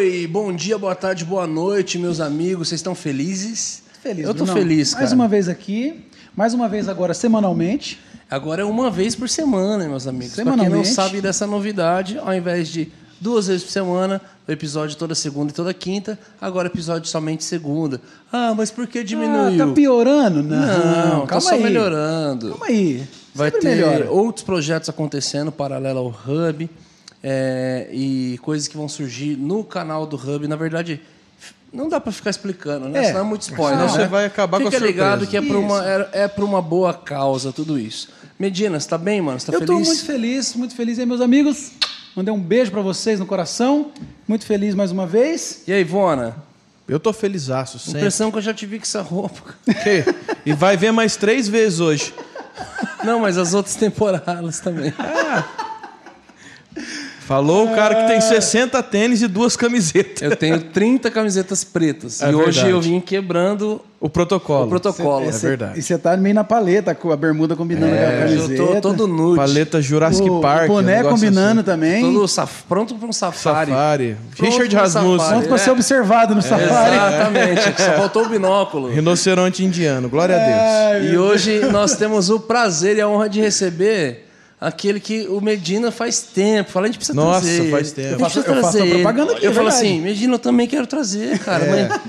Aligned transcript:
Oi, 0.00 0.26
bom 0.26 0.50
dia, 0.50 0.78
boa 0.78 0.94
tarde, 0.94 1.26
boa 1.26 1.46
noite, 1.46 1.98
meus 1.98 2.20
amigos. 2.20 2.68
Vocês 2.68 2.78
estão 2.78 2.94
felizes? 2.94 3.82
Feliz, 4.02 4.24
Eu 4.24 4.32
tô 4.32 4.44
Brunão. 4.44 4.54
feliz, 4.54 4.92
cara. 4.94 5.02
Mais 5.02 5.12
uma 5.12 5.28
vez 5.28 5.46
aqui, 5.46 6.06
mais 6.34 6.54
uma 6.54 6.70
vez 6.70 6.88
agora 6.88 7.12
semanalmente. 7.12 8.00
Agora 8.30 8.62
é 8.62 8.64
uma 8.64 8.90
vez 8.90 9.14
por 9.14 9.28
semana, 9.28 9.86
meus 9.86 10.06
amigos. 10.06 10.36
Pra 10.36 10.42
quem 10.44 10.52
não 10.52 10.58
Semanalmente. 10.58 10.88
sabe 10.94 11.20
dessa 11.20 11.46
novidade, 11.46 12.16
ao 12.18 12.32
invés 12.32 12.68
de 12.70 12.90
duas 13.20 13.48
vezes 13.48 13.62
por 13.62 13.72
semana, 13.72 14.22
o 14.48 14.50
episódio 14.50 14.96
toda 14.96 15.14
segunda 15.14 15.52
e 15.52 15.54
toda 15.54 15.74
quinta, 15.74 16.18
agora 16.40 16.68
episódio 16.68 17.06
somente 17.06 17.44
segunda. 17.44 18.00
Ah, 18.32 18.54
mas 18.56 18.70
por 18.70 18.86
que 18.86 19.04
diminuiu? 19.04 19.62
Ah, 19.62 19.66
tá 19.66 19.72
piorando? 19.74 20.42
Não, 20.42 21.18
Não, 21.18 21.26
tá 21.26 21.38
só 21.40 21.56
aí. 21.56 21.62
melhorando. 21.62 22.48
Calma 22.48 22.66
aí. 22.68 23.06
Vai 23.34 23.50
Sempre 23.50 23.68
ter 23.68 23.76
melhora. 23.76 24.10
outros 24.10 24.42
projetos 24.46 24.88
acontecendo 24.88 25.52
paralelo 25.52 25.98
ao 25.98 26.06
Hub 26.08 26.70
é, 27.22 27.88
e 27.92 28.38
coisas 28.42 28.66
que 28.68 28.76
vão 28.76 28.88
surgir 28.88 29.36
no 29.36 29.62
canal 29.64 30.06
do 30.06 30.16
Hub. 30.16 30.46
Na 30.48 30.56
verdade, 30.56 31.00
não 31.72 31.88
dá 31.88 32.00
pra 32.00 32.12
ficar 32.12 32.30
explicando, 32.30 32.88
né? 32.88 33.00
É. 33.00 33.04
Senão 33.04 33.20
é 33.20 33.24
muito 33.24 33.42
spoiler. 33.42 33.78
Senão 33.78 33.92
né? 33.92 34.02
você 34.02 34.08
vai 34.08 34.24
acabar 34.24 34.60
com 34.60 34.68
a 34.68 34.70
Fica 34.70 34.84
ligado 34.84 35.20
surpresa. 35.20 35.30
que 35.30 35.36
é 35.36 35.42
por, 35.42 35.56
uma, 35.56 35.88
é, 35.88 36.08
é 36.12 36.28
por 36.28 36.44
uma 36.44 36.60
boa 36.60 36.92
causa 36.92 37.52
tudo 37.52 37.78
isso. 37.78 38.08
Medina, 38.38 38.80
você 38.80 38.88
tá 38.88 38.98
bem, 38.98 39.20
mano? 39.20 39.38
Você 39.38 39.46
tá 39.46 39.52
Eu 39.52 39.66
tô 39.66 39.74
feliz? 39.74 39.86
muito 39.86 40.04
feliz, 40.04 40.54
muito 40.54 40.74
feliz 40.74 40.98
aí, 40.98 41.06
meus 41.06 41.20
amigos. 41.20 41.72
Mandei 42.16 42.32
um 42.32 42.40
beijo 42.40 42.70
pra 42.70 42.80
vocês 42.80 43.20
no 43.20 43.26
coração. 43.26 43.92
Muito 44.26 44.44
feliz 44.44 44.74
mais 44.74 44.90
uma 44.90 45.06
vez. 45.06 45.62
E 45.66 45.72
aí, 45.72 45.82
Ivona? 45.82 46.36
Eu 46.88 46.98
tô 46.98 47.12
felizaço, 47.12 47.78
sempre. 47.78 48.00
Impressão 48.00 48.32
que 48.32 48.38
eu 48.38 48.42
já 48.42 48.52
te 48.52 48.66
vi 48.66 48.78
com 48.78 48.84
essa 48.84 49.00
roupa. 49.00 49.54
Que? 49.64 50.04
E 50.44 50.52
vai 50.52 50.76
ver 50.76 50.90
mais 50.90 51.14
três 51.14 51.46
vezes 51.46 51.78
hoje. 51.78 52.12
Não, 53.04 53.20
mas 53.20 53.38
as 53.38 53.54
outras 53.54 53.76
temporadas 53.76 54.58
também. 54.58 54.92
Falou 57.30 57.70
o 57.70 57.74
cara 57.76 57.94
que 57.94 58.08
tem 58.08 58.20
60 58.20 58.82
tênis 58.82 59.22
e 59.22 59.28
duas 59.28 59.54
camisetas. 59.54 60.20
Eu 60.20 60.34
tenho 60.34 60.58
30 60.60 61.08
camisetas 61.12 61.62
pretas. 61.62 62.20
É 62.20 62.28
e 62.32 62.34
hoje 62.34 62.44
verdade. 62.62 62.70
eu 62.70 62.80
vim 62.80 62.98
quebrando 62.98 63.80
O 64.00 64.08
protocolo. 64.08 64.64
o 64.66 64.68
protocolo. 64.68 65.28
É 65.28 65.30
verdade. 65.30 65.78
E 65.78 65.82
você 65.82 65.96
tá 65.96 66.16
meio 66.16 66.34
na 66.34 66.42
paleta, 66.42 66.92
com 66.92 67.12
a 67.12 67.16
bermuda 67.16 67.54
combinando 67.54 67.86
com 67.94 67.98
a 68.02 68.04
É, 68.04 68.14
eu 68.24 68.28
camiseta. 68.48 68.66
tô 68.66 68.80
todo 68.80 69.06
nude. 69.06 69.36
Paleta 69.36 69.80
Jurassic 69.80 70.28
o, 70.28 70.40
Park. 70.40 70.64
O 70.70 70.74
boné 70.74 70.94
um 70.94 70.96
negócio 70.96 71.10
combinando 71.18 71.60
assim. 71.60 71.70
também. 71.70 72.02
Todo 72.12 72.26
saf... 72.26 72.64
pronto 72.68 72.96
para 72.96 73.08
um 73.08 73.12
safari. 73.12 73.70
Safari. 73.70 74.16
Pronto 74.36 74.50
Richard 74.50 74.74
Rasmussen. 74.74 75.28
Pronto 75.30 75.48
pra 75.48 75.58
ser 75.58 75.70
É. 75.70 75.72
observado 75.72 76.34
no 76.34 76.42
safari. 76.42 76.96
Exatamente, 76.96 77.62
só 77.80 77.92
faltou 77.92 78.24
o 78.24 78.28
binóculo. 78.28 78.88
Rinoceronte 78.90 79.64
indiano. 79.64 80.08
Glória 80.08 80.34
a 80.34 80.98
Deus. 80.98 81.12
E 81.12 81.16
hoje 81.16 81.60
nós 81.70 81.94
temos 81.94 82.28
o 82.28 82.40
prazer 82.40 82.96
e 82.96 83.00
a 83.00 83.06
honra 83.06 83.28
de 83.28 83.40
receber 83.40 84.26
aquele 84.60 85.00
que 85.00 85.26
o 85.28 85.40
Medina 85.40 85.90
faz 85.90 86.20
tempo. 86.20 86.70
Fala, 86.70 86.86
a 86.86 86.88
gente 86.88 86.98
precisa 86.98 87.16
Nossa, 87.16 87.40
trazer. 87.40 87.70
faz 87.70 87.92
tempo. 87.92 88.08
Eu 88.08 88.12
Eu 88.12 88.18
faço, 88.18 88.38
eu 88.40 88.44
faço 88.62 88.82
a 88.82 88.86
propaganda 88.86 89.32
aqui, 89.32 89.44
Eu 89.46 89.50
é 89.50 89.54
falo 89.54 89.70
verdade. 89.70 89.86
assim, 89.88 90.00
Medina, 90.02 90.34
eu 90.34 90.38
também 90.38 90.66
quero 90.68 90.86
trazer, 90.86 91.38
cara. 91.38 91.64
É. 91.64 91.88
Mas 91.88 92.00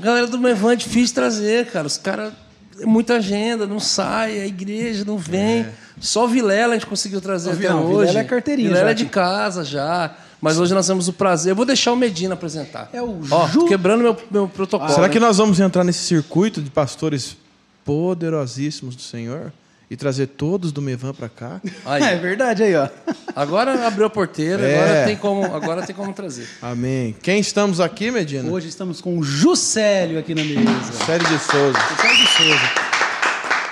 a 0.00 0.02
galera 0.02 0.26
do 0.26 0.38
Mevan 0.38 0.72
é 0.72 0.76
difícil 0.76 1.14
trazer, 1.14 1.66
cara. 1.66 1.86
Os 1.86 1.96
caras... 1.98 2.32
é 2.80 2.86
Muita 2.86 3.16
agenda, 3.16 3.66
não 3.66 3.80
sai, 3.80 4.40
a 4.40 4.46
igreja 4.46 5.04
não 5.04 5.18
vem. 5.18 5.66
Só 6.00 6.26
Vilela 6.26 6.74
a 6.74 6.76
gente 6.76 6.86
conseguiu 6.86 7.20
trazer 7.20 7.50
até 7.50 7.58
Vilela, 7.58 7.80
hoje. 7.80 7.98
Vilela 8.06 8.18
é 8.20 8.24
carteirinha 8.24 8.68
Vilela 8.68 8.86
já 8.86 8.90
é 8.92 8.94
de 8.94 9.04
casa 9.06 9.64
já. 9.64 10.14
Mas 10.40 10.56
hoje 10.56 10.72
nós 10.72 10.86
temos 10.86 11.08
o 11.08 11.12
prazer. 11.12 11.50
Eu 11.50 11.56
vou 11.56 11.64
deixar 11.66 11.90
o 11.92 11.96
Medina 11.96 12.34
apresentar. 12.34 12.88
É 12.92 13.02
o 13.02 13.20
Ó, 13.28 13.48
Ju- 13.48 13.66
quebrando 13.66 14.02
meu, 14.02 14.16
meu 14.30 14.46
protocolo. 14.48 14.88
Será 14.92 15.06
hein? 15.06 15.12
que 15.12 15.18
nós 15.18 15.36
vamos 15.38 15.58
entrar 15.58 15.82
nesse 15.82 16.04
circuito 16.04 16.62
de 16.62 16.70
pastores 16.70 17.36
poderosíssimos 17.84 18.94
do 18.94 19.02
Senhor 19.02 19.52
e 19.90 19.96
trazer 19.96 20.26
todos 20.26 20.70
do 20.72 20.82
Mevan 20.82 21.14
para 21.14 21.28
cá? 21.28 21.60
Aí. 21.86 22.02
É 22.02 22.16
verdade 22.16 22.62
aí, 22.62 22.74
ó. 22.76 22.88
Agora 23.34 23.86
abriu 23.86 24.06
a 24.06 24.10
porteira, 24.10 24.62
É. 24.62 24.78
agora, 24.82 25.04
tem 25.06 25.16
como, 25.16 25.44
agora 25.54 25.82
tem 25.86 25.94
como 25.96 26.12
trazer. 26.12 26.46
Amém. 26.60 27.14
Quem 27.22 27.40
estamos 27.40 27.80
aqui, 27.80 28.10
Medina? 28.10 28.50
Hoje 28.50 28.68
estamos 28.68 29.00
com 29.00 29.18
o 29.18 29.22
Juscelio 29.22 30.18
aqui 30.18 30.34
na 30.34 30.44
mesa. 30.44 30.92
Série 31.06 31.24
de 31.24 31.38
Souza. 31.38 31.78
Juscelio 31.90 32.16
de 32.16 32.26
Souza. 32.26 32.88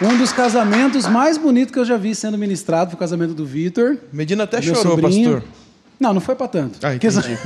Um 0.02 0.18
dos 0.18 0.30
casamentos 0.32 1.06
mais 1.06 1.38
bonitos 1.38 1.72
que 1.72 1.78
eu 1.78 1.84
já 1.84 1.96
vi 1.96 2.14
sendo 2.14 2.36
ministrado 2.36 2.90
foi 2.90 2.96
o 2.96 2.98
casamento 2.98 3.32
do 3.34 3.46
Vitor. 3.46 3.96
Medina 4.12 4.44
até 4.44 4.60
chorou, 4.60 4.82
sobrinho. 4.82 5.34
pastor. 5.40 5.50
Não, 5.98 6.12
não 6.12 6.20
foi 6.20 6.34
pra 6.34 6.46
tanto. 6.46 6.78
Ah, 6.82 6.94
entendi. 6.94 7.38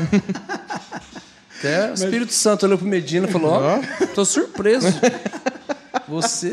Até 1.58 1.90
o 1.90 1.94
Espírito 1.94 2.32
Santo 2.32 2.66
olhou 2.66 2.76
pro 2.78 2.86
Medina 2.88 3.28
e 3.28 3.30
falou: 3.30 3.52
Ó, 3.52 3.78
tô 4.14 4.24
surpreso. 4.24 4.88
Você. 6.08 6.50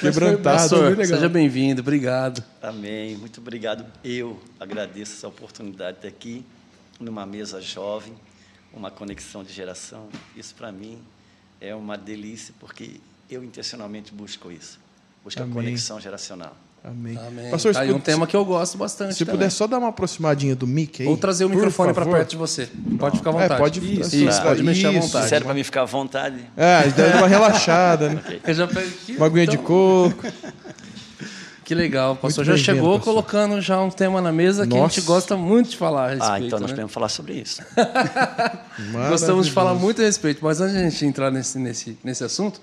Quebrantado. 0.00 0.42
Pastor, 0.42 0.90
legal. 0.96 1.06
seja 1.06 1.28
bem-vindo, 1.28 1.82
obrigado. 1.82 2.42
Amém. 2.62 3.16
Muito 3.16 3.40
obrigado. 3.40 3.84
Eu 4.02 4.40
agradeço 4.58 5.12
essa 5.12 5.28
oportunidade 5.28 5.98
de 6.00 6.06
estar 6.06 6.08
aqui 6.08 6.44
numa 6.98 7.26
mesa 7.26 7.60
jovem, 7.60 8.14
uma 8.72 8.90
conexão 8.90 9.44
de 9.44 9.52
geração. 9.52 10.08
Isso 10.34 10.54
para 10.54 10.72
mim 10.72 10.98
é 11.60 11.74
uma 11.74 11.98
delícia 11.98 12.54
porque 12.58 13.00
eu 13.28 13.44
intencionalmente 13.44 14.12
busco 14.12 14.50
isso. 14.50 14.80
Busco 15.22 15.42
Amém. 15.42 15.52
a 15.52 15.54
conexão 15.54 16.00
geracional. 16.00 16.56
Amém. 16.82 17.18
Amém. 17.26 17.50
Pastor, 17.50 17.74
tá 17.74 17.80
aí 17.80 17.92
um 17.92 18.00
tema 18.00 18.26
que 18.26 18.34
eu 18.34 18.44
gosto 18.44 18.78
bastante. 18.78 19.12
se 19.14 19.18
também. 19.24 19.34
puder 19.38 19.50
só 19.50 19.66
dar 19.66 19.78
uma 19.78 19.88
aproximadinha 19.88 20.56
do 20.56 20.66
mic 20.66 21.02
aí. 21.02 21.08
Ou 21.08 21.16
trazer 21.16 21.44
o 21.44 21.48
por 21.48 21.56
microfone 21.56 21.92
para 21.92 22.06
perto 22.06 22.30
de 22.30 22.36
você. 22.38 22.68
Pode 22.98 23.18
ficar 23.18 23.30
à 23.30 23.34
É, 23.34 23.42
vontade. 23.42 23.60
pode- 23.60 24.00
Isso, 24.00 24.16
Isso, 24.16 24.42
pode 24.42 24.62
mexer 24.62 24.86
à 24.86 24.92
isso. 24.92 25.00
vontade. 25.08 25.28
Sério, 25.28 25.44
para 25.44 25.54
mim 25.54 25.62
ficar 25.62 25.82
à 25.82 25.84
vontade? 25.84 26.38
É, 26.56 26.88
dá 26.88 27.18
uma 27.18 27.28
relaxada, 27.28 28.08
né? 28.08 28.22
Eu 28.46 28.54
já 28.54 28.66
pego 28.66 28.80
aqui. 28.88 29.12
Uma 29.16 29.26
aguinha 29.26 29.46
de 29.46 29.54
Então, 29.56 29.64
coco. 29.66 30.24
Que 31.62 31.74
legal. 31.76 32.14
O 32.14 32.16
pastor 32.16 32.44
Muito 32.44 32.58
já 32.58 32.64
chegou 32.64 32.94
pastor. 32.96 33.14
colocando 33.14 33.60
já 33.60 33.80
um 33.80 33.90
tema 33.90 34.20
na 34.20 34.32
mesa 34.32 34.66
que 34.66 34.72
a 34.74 34.80
gente 34.80 34.96
Nossa. 34.98 35.00
gosta 35.02 35.36
muito 35.36 35.70
de 35.70 35.76
falar 35.76 36.06
a 36.06 36.08
respeito. 36.08 36.32
ah, 36.32 36.40
então 36.40 36.58
nós 36.58 36.70
né? 36.70 36.74
podemos 36.74 36.92
falar 36.92 37.08
sobre 37.08 37.34
isso. 37.34 37.62
Gostamos 39.08 39.46
de 39.46 39.52
falar 39.52 39.74
muito 39.74 40.00
a 40.02 40.04
respeito, 40.04 40.40
mas 40.42 40.60
antes 40.60 40.72
de 40.74 40.80
a 40.80 40.88
gente 40.90 41.06
entrar 41.06 41.30
nesse, 41.30 41.58
nesse, 41.60 41.96
nesse 42.02 42.24
assunto, 42.24 42.60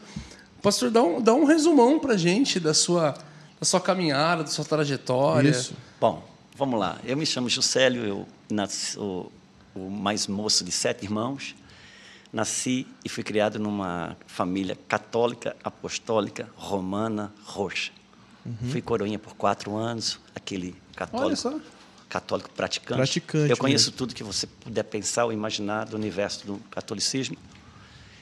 pastor, 0.62 0.90
dá 0.92 1.02
um, 1.02 1.22
dá 1.22 1.34
um 1.34 1.46
resumão 1.46 2.00
pra 2.00 2.18
gente 2.18 2.60
da 2.60 2.74
sua, 2.74 3.14
da 3.60 3.66
sua 3.66 3.82
caminhada, 3.82 4.44
da 4.44 4.50
sua 4.50 4.66
trajetória. 4.66 5.50
Isso. 5.50 5.74
Bom, 6.00 6.28
vamos 6.56 6.80
lá. 6.80 7.00
Eu 7.04 7.18
me 7.18 7.26
chamo 7.26 7.50
Juscelio, 7.50 8.04
eu 8.04 8.28
nasci 8.52 8.94
sou 8.94 9.32
o 9.76 9.90
mais 9.90 10.28
moço 10.28 10.64
de 10.64 10.72
sete 10.72 11.04
irmãos. 11.06 11.56
Nasci 12.32 12.86
e 13.06 13.10
fui 13.10 13.24
criado 13.24 13.58
numa 13.58 14.18
família 14.28 14.78
católica, 14.88 15.56
apostólica, 15.64 16.50
romana, 16.56 17.34
roxa. 17.46 17.92
Fui 18.72 18.82
coroinha 18.82 19.20
por 19.20 19.36
quatro 19.36 19.76
anos, 19.76 20.20
aquele 20.34 20.74
católico, 20.96 21.28
Olha 21.28 21.36
só. 21.36 21.60
católico 22.08 22.50
praticante. 22.52 22.96
Praticante 22.96 23.50
Eu 23.50 23.58
conheço 23.58 23.88
mesmo. 23.88 23.98
tudo 23.98 24.16
que 24.16 24.24
você 24.24 24.48
puder 24.48 24.84
pensar 24.84 25.26
ou 25.26 25.34
imaginar 25.34 25.86
do 25.86 25.98
universo 25.98 26.48
do 26.48 26.58
catolicismo. 26.72 27.36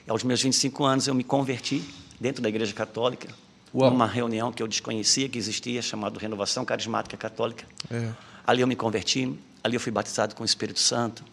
E 0.08 0.10
aos 0.10 0.24
meus 0.24 0.42
25 0.42 0.84
anos 0.84 1.08
eu 1.08 1.14
me 1.14 1.24
converti 1.24 1.84
dentro 2.20 2.42
da 2.42 2.50
Igreja 2.50 2.74
Católica, 2.74 3.28
Uau. 3.76 3.92
numa 3.92 4.08
reunião 4.08 4.52
que 4.52 4.64
eu 4.64 4.68
desconhecia 4.68 5.28
que 5.28 5.38
existia, 5.38 5.82
chamada 5.82 6.18
Renovação 6.20 6.64
Carismática 6.64 7.18
Católica. 7.18 7.66
É. 7.92 8.12
Ali 8.48 8.62
eu 8.62 8.68
me 8.68 8.76
converti, 8.76 9.38
ali 9.64 9.76
eu 9.76 9.80
fui 9.80 9.92
batizado 9.92 10.34
com 10.36 10.44
o 10.44 10.46
Espírito 10.46 10.80
Santo. 10.80 11.24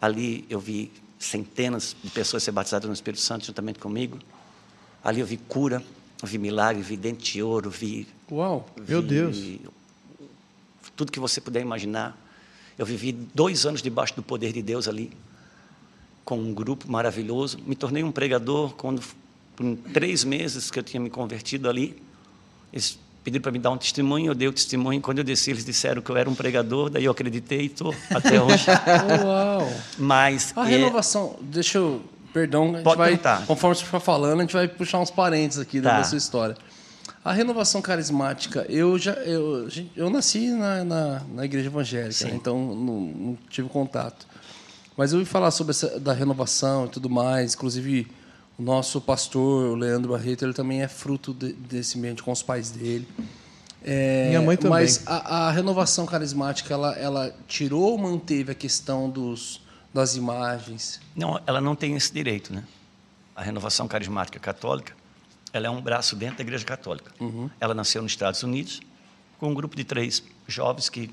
Ali 0.00 0.44
eu 0.48 0.60
vi 0.60 0.92
centenas 1.18 1.96
de 2.02 2.10
pessoas 2.10 2.42
ser 2.42 2.52
batizadas 2.52 2.86
no 2.88 2.94
Espírito 2.94 3.20
Santo 3.20 3.46
juntamente 3.46 3.78
comigo. 3.78 4.18
Ali 5.02 5.20
eu 5.20 5.26
vi 5.26 5.36
cura, 5.36 5.82
vi 6.22 6.38
milagre, 6.38 6.82
vi 6.82 6.96
dente 6.96 7.32
de 7.32 7.42
ouro, 7.42 7.70
vi 7.70 8.06
Uau. 8.30 8.66
Meu 8.88 9.02
vi 9.02 9.08
Deus. 9.08 9.44
Tudo 10.96 11.12
que 11.12 11.20
você 11.20 11.40
puder 11.40 11.60
imaginar. 11.60 12.16
Eu 12.78 12.86
vivi 12.86 13.12
dois 13.12 13.66
anos 13.66 13.82
debaixo 13.82 14.14
do 14.16 14.22
poder 14.22 14.52
de 14.52 14.62
Deus 14.62 14.88
ali, 14.88 15.12
com 16.24 16.38
um 16.38 16.54
grupo 16.54 16.90
maravilhoso. 16.90 17.58
Me 17.66 17.76
tornei 17.76 18.02
um 18.02 18.10
pregador 18.10 18.74
quando, 18.74 19.02
por 19.56 19.76
três 19.92 20.24
meses 20.24 20.70
que 20.70 20.78
eu 20.78 20.82
tinha 20.82 21.00
me 21.00 21.10
convertido 21.10 21.68
ali. 21.68 22.00
Eles 22.72 22.98
pediram 23.22 23.42
para 23.42 23.52
me 23.52 23.58
dar 23.58 23.70
um 23.70 23.78
testemunho, 23.78 24.30
eu 24.30 24.34
dei 24.34 24.48
o 24.48 24.52
testemunho. 24.52 25.00
Quando 25.00 25.18
eu 25.18 25.24
desci, 25.24 25.50
eles 25.50 25.64
disseram 25.64 26.02
que 26.02 26.10
eu 26.10 26.16
era 26.16 26.28
um 26.28 26.34
pregador, 26.34 26.90
daí 26.90 27.04
eu 27.04 27.12
acreditei 27.12 27.62
e 27.62 27.66
estou 27.66 27.94
até 28.10 28.40
hoje. 28.42 28.66
Uau. 29.24 29.72
Mas 29.98 30.52
A 30.56 30.66
é, 30.66 30.76
renovação, 30.76 31.36
deixa 31.40 31.78
eu. 31.78 32.02
Perdão, 32.32 32.70
a 32.70 32.76
gente 32.76 32.82
Pode 32.82 32.96
vai. 32.96 33.46
Conforme 33.46 33.76
você 33.76 33.84
for 33.84 34.00
falando, 34.00 34.40
a 34.40 34.42
gente 34.42 34.54
vai 34.54 34.66
puxar 34.66 34.98
uns 35.00 35.10
parênteses 35.10 35.60
aqui 35.60 35.80
Tá. 35.82 35.98
da 35.98 36.04
sua 36.04 36.16
história. 36.16 36.56
A 37.24 37.32
renovação 37.32 37.80
carismática, 37.82 38.66
eu 38.68 38.98
já. 38.98 39.12
Eu, 39.12 39.68
eu 39.94 40.10
nasci 40.10 40.48
na, 40.48 40.82
na, 40.82 41.22
na 41.34 41.44
igreja 41.44 41.66
evangélica, 41.68 42.24
né? 42.24 42.32
então 42.34 42.58
não, 42.74 43.00
não 43.00 43.38
tive 43.48 43.68
contato. 43.68 44.26
Mas 44.96 45.12
eu 45.12 45.18
ouvi 45.20 45.30
falar 45.30 45.50
sobre 45.50 45.70
essa 45.70 46.00
da 46.00 46.12
renovação 46.12 46.86
e 46.86 46.88
tudo 46.88 47.08
mais. 47.08 47.54
Inclusive, 47.54 48.08
nosso 48.62 49.00
pastor, 49.00 49.72
o 49.72 49.74
Leandro 49.74 50.12
Barreto, 50.12 50.44
ele 50.44 50.52
também 50.52 50.82
é 50.82 50.88
fruto 50.88 51.32
de- 51.34 51.52
desse 51.52 51.98
ambiente 51.98 52.22
com 52.22 52.30
os 52.32 52.42
pais 52.42 52.70
dele. 52.70 53.06
É, 53.84 54.28
Minha 54.28 54.42
mãe 54.42 54.56
também. 54.56 54.70
Mas 54.70 55.02
a, 55.06 55.46
a 55.48 55.50
renovação 55.50 56.06
carismática, 56.06 56.72
ela, 56.72 56.92
ela 56.96 57.34
tirou 57.48 57.82
ou 57.82 57.98
manteve 57.98 58.52
a 58.52 58.54
questão 58.54 59.10
dos, 59.10 59.60
das 59.92 60.14
imagens? 60.16 61.00
Não, 61.16 61.40
ela 61.46 61.60
não 61.60 61.74
tem 61.74 61.96
esse 61.96 62.12
direito, 62.12 62.52
né? 62.54 62.62
A 63.34 63.42
renovação 63.42 63.88
carismática 63.88 64.38
católica, 64.38 64.94
ela 65.52 65.66
é 65.66 65.70
um 65.70 65.80
braço 65.80 66.14
dentro 66.14 66.36
da 66.36 66.42
Igreja 66.42 66.64
Católica. 66.64 67.12
Ela 67.60 67.74
nasceu 67.74 68.02
nos 68.02 68.12
Estados 68.12 68.42
Unidos 68.42 68.80
com 69.38 69.50
um 69.50 69.54
grupo 69.54 69.74
de 69.74 69.84
três 69.84 70.22
jovens 70.46 70.88
que 70.88 71.10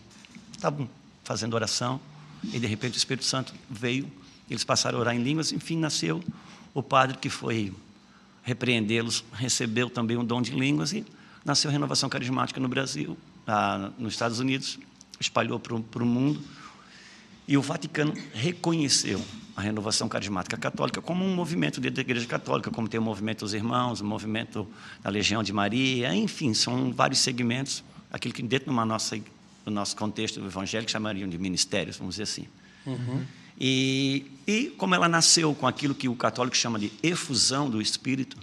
estavam 0.55 0.87
fazendo 1.23 1.53
oração 1.55 1.99
E 2.43 2.59
de 2.59 2.67
repente 2.67 2.95
o 2.95 2.97
Espírito 2.97 3.25
Santo 3.25 3.53
veio, 3.69 4.09
eles 4.49 4.63
passaram 4.63 4.97
a 4.97 5.01
orar 5.01 5.15
em 5.15 5.21
línguas, 5.23 5.51
enfim, 5.51 5.77
nasceu 5.77 6.21
o 6.73 6.83
padre 6.83 7.17
que 7.17 7.29
foi 7.29 7.73
repreendê-los, 8.43 9.23
recebeu 9.33 9.89
também 9.89 10.17
um 10.17 10.25
dom 10.25 10.41
de 10.41 10.51
línguas 10.51 10.93
e 10.93 11.05
nasceu 11.43 11.69
a 11.69 11.71
renovação 11.71 12.09
carismática 12.09 12.59
no 12.59 12.67
Brasil, 12.67 13.17
ah, 13.47 13.91
nos 13.97 14.13
Estados 14.13 14.39
Unidos, 14.39 14.79
espalhou 15.19 15.59
para 15.59 16.03
o 16.03 16.05
mundo. 16.05 16.41
E 17.47 17.57
o 17.57 17.61
Vaticano 17.61 18.13
reconheceu 18.33 19.23
a 19.55 19.61
renovação 19.61 20.07
carismática 20.07 20.55
católica 20.55 21.01
como 21.01 21.25
um 21.25 21.35
movimento 21.35 21.81
dentro 21.81 21.95
da 21.95 22.01
Igreja 22.01 22.25
Católica, 22.25 22.71
como 22.71 22.87
tem 22.87 22.99
o 22.99 23.03
movimento 23.03 23.39
dos 23.39 23.53
irmãos, 23.53 23.99
o 23.99 24.05
movimento 24.05 24.67
da 25.01 25.09
Legião 25.09 25.43
de 25.43 25.51
Maria, 25.51 26.15
enfim, 26.15 26.53
são 26.53 26.93
vários 26.93 27.19
segmentos, 27.19 27.83
aquilo 28.11 28.33
que 28.33 28.41
dentro 28.41 28.71
nosso, 28.71 29.21
do 29.65 29.71
nosso 29.71 29.95
contexto 29.95 30.39
evangélico 30.39 30.91
chamariam 30.91 31.27
de 31.27 31.37
ministérios, 31.37 31.97
vamos 31.97 32.15
dizer 32.15 32.23
assim. 32.23 32.47
Uhum. 32.85 33.25
E, 33.59 34.25
e 34.47 34.73
como 34.77 34.95
ela 34.95 35.09
nasceu 35.09 35.53
com 35.53 35.67
aquilo 35.67 35.93
que 35.93 36.07
o 36.07 36.15
católico 36.15 36.55
chama 36.55 36.79
de 36.79 36.91
efusão 37.03 37.69
do 37.69 37.81
Espírito, 37.81 38.37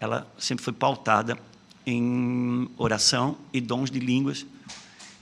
ela 0.00 0.26
sempre 0.38 0.64
foi 0.64 0.72
pautada 0.72 1.38
em 1.86 2.68
oração 2.76 3.36
e 3.52 3.60
dons 3.60 3.90
de 3.90 4.00
línguas 4.00 4.44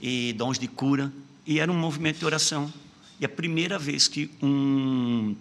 e 0.01 0.33
dons 0.35 0.59
de 0.59 0.69
cura, 0.69 1.13
e 1.47 1.59
era 1.59 1.71
um 1.71 1.77
movimento 1.77 2.19
de 2.19 2.25
oração. 2.25 2.73
E 3.21 3.25
a 3.25 3.29
primeira 3.29 3.79
vez 3.79 4.07
que 4.07 4.31
um, 4.41 5.35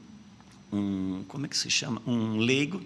um 0.73 1.23
como 1.27 1.45
é 1.45 1.49
que 1.49 1.57
se 1.57 1.69
chama, 1.69 2.01
um 2.05 2.37
leigo 2.37 2.81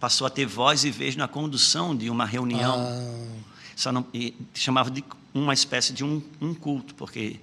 passou 0.00 0.26
a 0.26 0.30
ter 0.30 0.46
voz 0.46 0.84
e 0.84 0.90
vez 0.90 1.14
na 1.14 1.28
condução 1.28 1.94
de 1.94 2.08
uma 2.08 2.24
reunião, 2.24 2.74
ah. 2.78 3.52
só 3.76 3.92
não 3.92 4.06
chamava 4.54 4.90
de 4.90 5.04
uma 5.34 5.52
espécie 5.52 5.92
de 5.92 6.02
um, 6.02 6.22
um 6.40 6.54
culto, 6.54 6.94
porque 6.94 7.36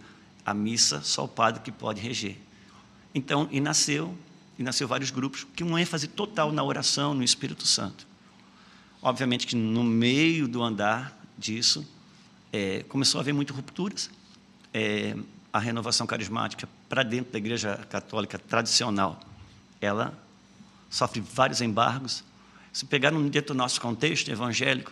a 0.44 0.54
missa 0.54 1.02
só 1.04 1.26
o 1.26 1.28
padre 1.28 1.62
que 1.62 1.72
pode 1.72 2.02
reger. 2.02 2.36
Então, 3.18 3.50
e 3.52 3.60
nasceu, 3.60 4.16
e 4.60 4.64
nasceu 4.64 4.88
vários 4.88 5.10
grupos, 5.10 5.44
que 5.56 5.64
uma 5.64 5.82
ênfase 5.82 6.08
total 6.08 6.52
na 6.52 6.64
oração, 6.64 7.16
no 7.16 7.24
Espírito 7.24 7.66
Santo. 7.66 8.06
Obviamente 9.02 9.48
que 9.48 9.56
no 9.56 9.84
meio 9.84 10.48
do 10.48 10.62
andar 10.62 11.20
disso, 11.36 11.84
é, 12.54 12.84
começou 12.88 13.18
a 13.18 13.22
haver 13.24 13.34
muitas 13.34 13.56
rupturas. 13.56 14.12
É, 14.72 15.18
a 15.52 15.58
renovação 15.58 16.06
carismática 16.06 16.70
para 16.88 17.02
dentro 17.02 17.32
da 17.32 17.40
Igreja 17.40 17.76
Católica 17.90 18.38
tradicional, 18.38 19.20
ela 19.82 20.14
sofre 20.88 21.20
vários 21.20 21.60
embargos. 21.60 22.24
Se 22.72 22.86
pegar 22.86 23.10
no 23.10 23.28
dentro 23.32 23.56
do 23.56 23.58
nosso 23.58 23.82
contexto 23.82 24.30
evangélico, 24.30 24.92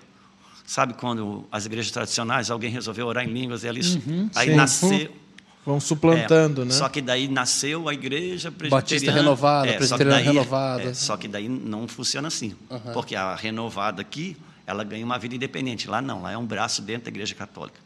sabe 0.66 0.96
quando 0.96 1.46
as 1.52 1.68
igrejas 1.68 1.92
tradicionais, 1.92 2.50
alguém 2.50 2.72
resolveu 2.72 3.06
orar 3.06 3.24
em 3.24 3.32
línguas 3.32 3.64
e 3.64 3.68
ali, 3.68 3.82
uhum, 3.82 4.32
aí 4.34 4.50
sim. 4.50 4.56
nasceu 4.56 5.25
Vão 5.66 5.80
suplantando, 5.80 6.62
é, 6.62 6.66
né? 6.66 6.72
Só 6.72 6.88
que 6.88 7.02
daí 7.02 7.28
nasceu 7.28 7.90
a 7.90 7.94
igreja 7.94 8.52
presbiteriana. 8.52 8.82
Batista 8.82 9.12
renovada, 9.12 9.68
é, 9.68 9.78
presbiteriana 9.78 10.16
daí, 10.18 10.26
renovada. 10.26 10.84
É, 10.84 10.94
só 10.94 11.18
que 11.18 11.28
daí 11.28 11.50
não 11.50 11.88
funciona 11.88 12.28
assim. 12.28 12.56
Uhum. 12.70 12.94
Porque 12.94 13.16
a 13.16 13.34
renovada 13.34 14.00
aqui, 14.00 14.38
ela 14.68 14.84
ganha 14.84 15.04
uma 15.04 15.18
vida 15.18 15.36
independente. 15.36 15.90
Lá 15.90 16.04
não, 16.04 16.22
lá 16.22 16.32
é 16.32 16.38
um 16.38 16.46
braço 16.46 16.84
dentro 16.84 17.06
da 17.06 17.10
igreja 17.10 17.34
católica. 17.34 17.80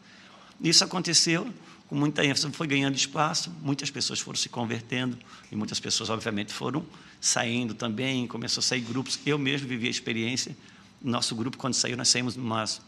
Isso 0.61 0.83
aconteceu 0.83 1.47
com 1.87 1.95
muita 1.95 2.23
ênfase, 2.23 2.51
foi 2.51 2.67
ganhando 2.67 2.95
espaço, 2.95 3.51
muitas 3.61 3.89
pessoas 3.89 4.19
foram 4.19 4.37
se 4.37 4.47
convertendo, 4.47 5.17
e 5.51 5.55
muitas 5.55 5.79
pessoas, 5.79 6.09
obviamente, 6.09 6.53
foram 6.53 6.85
saindo 7.19 7.73
também, 7.73 8.27
começou 8.27 8.59
a 8.59 8.63
sair 8.63 8.81
grupos. 8.81 9.19
Eu 9.25 9.39
mesmo 9.39 9.67
vivi 9.67 9.87
a 9.87 9.89
experiência. 9.89 10.55
Nosso 11.01 11.33
grupo, 11.33 11.57
quando 11.57 11.73
saiu, 11.73 11.95
nós 11.95 12.09
saímos 12.09 12.35
umas. 12.35 12.81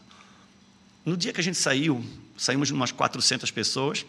No 1.04 1.16
dia 1.16 1.32
que 1.32 1.40
a 1.40 1.42
gente 1.42 1.56
saiu, 1.56 2.04
saímos 2.36 2.68
de 2.68 2.74
umas 2.74 2.92
400 2.92 3.50
pessoas 3.50 4.04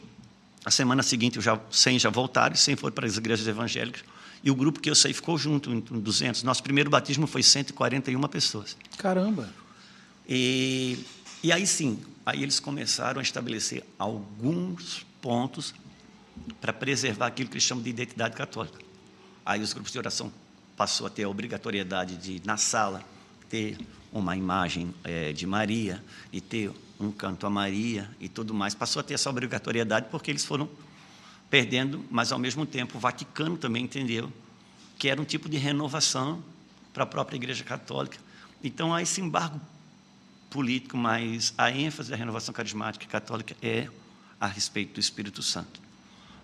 a 0.65 0.71
semana 0.71 1.03
seguinte, 1.03 1.39
já, 1.41 1.59
100 1.69 1.99
já 1.99 2.09
voltaram, 2.09 2.55
100 2.55 2.75
foram 2.77 2.93
para 2.93 3.05
as 3.05 3.17
igrejas 3.17 3.47
evangélicas. 3.47 4.03
E 4.43 4.51
o 4.51 4.55
grupo 4.55 4.79
que 4.79 4.89
eu 4.89 4.95
saí 4.95 5.13
ficou 5.13 5.37
junto, 5.37 5.71
em 5.71 5.79
200. 5.79 6.43
Nosso 6.43 6.63
primeiro 6.63 6.89
batismo 6.89 7.27
foi 7.27 7.43
141 7.43 8.21
pessoas. 8.27 8.77
Caramba! 8.97 9.49
E, 10.27 10.99
e 11.41 11.51
aí 11.51 11.65
sim, 11.67 11.99
aí 12.25 12.43
eles 12.43 12.59
começaram 12.59 13.19
a 13.19 13.23
estabelecer 13.23 13.83
alguns 13.97 15.05
pontos 15.21 15.73
para 16.59 16.73
preservar 16.73 17.27
aquilo 17.27 17.49
que 17.49 17.55
eles 17.55 17.63
chamam 17.63 17.83
de 17.83 17.89
identidade 17.89 18.35
católica. 18.35 18.79
Aí 19.45 19.61
os 19.61 19.73
grupos 19.73 19.91
de 19.91 19.97
oração 19.97 20.31
passou 20.75 21.07
a 21.07 21.09
ter 21.09 21.23
a 21.23 21.29
obrigatoriedade 21.29 22.15
de, 22.17 22.41
na 22.45 22.57
sala, 22.57 23.03
ter 23.49 23.77
uma 24.11 24.35
imagem 24.35 24.93
é, 25.03 25.33
de 25.33 25.45
Maria, 25.45 26.03
e 26.31 26.39
ter 26.41 26.71
um 26.99 27.11
canto 27.11 27.45
a 27.45 27.49
Maria 27.49 28.09
e 28.19 28.29
tudo 28.29 28.53
mais. 28.53 28.73
Passou 28.73 28.99
a 28.99 29.03
ter 29.03 29.13
essa 29.13 29.29
obrigatoriedade 29.29 30.07
porque 30.09 30.31
eles 30.31 30.45
foram 30.45 30.69
perdendo, 31.49 32.03
mas 32.09 32.31
ao 32.31 32.39
mesmo 32.39 32.65
tempo 32.65 32.97
o 32.97 32.99
Vaticano 32.99 33.57
também 33.57 33.83
entendeu 33.83 34.31
que 34.97 35.09
era 35.09 35.21
um 35.21 35.25
tipo 35.25 35.49
de 35.49 35.57
renovação 35.57 36.43
para 36.93 37.03
a 37.03 37.05
própria 37.05 37.35
Igreja 37.35 37.63
Católica. 37.63 38.17
Então 38.63 38.93
há 38.93 39.01
esse 39.01 39.19
embargo 39.19 39.59
político, 40.49 40.95
mas 40.95 41.53
a 41.57 41.71
ênfase 41.71 42.11
da 42.11 42.15
renovação 42.15 42.53
carismática 42.53 43.05
católica 43.07 43.55
é 43.61 43.89
a 44.39 44.47
respeito 44.47 44.93
do 44.93 44.99
Espírito 44.99 45.41
Santo. 45.41 45.81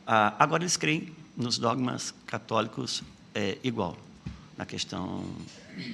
Ah, 0.06 0.36
agora 0.40 0.64
eles 0.64 0.76
creem 0.76 1.16
nos 1.38 1.58
dogmas 1.58 2.14
católicos 2.26 3.04
é, 3.34 3.58
igual, 3.64 3.98
na 4.58 4.66
questão 4.66 5.24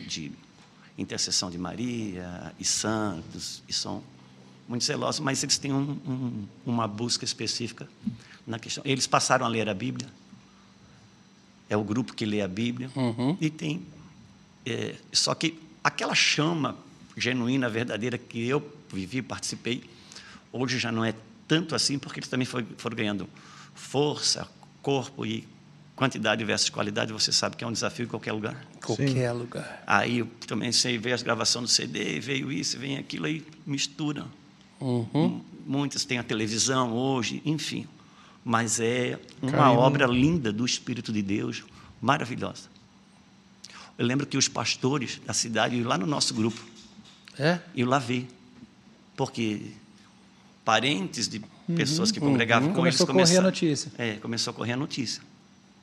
de 0.08 0.32
intercessão 0.98 1.52
de 1.52 1.58
Maria 1.58 2.54
e 2.58 2.64
santos, 2.64 3.62
e 3.68 3.74
são 3.74 4.02
muito 4.68 4.84
zelosos, 4.84 5.20
mas 5.20 5.44
eles 5.44 5.58
têm 5.58 5.74
um, 5.74 5.98
um, 6.08 6.48
uma 6.66 6.88
busca 6.88 7.24
específica 7.24 7.88
na 8.46 8.60
questão. 8.60 8.84
Eles 8.86 9.08
passaram 9.08 9.46
a 9.46 9.50
ler 9.50 9.70
a 9.70 9.74
Bíblia. 9.74 10.08
É 11.70 11.76
o 11.76 11.84
grupo 11.84 12.14
que 12.14 12.26
lê 12.26 12.42
a 12.42 12.48
Bíblia 12.48 12.92
uhum. 12.96 13.38
e 13.42 13.50
tem. 13.50 13.86
É, 14.66 14.96
só 15.12 15.34
que 15.34 15.60
aquela 15.84 16.16
chama 16.16 16.76
genuína, 17.18 17.70
verdadeira 17.70 18.18
que 18.18 18.46
eu 18.48 18.68
vivi, 18.92 19.22
participei, 19.22 19.84
hoje 20.52 20.78
já 20.78 20.92
não 20.92 21.04
é 21.04 21.14
tanto 21.48 21.76
assim, 21.76 21.98
porque 21.98 22.20
eles 22.20 22.30
também 22.30 22.46
foram 22.46 22.96
ganhando 22.96 23.30
força, 23.74 24.48
corpo 24.82 25.26
e 25.26 25.48
quantidade 25.96 26.44
versus 26.44 26.70
qualidade, 26.70 27.14
você 27.14 27.32
sabe 27.32 27.56
que 27.56 27.64
é 27.64 27.68
um 27.68 27.72
desafio 27.72 28.06
em 28.06 28.08
qualquer 28.08 28.34
lugar. 28.34 28.66
Qualquer 28.84 29.32
Sim. 29.32 29.38
lugar. 29.38 29.84
Aí 29.88 30.20
eu 30.20 30.28
também 30.46 30.72
sei, 30.72 30.98
veio 30.98 31.16
as 31.16 31.24
gravações 31.24 31.64
do 31.64 31.72
CD, 31.72 32.20
veio 32.20 32.52
isso, 32.52 32.78
vem 32.78 32.98
aquilo, 32.98 33.26
aí 33.26 33.46
mistura. 33.66 34.26
Uhum. 34.80 35.42
Muitas 35.66 36.06
têm 36.06 36.18
a 36.18 36.24
televisão 36.24 36.94
hoje, 36.94 37.42
enfim. 37.46 37.88
Mas 38.44 38.80
é 38.80 39.20
uma 39.42 39.72
obra 39.72 40.06
linda 40.06 40.54
do 40.54 40.66
Espírito 40.66 41.12
de 41.12 41.22
Deus, 41.22 41.64
maravilhosa. 42.02 42.70
Eu 43.98 44.06
lembro 44.06 44.26
que 44.26 44.38
os 44.38 44.48
pastores 44.48 45.20
da 45.26 45.34
cidade 45.34 45.76
iam 45.76 45.88
lá 45.88 45.98
no 45.98 46.06
nosso 46.06 46.34
grupo. 46.34 46.62
É? 47.40 47.60
Eu 47.76 47.88
lá 47.88 47.98
vi. 47.98 48.28
Porque 49.16 49.72
parentes 50.64 51.28
de 51.28 51.42
uhum. 51.68 51.76
pessoas 51.76 52.12
que 52.12 52.20
congregavam 52.20 52.70
uhum. 52.70 52.74
com 52.74 52.82
começou 52.82 53.06
eles 53.06 53.12
começaram 53.12 53.40
a 53.40 53.44
correr 53.44 53.48
a 53.48 53.52
notícia. 53.52 53.92
É, 53.98 54.14
começou 54.16 54.52
a 54.52 54.54
correr 54.54 54.74
a 54.74 54.78
notícia. 54.78 55.22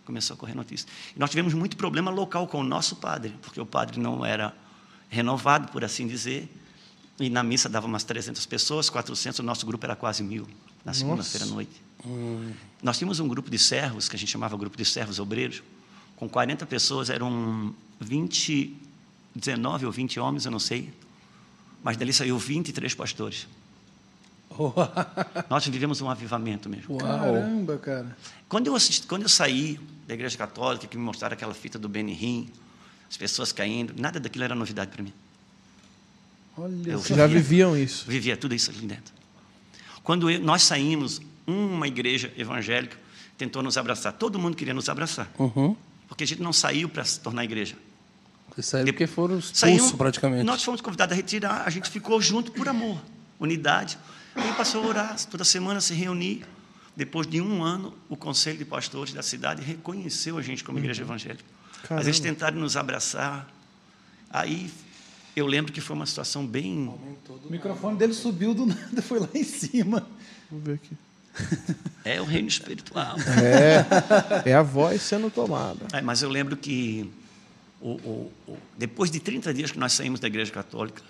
Começou 0.05 0.35
a 0.35 0.37
correr 0.37 0.53
a 0.53 0.57
notícia. 0.57 0.87
E 1.17 1.19
nós 1.19 1.31
tivemos 1.31 1.55
muito 1.55 1.77
problema 1.77 2.11
local 2.11 2.47
com 2.47 2.59
o 2.59 2.65
nosso 2.65 2.97
padre, 2.97 3.35
porque 3.41 3.61
o 3.61 3.67
padre 3.67 3.99
não 3.99 4.27
era 4.27 4.55
renovado, 5.09 5.71
por 5.71 5.85
assim 5.85 6.07
dizer, 6.07 6.49
e 7.25 7.31
na 7.31 7.43
missa 7.43 7.69
dava 7.69 7.87
umas 7.87 8.05
300 8.05 8.45
pessoas, 8.47 8.91
400, 8.91 9.41
o 9.41 9.43
nosso 9.43 9.65
grupo 9.67 9.85
era 9.85 9.97
quase 9.97 10.23
mil, 10.23 10.47
na 10.85 10.93
segunda-feira 10.93 11.47
à 11.47 11.49
noite. 11.49 11.83
Hum. 12.07 12.53
Nós 12.83 12.99
tínhamos 12.99 13.21
um 13.21 13.29
grupo 13.29 13.51
de 13.51 13.59
servos, 13.59 14.09
que 14.09 14.17
a 14.17 14.19
gente 14.19 14.31
chamava 14.31 14.57
grupo 14.57 14.77
de 14.77 14.85
servos 14.85 15.19
obreiros, 15.19 15.63
com 16.17 16.29
40 16.29 16.67
pessoas, 16.67 17.11
eram 17.11 17.75
20, 18.01 18.77
19 19.35 19.87
ou 19.87 19.93
20 19.93 20.21
homens, 20.21 20.45
eu 20.45 20.51
não 20.51 20.59
sei, 20.59 20.93
mas 21.83 21.97
dali 21.97 22.13
saiu 22.13 22.39
23 22.39 22.95
pastores. 22.95 23.47
Nós 25.49 25.67
vivemos 25.67 26.01
um 26.01 26.11
avivamento 26.11 26.69
mesmo. 26.69 26.95
Uau. 26.95 27.01
Caramba, 27.01 27.79
cara. 27.79 28.17
Quando 28.49 28.67
eu, 28.67 28.77
assisti, 28.77 29.07
quando 29.07 29.23
eu 29.23 29.29
saí 29.29 29.81
da 30.07 30.15
igreja 30.15 30.37
católica, 30.37 30.87
que 30.87 30.97
me 30.97 31.03
mostraram 31.03 31.35
aquela 31.35 31.55
fita 31.55 31.79
do 31.79 31.89
Benihim, 31.89 32.51
as 33.09 33.17
pessoas 33.17 33.53
caindo, 33.53 33.95
nada 33.99 34.21
daquilo 34.21 34.45
era 34.45 34.55
novidade 34.55 34.91
para 34.91 35.03
mim. 35.03 35.13
Olha, 36.57 36.93
eu 36.93 37.03
já 37.03 37.27
viviam 37.27 37.77
isso. 37.77 38.05
Vivia 38.09 38.37
tudo 38.37 38.55
isso 38.55 38.71
ali 38.71 38.81
dentro. 38.81 39.13
Quando 40.03 40.29
nós 40.41 40.63
saímos, 40.63 41.21
uma 41.47 41.87
igreja 41.87 42.33
evangélica 42.37 42.97
tentou 43.39 43.63
nos 43.63 43.77
abraçar. 43.77 44.13
Todo 44.13 44.39
mundo 44.39 44.57
queria 44.57 44.75
nos 44.75 44.89
abraçar. 44.89 45.31
Uhum. 45.39 45.77
Porque 46.09 46.25
a 46.25 46.27
gente 46.27 46.43
não 46.43 46.53
saiu 46.53 46.89
para 46.89 47.05
se 47.05 47.21
tornar 47.21 47.45
igreja. 47.45 47.75
Vocês 48.55 48.67
saíram 48.67 48.87
porque 48.87 49.07
foram 49.07 49.39
expulsos 49.39 49.93
praticamente. 49.93 50.45
Nós 50.45 50.63
fomos 50.63 50.81
convidados 50.81 51.13
a 51.15 51.17
retirar, 51.17 51.63
a 51.65 51.71
gente 51.71 51.89
ficou 51.89 52.21
junto 52.21 52.53
por 52.53 52.69
amor, 52.69 53.01
unidade. 53.41 53.99
Ele 54.37 54.53
passou 54.53 54.85
a 54.85 54.87
orar, 54.87 55.27
toda 55.27 55.45
semana 55.45 55.81
se 55.81 55.95
reunir. 55.95 56.45
Depois 56.95 57.27
de 57.27 57.41
um 57.41 57.65
ano, 57.65 57.95
o 58.11 58.17
conselho 58.17 58.59
de 58.59 58.67
pastores 58.67 59.15
da 59.15 59.23
cidade 59.23 59.63
reconheceu 59.63 60.37
a 60.37 60.43
gente 60.43 60.63
como 60.63 60.79
igreja 60.79 61.03
uhum. 61.03 61.09
evangélica. 61.09 61.45
Caramba. 61.83 62.01
Mas 62.01 62.07
eles 62.07 62.21
tentaram 62.21 62.59
nos 62.59 62.77
abraçar. 62.77 63.49
Aí 64.29 64.71
eu 65.35 65.47
lembro 65.47 65.73
que 65.73 65.81
foi 65.81 65.97
uma 65.97 66.07
situação 66.07 66.47
bem. 66.47 66.89
O 66.89 67.51
microfone 67.51 67.97
dele 67.97 68.13
subiu 68.13 68.55
do 68.55 68.67
nada, 68.67 69.01
foi 69.03 69.19
lá 69.19 69.29
em 69.35 69.45
cima. 69.45 70.07
Vamos 70.51 70.67
ver 70.67 70.75
aqui. 70.75 70.97
É 72.05 72.21
o 72.21 72.25
reino 72.25 72.49
espiritual. 72.49 73.17
É, 74.45 74.51
é 74.51 74.55
a 74.55 74.63
voz 74.63 75.01
sendo 75.01 75.31
tomada. 75.31 75.87
É, 75.93 76.03
mas 76.03 76.23
eu 76.23 76.29
lembro 76.29 76.57
que 76.57 77.11
o, 77.81 77.93
o, 77.93 78.33
o, 78.49 78.59
depois 78.77 79.11
de 79.11 79.19
30 79.19 79.55
dias 79.55 79.71
que 79.71 79.79
nós 79.79 79.95
saímos 79.95 80.21
da 80.21 80.27
igreja 80.27 80.53
católica, 80.53 81.03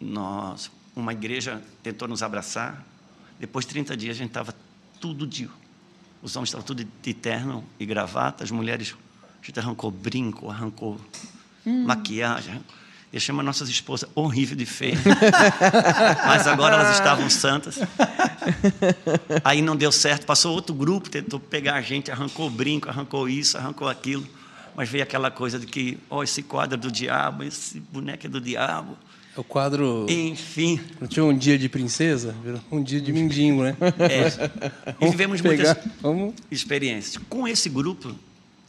nós, 0.00 0.70
uma 0.96 1.12
igreja 1.12 1.62
tentou 1.82 2.08
nos 2.08 2.22
abraçar. 2.22 2.84
Depois 3.38 3.66
de 3.66 3.72
30 3.72 3.96
dias 3.96 4.16
a 4.16 4.18
gente 4.18 4.30
estava 4.30 4.54
tudo 5.00 5.26
de. 5.26 5.48
Os 6.22 6.34
homens 6.34 6.48
estavam 6.48 6.66
tudo 6.66 6.84
de 7.02 7.14
terno 7.14 7.62
e 7.78 7.86
gravata, 7.86 8.42
as 8.42 8.50
mulheres, 8.50 8.96
a 9.40 9.46
gente 9.46 9.60
arrancou 9.60 9.90
brinco, 9.90 10.50
arrancou 10.50 11.00
hum. 11.64 11.84
maquiagem. 11.84 12.60
Deixamos 13.10 13.42
nossas 13.44 13.68
esposas 13.68 14.08
horrível 14.14 14.54
de 14.56 14.66
feia. 14.66 14.96
Mas 16.26 16.46
agora 16.46 16.76
elas 16.76 16.96
estavam 16.96 17.30
santas. 17.30 17.78
Aí 19.42 19.62
não 19.62 19.74
deu 19.74 19.90
certo. 19.90 20.26
Passou 20.26 20.54
outro 20.54 20.74
grupo, 20.74 21.08
tentou 21.08 21.40
pegar 21.40 21.76
a 21.76 21.80
gente, 21.80 22.10
arrancou 22.10 22.46
o 22.46 22.50
brinco, 22.50 22.88
arrancou 22.88 23.28
isso, 23.28 23.56
arrancou 23.56 23.88
aquilo. 23.88 24.26
Mas 24.76 24.88
veio 24.88 25.02
aquela 25.02 25.30
coisa 25.30 25.58
de 25.58 25.66
que, 25.66 25.98
ó, 26.10 26.18
oh, 26.18 26.22
esse 26.22 26.42
quadro 26.42 26.74
é 26.74 26.76
do 26.76 26.92
diabo, 26.92 27.42
esse 27.42 27.80
boneco 27.80 28.26
é 28.26 28.28
do 28.28 28.40
diabo. 28.40 28.96
O 29.36 29.44
quadro. 29.44 30.04
Enfim. 30.08 30.80
Não 31.00 31.06
tinha 31.06 31.24
um 31.24 31.36
dia 31.36 31.56
de 31.56 31.68
princesa? 31.68 32.34
Um 32.70 32.82
dia 32.82 33.00
de 33.00 33.12
mendigo, 33.12 33.62
né? 33.62 33.76
É. 33.98 35.04
E 35.06 35.08
vivemos 35.10 35.40
pegar, 35.40 35.74
muitas 35.74 35.92
vamos... 36.00 36.34
experiências. 36.50 37.22
Com 37.28 37.46
esse 37.46 37.68
grupo, 37.68 38.14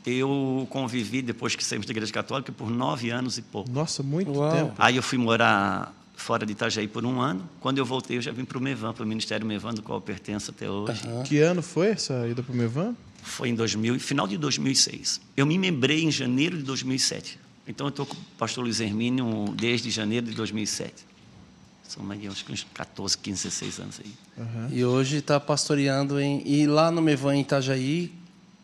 eu 0.06 0.68
convivi, 0.70 1.22
depois 1.22 1.56
que 1.56 1.64
saímos 1.64 1.86
da 1.86 1.92
Igreja 1.92 2.12
Católica, 2.12 2.52
por 2.52 2.70
nove 2.70 3.10
anos 3.10 3.38
e 3.38 3.42
pouco. 3.42 3.70
Nossa, 3.70 4.02
muito 4.02 4.32
Uau. 4.32 4.52
tempo. 4.52 4.74
Aí 4.78 4.96
eu 4.96 5.04
fui 5.04 5.18
morar 5.18 5.94
fora 6.16 6.46
de 6.46 6.52
Itajaí 6.52 6.88
por 6.88 7.06
um 7.06 7.20
ano. 7.22 7.48
Quando 7.60 7.78
eu 7.78 7.86
voltei, 7.86 8.18
eu 8.18 8.22
já 8.22 8.32
vim 8.32 8.46
para 8.46 8.58
o 8.58 8.62
Mevan, 8.62 8.94
para 8.94 9.04
o 9.04 9.08
Ministério 9.08 9.46
Mevan, 9.46 9.74
do 9.74 9.82
qual 9.82 9.98
eu 9.98 10.02
pertenço 10.02 10.52
até 10.52 10.70
hoje. 10.70 11.08
Uhum. 11.08 11.24
Que 11.24 11.40
ano 11.40 11.62
foi 11.62 11.88
essa 11.88 12.28
ida 12.28 12.44
para 12.44 12.54
o 12.54 12.56
Mevan? 12.56 12.96
Foi 13.24 13.50
em 13.50 13.56
2000, 13.56 14.00
final 14.00 14.28
de 14.28 14.38
2006. 14.38 15.22
Eu 15.36 15.46
me 15.46 15.58
membrei 15.58 16.04
em 16.04 16.12
janeiro 16.12 16.58
de 16.58 16.64
2007. 16.64 17.40
Então 17.68 17.88
eu 17.88 17.90
estou 17.90 18.06
com 18.06 18.16
o 18.16 18.18
pastor 18.38 18.64
Luiz 18.64 18.80
Hermínio 18.80 19.54
desde 19.56 19.90
janeiro 19.90 20.26
de 20.26 20.34
2007. 20.34 21.10
São 21.88 22.10
aí, 22.12 22.28
acho 22.28 22.46
que 22.46 22.52
uns 22.52 22.66
14, 22.72 23.18
15, 23.18 23.44
16 23.44 23.80
anos 23.80 24.02
aí. 24.04 24.14
Uhum. 24.38 24.70
E 24.72 24.86
hoje 24.86 25.18
está 25.18 25.40
pastoreando 25.40 26.20
em. 26.20 26.48
E 26.48 26.68
lá 26.68 26.92
no 26.92 27.02
Mevan, 27.02 27.36
em 27.36 27.42
Itajaí, 27.42 28.14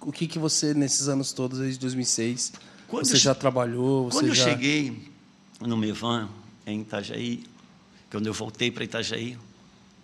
o 0.05 0.11
que, 0.11 0.27
que 0.27 0.37
você, 0.37 0.73
nesses 0.73 1.07
anos 1.07 1.33
todos, 1.33 1.59
desde 1.59 1.79
2006, 1.79 2.53
quando 2.87 3.05
você 3.05 3.17
já 3.17 3.33
trabalhou? 3.33 4.05
Você 4.05 4.19
quando 4.19 4.33
já... 4.35 4.43
eu 4.43 4.49
cheguei 4.51 5.11
no 5.59 5.75
Mevan, 5.75 6.29
em 6.65 6.81
Itajaí, 6.81 7.43
quando 8.11 8.27
eu 8.27 8.33
voltei 8.33 8.69
para 8.69 8.83
Itajaí, 8.83 9.37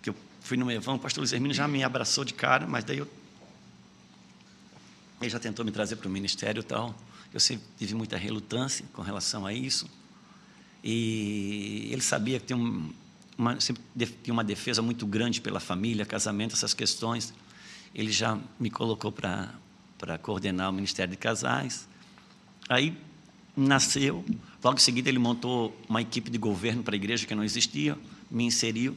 que 0.02 0.10
eu 0.10 0.14
fui 0.40 0.56
no 0.56 0.66
Mevan, 0.66 0.94
o 0.94 0.98
pastor 0.98 1.22
Luiz 1.22 1.32
Hermínio 1.32 1.54
já 1.54 1.68
me 1.68 1.84
abraçou 1.84 2.24
de 2.24 2.34
cara, 2.34 2.66
mas 2.66 2.84
daí 2.84 2.98
eu 2.98 3.08
ele 5.20 5.30
já 5.30 5.38
tentou 5.38 5.64
me 5.64 5.70
trazer 5.70 5.94
para 5.96 6.08
o 6.08 6.10
ministério 6.10 6.60
e 6.60 6.64
tal. 6.64 6.92
Eu 7.32 7.38
sempre 7.38 7.64
tive 7.78 7.94
muita 7.94 8.16
relutância 8.16 8.84
com 8.92 9.02
relação 9.02 9.46
a 9.46 9.52
isso. 9.52 9.88
E 10.82 11.88
ele 11.92 12.02
sabia 12.02 12.40
que 12.40 12.46
tem 12.46 12.56
um, 12.56 12.92
uma, 13.38 13.60
sempre 13.60 13.84
tinha 14.20 14.34
uma 14.34 14.42
defesa 14.42 14.82
muito 14.82 15.06
grande 15.06 15.40
pela 15.40 15.60
família, 15.60 16.04
casamento, 16.04 16.56
essas 16.56 16.74
questões. 16.74 17.32
Ele 17.94 18.10
já 18.10 18.36
me 18.58 18.68
colocou 18.68 19.12
para 19.12 19.54
para 20.02 20.18
coordenar 20.18 20.68
o 20.68 20.72
Ministério 20.72 21.12
de 21.12 21.16
Casais. 21.16 21.88
Aí 22.68 22.98
nasceu, 23.56 24.24
logo 24.60 24.76
em 24.76 24.80
seguida 24.80 25.08
ele 25.08 25.20
montou 25.20 25.80
uma 25.88 26.02
equipe 26.02 26.28
de 26.28 26.38
governo 26.38 26.82
para 26.82 26.92
a 26.92 26.96
igreja 26.96 27.24
que 27.24 27.32
não 27.36 27.44
existia, 27.44 27.96
me 28.28 28.42
inseriu. 28.42 28.96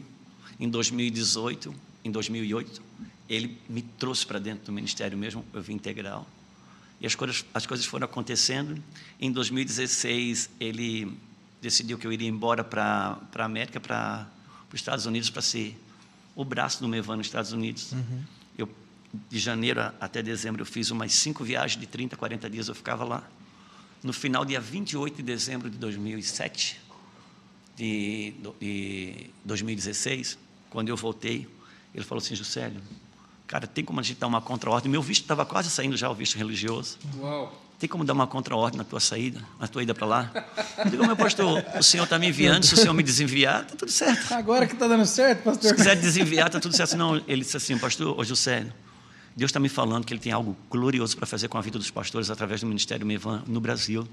Em 0.60 0.68
2018, 0.68 1.76
em 2.04 2.10
2008, 2.10 2.82
ele 3.30 3.56
me 3.70 3.84
trouxe 3.84 4.26
para 4.26 4.40
dentro 4.40 4.66
do 4.66 4.72
ministério 4.72 5.16
mesmo, 5.16 5.46
eu 5.54 5.62
vim 5.62 5.74
integral. 5.74 6.28
E 7.00 7.06
as 7.06 7.14
coisas, 7.14 7.46
as 7.54 7.68
coisas 7.68 7.86
foram 7.86 8.06
acontecendo. 8.06 8.82
Em 9.22 9.32
2016, 9.32 10.50
ele 10.60 11.16
decidiu 11.62 12.00
que 12.00 12.08
eu 12.08 12.12
iria 12.12 12.28
embora 12.28 12.64
para 12.64 13.20
a 13.36 13.44
América, 13.44 13.80
para 13.80 14.28
os 14.70 14.80
Estados 14.80 15.06
Unidos, 15.06 15.30
para 15.30 15.44
ser 15.44 15.80
o 16.36 16.44
braço 16.44 16.82
do 16.82 16.88
Mevan 16.88 17.18
nos 17.18 17.28
Estados 17.28 17.52
Unidos. 17.52 17.92
Uhum 17.92 18.24
de 19.30 19.40
janeiro 19.40 19.82
até 20.00 20.22
dezembro, 20.22 20.62
eu 20.62 20.66
fiz 20.66 20.92
umas 20.92 21.14
cinco 21.14 21.44
viagens 21.44 21.80
de 21.80 21.88
30, 21.88 22.16
40 22.16 22.50
dias, 22.50 22.68
eu 22.68 22.76
ficava 22.76 23.04
lá. 23.04 23.24
No 24.04 24.14
final, 24.14 24.46
dia 24.46 24.60
28 24.60 25.18
de 25.18 25.24
dezembro 25.24 25.70
de 25.70 25.78
2007, 25.78 26.80
de, 27.76 28.34
de 28.60 29.30
2016, 29.44 30.38
quando 30.70 30.90
eu 30.90 30.96
voltei, 30.96 31.48
ele 31.94 32.04
falou 32.04 32.22
assim, 32.22 32.36
Juscelio, 32.36 32.82
cara, 33.48 33.66
tem 33.66 33.84
como 33.84 34.00
a 34.00 34.04
gente 34.04 34.20
dar 34.20 34.28
uma 34.28 34.42
contra-ordem? 34.42 34.92
Meu 34.92 35.02
visto 35.02 35.24
estava 35.24 35.46
quase 35.46 35.70
saindo 35.70 35.98
já, 35.98 36.10
o 36.10 36.14
visto 36.14 36.38
religioso. 36.38 36.98
Uau. 37.18 37.62
Tem 37.78 37.90
como 37.90 38.06
dar 38.06 38.14
uma 38.14 38.26
contra-ordem 38.26 38.78
na 38.78 38.86
tua 38.86 39.02
saída, 39.02 39.44
na 39.60 39.68
tua 39.68 39.84
ida 39.84 39.94
para 39.94 40.06
lá? 40.06 40.32
Eu 40.78 40.92
digo, 40.92 41.06
meu 41.06 41.16
pastor, 41.18 41.64
o 41.78 41.84
senhor 41.84 42.06
está 42.06 42.18
me 42.18 42.28
enviando, 42.28 42.64
se 42.64 42.74
o 42.74 42.78
senhor 42.78 42.94
me 42.94 43.04
desenviar, 43.04 43.64
está 43.64 43.76
tudo 43.76 43.92
certo. 43.92 44.34
Agora 44.34 44.66
que 44.66 44.74
está 44.74 44.88
dando 44.88 45.06
certo, 45.06 45.44
pastor. 45.44 45.72
Se 45.72 45.76
quiser 45.76 45.96
desenviar, 45.98 46.48
está 46.48 46.60
tudo 46.60 46.76
certo. 46.76 46.96
Não, 46.96 47.18
ele 47.28 47.42
disse 47.42 47.58
assim, 47.58 47.78
pastor, 47.78 48.18
ô 48.18 48.24
Juscelio, 48.24 48.74
Deus 49.36 49.50
está 49.50 49.60
me 49.60 49.68
falando 49.68 50.06
que 50.06 50.14
Ele 50.14 50.20
tem 50.20 50.32
algo 50.32 50.56
glorioso 50.70 51.18
para 51.18 51.26
fazer 51.26 51.50
com 51.50 51.58
a 51.58 51.62
vida 51.62 51.78
dos 51.78 51.92
pastores 51.92 52.30
através 52.30 52.62
do 52.62 52.68
Ministério 52.68 53.06
Mevan 53.06 53.44
no 53.46 53.60
Brasil. 53.60 54.08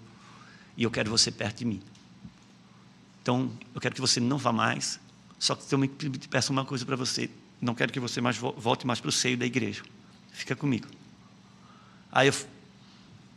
E 0.76 0.82
eu 0.82 0.90
quero 0.90 1.10
você 1.10 1.30
perto 1.30 1.58
de 1.58 1.64
mim. 1.64 1.80
Então, 3.22 3.52
eu 3.72 3.80
quero 3.80 3.94
que 3.94 4.00
você 4.00 4.18
não 4.18 4.36
vá 4.36 4.52
mais. 4.52 4.98
Só 5.38 5.54
que 5.54 5.72
eu 5.72 5.78
me 5.78 5.88
peço 5.88 6.52
uma 6.52 6.64
coisa 6.64 6.84
para 6.84 6.96
você. 6.96 7.30
Não 7.60 7.74
quero 7.74 7.92
que 7.92 8.00
você 8.00 8.20
mais 8.20 8.36
volte 8.36 8.84
mais 8.84 9.00
para 9.00 9.08
o 9.08 9.12
seio 9.12 9.36
da 9.36 9.46
igreja. 9.46 9.82
Fica 10.32 10.56
comigo. 10.56 10.88
Aí 12.10 12.26
eu, 12.26 12.34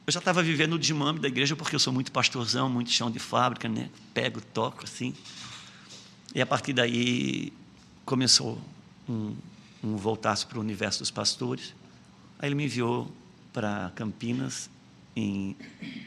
eu 0.07 0.11
já 0.11 0.19
estava 0.19 0.41
vivendo 0.41 0.73
o 0.73 0.79
desmame 0.79 1.19
da 1.19 1.27
igreja 1.27 1.55
porque 1.55 1.75
eu 1.75 1.79
sou 1.79 1.93
muito 1.93 2.11
pastorzão, 2.11 2.67
muito 2.67 2.89
chão 2.89 3.11
de 3.11 3.19
fábrica, 3.19 3.69
né? 3.69 3.91
Pego, 4.11 4.41
toco 4.41 4.83
assim. 4.83 5.13
E 6.33 6.41
a 6.41 6.45
partir 6.45 6.73
daí 6.73 7.53
começou 8.03 8.59
um, 9.07 9.35
um 9.85 9.95
voltasse 9.95 10.45
para 10.45 10.57
o 10.57 10.61
universo 10.61 10.99
dos 10.99 11.11
pastores. 11.11 11.73
Aí 12.39 12.47
ele 12.47 12.55
me 12.55 12.65
enviou 12.65 13.11
para 13.53 13.91
Campinas 13.95 14.69
em 15.15 15.55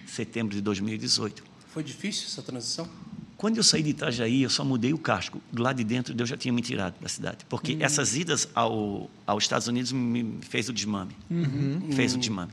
setembro 0.06 0.54
de 0.54 0.60
2018. 0.60 1.42
Foi 1.68 1.82
difícil 1.82 2.26
essa 2.26 2.42
transição? 2.42 2.88
Quando 3.36 3.56
eu 3.56 3.62
saí 3.62 3.82
de 3.84 3.90
Itajaí, 3.90 4.42
eu 4.42 4.50
só 4.50 4.64
mudei 4.64 4.92
o 4.92 4.98
casco. 4.98 5.40
Do 5.52 5.62
lado 5.62 5.76
de 5.76 5.84
dentro, 5.84 6.12
Deus 6.12 6.28
já 6.28 6.36
tinha 6.36 6.52
me 6.52 6.60
tirado 6.60 7.00
da 7.00 7.08
cidade. 7.08 7.46
Porque 7.48 7.74
uhum. 7.74 7.82
essas 7.82 8.16
idas 8.16 8.48
ao, 8.52 9.08
aos 9.24 9.44
Estados 9.44 9.68
Unidos 9.68 9.92
me 9.92 10.38
fez 10.42 10.68
o 10.68 10.72
desmame. 10.72 11.16
Uhum. 11.30 11.92
Fez 11.92 12.14
o 12.14 12.18
desmame. 12.18 12.50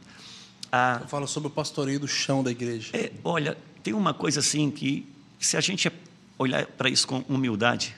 Ah, 0.72 1.00
eu 1.02 1.08
falo 1.08 1.28
sobre 1.28 1.48
o 1.48 1.50
pastoreio 1.50 2.00
do 2.00 2.08
chão 2.08 2.44
da 2.44 2.52
igreja. 2.52 2.96
É, 2.96 3.12
olha, 3.24 3.58
tem 3.82 3.94
uma 3.94 4.14
coisa 4.14 4.42
assim 4.42 4.70
que, 4.70 5.08
se 5.40 5.58
a 5.58 5.62
gente 5.62 5.92
olhar 6.38 6.68
para 6.68 6.88
isso 6.88 7.08
com 7.08 7.20
humildade, 7.28 7.96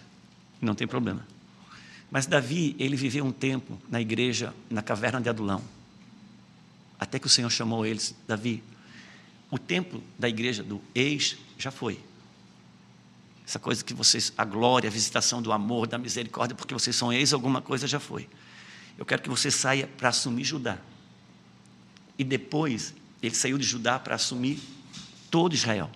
não 0.61 0.73
tem 0.73 0.87
problema. 0.87 1.25
Mas 2.09 2.25
Davi, 2.25 2.75
ele 2.79 2.95
viveu 2.95 3.25
um 3.25 3.31
tempo 3.31 3.77
na 3.89 3.99
igreja, 3.99 4.53
na 4.69 4.81
caverna 4.81 5.19
de 5.19 5.29
Adulão. 5.29 5.61
Até 6.99 7.19
que 7.19 7.27
o 7.27 7.29
Senhor 7.29 7.49
chamou 7.49 7.85
eles, 7.85 8.15
Davi, 8.27 8.63
o 9.51 9.57
tempo 9.57 10.01
da 10.17 10.27
igreja 10.27 10.63
do 10.63 10.81
ex 10.95 11.37
já 11.57 11.71
foi. 11.71 11.99
Essa 13.45 13.59
coisa 13.59 13.83
que 13.83 13.93
vocês, 13.93 14.33
a 14.37 14.43
glória, 14.43 14.89
a 14.89 14.91
visitação 14.91 15.41
do 15.41 15.51
amor, 15.51 15.87
da 15.87 15.97
misericórdia, 15.97 16.55
porque 16.55 16.73
vocês 16.73 16.95
são 16.95 17.13
ex, 17.13 17.31
alguma 17.33 17.61
coisa 17.61 17.87
já 17.87 17.99
foi. 17.99 18.27
Eu 18.97 19.05
quero 19.05 19.21
que 19.21 19.29
você 19.29 19.51
saia 19.51 19.87
para 19.87 20.09
assumir 20.09 20.43
Judá. 20.43 20.77
E 22.17 22.23
depois, 22.23 22.93
ele 23.21 23.35
saiu 23.35 23.57
de 23.57 23.63
Judá 23.63 23.99
para 23.99 24.15
assumir 24.15 24.59
todo 25.29 25.53
Israel. 25.53 25.89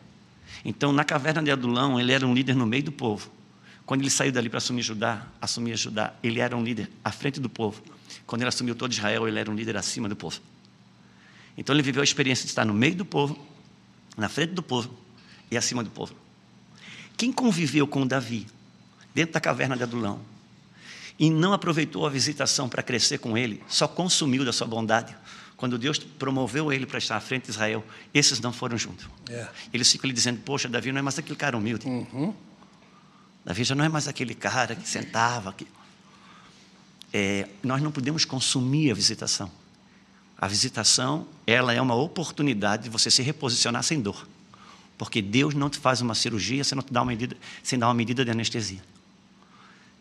Então, 0.63 0.93
na 0.93 1.03
caverna 1.03 1.41
de 1.41 1.51
Adulão, 1.51 1.99
ele 1.99 2.11
era 2.11 2.25
um 2.25 2.33
líder 2.33 2.55
no 2.55 2.65
meio 2.65 2.83
do 2.83 2.91
povo. 2.91 3.29
Quando 3.91 4.03
ele 4.03 4.09
saiu 4.09 4.31
dali 4.31 4.47
para 4.47 4.59
assumir 4.59 4.83
Judá, 4.83 5.27
assumir 5.41 5.75
Judá, 5.75 6.13
ele 6.23 6.39
era 6.39 6.55
um 6.55 6.63
líder 6.63 6.89
à 7.03 7.11
frente 7.11 7.41
do 7.41 7.49
povo. 7.49 7.83
Quando 8.25 8.41
ele 8.41 8.47
assumiu 8.47 8.73
todo 8.73 8.93
Israel, 8.93 9.27
ele 9.27 9.37
era 9.37 9.51
um 9.51 9.53
líder 9.53 9.75
acima 9.75 10.07
do 10.07 10.15
povo. 10.15 10.39
Então 11.57 11.75
ele 11.75 11.83
viveu 11.83 11.99
a 11.99 12.03
experiência 12.05 12.45
de 12.45 12.51
estar 12.51 12.63
no 12.63 12.73
meio 12.73 12.95
do 12.95 13.03
povo, 13.03 13.37
na 14.15 14.29
frente 14.29 14.53
do 14.53 14.63
povo 14.63 14.97
e 15.51 15.57
acima 15.57 15.83
do 15.83 15.89
povo. 15.89 16.15
Quem 17.17 17.33
conviveu 17.33 17.85
com 17.85 18.07
Davi 18.07 18.47
dentro 19.13 19.33
da 19.33 19.41
caverna 19.41 19.75
de 19.75 19.83
Adulão 19.83 20.21
e 21.19 21.29
não 21.29 21.51
aproveitou 21.51 22.05
a 22.05 22.09
visitação 22.09 22.69
para 22.69 22.81
crescer 22.81 23.17
com 23.17 23.37
ele, 23.37 23.61
só 23.67 23.89
consumiu 23.89 24.45
da 24.45 24.53
sua 24.53 24.67
bondade. 24.67 25.13
Quando 25.57 25.77
Deus 25.77 25.99
promoveu 25.99 26.71
ele 26.71 26.85
para 26.85 26.97
estar 26.97 27.17
à 27.17 27.19
frente 27.19 27.43
de 27.43 27.49
Israel, 27.49 27.85
esses 28.13 28.39
não 28.39 28.53
foram 28.53 28.77
juntos. 28.77 29.05
É. 29.29 29.49
Eles 29.73 29.91
ficam 29.91 30.07
lhe 30.07 30.13
dizendo: 30.13 30.39
Poxa, 30.45 30.69
Davi 30.69 30.93
não 30.93 30.99
é 30.99 31.01
mais 31.01 31.19
aquele 31.19 31.35
cara 31.35 31.57
humilde. 31.57 31.85
Uhum. 31.85 32.33
Davi 33.43 33.63
já 33.63 33.75
não 33.75 33.83
é 33.83 33.89
mais 33.89 34.07
aquele 34.07 34.35
cara 34.35 34.75
que 34.75 34.87
sentava 34.87 35.49
aqui. 35.49 35.67
É, 37.13 37.49
nós 37.63 37.81
não 37.81 37.91
podemos 37.91 38.23
consumir 38.23 38.91
a 38.91 38.93
visitação. 38.93 39.51
A 40.37 40.47
visitação, 40.47 41.27
ela 41.45 41.73
é 41.73 41.81
uma 41.81 41.95
oportunidade 41.95 42.83
de 42.83 42.89
você 42.89 43.11
se 43.11 43.21
reposicionar 43.21 43.83
sem 43.83 44.01
dor. 44.01 44.27
Porque 44.97 45.21
Deus 45.21 45.53
não 45.53 45.69
te 45.69 45.79
faz 45.79 46.01
uma 46.01 46.15
cirurgia 46.15 46.63
sem, 46.63 46.75
não 46.75 46.83
te 46.83 46.93
dar 46.93 47.01
uma 47.01 47.07
medida, 47.07 47.35
sem 47.63 47.77
dar 47.77 47.87
uma 47.87 47.93
medida 47.93 48.23
de 48.23 48.31
anestesia. 48.31 48.81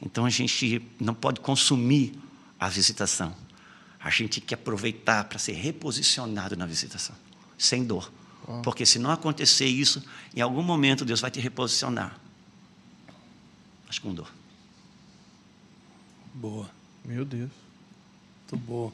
Então 0.00 0.24
a 0.24 0.30
gente 0.30 0.82
não 0.98 1.14
pode 1.14 1.40
consumir 1.40 2.14
a 2.58 2.68
visitação. 2.68 3.34
A 3.98 4.08
gente 4.08 4.40
tem 4.40 4.48
que 4.48 4.54
aproveitar 4.54 5.24
para 5.24 5.38
ser 5.38 5.52
reposicionado 5.52 6.56
na 6.56 6.64
visitação, 6.64 7.14
sem 7.58 7.84
dor. 7.84 8.10
Porque 8.62 8.86
se 8.86 8.98
não 8.98 9.10
acontecer 9.10 9.66
isso, 9.66 10.02
em 10.34 10.40
algum 10.40 10.62
momento 10.62 11.04
Deus 11.04 11.20
vai 11.20 11.30
te 11.30 11.38
reposicionar. 11.38 12.18
Mas 13.90 13.98
com 13.98 14.14
dor. 14.14 14.28
Boa. 16.32 16.70
Meu 17.04 17.24
Deus. 17.24 17.50
Muito 18.52 18.64
boa. 18.64 18.92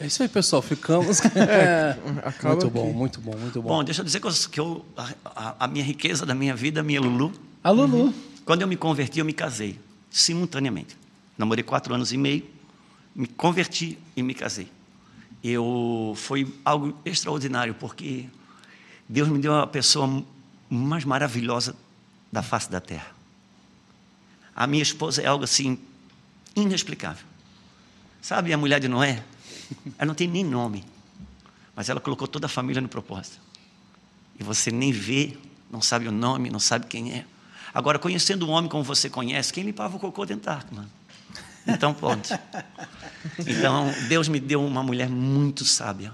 É 0.00 0.06
isso 0.06 0.22
aí, 0.22 0.28
pessoal. 0.28 0.62
Ficamos. 0.62 1.20
Acaba 2.24 2.54
muito 2.54 2.66
aqui. 2.66 2.70
bom, 2.70 2.92
muito 2.94 3.20
bom, 3.20 3.36
muito 3.36 3.60
bom. 3.60 3.68
Bom, 3.68 3.84
deixa 3.84 4.00
eu 4.00 4.04
dizer 4.06 4.18
que, 4.20 4.26
eu, 4.26 4.32
que 4.50 4.58
eu- 4.60 4.86
a, 4.96 5.64
a- 5.66 5.68
minha 5.68 5.84
riqueza 5.84 6.24
da 6.24 6.34
minha 6.34 6.56
vida, 6.56 6.80
a 6.80 6.82
minha 6.82 6.98
Lulu, 6.98 7.30
A 7.62 7.68
Lulu. 7.70 8.14
Quando 8.46 8.62
eu 8.62 8.68
me 8.68 8.74
converti, 8.76 9.18
eu 9.18 9.24
me 9.26 9.34
casei, 9.34 9.78
simultaneamente. 10.10 10.96
Namorei 11.36 11.62
quatro 11.62 11.94
anos 11.94 12.10
e 12.10 12.16
meio, 12.16 12.42
me 13.14 13.26
converti 13.26 13.98
e 14.16 14.22
me 14.22 14.32
casei. 14.32 14.70
Eu 15.44 16.14
foi 16.16 16.50
algo 16.64 16.96
extraordinário 17.04 17.74
porque 17.74 18.26
Deus 19.06 19.28
me 19.28 19.38
deu 19.38 19.54
a 19.56 19.66
pessoa 19.66 20.24
mais 20.70 21.04
maravilhosa 21.04 21.76
da 22.32 22.42
face 22.42 22.70
da 22.70 22.80
terra. 22.80 23.14
A 24.56 24.66
minha 24.66 24.82
esposa 24.82 25.20
é 25.20 25.26
algo 25.26 25.44
assim 25.44 25.78
inexplicável. 26.56 27.26
Sabe 28.22 28.54
a 28.54 28.56
mulher 28.56 28.80
de 28.80 28.88
Noé? 28.88 29.22
Ela 29.98 30.06
não 30.06 30.14
tem 30.14 30.26
nem 30.26 30.42
nome, 30.42 30.82
mas 31.74 31.90
ela 31.90 32.00
colocou 32.00 32.26
toda 32.26 32.46
a 32.46 32.48
família 32.48 32.80
no 32.80 32.88
propósito. 32.88 33.38
E 34.38 34.42
você 34.42 34.70
nem 34.70 34.92
vê, 34.92 35.36
não 35.70 35.82
sabe 35.82 36.08
o 36.08 36.12
nome, 36.12 36.48
não 36.48 36.58
sabe 36.58 36.86
quem 36.86 37.12
é. 37.12 37.26
Agora, 37.74 37.98
conhecendo 37.98 38.46
um 38.46 38.50
homem 38.50 38.70
como 38.70 38.82
você 38.82 39.10
conhece, 39.10 39.52
quem 39.52 39.64
limpava 39.64 39.96
o 39.96 40.00
cocô 40.00 40.24
dentro 40.24 40.46
da 40.46 40.54
arca, 40.54 40.74
mano? 40.74 40.90
Então, 41.66 41.92
pronto. 41.92 42.28
Então, 43.40 43.92
Deus 44.08 44.28
me 44.28 44.38
deu 44.38 44.64
uma 44.64 44.84
mulher 44.84 45.08
muito 45.08 45.64
sábia. 45.64 46.12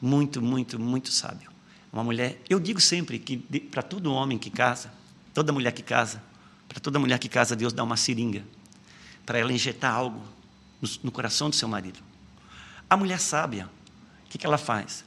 Muito, 0.00 0.40
muito, 0.40 0.78
muito 0.78 1.10
sábia. 1.10 1.48
Uma 1.92 2.04
mulher, 2.04 2.40
eu 2.48 2.60
digo 2.60 2.80
sempre 2.80 3.18
que 3.18 3.36
para 3.36 3.82
todo 3.82 4.12
homem 4.12 4.38
que 4.38 4.48
casa, 4.48 4.92
toda 5.34 5.52
mulher 5.52 5.72
que 5.72 5.82
casa, 5.82 6.22
para 6.68 6.80
toda 6.80 6.98
mulher 6.98 7.18
que 7.18 7.28
casa, 7.28 7.56
Deus 7.56 7.72
dá 7.72 7.82
uma 7.82 7.96
seringa 7.96 8.44
para 9.24 9.38
ela 9.38 9.52
injetar 9.52 9.94
algo 9.94 10.22
no, 10.80 10.88
no 11.04 11.12
coração 11.12 11.50
do 11.50 11.56
seu 11.56 11.68
marido. 11.68 11.98
A 12.88 12.96
mulher 12.96 13.18
sábia, 13.18 13.68
o 14.24 14.28
que, 14.28 14.38
que 14.38 14.46
ela 14.46 14.58
faz? 14.58 15.04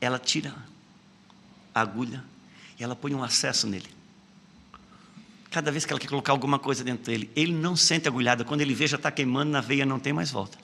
Ela 0.00 0.18
tira 0.18 0.54
a 1.74 1.80
agulha 1.80 2.22
e 2.78 2.84
ela 2.84 2.96
põe 2.96 3.14
um 3.14 3.22
acesso 3.22 3.66
nele. 3.66 3.88
Cada 5.50 5.72
vez 5.72 5.84
que 5.84 5.92
ela 5.92 6.00
quer 6.00 6.08
colocar 6.08 6.32
alguma 6.32 6.58
coisa 6.58 6.84
dentro 6.84 7.06
dele, 7.06 7.30
ele 7.34 7.52
não 7.52 7.74
sente 7.74 8.06
agulhada. 8.06 8.44
Quando 8.44 8.60
ele 8.60 8.74
vê, 8.74 8.86
já 8.86 8.96
está 8.96 9.10
queimando 9.10 9.50
na 9.50 9.60
veia, 9.60 9.84
não 9.84 9.98
tem 9.98 10.12
mais 10.12 10.30
volta. 10.30 10.56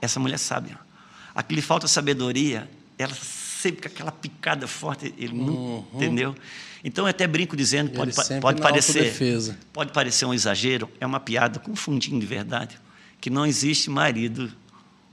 Essa 0.00 0.20
mulher 0.20 0.38
sábia. 0.38 0.78
A 1.34 1.42
que 1.42 1.54
lhe 1.54 1.62
falta 1.62 1.88
sabedoria, 1.88 2.70
ela 2.98 3.14
sempre 3.60 3.82
com 3.82 3.88
aquela 3.88 4.12
picada 4.12 4.66
forte, 4.66 5.14
ele 5.16 5.34
não, 5.34 5.86
entendeu? 5.94 6.36
Então 6.84 7.04
eu 7.04 7.10
até 7.10 7.26
brinco 7.26 7.56
dizendo, 7.56 7.90
pode, 7.90 8.12
pode 8.40 8.60
parecer, 8.60 9.56
pode 9.72 9.92
parecer 9.92 10.24
um 10.24 10.34
exagero, 10.34 10.88
é 11.00 11.06
uma 11.06 11.18
piada 11.18 11.58
com 11.58 11.72
um 11.72 11.76
fundinho 11.76 12.20
de 12.20 12.26
verdade, 12.26 12.78
que 13.20 13.30
não 13.30 13.46
existe 13.46 13.90
marido 13.90 14.52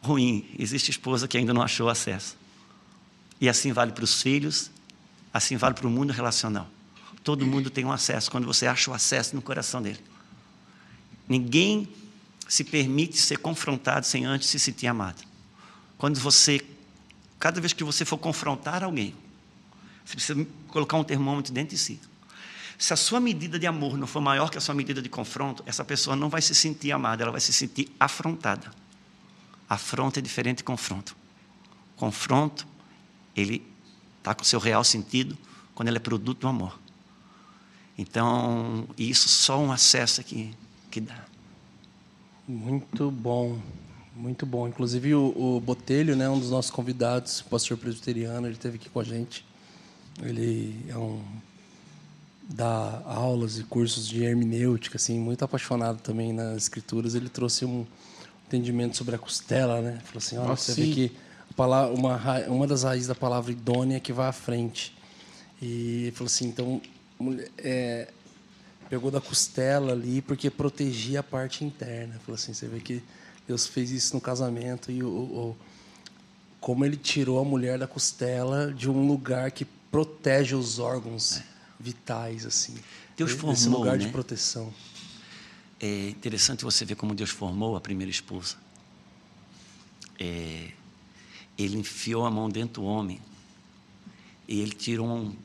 ruim, 0.02 0.46
existe 0.60 0.92
esposa 0.92 1.28
que 1.28 1.38
ainda 1.38 1.54
não 1.54 1.62
achou 1.62 1.90
acesso. 1.90 2.38
E 3.40 3.50
assim 3.50 3.72
vale 3.72 3.92
para 3.92 4.04
os 4.04 4.22
filhos, 4.22 4.70
assim 5.34 5.58
vale 5.58 5.74
para 5.74 5.88
o 5.88 5.90
mundo 5.90 6.12
relacional. 6.12 6.70
Todo 7.24 7.46
mundo 7.46 7.70
tem 7.70 7.86
um 7.86 7.92
acesso 7.92 8.30
quando 8.30 8.46
você 8.46 8.68
acha 8.68 8.92
o 8.92 8.94
acesso 8.94 9.36
no 9.36 9.42
coração 9.42 9.82
dele. 9.82 10.00
Ninguém 11.28 11.88
se 12.48 12.64
permite 12.64 13.18
ser 13.18 13.38
confrontado 13.38 14.06
sem 14.06 14.26
antes 14.26 14.50
se 14.50 14.60
sentir 14.60 14.88
amado. 14.88 15.24
Quando 15.98 16.20
você, 16.20 16.62
cada 17.44 17.60
vez 17.60 17.74
que 17.74 17.84
você 17.84 18.06
for 18.06 18.18
confrontar 18.18 18.86
alguém, 18.86 19.14
você 20.06 20.16
precisa 20.16 20.48
colocar 20.70 20.96
um 20.96 21.04
termômetro 21.04 21.52
dentro 21.52 21.76
de 21.76 21.78
si. 21.78 22.00
Se 22.78 22.94
a 22.94 22.96
sua 22.96 23.20
medida 23.20 23.60
de 23.60 23.68
amor 23.68 23.98
não 23.98 24.08
for 24.08 24.22
maior 24.22 24.50
que 24.50 24.58
a 24.58 24.62
sua 24.62 24.74
medida 24.74 25.02
de 25.02 25.10
confronto, 25.10 25.62
essa 25.66 25.84
pessoa 25.84 26.16
não 26.16 26.30
vai 26.30 26.42
se 26.42 26.56
sentir 26.56 26.94
amada, 26.94 27.22
ela 27.22 27.34
vai 27.34 27.42
se 27.42 27.52
sentir 27.52 27.92
afrontada. 28.00 28.72
Afronta 29.68 30.20
é 30.20 30.22
diferente 30.22 30.60
de 30.60 30.64
confronto. 30.64 31.18
Confronto, 31.98 32.66
ele 33.36 33.62
está 34.20 34.34
com 34.34 34.46
seu 34.46 34.58
real 34.58 34.86
sentido 34.86 35.38
quando 35.76 35.90
ele 35.90 35.98
é 35.98 36.00
produto 36.00 36.40
do 36.40 36.48
amor. 36.48 36.80
Então, 37.98 38.88
isso 38.98 39.28
só 39.28 39.60
um 39.60 39.70
acesso 39.70 40.22
aqui 40.22 40.56
que 40.90 41.02
dá. 41.02 41.26
Muito 42.48 43.12
bom, 43.12 43.62
muito 44.16 44.46
bom. 44.46 44.68
Inclusive 44.68 45.16
o, 45.16 45.34
o 45.58 45.60
Botelho, 45.60 46.16
né, 46.16 46.30
um 46.30 46.40
dos 46.40 46.50
nossos 46.50 46.72
convidados, 46.72 47.42
pastor 47.42 47.78
presbiteriano, 47.78 48.48
ele 48.48 48.56
esteve 48.56 48.78
aqui 48.78 48.90
com 48.90 49.00
a 49.00 49.04
gente. 49.04 49.46
Ele 50.22 50.76
é 50.90 50.98
um 50.98 51.22
dá 52.50 53.02
aulas 53.06 53.58
e 53.58 53.64
cursos 53.64 54.08
de 54.08 54.24
hermenêutica, 54.24 54.98
assim, 54.98 55.18
muito 55.18 55.44
apaixonado 55.44 56.02
também 56.02 56.34
nas 56.34 56.64
escrituras. 56.64 57.16
Ele 57.16 57.30
trouxe 57.30 57.66
um 57.66 57.86
entendimento 58.48 58.98
sobre 58.98 59.16
a 59.16 59.18
costela, 59.18 59.82
né? 59.82 60.00
Falou 60.04 60.18
assim, 60.18 60.38
olha, 60.38 60.50
Nossa, 60.50 60.74
você 60.74 60.82
vê 60.82 60.88
sim. 60.88 60.94
que 60.94 61.12
a 61.50 61.54
palavra, 61.54 61.94
uma, 61.94 62.18
uma 62.48 62.68
das 62.68 62.84
raízes 62.84 63.08
da 63.08 63.16
palavra 63.16 63.52
idônea 63.52 63.98
é 63.98 64.00
que 64.00 64.14
vai 64.14 64.28
à 64.28 64.32
frente. 64.32 64.96
E 65.62 66.04
ele 66.04 66.12
falou 66.12 66.28
assim, 66.28 66.48
então, 66.48 66.82
é, 67.58 68.10
pegou 68.90 69.10
da 69.10 69.22
costela 69.22 69.94
ali 69.94 70.22
porque 70.22 70.50
protegia 70.50 71.22
a 71.22 71.24
parte 71.24 71.64
interna. 71.64 72.20
Falou 72.26 72.36
assim, 72.36 72.54
você 72.54 72.68
vê 72.68 72.80
que 72.80 73.02
Deus 73.48 73.68
fez 73.68 73.92
isso 73.92 74.16
no 74.16 74.22
casamento 74.22 74.92
e 74.92 75.04
o, 75.04 75.08
o- 75.10 75.58
como 76.60 76.86
ele 76.86 76.96
tirou 76.96 77.40
a 77.40 77.44
mulher 77.44 77.78
da 77.78 77.86
costela 77.88 78.74
de 78.74 78.90
um 78.90 79.06
lugar 79.08 79.52
que 79.52 79.66
protege 79.66 80.56
os 80.56 80.80
órgãos 80.80 81.42
vitais 81.80 82.46
assim. 82.46 82.76
Deus 83.18 83.32
Esse 83.32 83.40
formou, 83.40 83.80
lugar 83.80 83.98
de 83.98 84.06
né? 84.06 84.12
proteção. 84.12 84.74
É 85.80 86.10
interessante 86.10 86.64
você 86.64 86.86
ver 86.86 86.96
como 86.96 87.14
Deus 87.14 87.30
formou 87.30 87.76
a 87.76 87.82
primeira 87.82 88.10
esposa. 88.10 88.56
É, 90.18 90.70
ele 91.58 91.78
enfiou 91.78 92.26
a 92.26 92.32
mão 92.32 92.50
dentro 92.50 92.82
do 92.82 92.88
homem 92.88 93.20
e 94.48 94.62
ele 94.62 94.72
tirou 94.72 95.08
um, 95.08 95.36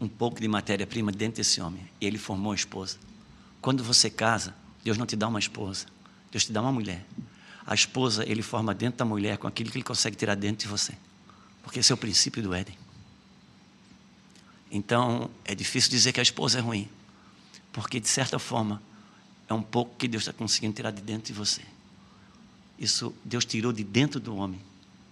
um 0.00 0.08
pouco 0.08 0.40
de 0.40 0.48
matéria-prima 0.48 1.10
dentro 1.10 1.36
desse 1.38 1.60
homem 1.60 1.88
e 2.00 2.06
ele 2.06 2.18
formou 2.18 2.52
a 2.52 2.54
esposa. 2.54 2.98
Quando 3.62 3.82
você 3.82 4.10
casa, 4.10 4.54
Deus 4.84 4.98
não 4.98 5.06
te 5.06 5.16
dá 5.16 5.26
uma 5.26 5.38
esposa, 5.38 5.86
Deus 6.30 6.44
te 6.44 6.52
dá 6.52 6.60
uma 6.60 6.72
mulher. 6.72 7.04
A 7.66 7.74
esposa 7.74 8.24
ele 8.28 8.42
forma 8.42 8.72
dentro 8.72 8.98
da 8.98 9.04
mulher 9.04 9.38
com 9.38 9.46
aquilo 9.46 9.70
que 9.70 9.78
ele 9.78 9.84
consegue 9.84 10.16
tirar 10.16 10.36
dentro 10.36 10.66
de 10.66 10.68
você, 10.68 10.94
porque 11.62 11.80
esse 11.80 11.90
é 11.90 11.94
o 11.94 11.98
princípio 11.98 12.42
do 12.42 12.54
Éden. 12.54 12.78
Então 14.70 15.30
é 15.44 15.54
difícil 15.54 15.90
dizer 15.90 16.12
que 16.12 16.20
a 16.20 16.22
esposa 16.22 16.58
é 16.58 16.60
ruim, 16.60 16.88
porque 17.72 17.98
de 17.98 18.08
certa 18.08 18.38
forma 18.38 18.80
é 19.48 19.54
um 19.54 19.62
pouco 19.62 19.96
que 19.96 20.06
Deus 20.06 20.22
está 20.22 20.32
conseguindo 20.32 20.74
tirar 20.74 20.90
de 20.92 21.02
dentro 21.02 21.26
de 21.26 21.32
você. 21.32 21.62
Isso 22.78 23.14
Deus 23.24 23.44
tirou 23.44 23.72
de 23.72 23.82
dentro 23.82 24.20
do 24.20 24.36
homem 24.36 24.60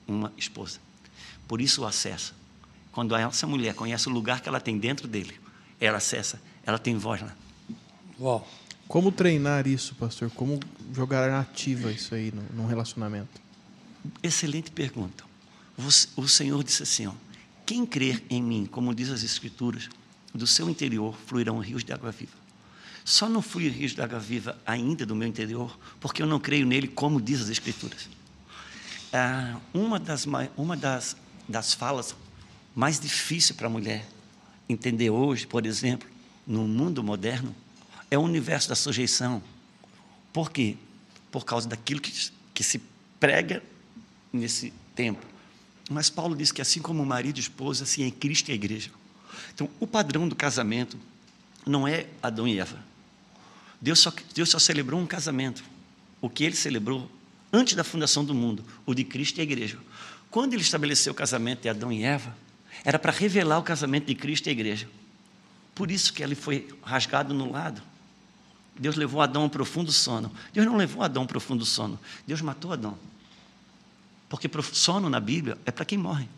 uma 0.06 0.32
esposa. 0.36 0.78
Por 1.48 1.60
isso 1.60 1.82
o 1.82 1.86
acesso. 1.86 2.34
Quando 2.92 3.16
essa 3.16 3.46
mulher 3.46 3.74
conhece 3.74 4.08
o 4.08 4.12
lugar 4.12 4.40
que 4.40 4.48
ela 4.48 4.60
tem 4.60 4.78
dentro 4.78 5.08
dele, 5.08 5.38
ela 5.80 5.98
acessa, 5.98 6.40
ela 6.64 6.78
tem 6.78 6.96
voz 6.96 7.20
lá. 7.20 7.34
Uau. 8.20 8.46
Como 8.94 9.10
treinar 9.10 9.66
isso, 9.66 9.92
pastor? 9.96 10.30
Como 10.30 10.60
jogar 10.94 11.28
ativa 11.28 11.90
isso 11.90 12.14
aí 12.14 12.30
no- 12.30 12.62
num 12.62 12.66
relacionamento? 12.68 13.40
Excelente 14.22 14.70
pergunta. 14.70 15.24
O 16.16 16.28
Senhor 16.28 16.62
disse 16.62 16.84
assim: 16.84 17.08
ó, 17.08 17.12
quem 17.66 17.84
crer 17.84 18.22
em 18.30 18.40
mim, 18.40 18.66
como 18.70 18.94
diz 18.94 19.10
as 19.10 19.24
Escrituras, 19.24 19.88
do 20.32 20.46
seu 20.46 20.70
interior 20.70 21.12
fluirão 21.26 21.58
rios 21.58 21.82
de 21.82 21.92
água 21.92 22.12
viva. 22.12 22.36
Só 23.04 23.28
não 23.28 23.42
flui 23.42 23.68
rios 23.68 23.96
de 23.96 24.00
água 24.00 24.20
viva 24.20 24.56
ainda 24.64 25.04
do 25.04 25.16
meu 25.16 25.26
interior, 25.26 25.76
porque 25.98 26.22
eu 26.22 26.26
não 26.28 26.38
creio 26.38 26.64
nele, 26.64 26.86
como 26.86 27.20
diz 27.20 27.40
as 27.40 27.48
Escrituras. 27.48 28.08
Ah, 29.12 29.58
uma 29.74 29.98
das, 29.98 30.24
uma 30.56 30.76
das, 30.76 31.16
das 31.48 31.74
falas 31.74 32.14
mais 32.76 33.00
difíceis 33.00 33.56
para 33.56 33.66
a 33.66 33.70
mulher 33.70 34.06
entender 34.68 35.10
hoje, 35.10 35.48
por 35.48 35.66
exemplo, 35.66 36.08
no 36.46 36.68
mundo 36.68 37.02
moderno, 37.02 37.52
é 38.14 38.18
o 38.18 38.22
universo 38.22 38.68
da 38.68 38.74
sujeição. 38.74 39.42
Por 40.32 40.50
quê? 40.50 40.76
Por 41.30 41.44
causa 41.44 41.68
daquilo 41.68 42.00
que, 42.00 42.30
que 42.52 42.62
se 42.62 42.80
prega 43.20 43.62
nesse 44.32 44.72
tempo. 44.94 45.24
Mas 45.90 46.08
Paulo 46.08 46.36
diz 46.36 46.50
que 46.50 46.62
assim 46.62 46.80
como 46.80 47.02
o 47.02 47.06
marido 47.06 47.38
e 47.38 47.40
a 47.40 47.42
esposa, 47.42 47.84
assim 47.84 48.06
é 48.06 48.10
Cristo 48.10 48.48
e 48.48 48.52
a 48.52 48.54
igreja. 48.54 48.90
Então, 49.52 49.68
o 49.78 49.86
padrão 49.86 50.28
do 50.28 50.34
casamento 50.34 50.98
não 51.66 51.86
é 51.86 52.06
Adão 52.22 52.48
e 52.48 52.58
Eva. 52.58 52.78
Deus 53.80 53.98
só, 53.98 54.12
Deus 54.34 54.48
só 54.48 54.58
celebrou 54.58 55.00
um 55.00 55.06
casamento. 55.06 55.62
O 56.20 56.28
que 56.30 56.44
ele 56.44 56.56
celebrou 56.56 57.10
antes 57.52 57.74
da 57.74 57.84
fundação 57.84 58.24
do 58.24 58.34
mundo, 58.34 58.64
o 58.86 58.94
de 58.94 59.04
Cristo 59.04 59.38
e 59.38 59.40
a 59.40 59.44
igreja. 59.44 59.78
Quando 60.30 60.54
ele 60.54 60.62
estabeleceu 60.62 61.12
o 61.12 61.16
casamento 61.16 61.62
de 61.62 61.68
Adão 61.68 61.92
e 61.92 62.02
Eva, 62.02 62.34
era 62.84 62.98
para 62.98 63.12
revelar 63.12 63.58
o 63.58 63.62
casamento 63.62 64.06
de 64.06 64.14
Cristo 64.14 64.46
e 64.46 64.50
a 64.50 64.52
igreja. 64.52 64.88
Por 65.74 65.90
isso 65.90 66.12
que 66.12 66.22
ele 66.22 66.34
foi 66.34 66.68
rasgado 66.82 67.34
no 67.34 67.50
lado. 67.50 67.82
Deus 68.78 68.96
levou 68.96 69.20
Adão 69.20 69.42
a 69.42 69.44
um 69.46 69.48
profundo 69.48 69.92
sono. 69.92 70.32
Deus 70.52 70.66
não 70.66 70.76
levou 70.76 71.02
Adão 71.02 71.22
a 71.22 71.24
um 71.24 71.26
profundo 71.26 71.64
sono. 71.64 71.98
Deus 72.26 72.40
matou 72.40 72.72
Adão. 72.72 72.98
Porque 74.28 74.50
sono 74.72 75.08
na 75.08 75.20
Bíblia 75.20 75.56
é 75.64 75.70
para 75.70 75.84
quem 75.84 75.96
morre. 75.96 76.28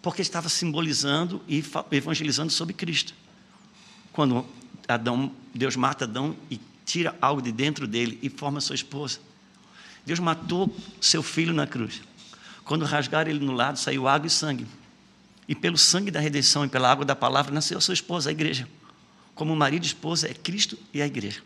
Porque 0.00 0.22
estava 0.22 0.48
simbolizando 0.48 1.42
e 1.46 1.62
evangelizando 1.90 2.50
sobre 2.50 2.72
Cristo. 2.72 3.12
Quando 4.12 4.46
Adão, 4.88 5.30
Deus 5.54 5.76
mata 5.76 6.04
Adão 6.04 6.34
e 6.50 6.58
tira 6.86 7.14
algo 7.20 7.42
de 7.42 7.52
dentro 7.52 7.86
dele 7.86 8.18
e 8.22 8.30
forma 8.30 8.60
sua 8.60 8.74
esposa. 8.74 9.18
Deus 10.06 10.20
matou 10.20 10.74
seu 11.00 11.22
filho 11.22 11.52
na 11.52 11.66
cruz. 11.66 12.00
Quando 12.64 12.84
rasgaram 12.84 13.30
ele 13.30 13.44
no 13.44 13.52
lado, 13.52 13.78
saiu 13.78 14.08
água 14.08 14.28
e 14.28 14.30
sangue. 14.30 14.66
E 15.48 15.54
pelo 15.54 15.76
sangue 15.76 16.10
da 16.10 16.20
redenção 16.20 16.64
e 16.64 16.68
pela 16.68 16.90
água 16.90 17.04
da 17.04 17.14
palavra 17.14 17.52
nasceu 17.52 17.80
sua 17.80 17.94
esposa, 17.94 18.30
a 18.30 18.32
igreja. 18.32 18.68
Como 19.36 19.54
marido 19.54 19.84
e 19.84 19.86
esposa 19.86 20.28
é 20.28 20.34
Cristo 20.34 20.78
e 20.92 21.02
a 21.02 21.06
igreja. 21.06 21.42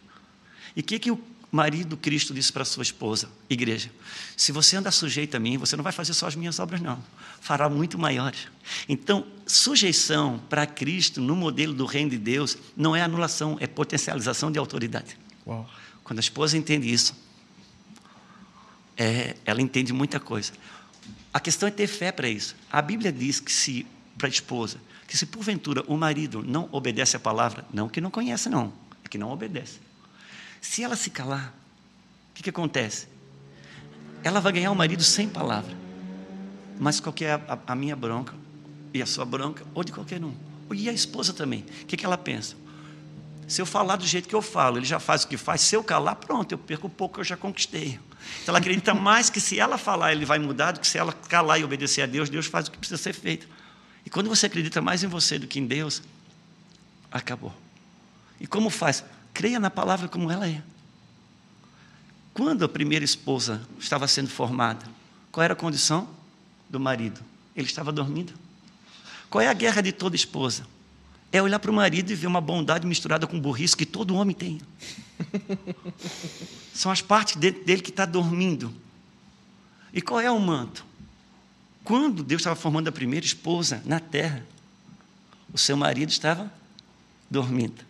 E 0.77 0.81
o 0.81 0.85
que, 0.85 0.99
que 0.99 1.11
o 1.11 1.21
marido 1.51 1.97
Cristo 1.97 2.33
disse 2.33 2.53
para 2.53 2.65
sua 2.65 2.85
esposa, 2.85 3.29
igreja? 3.51 3.91
Se 4.37 4.53
você 4.53 4.77
andar 4.77 4.93
sujeito 4.93 5.35
a 5.35 5.41
mim, 5.41 5.59
você 5.59 5.77
não 5.77 5.83
vai 5.83 5.93
fazer 5.93 6.15
só 6.15 6.29
as 6.29 6.37
minhas 6.37 6.61
obras, 6.61 6.81
não. 6.81 7.03
Fará 7.41 7.69
muito 7.69 7.99
maiores. 7.99 8.47
Então, 8.89 9.27
sujeição 9.45 10.41
para 10.49 10.65
Cristo 10.69 11.21
no 11.21 11.35
modelo 11.35 11.75
do 11.75 11.85
reino 11.85 12.11
de 12.11 12.19
Deus 12.19 12.57
não 12.77 12.95
é 12.95 13.03
anulação, 13.03 13.59
é 13.61 13.67
potencialização 13.67 14.53
de 14.53 14.59
autoridade. 14.61 15.19
Uau. 15.45 15.69
Quando 16.05 16.21
a 16.21 16.23
esposa 16.23 16.57
entende 16.57 16.93
isso, 16.93 17.13
é, 18.97 19.35
ela 19.45 19.61
entende 19.61 19.93
muita 19.93 20.21
coisa. 20.21 20.53
A 21.35 21.41
questão 21.41 21.67
é 21.67 21.73
ter 21.73 21.89
fé 21.89 22.13
para 22.13 22.29
isso. 22.29 22.55
A 22.71 22.81
Bíblia 22.81 23.11
diz 23.11 23.41
que 23.41 23.51
se 23.51 23.85
para 24.21 24.29
a 24.29 24.31
esposa, 24.31 24.77
que 25.09 25.17
se 25.17 25.25
porventura 25.25 25.83
o 25.89 25.97
marido 25.97 26.45
não 26.47 26.69
obedece 26.71 27.17
a 27.17 27.21
palavra, 27.21 27.65
não 27.73 27.89
que 27.89 28.01
não 28.01 28.11
conhece 28.11 28.51
não, 28.51 28.71
é 29.03 29.09
que 29.09 29.17
não 29.17 29.31
obedece. 29.31 29.81
Se 30.61 30.85
ela 30.85 30.95
se 30.95 31.09
calar, 31.09 31.55
o 32.31 32.35
que, 32.35 32.43
que 32.43 32.51
acontece? 32.51 33.09
Ela 34.23 34.41
vai 34.41 34.53
ganhar 34.53 34.71
o 34.71 34.77
marido 34.77 35.03
sem 35.03 35.27
palavra. 35.27 35.75
Mas 36.79 37.01
qual 37.01 37.15
é 37.23 37.33
a, 37.33 37.59
a, 37.67 37.75
minha 37.75 37.97
bronca 37.97 38.35
e 38.93 39.01
a 39.01 39.07
sua 39.07 39.25
bronca, 39.25 39.65
ou 39.75 39.83
de 39.83 39.91
qualquer 39.91 40.23
um. 40.23 40.35
E 40.73 40.89
a 40.89 40.93
esposa 40.93 41.33
também. 41.33 41.65
O 41.83 41.87
que, 41.87 41.97
que 41.97 42.05
ela 42.05 42.19
pensa? 42.19 42.55
Se 43.49 43.61
eu 43.61 43.67
falar 43.67 43.97
do 43.97 44.07
jeito 44.07 44.29
que 44.29 44.35
eu 44.35 44.43
falo, 44.43 44.79
ele 44.79 44.87
já 44.87 45.01
faz 45.01 45.25
o 45.25 45.29
que 45.29 45.37
faz. 45.37 45.63
Se 45.63 45.75
eu 45.75 45.83
calar, 45.83 46.17
pronto, 46.17 46.53
eu 46.53 46.59
perco 46.59 46.87
o 46.87 46.91
pouco 46.91 47.15
que 47.15 47.21
eu 47.21 47.25
já 47.25 47.37
conquistei. 47.37 47.99
Então 48.43 48.53
ela 48.53 48.59
acredita 48.59 48.95
mais 48.95 49.31
que 49.31 49.41
se 49.41 49.59
ela 49.59 49.79
falar, 49.79 50.13
ele 50.13 50.25
vai 50.25 50.39
mudar, 50.39 50.73
do 50.73 50.81
que 50.81 50.87
se 50.87 50.99
ela 50.99 51.13
calar 51.13 51.59
e 51.59 51.65
obedecer 51.65 52.03
a 52.03 52.07
Deus, 52.07 52.29
Deus 52.29 52.47
faz 52.47 52.69
o 52.69 52.71
que 52.71 52.79
precisa 52.79 53.03
ser 53.03 53.13
feito. 53.13 53.49
Quando 54.11 54.29
você 54.29 54.47
acredita 54.47 54.81
mais 54.83 55.03
em 55.05 55.07
você 55.07 55.39
do 55.39 55.47
que 55.47 55.59
em 55.59 55.67
Deus, 55.67 56.03
acabou. 57.11 57.55
E 58.41 58.47
como 58.47 58.71
faz? 58.71 59.05
Creia 59.33 59.61
na 59.61 59.71
palavra 59.71 60.09
como 60.09 60.31
ela 60.31 60.49
é. 60.49 60.63
Quando 62.35 62.65
a 62.65 62.69
primeira 62.69 63.05
esposa 63.05 63.63
estava 63.79 64.09
sendo 64.09 64.29
formada, 64.29 64.87
qual 65.31 65.45
era 65.45 65.53
a 65.53 65.57
condição 65.57 66.09
do 66.69 66.81
marido? 66.81 67.21
Ele 67.55 67.67
estava 67.67 67.93
dormindo. 67.93 68.33
Qual 69.29 69.43
é 69.43 69.49
a 69.49 69.53
guerra 69.53 69.81
de 69.81 69.93
toda 69.93 70.17
esposa? 70.17 70.67
É 71.33 71.41
olhar 71.41 71.61
para 71.61 71.71
o 71.71 71.75
marido 71.75 72.11
e 72.11 72.15
ver 72.15 72.27
uma 72.27 72.41
bondade 72.41 72.87
misturada 72.87 73.27
com 73.27 73.39
burrice 73.39 73.77
que 73.77 73.87
todo 73.87 74.17
homem 74.17 74.35
tem. 74.35 74.61
São 76.75 76.91
as 76.91 77.01
partes 77.01 77.37
dele 77.37 77.81
que 77.81 77.91
está 77.91 78.05
dormindo. 78.05 78.75
E 79.93 80.03
qual 80.03 80.21
é 80.21 80.31
o 80.31 80.41
manto? 80.41 80.85
Quando 81.91 82.23
Deus 82.23 82.43
estava 82.43 82.55
formando 82.55 82.87
a 82.87 82.93
primeira 82.93 83.27
esposa 83.27 83.83
na 83.85 83.99
terra, 83.99 84.47
o 85.53 85.59
seu 85.59 85.77
marido 85.77 86.11
estava 86.11 86.49
dormindo. 87.29 87.85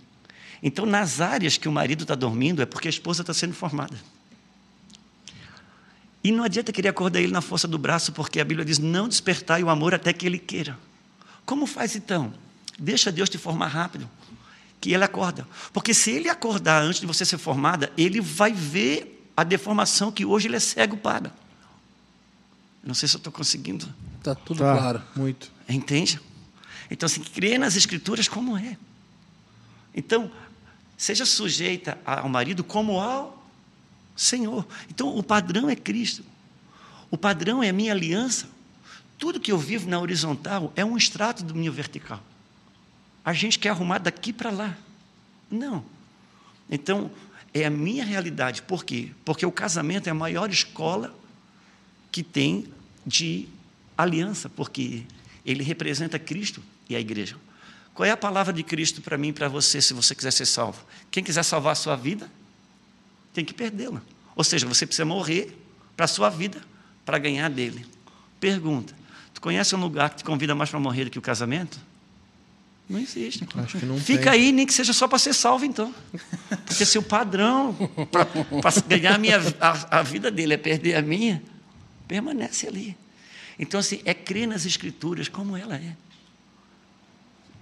Então, 0.62 0.86
nas 0.86 1.20
áreas 1.20 1.58
que 1.58 1.68
o 1.68 1.72
marido 1.72 2.04
está 2.04 2.14
dormindo, 2.14 2.62
é 2.62 2.64
porque 2.64 2.88
a 2.88 2.90
esposa 2.90 3.20
está 3.20 3.34
sendo 3.34 3.52
formada. 3.52 3.94
E 6.24 6.32
não 6.32 6.44
adianta 6.44 6.72
querer 6.72 6.88
acordar 6.88 7.20
ele 7.20 7.30
na 7.30 7.42
força 7.42 7.68
do 7.68 7.76
braço, 7.76 8.10
porque 8.12 8.40
a 8.40 8.44
Bíblia 8.44 8.64
diz: 8.64 8.78
não 8.78 9.06
despertai 9.06 9.62
o 9.62 9.68
amor 9.68 9.92
até 9.92 10.14
que 10.14 10.24
ele 10.24 10.38
queira. 10.38 10.78
Como 11.44 11.66
faz 11.66 11.94
então? 11.94 12.32
Deixa 12.78 13.12
Deus 13.12 13.28
te 13.28 13.36
formar 13.36 13.66
rápido 13.66 14.08
que 14.80 14.94
ele 14.94 15.04
acorda. 15.04 15.46
Porque 15.74 15.92
se 15.92 16.10
ele 16.10 16.30
acordar 16.30 16.82
antes 16.82 17.02
de 17.02 17.06
você 17.06 17.26
ser 17.26 17.36
formada, 17.36 17.92
ele 17.98 18.22
vai 18.22 18.50
ver 18.50 19.30
a 19.36 19.44
deformação 19.44 20.10
que 20.10 20.24
hoje 20.24 20.48
ele 20.48 20.56
é 20.56 20.60
cego 20.60 20.96
para. 20.96 21.38
Não 22.82 22.94
sei 22.94 23.08
se 23.08 23.16
eu 23.16 23.18
estou 23.18 23.32
conseguindo. 23.32 23.92
Está 24.18 24.34
tudo 24.34 24.58
tá, 24.58 24.76
claro. 24.76 25.02
Muito. 25.14 25.50
Entende? 25.68 26.20
Então, 26.90 27.06
assim, 27.06 27.22
crê 27.22 27.58
nas 27.58 27.76
escrituras 27.76 28.28
como 28.28 28.56
é. 28.56 28.76
Então, 29.94 30.30
seja 30.96 31.24
sujeita 31.24 31.98
ao 32.04 32.28
marido 32.28 32.64
como 32.64 33.00
ao 33.00 33.46
Senhor. 34.16 34.66
Então, 34.88 35.16
o 35.16 35.22
padrão 35.22 35.68
é 35.68 35.76
Cristo. 35.76 36.24
O 37.10 37.16
padrão 37.16 37.62
é 37.62 37.68
a 37.68 37.72
minha 37.72 37.92
aliança. 37.92 38.48
Tudo 39.18 39.40
que 39.40 39.52
eu 39.52 39.58
vivo 39.58 39.88
na 39.88 40.00
horizontal 40.00 40.72
é 40.74 40.84
um 40.84 40.96
extrato 40.96 41.44
do 41.44 41.54
meu 41.54 41.72
vertical 41.72 42.22
a 43.24 43.32
gente 43.32 43.58
quer 43.58 43.70
arrumar 43.70 43.98
daqui 43.98 44.32
para 44.32 44.50
lá. 44.50 44.76
Não. 45.50 45.84
Então, 46.68 47.10
é 47.52 47.64
a 47.64 47.70
minha 47.70 48.04
realidade. 48.04 48.62
Por 48.62 48.84
quê? 48.84 49.10
Porque 49.24 49.44
o 49.44 49.52
casamento 49.52 50.06
é 50.06 50.10
a 50.10 50.14
maior 50.14 50.50
escola 50.50 51.14
que 52.10 52.22
tem 52.22 52.66
de 53.06 53.48
aliança, 53.96 54.48
porque 54.48 55.04
ele 55.44 55.62
representa 55.62 56.18
Cristo 56.18 56.62
e 56.88 56.96
a 56.96 57.00
igreja. 57.00 57.36
Qual 57.94 58.06
é 58.06 58.10
a 58.10 58.16
palavra 58.16 58.52
de 58.52 58.62
Cristo 58.62 59.02
para 59.02 59.18
mim 59.18 59.28
e 59.28 59.32
para 59.32 59.48
você, 59.48 59.80
se 59.80 59.92
você 59.92 60.14
quiser 60.14 60.30
ser 60.30 60.46
salvo? 60.46 60.84
Quem 61.10 61.22
quiser 61.22 61.42
salvar 61.42 61.72
a 61.72 61.76
sua 61.76 61.96
vida, 61.96 62.30
tem 63.32 63.44
que 63.44 63.52
perdê-la. 63.52 64.00
Ou 64.34 64.44
seja, 64.44 64.66
você 64.66 64.86
precisa 64.86 65.04
morrer 65.04 65.56
para 65.96 66.04
a 66.04 66.08
sua 66.08 66.30
vida, 66.30 66.60
para 67.04 67.18
ganhar 67.18 67.50
dele. 67.50 67.86
Pergunta: 68.38 68.94
tu 69.34 69.40
conhece 69.40 69.74
um 69.74 69.80
lugar 69.80 70.10
que 70.10 70.16
te 70.16 70.24
convida 70.24 70.54
mais 70.54 70.70
para 70.70 70.80
morrer 70.80 71.04
do 71.04 71.10
que 71.10 71.18
o 71.18 71.22
casamento? 71.22 71.78
Não 72.88 72.98
existe. 72.98 73.46
Acho 73.54 73.78
que 73.78 73.86
não 73.86 73.98
Fica 74.00 74.32
tem. 74.32 74.32
aí, 74.32 74.52
nem 74.52 74.66
que 74.66 74.74
seja 74.74 74.92
só 74.92 75.06
para 75.06 75.18
ser 75.18 75.32
salvo, 75.32 75.64
então. 75.64 75.94
Porque 76.66 76.84
se 76.84 76.98
o 76.98 77.02
padrão 77.02 77.76
para 78.10 78.80
ganhar 78.88 79.14
a, 79.14 79.18
minha, 79.18 79.38
a, 79.60 79.98
a, 80.00 80.02
vida 80.02 80.28
dele 80.28 80.54
é 80.54 80.56
perder 80.56 80.96
a 80.96 81.02
minha, 81.02 81.40
permanece 82.10 82.66
ali. 82.66 82.96
Então, 83.56 83.78
assim, 83.78 84.02
é 84.04 84.12
crer 84.12 84.48
nas 84.48 84.66
escrituras 84.66 85.28
como 85.28 85.56
ela 85.56 85.76
é. 85.76 85.96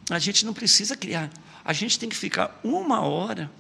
A 0.09 0.19
gente 0.19 0.47
não 0.47 0.55
precisa 0.55 0.97
criar. 0.97 1.31
A 1.63 1.75
gente 1.75 1.99
tem 1.99 2.09
que 2.09 2.17
ficar 2.17 2.59
uma 2.65 3.03
hora 3.03 3.51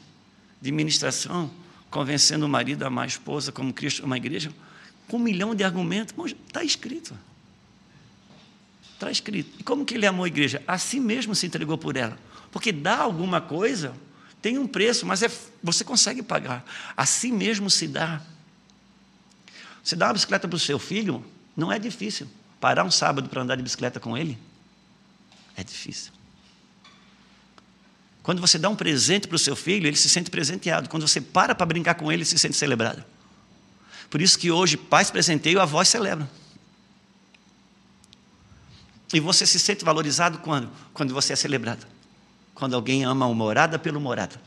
de 0.62 0.72
ministração 0.72 1.51
convencendo 1.90 2.46
o 2.46 2.48
marido 2.48 2.85
a 2.85 2.87
amar 2.87 3.05
a 3.05 3.07
esposa 3.07 3.53
como 3.53 3.70
Cristo 3.70 4.03
uma 4.07 4.16
igreja, 4.16 4.51
com 5.09 5.18
um 5.18 5.20
milhão 5.20 5.55
de 5.55 5.62
argumentos. 5.62 6.14
Está 6.46 6.64
escrito. 6.64 7.14
Está 8.94 9.11
escrito. 9.11 9.61
E 9.61 9.62
como 9.62 9.85
que 9.85 9.92
ele 9.92 10.07
amou 10.07 10.24
a 10.24 10.29
igreja? 10.29 10.62
Assim 10.66 11.01
mesmo 11.01 11.35
se 11.35 11.44
entregou 11.46 11.77
por 11.77 11.98
ela. 11.98 12.18
Porque 12.51 12.72
dá 12.72 12.96
alguma 12.96 13.42
coisa, 13.42 13.94
tem 14.40 14.57
um 14.57 14.66
preço, 14.66 15.05
mas 15.05 15.22
é, 15.22 15.31
você 15.62 15.85
consegue 15.85 16.22
pagar. 16.22 16.64
Assim 16.96 17.31
mesmo 17.31 17.68
se 17.68 17.87
dá. 17.87 18.22
Você 19.82 19.96
dá 19.96 20.06
uma 20.06 20.12
bicicleta 20.14 20.46
para 20.46 20.56
o 20.56 20.58
seu 20.58 20.78
filho, 20.78 21.24
não 21.56 21.72
é 21.72 21.78
difícil. 21.78 22.28
Parar 22.60 22.84
um 22.84 22.90
sábado 22.90 23.28
para 23.28 23.42
andar 23.42 23.56
de 23.56 23.62
bicicleta 23.62 24.00
com 24.00 24.16
ele, 24.16 24.38
é 25.56 25.62
difícil. 25.62 26.12
Quando 28.22 28.40
você 28.40 28.58
dá 28.58 28.68
um 28.68 28.76
presente 28.76 29.26
para 29.26 29.36
o 29.36 29.38
seu 29.38 29.56
filho, 29.56 29.86
ele 29.86 29.96
se 29.96 30.08
sente 30.08 30.30
presenteado. 30.30 30.88
Quando 30.88 31.08
você 31.08 31.20
para 31.20 31.54
para 31.54 31.64
brincar 31.64 31.94
com 31.94 32.12
ele, 32.12 32.18
ele 32.18 32.24
se 32.26 32.38
sente 32.38 32.56
celebrado. 32.56 33.02
Por 34.10 34.20
isso 34.20 34.38
que 34.38 34.50
hoje 34.50 34.76
pais 34.76 35.10
presenteiam, 35.10 35.62
avós 35.62 35.88
celebram. 35.88 36.28
E 39.12 39.20
você 39.20 39.46
se 39.46 39.58
sente 39.58 39.84
valorizado 39.84 40.38
quando? 40.38 40.70
Quando 40.92 41.14
você 41.14 41.32
é 41.32 41.36
celebrado. 41.36 41.86
Quando 42.54 42.74
alguém 42.74 43.04
ama 43.04 43.26
o 43.26 43.34
morada 43.34 43.78
pelo 43.78 44.00
morada. 44.00 44.38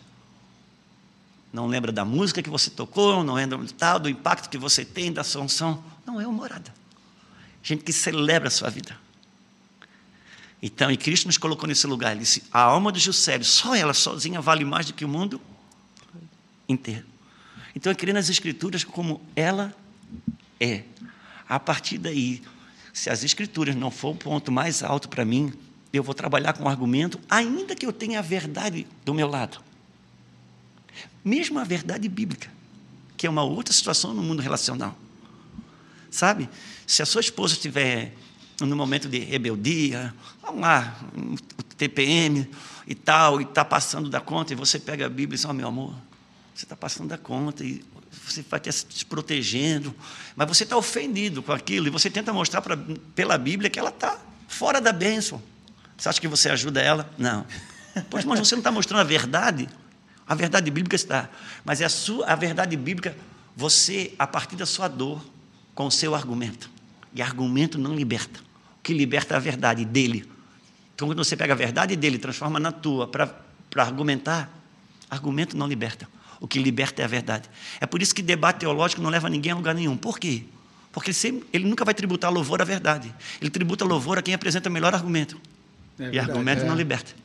Não 1.51 1.67
lembra 1.67 1.91
da 1.91 2.05
música 2.05 2.41
que 2.41 2.49
você 2.49 2.69
tocou, 2.69 3.23
não 3.23 3.33
lembra 3.33 3.57
do 3.57 3.73
tal, 3.73 3.99
do 3.99 4.09
impacto 4.09 4.49
que 4.49 4.57
você 4.57 4.85
tem, 4.85 5.11
da 5.11 5.23
sua 5.23 5.41
unção. 5.41 5.83
Não 6.05 6.19
é 6.19 6.25
o 6.25 6.31
morada. 6.31 6.73
Gente 7.61 7.83
que 7.83 7.91
celebra 7.91 8.47
a 8.47 8.51
sua 8.51 8.69
vida. 8.69 8.97
Então, 10.61 10.89
e 10.91 10.97
Cristo 10.97 11.25
nos 11.25 11.37
colocou 11.37 11.67
nesse 11.67 11.85
lugar. 11.87 12.11
Ele 12.11 12.21
disse: 12.21 12.43
a 12.51 12.61
alma 12.61 12.91
de 12.91 12.99
Juscelio, 12.99 13.45
só 13.45 13.75
ela 13.75 13.93
sozinha 13.93 14.39
vale 14.39 14.63
mais 14.63 14.85
do 14.85 14.93
que 14.93 15.03
o 15.03 15.07
mundo 15.07 15.41
inteiro. 16.69 17.05
Então, 17.75 17.91
eu 17.91 17.95
queria 17.95 18.13
nas 18.13 18.29
Escrituras 18.29 18.83
como 18.83 19.21
ela 19.35 19.75
é. 20.59 20.83
A 21.49 21.59
partir 21.59 21.97
daí, 21.97 22.41
se 22.93 23.09
as 23.09 23.23
escrituras 23.23 23.75
não 23.75 23.91
for 23.91 24.11
o 24.11 24.15
ponto 24.15 24.51
mais 24.51 24.83
alto 24.83 25.09
para 25.09 25.25
mim, 25.25 25.51
eu 25.91 26.03
vou 26.03 26.13
trabalhar 26.13 26.53
com 26.53 26.63
o 26.63 26.69
argumento, 26.69 27.19
ainda 27.29 27.75
que 27.75 27.85
eu 27.85 27.91
tenha 27.91 28.19
a 28.19 28.21
verdade 28.21 28.87
do 29.03 29.13
meu 29.13 29.27
lado. 29.27 29.61
Mesmo 31.23 31.59
a 31.59 31.63
verdade 31.63 32.07
bíblica, 32.09 32.49
que 33.15 33.27
é 33.27 33.29
uma 33.29 33.43
outra 33.43 33.73
situação 33.73 34.13
no 34.13 34.23
mundo 34.23 34.41
relacional. 34.41 34.97
Sabe? 36.09 36.49
Se 36.85 37.01
a 37.01 37.05
sua 37.05 37.21
esposa 37.21 37.53
estiver 37.53 38.13
no 38.59 38.75
momento 38.75 39.07
de 39.07 39.19
rebeldia, 39.19 40.13
vamos 40.41 40.61
lá, 40.61 40.99
TPM 41.77 42.49
e 42.85 42.95
tal, 42.95 43.39
e 43.39 43.43
está 43.43 43.63
passando 43.63 44.09
da 44.09 44.19
conta, 44.19 44.53
e 44.53 44.55
você 44.55 44.79
pega 44.79 45.05
a 45.05 45.09
Bíblia 45.09 45.35
e 45.35 45.37
diz: 45.37 45.45
oh, 45.45 45.53
meu 45.53 45.67
amor, 45.67 45.95
você 46.53 46.65
está 46.65 46.75
passando 46.75 47.07
da 47.07 47.17
conta 47.17 47.63
e 47.63 47.83
você 48.11 48.43
vai 48.43 48.59
estar 48.59 48.71
se 48.71 49.05
protegendo, 49.05 49.95
mas 50.35 50.47
você 50.47 50.63
está 50.63 50.75
ofendido 50.75 51.41
com 51.41 51.51
aquilo 51.51 51.87
e 51.87 51.89
você 51.89 52.09
tenta 52.09 52.33
mostrar 52.33 52.61
pra, 52.61 52.77
pela 53.15 53.37
Bíblia 53.37 53.69
que 53.69 53.79
ela 53.79 53.89
está 53.89 54.19
fora 54.47 54.81
da 54.81 54.91
bênção. 54.91 55.41
Você 55.97 56.09
acha 56.09 56.19
que 56.19 56.27
você 56.27 56.49
ajuda 56.49 56.81
ela? 56.81 57.09
Não. 57.17 57.45
Pois, 58.09 58.25
mas 58.25 58.39
você 58.39 58.55
não 58.55 58.59
está 58.59 58.71
mostrando 58.71 59.01
a 59.01 59.03
verdade? 59.03 59.69
A 60.31 60.33
verdade 60.33 60.71
bíblica 60.71 60.95
está. 60.95 61.29
Mas 61.65 61.81
é 61.81 61.85
a, 61.85 61.89
sua, 61.89 62.25
a 62.25 62.35
verdade 62.35 62.77
bíblica, 62.77 63.13
você, 63.53 64.13
a 64.17 64.25
partir 64.25 64.55
da 64.55 64.65
sua 64.65 64.87
dor, 64.87 65.21
com 65.75 65.87
o 65.87 65.91
seu 65.91 66.15
argumento. 66.15 66.69
E 67.13 67.21
argumento 67.21 67.77
não 67.77 67.93
liberta. 67.93 68.39
O 68.79 68.81
que 68.81 68.93
liberta 68.93 69.33
é 69.33 69.37
a 69.37 69.41
verdade 69.41 69.83
dele. 69.83 70.25
Então, 70.95 71.05
quando 71.05 71.21
você 71.21 71.35
pega 71.35 71.51
a 71.51 71.55
verdade 71.57 71.97
dele, 71.97 72.17
transforma 72.17 72.61
na 72.61 72.71
tua 72.71 73.09
para 73.09 73.43
argumentar, 73.75 74.49
argumento 75.09 75.57
não 75.57 75.67
liberta. 75.67 76.07
O 76.39 76.47
que 76.47 76.59
liberta 76.59 77.01
é 77.01 77.05
a 77.05 77.09
verdade. 77.09 77.49
É 77.81 77.85
por 77.85 78.01
isso 78.01 78.15
que 78.15 78.21
debate 78.21 78.61
teológico 78.61 79.01
não 79.01 79.09
leva 79.09 79.29
ninguém 79.29 79.51
a 79.51 79.55
lugar 79.55 79.75
nenhum. 79.75 79.97
Por 79.97 80.17
quê? 80.17 80.45
Porque 80.93 81.09
ele, 81.09 81.13
sempre, 81.13 81.45
ele 81.51 81.65
nunca 81.65 81.83
vai 81.83 81.93
tributar 81.93 82.31
louvor 82.31 82.61
à 82.61 82.63
verdade. 82.63 83.13
Ele 83.41 83.49
tributa 83.49 83.83
louvor 83.83 84.17
a 84.17 84.21
quem 84.21 84.33
apresenta 84.33 84.69
melhor 84.69 84.93
argumento. 84.93 85.35
É 85.99 86.03
verdade, 86.03 86.15
e 86.15 86.19
argumento 86.19 86.61
é. 86.61 86.65
não 86.65 86.75
liberta. 86.75 87.20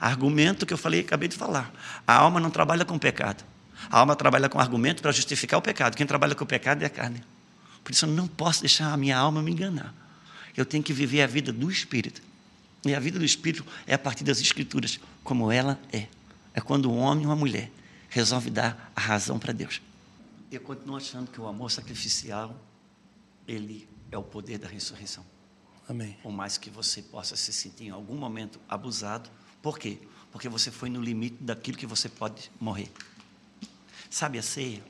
Argumento 0.00 0.64
que 0.64 0.72
eu 0.72 0.78
falei, 0.78 1.00
acabei 1.00 1.28
de 1.28 1.36
falar. 1.36 1.72
A 2.06 2.14
alma 2.14 2.40
não 2.40 2.50
trabalha 2.50 2.84
com 2.84 2.98
pecado. 2.98 3.44
A 3.90 3.98
alma 3.98 4.16
trabalha 4.16 4.48
com 4.48 4.58
argumento 4.58 5.02
para 5.02 5.12
justificar 5.12 5.58
o 5.58 5.62
pecado. 5.62 5.96
Quem 5.96 6.06
trabalha 6.06 6.34
com 6.34 6.44
o 6.44 6.46
pecado 6.46 6.82
é 6.82 6.86
a 6.86 6.90
carne. 6.90 7.22
Por 7.84 7.92
isso 7.92 8.06
eu 8.06 8.10
não 8.10 8.26
posso 8.26 8.60
deixar 8.60 8.92
a 8.92 8.96
minha 8.96 9.16
alma 9.16 9.42
me 9.42 9.52
enganar. 9.52 9.94
Eu 10.56 10.64
tenho 10.64 10.82
que 10.82 10.92
viver 10.92 11.22
a 11.22 11.26
vida 11.26 11.52
do 11.52 11.70
Espírito. 11.70 12.22
E 12.84 12.94
a 12.94 13.00
vida 13.00 13.18
do 13.18 13.24
Espírito 13.24 13.64
é 13.86 13.94
a 13.94 13.98
partir 13.98 14.24
das 14.24 14.40
Escrituras, 14.40 14.98
como 15.22 15.52
ela 15.52 15.78
é. 15.92 16.06
É 16.54 16.60
quando 16.60 16.90
um 16.90 16.98
homem 16.98 17.26
ou 17.26 17.30
uma 17.30 17.36
mulher 17.36 17.70
resolve 18.08 18.50
dar 18.50 18.90
a 18.96 19.00
razão 19.00 19.38
para 19.38 19.52
Deus. 19.52 19.80
Eu 20.50 20.60
continuo 20.60 20.96
achando 20.96 21.30
que 21.30 21.40
o 21.40 21.46
amor 21.46 21.70
sacrificial, 21.70 22.58
ele 23.46 23.88
é 24.10 24.18
o 24.18 24.22
poder 24.22 24.58
da 24.58 24.66
ressurreição. 24.66 25.24
Amém. 25.88 26.16
Por 26.22 26.32
mais 26.32 26.56
que 26.56 26.70
você 26.70 27.02
possa 27.02 27.36
se 27.36 27.52
sentir 27.52 27.84
em 27.84 27.90
algum 27.90 28.16
momento 28.16 28.60
abusado, 28.68 29.30
por 29.62 29.78
quê? 29.78 29.98
Porque 30.32 30.48
você 30.48 30.70
foi 30.70 30.88
no 30.88 31.00
limite 31.00 31.36
daquilo 31.40 31.76
que 31.76 31.86
você 31.86 32.08
pode 32.08 32.50
morrer. 32.60 32.90
Sabe 34.08 34.38
a 34.38 34.42
ceia? 34.42 34.82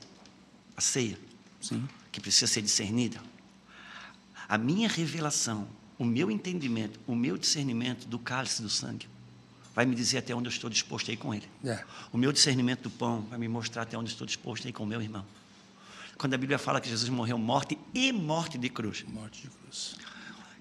A 0.75 0.81
ceia, 0.81 1.17
Sim. 1.61 1.87
que 2.11 2.19
precisa 2.19 2.47
ser 2.47 2.61
discernida. 2.61 3.21
A 4.47 4.57
minha 4.57 4.87
revelação, 4.89 5.67
o 5.97 6.05
meu 6.05 6.31
entendimento, 6.31 6.99
o 7.07 7.15
meu 7.15 7.37
discernimento 7.37 8.07
do 8.07 8.19
cálice 8.19 8.61
do 8.61 8.69
sangue 8.69 9.07
vai 9.73 9.85
me 9.85 9.95
dizer 9.95 10.19
até 10.19 10.35
onde 10.35 10.47
eu 10.47 10.51
estou 10.51 10.69
disposto 10.69 11.09
a 11.09 11.13
ir 11.13 11.17
com 11.17 11.33
ele. 11.33 11.47
É. 11.63 11.83
O 12.11 12.17
meu 12.17 12.31
discernimento 12.31 12.83
do 12.83 12.89
pão 12.89 13.21
vai 13.29 13.39
me 13.39 13.47
mostrar 13.47 13.83
até 13.83 13.97
onde 13.97 14.09
eu 14.09 14.13
estou 14.13 14.27
disposto 14.27 14.65
a 14.65 14.69
ir 14.69 14.73
com 14.73 14.83
o 14.83 14.87
meu 14.87 15.01
irmão. 15.01 15.25
Quando 16.17 16.33
a 16.33 16.37
Bíblia 16.37 16.59
fala 16.59 16.79
que 16.79 16.89
Jesus 16.89 17.09
morreu 17.09 17.37
morte 17.37 17.77
e 17.93 18.11
morte 18.11 18.57
de 18.57 18.69
cruz. 18.69 19.03
Morte 19.07 19.43
de 19.43 19.49
cruz. 19.49 19.95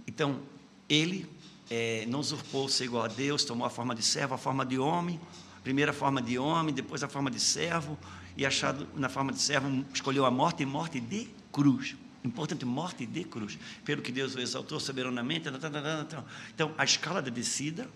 Então, 0.07 0.41
ele 0.89 1.29
é, 1.71 2.05
não 2.09 2.19
usurpou 2.19 2.69
ser 2.69 2.85
igual 2.85 3.05
a 3.05 3.09
Deus, 3.09 3.45
tomou 3.45 3.65
a 3.65 3.71
forma 3.71 3.95
de 3.95 4.03
servo, 4.03 4.35
a 4.35 4.39
forma 4.39 4.67
de 4.67 4.77
homem, 4.77 5.21
primeira 5.63 5.93
forma 5.93 6.21
de 6.21 6.37
homem, 6.37 6.75
depois 6.75 7.03
a 7.05 7.09
forma 7.09 7.31
de 7.31 7.39
servo, 7.39 7.97
e 8.37 8.45
achado 8.45 8.89
na 8.97 9.09
forma 9.09 9.33
de 9.33 9.41
servo, 9.41 9.85
escolheu 9.95 10.27
a 10.27 10.31
morte 10.31 10.65
e 10.65 10.67
morte 10.67 10.99
de 10.99 11.29
cruz. 11.53 11.97
Importante, 12.25 12.65
morte 12.65 13.07
de 13.07 13.25
cruz. 13.25 13.59
Pelo 13.85 14.03
que 14.03 14.13
Deus 14.13 14.35
o 14.35 14.41
exaltou 14.41 14.79
soberanamente. 14.79 15.49
Então, 16.55 16.75
a 16.77 16.85
escala 16.85 17.23
da 17.23 17.31
descida 17.31 17.89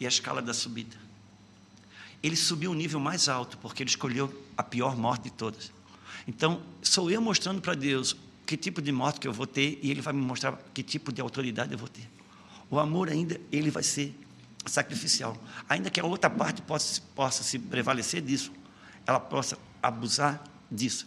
e 0.00 0.06
a 0.06 0.08
escala 0.08 0.42
da 0.42 0.52
subida. 0.52 0.96
Ele 2.20 2.34
subiu 2.34 2.72
um 2.72 2.74
nível 2.74 2.98
mais 2.98 3.28
alto, 3.28 3.56
porque 3.58 3.82
ele 3.82 3.90
escolheu 3.90 4.32
a 4.56 4.62
pior 4.64 4.96
morte 4.96 5.24
de 5.24 5.30
todas. 5.30 5.70
Então, 6.26 6.60
sou 6.82 7.10
eu 7.10 7.20
mostrando 7.20 7.60
para 7.60 7.74
Deus 7.74 8.16
que 8.44 8.56
tipo 8.56 8.82
de 8.82 8.90
morte 8.90 9.20
que 9.20 9.28
eu 9.28 9.32
vou 9.32 9.46
ter, 9.46 9.78
e 9.82 9.90
Ele 9.90 10.00
vai 10.00 10.12
me 10.12 10.22
mostrar 10.22 10.58
que 10.72 10.82
tipo 10.82 11.12
de 11.12 11.20
autoridade 11.20 11.72
eu 11.72 11.78
vou 11.78 11.88
ter. 11.88 12.08
O 12.70 12.78
amor 12.78 13.08
ainda, 13.08 13.40
ele 13.50 13.70
vai 13.70 13.82
ser 13.82 14.14
sacrificial. 14.66 15.36
Ainda 15.68 15.90
que 15.90 16.00
a 16.00 16.04
outra 16.04 16.28
parte 16.28 16.60
possa, 16.62 17.00
possa 17.14 17.42
se 17.42 17.58
prevalecer 17.58 18.20
disso, 18.20 18.52
ela 19.06 19.18
possa 19.18 19.58
abusar 19.82 20.42
disso. 20.70 21.06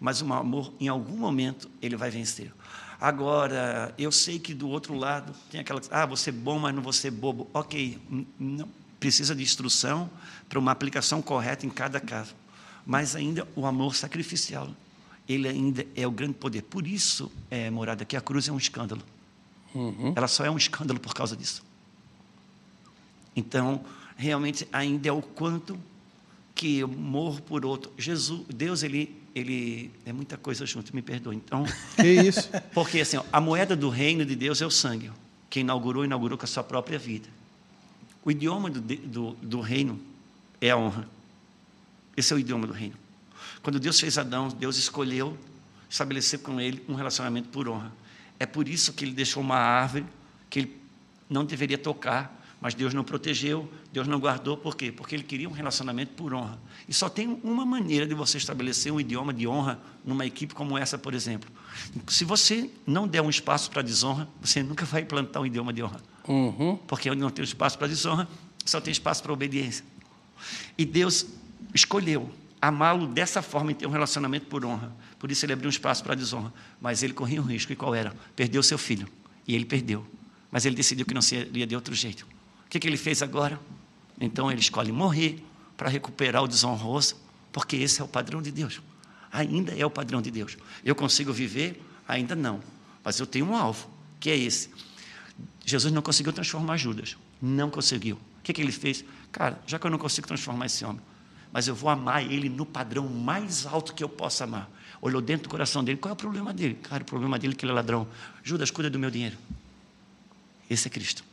Mas 0.00 0.22
o 0.22 0.32
amor, 0.32 0.72
em 0.78 0.88
algum 0.88 1.16
momento, 1.16 1.68
ele 1.80 1.96
vai 1.96 2.10
vencer. 2.10 2.52
Agora, 3.00 3.94
eu 3.96 4.10
sei 4.10 4.38
que 4.38 4.52
do 4.52 4.68
outro 4.68 4.94
lado 4.94 5.32
tem 5.50 5.60
aquela, 5.60 5.80
ah, 5.90 6.04
você 6.04 6.30
é 6.30 6.32
bom, 6.32 6.58
mas 6.58 6.74
não 6.74 6.82
vou 6.82 6.92
ser 6.92 7.10
bobo. 7.10 7.48
Ok, 7.54 7.98
não, 8.38 8.68
precisa 8.98 9.34
de 9.34 9.42
instrução 9.42 10.10
para 10.48 10.58
uma 10.58 10.72
aplicação 10.72 11.22
correta 11.22 11.64
em 11.64 11.70
cada 11.70 12.00
caso. 12.00 12.34
Mas 12.84 13.14
ainda 13.14 13.46
o 13.54 13.66
amor 13.66 13.94
sacrificial, 13.94 14.68
ele 15.28 15.48
ainda 15.48 15.86
é 15.94 16.06
o 16.06 16.10
grande 16.10 16.34
poder. 16.34 16.62
Por 16.62 16.86
isso, 16.86 17.30
é, 17.50 17.70
morada, 17.70 18.04
que 18.04 18.16
a 18.16 18.20
cruz 18.20 18.48
é 18.48 18.52
um 18.52 18.58
escândalo. 18.58 19.02
Uhum. 19.74 20.12
Ela 20.16 20.28
só 20.28 20.44
é 20.44 20.50
um 20.50 20.56
escândalo 20.56 20.98
por 20.98 21.14
causa 21.14 21.36
disso. 21.36 21.62
Então, 23.34 23.84
realmente, 24.16 24.66
ainda 24.72 25.08
é 25.08 25.12
o 25.12 25.22
quanto 25.22 25.78
que 26.54 26.78
eu 26.78 26.88
morro 26.88 27.40
por 27.40 27.64
outro. 27.64 27.92
Jesus, 27.96 28.42
Deus, 28.48 28.82
ele, 28.82 29.14
ele 29.34 29.92
é 30.04 30.12
muita 30.12 30.36
coisa 30.36 30.66
junto, 30.66 30.94
me 30.94 31.02
perdoe. 31.02 31.36
Então, 31.36 31.64
que 31.94 32.08
isso? 32.08 32.50
Porque 32.74 33.00
assim, 33.00 33.16
ó, 33.16 33.24
a 33.32 33.40
moeda 33.40 33.76
do 33.76 33.88
reino 33.88 34.24
de 34.24 34.34
Deus 34.34 34.60
é 34.60 34.66
o 34.66 34.70
sangue. 34.70 35.10
Quem 35.48 35.62
inaugurou, 35.62 36.04
inaugurou 36.04 36.36
com 36.36 36.44
a 36.44 36.48
sua 36.48 36.64
própria 36.64 36.98
vida. 36.98 37.28
O 38.24 38.30
idioma 38.30 38.68
do, 38.68 38.80
do, 38.80 39.32
do 39.40 39.60
reino 39.60 40.00
é 40.60 40.70
a 40.70 40.76
honra. 40.76 41.08
Esse 42.16 42.32
é 42.32 42.36
o 42.36 42.38
idioma 42.38 42.66
do 42.66 42.72
reino. 42.72 42.96
Quando 43.62 43.78
Deus 43.78 44.00
fez 44.00 44.18
Adão, 44.18 44.48
Deus 44.48 44.76
escolheu 44.76 45.38
estabelecer 45.88 46.40
com 46.40 46.60
ele 46.60 46.84
um 46.88 46.94
relacionamento 46.94 47.48
por 47.48 47.68
honra. 47.68 47.92
É 48.38 48.46
por 48.46 48.68
isso 48.68 48.92
que 48.92 49.04
ele 49.04 49.12
deixou 49.12 49.42
uma 49.42 49.56
árvore 49.56 50.06
que 50.48 50.60
ele 50.60 50.80
não 51.28 51.44
deveria 51.44 51.76
tocar, 51.76 52.38
mas 52.60 52.74
Deus 52.74 52.92
não 52.92 53.04
protegeu, 53.04 53.70
Deus 53.92 54.08
não 54.08 54.18
guardou, 54.18 54.56
por 54.56 54.76
quê? 54.76 54.90
Porque 54.90 55.14
ele 55.14 55.22
queria 55.22 55.48
um 55.48 55.52
relacionamento 55.52 56.12
por 56.14 56.34
honra. 56.34 56.58
E 56.88 56.94
só 56.94 57.08
tem 57.08 57.38
uma 57.44 57.64
maneira 57.64 58.06
de 58.06 58.14
você 58.14 58.36
estabelecer 58.36 58.92
um 58.92 59.00
idioma 59.00 59.32
de 59.32 59.46
honra 59.46 59.78
numa 60.04 60.26
equipe 60.26 60.54
como 60.54 60.76
essa, 60.76 60.98
por 60.98 61.14
exemplo. 61.14 61.48
Se 62.08 62.24
você 62.24 62.70
não 62.86 63.06
der 63.06 63.22
um 63.22 63.30
espaço 63.30 63.70
para 63.70 63.82
desonra, 63.82 64.28
você 64.40 64.62
nunca 64.62 64.84
vai 64.84 65.02
implantar 65.02 65.42
um 65.42 65.46
idioma 65.46 65.72
de 65.72 65.82
honra. 65.82 66.00
Uhum. 66.26 66.76
Porque 66.86 67.08
onde 67.08 67.20
não 67.20 67.30
tem 67.30 67.44
espaço 67.44 67.78
para 67.78 67.86
desonra, 67.86 68.28
só 68.64 68.80
tem 68.80 68.90
espaço 68.90 69.22
para 69.22 69.32
obediência. 69.32 69.84
E 70.76 70.84
Deus 70.84 71.26
escolheu 71.72 72.30
amá-lo 72.60 73.06
dessa 73.06 73.40
forma 73.40 73.70
e 73.70 73.74
ter 73.74 73.86
um 73.86 73.90
relacionamento 73.90 74.46
por 74.46 74.64
honra. 74.64 74.92
Por 75.18 75.30
isso 75.30 75.44
ele 75.44 75.52
abriu 75.52 75.68
um 75.68 75.70
espaço 75.70 76.02
para 76.02 76.12
a 76.12 76.16
desonra. 76.16 76.52
Mas 76.80 77.02
ele 77.02 77.12
corria 77.12 77.40
um 77.40 77.44
risco. 77.44 77.72
E 77.72 77.76
qual 77.76 77.94
era? 77.94 78.14
Perdeu 78.36 78.62
seu 78.62 78.78
filho. 78.78 79.08
E 79.46 79.54
ele 79.54 79.64
perdeu. 79.64 80.06
Mas 80.50 80.64
ele 80.64 80.76
decidiu 80.76 81.04
que 81.04 81.14
não 81.14 81.22
seria 81.22 81.66
de 81.66 81.74
outro 81.74 81.94
jeito. 81.94 82.26
O 82.66 82.70
que, 82.70 82.78
que 82.78 82.86
ele 82.86 82.96
fez 82.96 83.22
agora? 83.22 83.58
Então 84.20 84.50
ele 84.50 84.60
escolhe 84.60 84.92
morrer 84.92 85.42
para 85.76 85.88
recuperar 85.88 86.42
o 86.42 86.48
desonroso, 86.48 87.16
porque 87.52 87.76
esse 87.76 88.00
é 88.00 88.04
o 88.04 88.08
padrão 88.08 88.42
de 88.42 88.50
Deus. 88.50 88.80
Ainda 89.30 89.72
é 89.74 89.84
o 89.86 89.90
padrão 89.90 90.20
de 90.20 90.30
Deus. 90.30 90.56
Eu 90.84 90.94
consigo 90.94 91.32
viver? 91.32 91.82
Ainda 92.06 92.34
não. 92.34 92.60
Mas 93.04 93.18
eu 93.20 93.26
tenho 93.26 93.46
um 93.46 93.56
alvo, 93.56 93.88
que 94.18 94.30
é 94.30 94.36
esse. 94.36 94.70
Jesus 95.64 95.92
não 95.92 96.02
conseguiu 96.02 96.32
transformar 96.32 96.76
Judas. 96.76 97.16
Não 97.40 97.70
conseguiu. 97.70 98.16
O 98.16 98.42
que, 98.42 98.52
que 98.52 98.60
ele 98.60 98.72
fez? 98.72 99.04
Cara, 99.30 99.60
já 99.66 99.78
que 99.78 99.86
eu 99.86 99.90
não 99.90 99.98
consigo 99.98 100.26
transformar 100.26 100.66
esse 100.66 100.84
homem, 100.84 101.00
mas 101.52 101.68
eu 101.68 101.74
vou 101.74 101.90
amar 101.90 102.22
ele 102.22 102.48
no 102.48 102.66
padrão 102.66 103.08
mais 103.08 103.66
alto 103.66 103.94
que 103.94 104.02
eu 104.02 104.08
possa 104.08 104.44
amar. 104.44 104.68
Olhou 105.00 105.20
dentro 105.20 105.44
do 105.44 105.50
coração 105.50 105.84
dele, 105.84 105.98
qual 105.98 106.10
é 106.10 106.12
o 106.12 106.16
problema 106.16 106.52
dele? 106.52 106.74
Cara, 106.74 107.02
o 107.02 107.06
problema 107.06 107.38
dele 107.38 107.54
é 107.54 107.56
que 107.56 107.64
ele 107.64 107.72
é 107.72 107.74
ladrão. 107.74 108.06
Judas, 108.42 108.70
cuida 108.70 108.90
do 108.90 108.98
meu 108.98 109.10
dinheiro. 109.10 109.36
Esse 110.68 110.88
é 110.88 110.90
Cristo. 110.90 111.24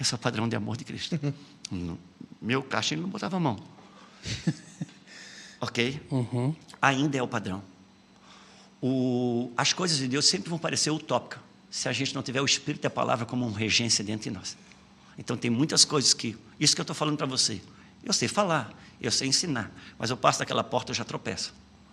Esse 0.00 0.14
é 0.14 0.16
o 0.16 0.18
padrão 0.18 0.48
de 0.48 0.56
amor 0.56 0.76
de 0.76 0.84
Cristo. 0.84 1.18
No 1.70 1.98
meu 2.40 2.62
caixa 2.62 2.94
ele 2.94 3.02
não 3.02 3.10
botava 3.10 3.36
a 3.36 3.40
mão. 3.40 3.58
ok? 5.60 6.00
Uhum. 6.10 6.56
Ainda 6.80 7.18
é 7.18 7.22
o 7.22 7.28
padrão. 7.28 7.62
O, 8.80 9.52
as 9.54 9.74
coisas 9.74 9.98
de 9.98 10.08
Deus 10.08 10.24
sempre 10.24 10.48
vão 10.48 10.58
parecer 10.58 10.90
utópicas 10.90 11.42
se 11.70 11.88
a 11.88 11.92
gente 11.92 12.14
não 12.14 12.22
tiver 12.22 12.40
o 12.40 12.46
Espírito 12.46 12.84
e 12.84 12.86
a 12.86 12.90
palavra 12.90 13.26
como 13.26 13.46
uma 13.46 13.58
regência 13.58 14.02
dentro 14.02 14.30
de 14.30 14.36
nós. 14.36 14.56
Então 15.18 15.36
tem 15.36 15.50
muitas 15.50 15.84
coisas 15.84 16.14
que. 16.14 16.36
Isso 16.58 16.74
que 16.74 16.80
eu 16.80 16.84
estou 16.84 16.94
falando 16.94 17.16
para 17.16 17.26
você. 17.26 17.60
Eu 18.02 18.12
sei 18.12 18.28
falar, 18.28 18.72
eu 19.00 19.10
sei 19.10 19.28
ensinar, 19.28 19.70
mas 19.98 20.10
eu 20.10 20.16
passo 20.16 20.38
daquela 20.38 20.64
porta 20.64 20.92
eu 20.92 20.94
já 20.94 21.04
tropeço. 21.04 21.52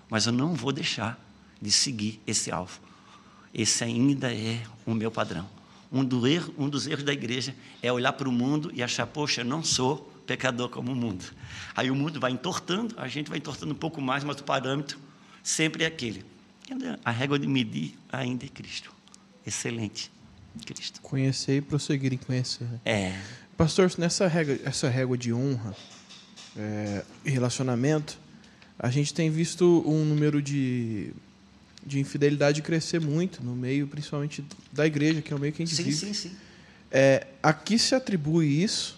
Mas 0.09 0.25
eu 0.25 0.31
não 0.31 0.53
vou 0.53 0.71
deixar 0.71 1.19
de 1.61 1.71
seguir 1.71 2.21
esse 2.27 2.51
alvo. 2.51 2.79
Esse 3.53 3.83
ainda 3.83 4.33
é 4.33 4.61
o 4.85 4.93
meu 4.93 5.09
padrão. 5.09 5.47
Um, 5.91 6.03
do 6.03 6.27
erro, 6.27 6.53
um 6.57 6.67
dos 6.67 6.87
erros 6.87 7.03
da 7.03 7.13
igreja 7.13 7.55
é 7.81 7.91
olhar 7.91 8.13
para 8.13 8.27
o 8.27 8.31
mundo 8.31 8.71
e 8.73 8.83
achar, 8.83 9.07
poxa, 9.07 9.41
eu 9.41 9.45
não 9.45 9.63
sou 9.63 10.11
pecador 10.25 10.69
como 10.69 10.91
o 10.91 10.95
mundo. 10.95 11.23
Aí 11.75 11.89
o 11.89 11.95
mundo 11.95 12.19
vai 12.19 12.31
entortando, 12.31 12.95
a 12.97 13.07
gente 13.07 13.29
vai 13.29 13.37
entortando 13.37 13.71
um 13.71 13.77
pouco 13.77 14.01
mais, 14.01 14.23
mas 14.23 14.39
o 14.39 14.43
parâmetro 14.43 14.97
sempre 15.43 15.83
é 15.83 15.87
aquele. 15.87 16.25
A 17.03 17.11
régua 17.11 17.37
de 17.37 17.47
medir 17.47 17.97
ainda 18.11 18.45
é 18.45 18.49
Cristo. 18.49 18.91
Excelente. 19.45 20.11
Cristo. 20.65 21.01
Conhecer 21.01 21.57
e 21.57 21.61
prosseguir 21.61 22.13
em 22.13 22.17
conhecer. 22.17 22.65
né? 22.65 22.79
É. 22.83 23.21
Pastor, 23.55 23.91
nessa 23.97 24.27
régua, 24.27 24.59
essa 24.65 24.89
régua 24.89 25.17
de 25.17 25.31
honra 25.31 25.75
é, 26.57 27.05
e 27.23 27.29
relacionamento, 27.29 28.17
a 28.77 28.89
gente 28.89 29.13
tem 29.13 29.29
visto 29.29 29.83
um 29.85 30.03
número 30.03 30.41
de, 30.41 31.11
de 31.85 31.99
infidelidade 31.99 32.61
crescer 32.61 32.99
muito 32.99 33.43
no 33.43 33.55
meio, 33.55 33.87
principalmente 33.87 34.43
da 34.71 34.85
igreja, 34.85 35.21
que 35.21 35.31
é 35.31 35.35
o 35.35 35.39
meio 35.39 35.53
que 35.53 35.63
a 35.63 35.65
gente 35.65 35.75
Sim, 35.75 35.83
vive. 35.83 35.95
sim, 35.97 36.13
sim. 36.13 36.31
É, 36.91 37.27
a 37.41 37.53
que 37.53 37.79
se 37.79 37.95
atribui 37.95 38.61
isso 38.63 38.97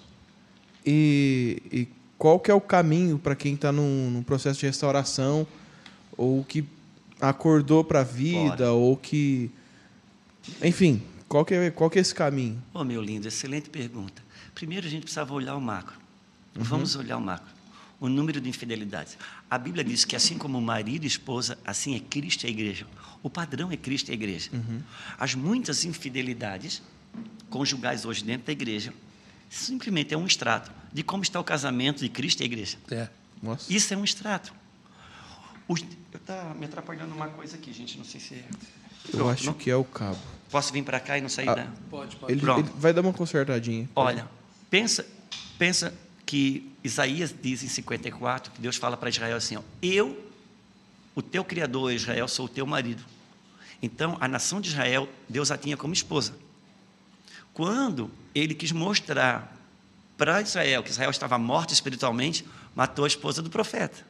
e, 0.86 1.62
e 1.72 1.88
qual 2.18 2.40
que 2.40 2.50
é 2.52 2.54
o 2.54 2.62
caminho 2.62 3.18
para 3.18 3.36
quem 3.36 3.54
está 3.54 3.72
num, 3.72 4.10
num 4.10 4.24
processo 4.24 4.60
de 4.60 4.66
restauração 4.66 5.48
ou 6.16 6.44
que 6.44 6.66
acordou 7.22 7.84
para 7.84 8.02
a 8.02 8.04
vida 8.04 8.50
Bora. 8.50 8.72
ou 8.74 8.98
que... 8.98 9.50
Enfim, 10.64 11.02
qual 11.28 11.44
que, 11.44 11.54
é, 11.54 11.70
qual 11.72 11.90
que 11.90 11.98
é 11.98 12.02
esse 12.02 12.16
caminho? 12.16 12.62
Ô, 12.74 12.84
meu 12.84 13.02
lindo, 13.02 13.28
excelente 13.28 13.70
pergunta. 13.70 14.22
Primeiro 14.56 14.88
a 14.88 14.90
gente 14.90 15.04
precisava 15.04 15.34
olhar 15.34 15.56
o 15.56 15.62
macro. 15.62 15.98
Vamos 16.56 16.96
olhar 16.96 17.18
o 17.18 17.22
macro. 17.22 17.57
O 18.00 18.08
número 18.08 18.40
de 18.40 18.48
infidelidades. 18.48 19.18
A 19.50 19.58
Bíblia 19.58 19.84
diz 19.84 20.06
que 20.06 20.16
assim 20.16 20.38
como 20.38 20.58
o 20.58 20.62
marido 20.62 21.04
e 21.04 21.08
esposa, 21.08 21.58
assim 21.66 21.96
é 21.96 22.00
Cristo 22.00 22.44
e 22.44 22.48
a 22.48 22.50
igreja. 22.50 22.86
O 23.24 23.30
padrão 23.30 23.72
é 23.72 23.78
Cristo 23.78 24.10
e 24.10 24.12
a 24.12 24.14
igreja. 24.14 24.52
As 25.20 25.34
muitas 25.34 25.84
infidelidades 25.84 26.82
conjugais 27.50 28.06
hoje 28.06 28.24
dentro 28.24 28.46
da 28.46 28.52
igreja 28.52 28.94
simplesmente 29.50 30.14
é 30.14 30.18
um 30.18 30.26
extrato 30.28 30.72
de 30.94 31.02
como 31.02 31.24
está 31.24 31.40
o 31.40 31.44
casamento 31.44 32.00
de 32.00 32.10
Cristo 32.10 32.42
e 32.42 32.44
a 32.44 32.46
igreja. 32.46 32.78
É. 32.92 33.08
Nossa. 33.42 33.72
Isso 33.74 33.94
é 33.94 33.98
um 33.98 34.04
extrato. 34.04 34.54
Os, 35.68 35.82
eu 36.14 36.20
tá 36.20 36.54
me 36.58 36.66
atrapalhando 36.66 37.14
uma 37.16 37.28
coisa 37.30 37.56
aqui, 37.56 37.74
gente. 37.74 37.98
Não 37.98 38.06
sei 38.06 38.20
se 38.22 38.36
é. 38.36 38.46
Eu 39.08 39.12
Pronto, 39.12 39.30
acho 39.32 39.46
não- 39.48 39.54
que 39.54 39.70
é 39.72 39.76
o 39.76 39.84
cabo. 39.84 40.18
Posso 40.52 40.72
vir 40.72 40.84
para 40.84 41.00
cá 41.00 41.18
e 41.18 41.22
não 41.22 41.30
sair 41.30 41.50
Ah, 41.50 41.56
da. 41.56 41.68
Pode, 41.90 42.16
pode. 42.16 42.32
Ele, 42.32 42.42
ele 42.42 42.64
vai 42.78 42.94
dar 42.94 43.02
uma 43.02 43.12
consertadinha. 43.14 43.90
Olha, 43.96 44.28
pensa, 44.70 45.06
pensa 45.58 45.94
que 46.26 46.72
Isaías 46.88 47.34
diz 47.42 47.64
em 47.64 47.68
54 47.68 48.52
que 48.52 48.62
Deus 48.62 48.76
fala 48.76 48.98
para 48.98 49.10
Israel 49.10 49.38
assim: 49.38 49.58
ó, 49.58 49.62
Eu, 49.82 50.32
o 51.16 51.22
teu 51.22 51.44
criador 51.44 51.92
Israel, 51.94 52.28
sou 52.28 52.46
o 52.46 52.50
teu 52.50 52.66
marido. 52.66 53.04
Então, 53.82 54.18
a 54.20 54.28
nação 54.28 54.60
de 54.60 54.70
Israel, 54.70 55.08
Deus 55.30 55.52
a 55.52 55.58
tinha 55.58 55.78
como 55.78 55.94
esposa. 55.94 56.34
Quando 57.54 58.10
ele 58.34 58.56
quis 58.56 58.72
mostrar 58.72 59.56
para 60.18 60.42
Israel 60.42 60.82
que 60.84 60.90
Israel 60.90 61.12
estava 61.12 61.38
morto 61.38 61.74
espiritualmente, 61.74 62.46
matou 62.76 63.06
a 63.06 63.08
esposa 63.08 63.42
do 63.42 63.50
profeta. 63.50 64.06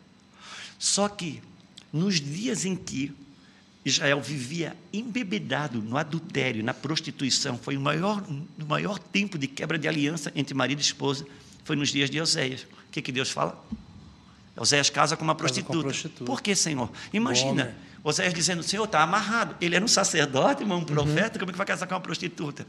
Só 0.80 1.10
que, 1.10 1.42
nos 1.92 2.22
dias 2.22 2.66
em 2.66 2.76
que 2.76 3.14
Israel 3.84 4.22
vivia 4.22 4.76
embebedado 4.92 5.82
no 5.82 5.98
adultério, 5.98 6.64
na 6.64 6.74
prostituição, 6.74 7.58
foi 7.58 7.78
o 7.78 7.82
maior, 7.82 8.22
o 8.22 8.66
maior 8.66 9.00
tempo 9.00 9.38
de 9.38 9.48
quebra 9.48 9.78
de 9.78 9.88
aliança 9.88 10.32
entre 10.36 10.54
marido 10.54 10.80
e 10.80 10.82
esposa, 10.82 11.26
foi 11.68 11.76
nos 11.76 11.90
dias 11.90 12.10
de 12.10 12.20
Oséias. 12.22 12.62
O 12.64 12.92
que, 12.92 13.02
que 13.02 13.12
Deus 13.12 13.30
fala? 13.30 13.62
Oséias 14.56 14.90
casa 14.90 15.16
com 15.18 15.24
uma 15.24 15.36
Casa 15.36 15.62
com 15.62 15.66
prostituta. 15.74 15.84
prostituta. 15.84 16.24
Por 16.26 16.42
que, 16.42 16.56
Senhor? 16.56 16.90
Imagina, 17.14 17.64
Homem. 17.64 17.76
Oséias 18.04 18.34
dizendo, 18.34 18.64
Senhor, 18.64 18.86
está 18.86 19.02
amarrado. 19.04 19.56
Ele 19.62 19.76
era 19.76 19.84
um 19.84 19.88
sacerdote, 19.88 20.64
irmão, 20.64 20.78
um 20.78 20.80
Uhum. 20.82 20.86
profeta, 20.86 21.38
como 21.38 21.52
é 21.52 21.54
que 21.54 21.58
vai 21.58 21.68
casar 21.68 21.86
com 21.86 21.94
uma 21.94 22.00
prostituta? 22.02 22.66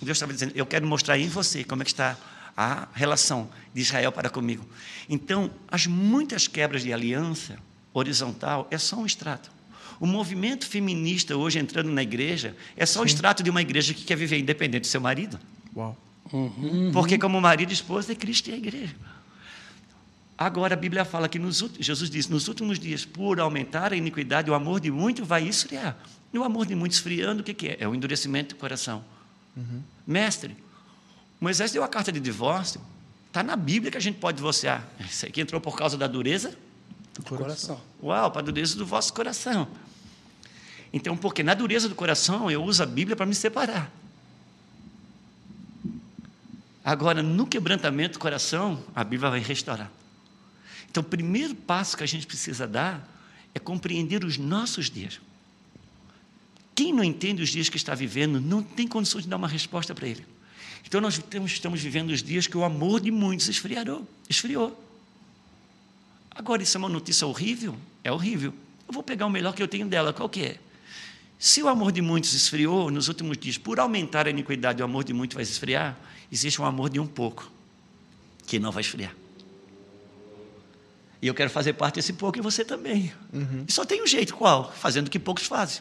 Deus 0.00 0.16
estava 0.16 0.32
dizendo, 0.32 0.52
eu 0.54 0.64
quero 0.64 0.86
mostrar 0.86 1.18
em 1.18 1.28
você 1.28 1.64
como 1.64 1.82
é 1.82 1.84
que 1.84 1.90
está 1.90 2.16
a 2.56 2.86
relação 2.94 3.50
de 3.74 3.80
Israel 3.82 4.12
para 4.12 4.30
comigo. 4.30 4.64
Então, 5.08 5.50
as 5.68 5.86
muitas 5.86 6.46
quebras 6.46 6.82
de 6.82 6.92
aliança 6.92 7.58
horizontal 7.92 8.68
é 8.70 8.78
só 8.78 8.96
um 8.96 9.04
extrato. 9.06 9.50
O 10.00 10.06
movimento 10.06 10.66
feminista 10.66 11.36
hoje 11.36 11.58
entrando 11.58 11.90
na 11.90 12.02
igreja 12.02 12.56
é 12.76 12.86
só 12.86 13.02
o 13.02 13.04
extrato 13.04 13.42
de 13.42 13.50
uma 13.50 13.60
igreja 13.60 13.92
que 13.92 14.04
quer 14.04 14.16
viver 14.16 14.38
independente 14.38 14.82
do 14.82 14.86
seu 14.86 15.00
marido. 15.00 15.38
Uau. 15.76 15.96
Porque 16.92 17.18
como 17.18 17.40
marido 17.40 17.70
e 17.70 17.72
esposa 17.72 18.12
é 18.12 18.14
Cristo 18.14 18.50
e 18.50 18.52
a 18.52 18.56
igreja. 18.56 18.94
Agora 20.36 20.74
a 20.74 20.76
Bíblia 20.76 21.04
fala 21.04 21.28
que 21.28 21.38
nos 21.38 21.64
Jesus 21.78 22.10
diz, 22.10 22.28
nos 22.28 22.48
últimos 22.48 22.78
dias, 22.78 23.04
por 23.04 23.38
aumentar 23.38 23.92
a 23.92 23.96
iniquidade, 23.96 24.50
o 24.50 24.54
amor 24.54 24.80
de 24.80 24.90
muito 24.90 25.24
vai 25.24 25.46
esfriar. 25.46 25.96
E 26.32 26.38
o 26.38 26.42
amor 26.42 26.66
de 26.66 26.74
muito 26.74 26.92
esfriando, 26.92 27.42
o 27.42 27.44
que, 27.44 27.54
que 27.54 27.68
é? 27.68 27.76
É 27.80 27.88
o 27.88 27.94
endurecimento 27.94 28.54
do 28.54 28.58
coração. 28.58 29.04
Mestre, 30.06 30.56
Moisés 31.40 31.70
deu 31.70 31.84
a 31.84 31.88
carta 31.88 32.10
de 32.10 32.18
divórcio. 32.18 32.80
Está 33.28 33.42
na 33.42 33.56
Bíblia 33.56 33.90
que 33.90 33.98
a 33.98 34.00
gente 34.00 34.18
pode 34.18 34.36
divorciar. 34.36 34.86
Isso 35.00 35.26
aqui 35.26 35.40
entrou 35.40 35.60
por 35.60 35.76
causa 35.76 35.96
da 35.96 36.06
dureza? 36.06 36.56
Do 37.14 37.22
coração. 37.22 37.80
Uau, 38.02 38.30
para 38.30 38.40
a 38.40 38.44
dureza 38.44 38.76
do 38.76 38.84
vosso 38.84 39.12
coração. 39.12 39.68
Então, 40.92 41.16
porque 41.16 41.42
na 41.42 41.54
dureza 41.54 41.88
do 41.88 41.94
coração 41.94 42.50
eu 42.50 42.62
uso 42.62 42.82
a 42.82 42.86
Bíblia 42.86 43.16
para 43.16 43.26
me 43.26 43.34
separar. 43.34 43.90
Agora, 46.84 47.22
no 47.22 47.46
quebrantamento 47.46 48.14
do 48.14 48.18
coração, 48.18 48.84
a 48.94 49.02
Bíblia 49.02 49.30
vai 49.30 49.40
restaurar. 49.40 49.90
Então, 50.90 51.02
o 51.02 51.06
primeiro 51.06 51.54
passo 51.54 51.96
que 51.96 52.04
a 52.04 52.06
gente 52.06 52.26
precisa 52.26 52.66
dar 52.66 53.08
é 53.54 53.58
compreender 53.58 54.22
os 54.22 54.36
nossos 54.36 54.90
dias. 54.90 55.18
Quem 56.74 56.92
não 56.92 57.02
entende 57.02 57.42
os 57.42 57.48
dias 57.48 57.68
que 57.68 57.76
está 57.76 57.94
vivendo 57.94 58.40
não 58.40 58.62
tem 58.62 58.86
condições 58.86 59.24
de 59.24 59.30
dar 59.30 59.36
uma 59.36 59.48
resposta 59.48 59.94
para 59.94 60.06
ele. 60.06 60.26
Então, 60.86 61.00
nós 61.00 61.16
temos- 61.18 61.52
estamos 61.52 61.80
vivendo 61.80 62.10
os 62.10 62.22
dias 62.22 62.46
que 62.46 62.56
o 62.56 62.64
amor 62.64 63.00
de 63.00 63.10
muitos 63.10 63.48
esfriarou, 63.48 64.06
esfriou. 64.28 64.78
Agora, 66.30 66.62
isso 66.62 66.76
é 66.76 66.78
uma 66.78 66.88
notícia 66.88 67.26
horrível? 67.26 67.76
É 68.02 68.12
horrível. 68.12 68.52
Eu 68.86 68.92
vou 68.92 69.02
pegar 69.02 69.24
o 69.24 69.30
melhor 69.30 69.54
que 69.54 69.62
eu 69.62 69.68
tenho 69.68 69.86
dela, 69.86 70.12
qual 70.12 70.28
que 70.28 70.42
é? 70.42 70.58
Se 71.38 71.62
o 71.62 71.68
amor 71.68 71.92
de 71.92 72.02
muitos 72.02 72.34
esfriou 72.34 72.90
nos 72.90 73.08
últimos 73.08 73.38
dias, 73.38 73.56
por 73.56 73.80
aumentar 73.80 74.26
a 74.26 74.30
iniquidade, 74.30 74.82
o 74.82 74.84
amor 74.84 75.04
de 75.04 75.12
muitos 75.12 75.34
vai 75.34 75.42
esfriar, 75.42 75.96
existe 76.30 76.60
um 76.60 76.64
amor 76.64 76.90
de 76.90 77.00
um 77.00 77.06
pouco, 77.06 77.50
que 78.46 78.58
não 78.58 78.70
vai 78.70 78.80
esfriar. 78.82 79.14
E 81.20 81.26
eu 81.26 81.34
quero 81.34 81.48
fazer 81.48 81.72
parte 81.72 81.94
desse 81.96 82.12
pouco 82.12 82.38
e 82.38 82.42
você 82.42 82.64
também. 82.64 83.10
E 83.66 83.72
só 83.72 83.84
tem 83.84 84.02
um 84.02 84.06
jeito, 84.06 84.34
qual? 84.34 84.70
Fazendo 84.72 85.06
o 85.06 85.10
que 85.10 85.18
poucos 85.18 85.46
fazem. 85.46 85.80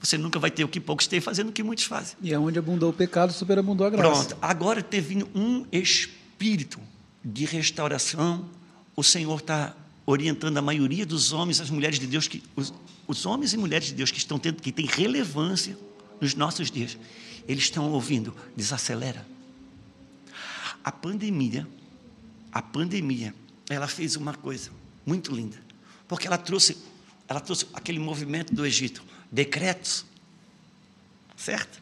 Você 0.00 0.16
nunca 0.16 0.38
vai 0.38 0.50
ter 0.50 0.64
o 0.64 0.68
que 0.68 0.80
poucos 0.80 1.06
têm 1.06 1.20
fazendo 1.20 1.50
o 1.50 1.52
que 1.52 1.62
muitos 1.62 1.84
fazem. 1.84 2.16
E 2.22 2.32
é 2.32 2.38
onde 2.38 2.58
abundou 2.58 2.90
o 2.90 2.92
pecado, 2.92 3.32
superabundou 3.32 3.86
a 3.86 3.90
graça. 3.90 4.10
Pronto, 4.10 4.38
agora 4.40 4.82
teve 4.82 5.26
um 5.34 5.66
espírito 5.70 6.80
de 7.22 7.44
restauração. 7.44 8.46
O 8.96 9.02
Senhor 9.02 9.38
está 9.38 9.74
orientando 10.06 10.56
a 10.56 10.62
maioria 10.62 11.04
dos 11.04 11.32
homens, 11.32 11.60
as 11.60 11.68
mulheres 11.68 11.98
de 11.98 12.06
Deus, 12.06 12.26
que, 12.26 12.42
os, 12.56 12.72
os 13.06 13.26
homens 13.26 13.52
e 13.52 13.58
mulheres 13.58 13.88
de 13.88 13.94
Deus 13.94 14.10
que 14.10 14.18
estão 14.18 14.38
tendo, 14.38 14.62
que 14.62 14.72
têm 14.72 14.86
relevância 14.86 15.76
nos 16.18 16.34
nossos 16.34 16.70
dias, 16.70 16.96
eles 17.46 17.64
estão 17.64 17.90
ouvindo, 17.92 18.34
desacelera. 18.56 19.26
A 20.88 20.92
pandemia, 20.92 21.68
a 22.50 22.62
pandemia, 22.62 23.34
ela 23.68 23.86
fez 23.86 24.16
uma 24.16 24.32
coisa 24.32 24.70
muito 25.04 25.34
linda, 25.34 25.58
porque 26.08 26.26
ela 26.26 26.38
trouxe, 26.38 26.78
ela 27.28 27.40
trouxe 27.40 27.66
aquele 27.74 27.98
movimento 27.98 28.54
do 28.54 28.64
Egito, 28.64 29.04
decretos, 29.30 30.06
certo? 31.36 31.78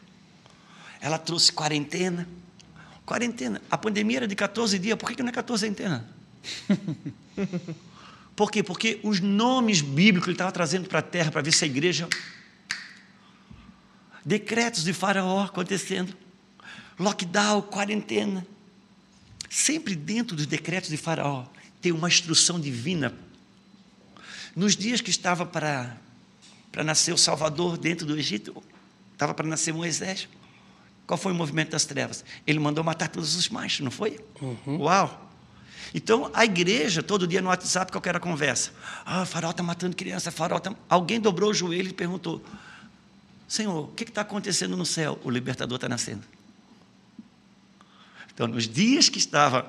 Ela 0.99 1.17
trouxe 1.17 1.53
quarentena. 1.53 2.27
Quarentena. 3.05 3.61
A 3.71 3.77
pandemia 3.77 4.17
era 4.17 4.27
de 4.27 4.35
14 4.35 4.77
dias, 4.77 4.97
por 4.97 5.09
que 5.09 5.23
não 5.23 5.29
é 5.29 5.31
14 5.31 5.63
quarentena? 5.63 6.05
Por 8.35 8.51
quê? 8.51 8.61
Porque 8.61 8.99
os 9.03 9.21
nomes 9.21 9.79
bíblicos 9.81 10.27
ele 10.27 10.35
estava 10.35 10.51
trazendo 10.51 10.87
para 10.89 10.99
a 10.99 11.01
terra 11.01 11.31
para 11.31 11.41
ver 11.41 11.53
se 11.53 11.63
a 11.63 11.67
igreja. 11.67 12.09
Decretos 14.23 14.83
de 14.83 14.91
Faraó 14.91 15.45
acontecendo. 15.45 16.15
Lockdown, 16.99 17.61
quarentena. 17.63 18.45
Sempre 19.49 19.95
dentro 19.95 20.35
dos 20.35 20.45
decretos 20.45 20.89
de 20.89 20.97
Faraó 20.97 21.45
tem 21.81 21.91
uma 21.91 22.07
instrução 22.07 22.59
divina. 22.59 23.13
Nos 24.55 24.75
dias 24.75 25.01
que 25.01 25.09
estava 25.09 25.45
para, 25.45 25.97
para 26.71 26.83
nascer 26.83 27.13
o 27.13 27.17
Salvador 27.17 27.77
dentro 27.77 28.05
do 28.05 28.17
Egito, 28.17 28.63
estava 29.13 29.33
para 29.33 29.47
nascer 29.47 29.73
Moisés. 29.73 30.27
Qual 31.05 31.17
foi 31.17 31.31
o 31.31 31.35
movimento 31.35 31.71
das 31.71 31.85
trevas? 31.85 32.25
Ele 32.45 32.59
mandou 32.59 32.83
matar 32.83 33.07
todos 33.07 33.35
os 33.35 33.47
machos, 33.49 33.79
não 33.79 33.91
foi? 33.91 34.19
Uau! 34.67 35.25
Então, 35.93 36.29
a 36.33 36.43
igreja, 36.43 37.01
todo 37.01 37.25
dia 37.25 37.41
no 37.41 37.47
WhatsApp, 37.47 37.91
qualquer 37.91 38.19
conversa. 38.19 38.71
Ah, 39.05 39.25
farol 39.25 39.51
está 39.51 39.63
matando 39.63 39.95
criança, 39.95 40.31
farol 40.31 40.57
está... 40.57 40.75
Alguém 40.89 41.19
dobrou 41.19 41.51
o 41.51 41.53
joelho 41.53 41.89
e 41.89 41.93
perguntou, 41.93 42.43
Senhor, 43.47 43.85
o 43.85 43.87
que 43.93 44.03
está 44.03 44.21
acontecendo 44.21 44.75
no 44.75 44.85
céu? 44.85 45.17
O 45.23 45.29
libertador 45.29 45.77
está 45.77 45.87
nascendo. 45.87 46.23
Então, 48.37 48.45
nos 48.47 48.67
dias 48.67 49.09
que 49.09 49.17
estava 49.17 49.67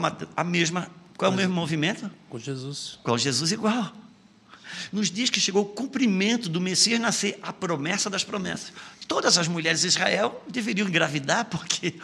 matando, 0.00 0.30
a 0.34 0.42
mesma... 0.42 0.88
Qual 1.14 1.30
é 1.30 1.34
o 1.34 1.36
mesmo 1.36 1.52
movimento? 1.52 2.10
Com 2.30 2.38
Jesus. 2.38 2.98
Com 3.02 3.18
Jesus 3.18 3.52
igual. 3.52 3.92
Nos 4.90 5.10
dias 5.10 5.28
que 5.28 5.38
chegou 5.38 5.60
o 5.60 5.66
cumprimento 5.66 6.48
do 6.48 6.58
Messias 6.58 6.98
nascer, 6.98 7.38
a 7.42 7.52
promessa 7.52 8.08
das 8.08 8.24
promessas. 8.24 8.72
Todas 9.06 9.36
as 9.36 9.46
mulheres 9.46 9.82
de 9.82 9.88
Israel 9.88 10.42
deveriam 10.48 10.88
engravidar, 10.88 11.44
porque 11.44 11.96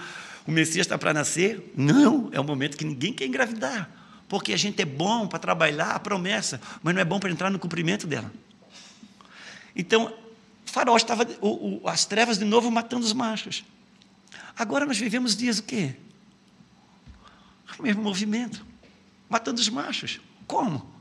o 0.46 0.50
Messias 0.50 0.84
está 0.84 0.98
para 0.98 1.14
nascer. 1.14 1.72
Não, 1.74 2.28
é 2.32 2.38
o 2.38 2.44
momento 2.44 2.76
que 2.76 2.84
ninguém 2.84 3.14
quer 3.14 3.24
engravidar. 3.24 3.90
Porque 4.28 4.52
a 4.52 4.58
gente 4.58 4.82
é 4.82 4.84
bom 4.84 5.26
para 5.26 5.38
trabalhar 5.38 5.92
a 5.92 5.98
promessa, 5.98 6.60
mas 6.82 6.94
não 6.94 7.00
é 7.00 7.04
bom 7.04 7.18
para 7.18 7.30
entrar 7.30 7.50
no 7.50 7.58
cumprimento 7.58 8.06
dela. 8.06 8.30
Então, 9.74 10.14
o 10.66 10.70
farol 10.70 10.98
estava, 10.98 11.26
o, 11.40 11.80
o, 11.82 11.88
as 11.88 12.04
trevas 12.04 12.36
de 12.36 12.44
novo 12.44 12.70
matando 12.70 13.06
os 13.06 13.14
machos. 13.14 13.64
Agora 14.58 14.84
nós 14.84 14.98
vivemos 14.98 15.36
dias 15.36 15.58
o 15.58 15.62
quê? 15.62 15.94
O 17.78 17.82
mesmo 17.82 18.02
movimento, 18.02 18.64
matando 19.28 19.60
os 19.60 19.68
machos. 19.68 20.20
Como? 20.46 20.98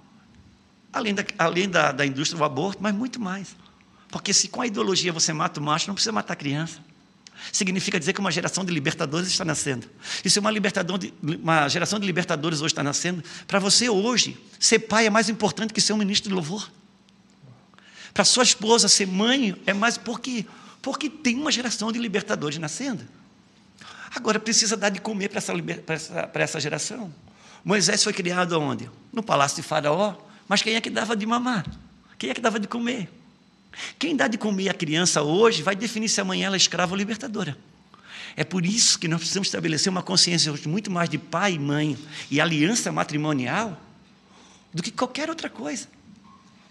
além, 0.97 1.13
da, 1.13 1.25
além 1.37 1.69
da, 1.69 1.91
da 1.91 2.05
indústria 2.05 2.37
do 2.37 2.43
aborto, 2.43 2.81
mas 2.81 2.93
muito 2.93 3.19
mais. 3.19 3.55
Porque 4.09 4.33
se 4.33 4.47
com 4.47 4.61
a 4.61 4.67
ideologia 4.67 5.11
você 5.11 5.33
mata 5.33 5.59
o 5.59 5.63
macho, 5.63 5.87
não 5.87 5.93
precisa 5.93 6.11
matar 6.11 6.33
a 6.33 6.35
criança. 6.35 6.79
Significa 7.51 7.99
dizer 7.99 8.13
que 8.13 8.19
uma 8.19 8.31
geração 8.31 8.65
de 8.65 8.73
libertadores 8.73 9.27
está 9.27 9.45
nascendo. 9.45 9.87
E 10.25 10.29
se 10.29 10.39
uma, 10.39 10.51
de, 10.51 11.13
uma 11.21 11.69
geração 11.69 11.99
de 11.99 12.05
libertadores 12.05 12.61
hoje 12.61 12.71
está 12.73 12.83
nascendo, 12.83 13.23
para 13.45 13.59
você 13.59 13.89
hoje, 13.89 14.37
ser 14.59 14.79
pai 14.79 15.05
é 15.05 15.09
mais 15.09 15.29
importante 15.29 15.73
que 15.73 15.79
ser 15.79 15.93
um 15.93 15.97
ministro 15.97 16.29
de 16.29 16.35
louvor. 16.35 16.71
Para 18.13 18.25
sua 18.25 18.43
esposa 18.43 18.87
ser 18.87 19.05
mãe 19.05 19.55
é 19.67 19.73
mais 19.73 19.97
por 19.97 20.19
quê? 20.19 20.45
Porque 20.81 21.09
tem 21.09 21.35
uma 21.35 21.51
geração 21.51 21.91
de 21.91 21.99
libertadores 21.99 22.57
nascendo. 22.57 23.07
Agora 24.17 24.39
precisa 24.39 24.75
dar 24.75 24.89
de 24.89 24.99
comer 24.99 25.29
para 25.29 25.37
essa, 25.37 25.53
essa, 25.87 26.31
essa 26.33 26.59
geração. 26.59 27.13
Moisés 27.63 28.03
foi 28.03 28.11
criado 28.11 28.59
onde? 28.59 28.89
No 29.13 29.21
palácio 29.21 29.57
de 29.57 29.61
Faraó. 29.61 30.15
Mas 30.47 30.63
quem 30.63 30.75
é 30.75 30.81
que 30.81 30.89
dava 30.89 31.15
de 31.15 31.23
mamar? 31.23 31.63
Quem 32.17 32.31
é 32.31 32.33
que 32.33 32.41
dava 32.41 32.59
de 32.59 32.67
comer? 32.67 33.07
Quem 33.99 34.15
dá 34.15 34.27
de 34.27 34.35
comer 34.35 34.69
a 34.69 34.73
criança 34.73 35.21
hoje 35.21 35.61
vai 35.61 35.75
definir 35.75 36.09
se 36.09 36.19
amanhã 36.19 36.47
ela 36.47 36.55
é 36.55 36.57
escrava 36.57 36.93
ou 36.93 36.97
libertadora. 36.97 37.55
É 38.35 38.43
por 38.43 38.65
isso 38.65 38.97
que 38.97 39.07
nós 39.07 39.19
precisamos 39.19 39.49
estabelecer 39.49 39.91
uma 39.91 40.01
consciência 40.01 40.51
muito 40.65 40.89
mais 40.89 41.07
de 41.07 41.19
pai 41.19 41.53
e 41.53 41.59
mãe 41.59 41.95
e 42.31 42.41
aliança 42.41 42.91
matrimonial 42.91 43.79
do 44.73 44.81
que 44.81 44.89
qualquer 44.89 45.29
outra 45.29 45.47
coisa. 45.47 45.87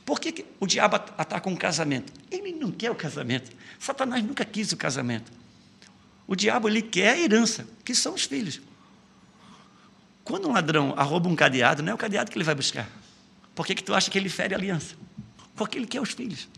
Por 0.05 0.19
que, 0.19 0.45
o 0.59 0.67
diabo 0.67 0.97
ataca 0.97 1.49
um 1.49 1.57
casamento? 1.57 2.13
Ele 2.29 2.51
não 2.51 2.73
quer 2.73 2.91
o 2.91 2.95
casamento. 2.97 3.53
Satanás 3.79 4.25
nunca 4.25 4.45
quis 4.45 4.73
o 4.73 4.77
casamento. 4.77 5.31
O 6.27 6.35
diabo 6.35 6.69
ele 6.69 6.83
quer 6.83 7.15
a 7.15 7.19
herança, 7.19 7.67
que 7.85 7.95
são 7.95 8.15
os 8.15 8.25
filhos. 8.25 8.61
Quando 10.25 10.49
um 10.49 10.53
ladrão 10.53 10.93
arroba 10.97 11.29
um 11.29 11.37
cadeado, 11.37 11.83
não 11.83 11.93
é 11.93 11.95
o 11.95 11.99
cadeado 11.99 12.31
que 12.31 12.37
ele 12.37 12.45
vai 12.45 12.55
buscar. 12.55 12.89
Por 13.55 13.65
que, 13.65 13.75
que 13.75 13.83
tu 13.83 13.95
acha 13.95 14.11
que 14.11 14.19
ele 14.19 14.29
fere 14.29 14.55
a 14.55 14.59
aliança? 14.59 14.97
Porque 15.55 15.79
ele 15.79 15.87
quer 15.87 16.01
os 16.01 16.11
filhos. 16.11 16.49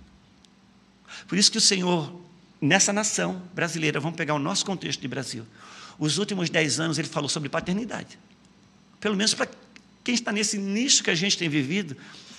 Por 1.26 1.36
isso 1.36 1.50
que 1.52 1.58
o 1.58 1.60
Senhor, 1.60 2.12
nessa 2.60 2.92
nação 2.92 3.42
brasileira, 3.54 4.00
vamos 4.00 4.16
pegar 4.16 4.34
o 4.34 4.38
nosso 4.38 4.64
contexto 4.64 5.00
de 5.00 5.08
Brasil, 5.08 5.46
os 5.98 6.16
últimos 6.18 6.48
dez 6.48 6.80
anos 6.80 6.98
ele 6.98 7.08
falou 7.08 7.28
sobre 7.28 7.48
paternidade. 7.48 8.18
Pelo 9.00 9.16
menos 9.16 9.34
para 9.34 9.48
quem 10.02 10.14
está 10.14 10.32
nesse 10.32 10.56
nicho 10.56 11.02
que 11.02 11.10
a 11.10 11.14
gente 11.14 11.36
tem 11.36 11.48
vivido, 11.48 11.96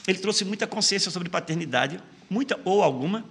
ele 0.08 0.18
trouxe 0.18 0.44
muita 0.44 0.66
consciência 0.66 1.12
sobre 1.12 1.30
paternidade, 1.30 2.00
muita 2.30 2.60
ou 2.66 2.82
alguma. 2.82 3.24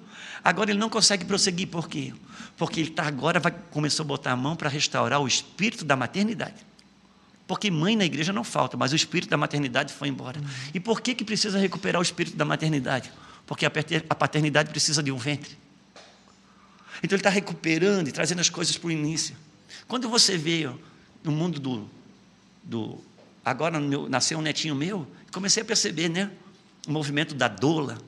Agora 0.48 0.70
ele 0.70 0.78
não 0.78 0.88
consegue 0.88 1.26
prosseguir, 1.26 1.68
por 1.68 1.90
quê? 1.90 2.14
Porque 2.56 2.80
ele 2.80 2.88
está 2.88 3.02
agora, 3.02 3.38
vai, 3.38 3.52
começou 3.70 4.02
a 4.02 4.06
botar 4.06 4.32
a 4.32 4.36
mão 4.36 4.56
para 4.56 4.70
restaurar 4.70 5.20
o 5.20 5.28
espírito 5.28 5.84
da 5.84 5.94
maternidade. 5.94 6.66
Porque 7.46 7.70
mãe 7.70 7.94
na 7.94 8.06
igreja 8.06 8.32
não 8.32 8.42
falta, 8.42 8.74
mas 8.74 8.90
o 8.90 8.96
espírito 8.96 9.28
da 9.28 9.36
maternidade 9.36 9.92
foi 9.92 10.08
embora. 10.08 10.40
E 10.72 10.80
por 10.80 11.02
que, 11.02 11.14
que 11.14 11.22
precisa 11.22 11.58
recuperar 11.58 12.00
o 12.00 12.02
espírito 12.02 12.34
da 12.34 12.46
maternidade? 12.46 13.12
Porque 13.46 13.66
a 13.66 14.14
paternidade 14.14 14.70
precisa 14.70 15.02
de 15.02 15.12
um 15.12 15.18
ventre. 15.18 15.54
Então 17.02 17.14
ele 17.14 17.20
está 17.20 17.28
recuperando 17.28 18.08
e 18.08 18.12
trazendo 18.12 18.40
as 18.40 18.48
coisas 18.48 18.74
para 18.78 18.88
o 18.88 18.90
início. 18.90 19.36
Quando 19.86 20.08
você 20.08 20.38
vê 20.38 20.66
no 21.22 21.30
mundo 21.30 21.60
do. 21.60 21.90
do 22.64 22.98
agora 23.44 23.78
nasceu 24.08 24.38
um 24.38 24.42
netinho 24.42 24.74
meu, 24.74 25.06
comecei 25.30 25.62
a 25.62 25.66
perceber, 25.66 26.08
né? 26.08 26.30
o 26.86 26.90
movimento 26.90 27.34
da 27.34 27.48
doula. 27.48 27.98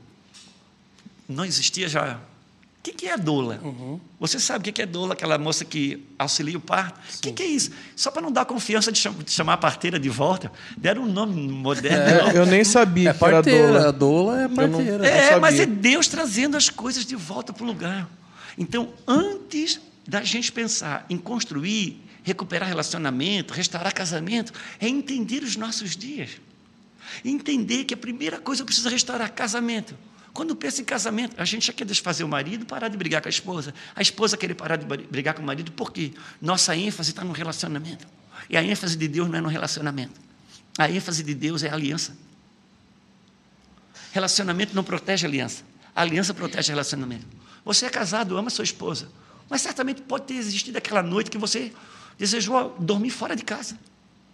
Não 1.28 1.44
existia 1.44 1.86
já. 1.86 2.18
O 2.80 2.82
que 2.82 3.06
é 3.06 3.12
a 3.12 3.16
doula? 3.16 3.60
Uhum. 3.62 4.00
Você 4.18 4.40
sabe 4.40 4.70
o 4.70 4.72
que 4.72 4.80
é 4.80 4.86
doula, 4.86 5.12
aquela 5.12 5.36
moça 5.36 5.66
que 5.66 6.02
auxilia 6.18 6.56
o 6.56 6.60
parto? 6.60 6.98
O 7.18 7.20
que, 7.20 7.30
que, 7.30 7.42
é 7.42 7.46
isso? 7.46 7.70
Só 7.94 8.10
para 8.10 8.22
não 8.22 8.32
dar 8.32 8.46
confiança 8.46 8.90
de, 8.90 8.98
chamar 9.26 9.52
a 9.52 9.56
parteira 9.58 9.98
de 9.98 10.08
volta, 10.08 10.50
deram 10.78 11.02
um 11.02 11.12
nome 11.12 11.46
moderno. 11.46 12.30
É, 12.30 12.38
eu 12.38 12.46
nem 12.46 12.64
sabia 12.64 13.10
é 13.10 13.12
que 13.12 13.18
parteira, 13.18 13.58
era 13.58 13.68
doula. 13.68 13.88
A 13.88 13.90
doula 13.90 14.42
é 14.42 14.48
parteira. 14.48 14.98
Não, 14.98 15.04
é, 15.04 15.38
mas 15.38 15.60
é 15.60 15.66
Deus 15.66 16.08
trazendo 16.08 16.56
as 16.56 16.70
coisas 16.70 17.04
de 17.04 17.14
volta 17.14 17.52
para 17.52 17.64
o 17.64 17.66
lugar. 17.66 18.08
Então, 18.56 18.88
antes 19.06 19.78
da 20.08 20.22
gente 20.22 20.50
pensar 20.50 21.04
em 21.10 21.18
construir, 21.18 22.02
recuperar 22.22 22.66
relacionamento, 22.66 23.52
restaurar 23.52 23.92
casamento, 23.92 24.54
é 24.80 24.88
entender 24.88 25.42
os 25.42 25.54
nossos 25.54 25.94
dias. 25.94 26.30
Entender 27.22 27.84
que 27.84 27.92
a 27.92 27.96
primeira 27.96 28.38
coisa 28.38 28.64
precisa 28.64 28.88
restaurar 28.88 29.30
casamento. 29.32 29.94
Quando 30.32 30.54
pensa 30.54 30.80
em 30.80 30.84
casamento, 30.84 31.34
a 31.40 31.44
gente 31.44 31.66
já 31.66 31.72
quer 31.72 31.84
desfazer 31.84 32.22
o 32.24 32.28
marido, 32.28 32.64
parar 32.64 32.88
de 32.88 32.96
brigar 32.96 33.20
com 33.20 33.28
a 33.28 33.30
esposa. 33.30 33.74
A 33.94 34.02
esposa 34.02 34.36
quer 34.36 34.54
parar 34.54 34.76
de 34.76 34.86
brigar 35.06 35.34
com 35.34 35.42
o 35.42 35.46
marido, 35.46 35.72
por 35.72 35.92
quê? 35.92 36.12
Nossa 36.40 36.76
ênfase 36.76 37.10
está 37.10 37.24
no 37.24 37.32
relacionamento. 37.32 38.06
E 38.48 38.56
a 38.56 38.62
ênfase 38.62 38.96
de 38.96 39.08
Deus 39.08 39.28
não 39.28 39.38
é 39.38 39.40
no 39.40 39.48
relacionamento. 39.48 40.20
A 40.78 40.88
ênfase 40.88 41.22
de 41.22 41.34
Deus 41.34 41.62
é 41.62 41.68
a 41.68 41.74
aliança. 41.74 42.16
Relacionamento 44.12 44.74
não 44.74 44.84
protege 44.84 45.26
a 45.26 45.28
aliança. 45.28 45.62
A 45.94 46.02
aliança 46.02 46.32
protege 46.32 46.70
o 46.70 46.72
relacionamento. 46.72 47.26
Você 47.64 47.86
é 47.86 47.90
casado, 47.90 48.36
ama 48.36 48.50
sua 48.50 48.64
esposa. 48.64 49.08
Mas 49.48 49.62
certamente 49.62 50.00
pode 50.02 50.26
ter 50.26 50.34
existido 50.34 50.78
aquela 50.78 51.02
noite 51.02 51.30
que 51.30 51.38
você 51.38 51.72
desejou 52.16 52.76
dormir 52.78 53.10
fora 53.10 53.34
de 53.34 53.42
casa. 53.42 53.76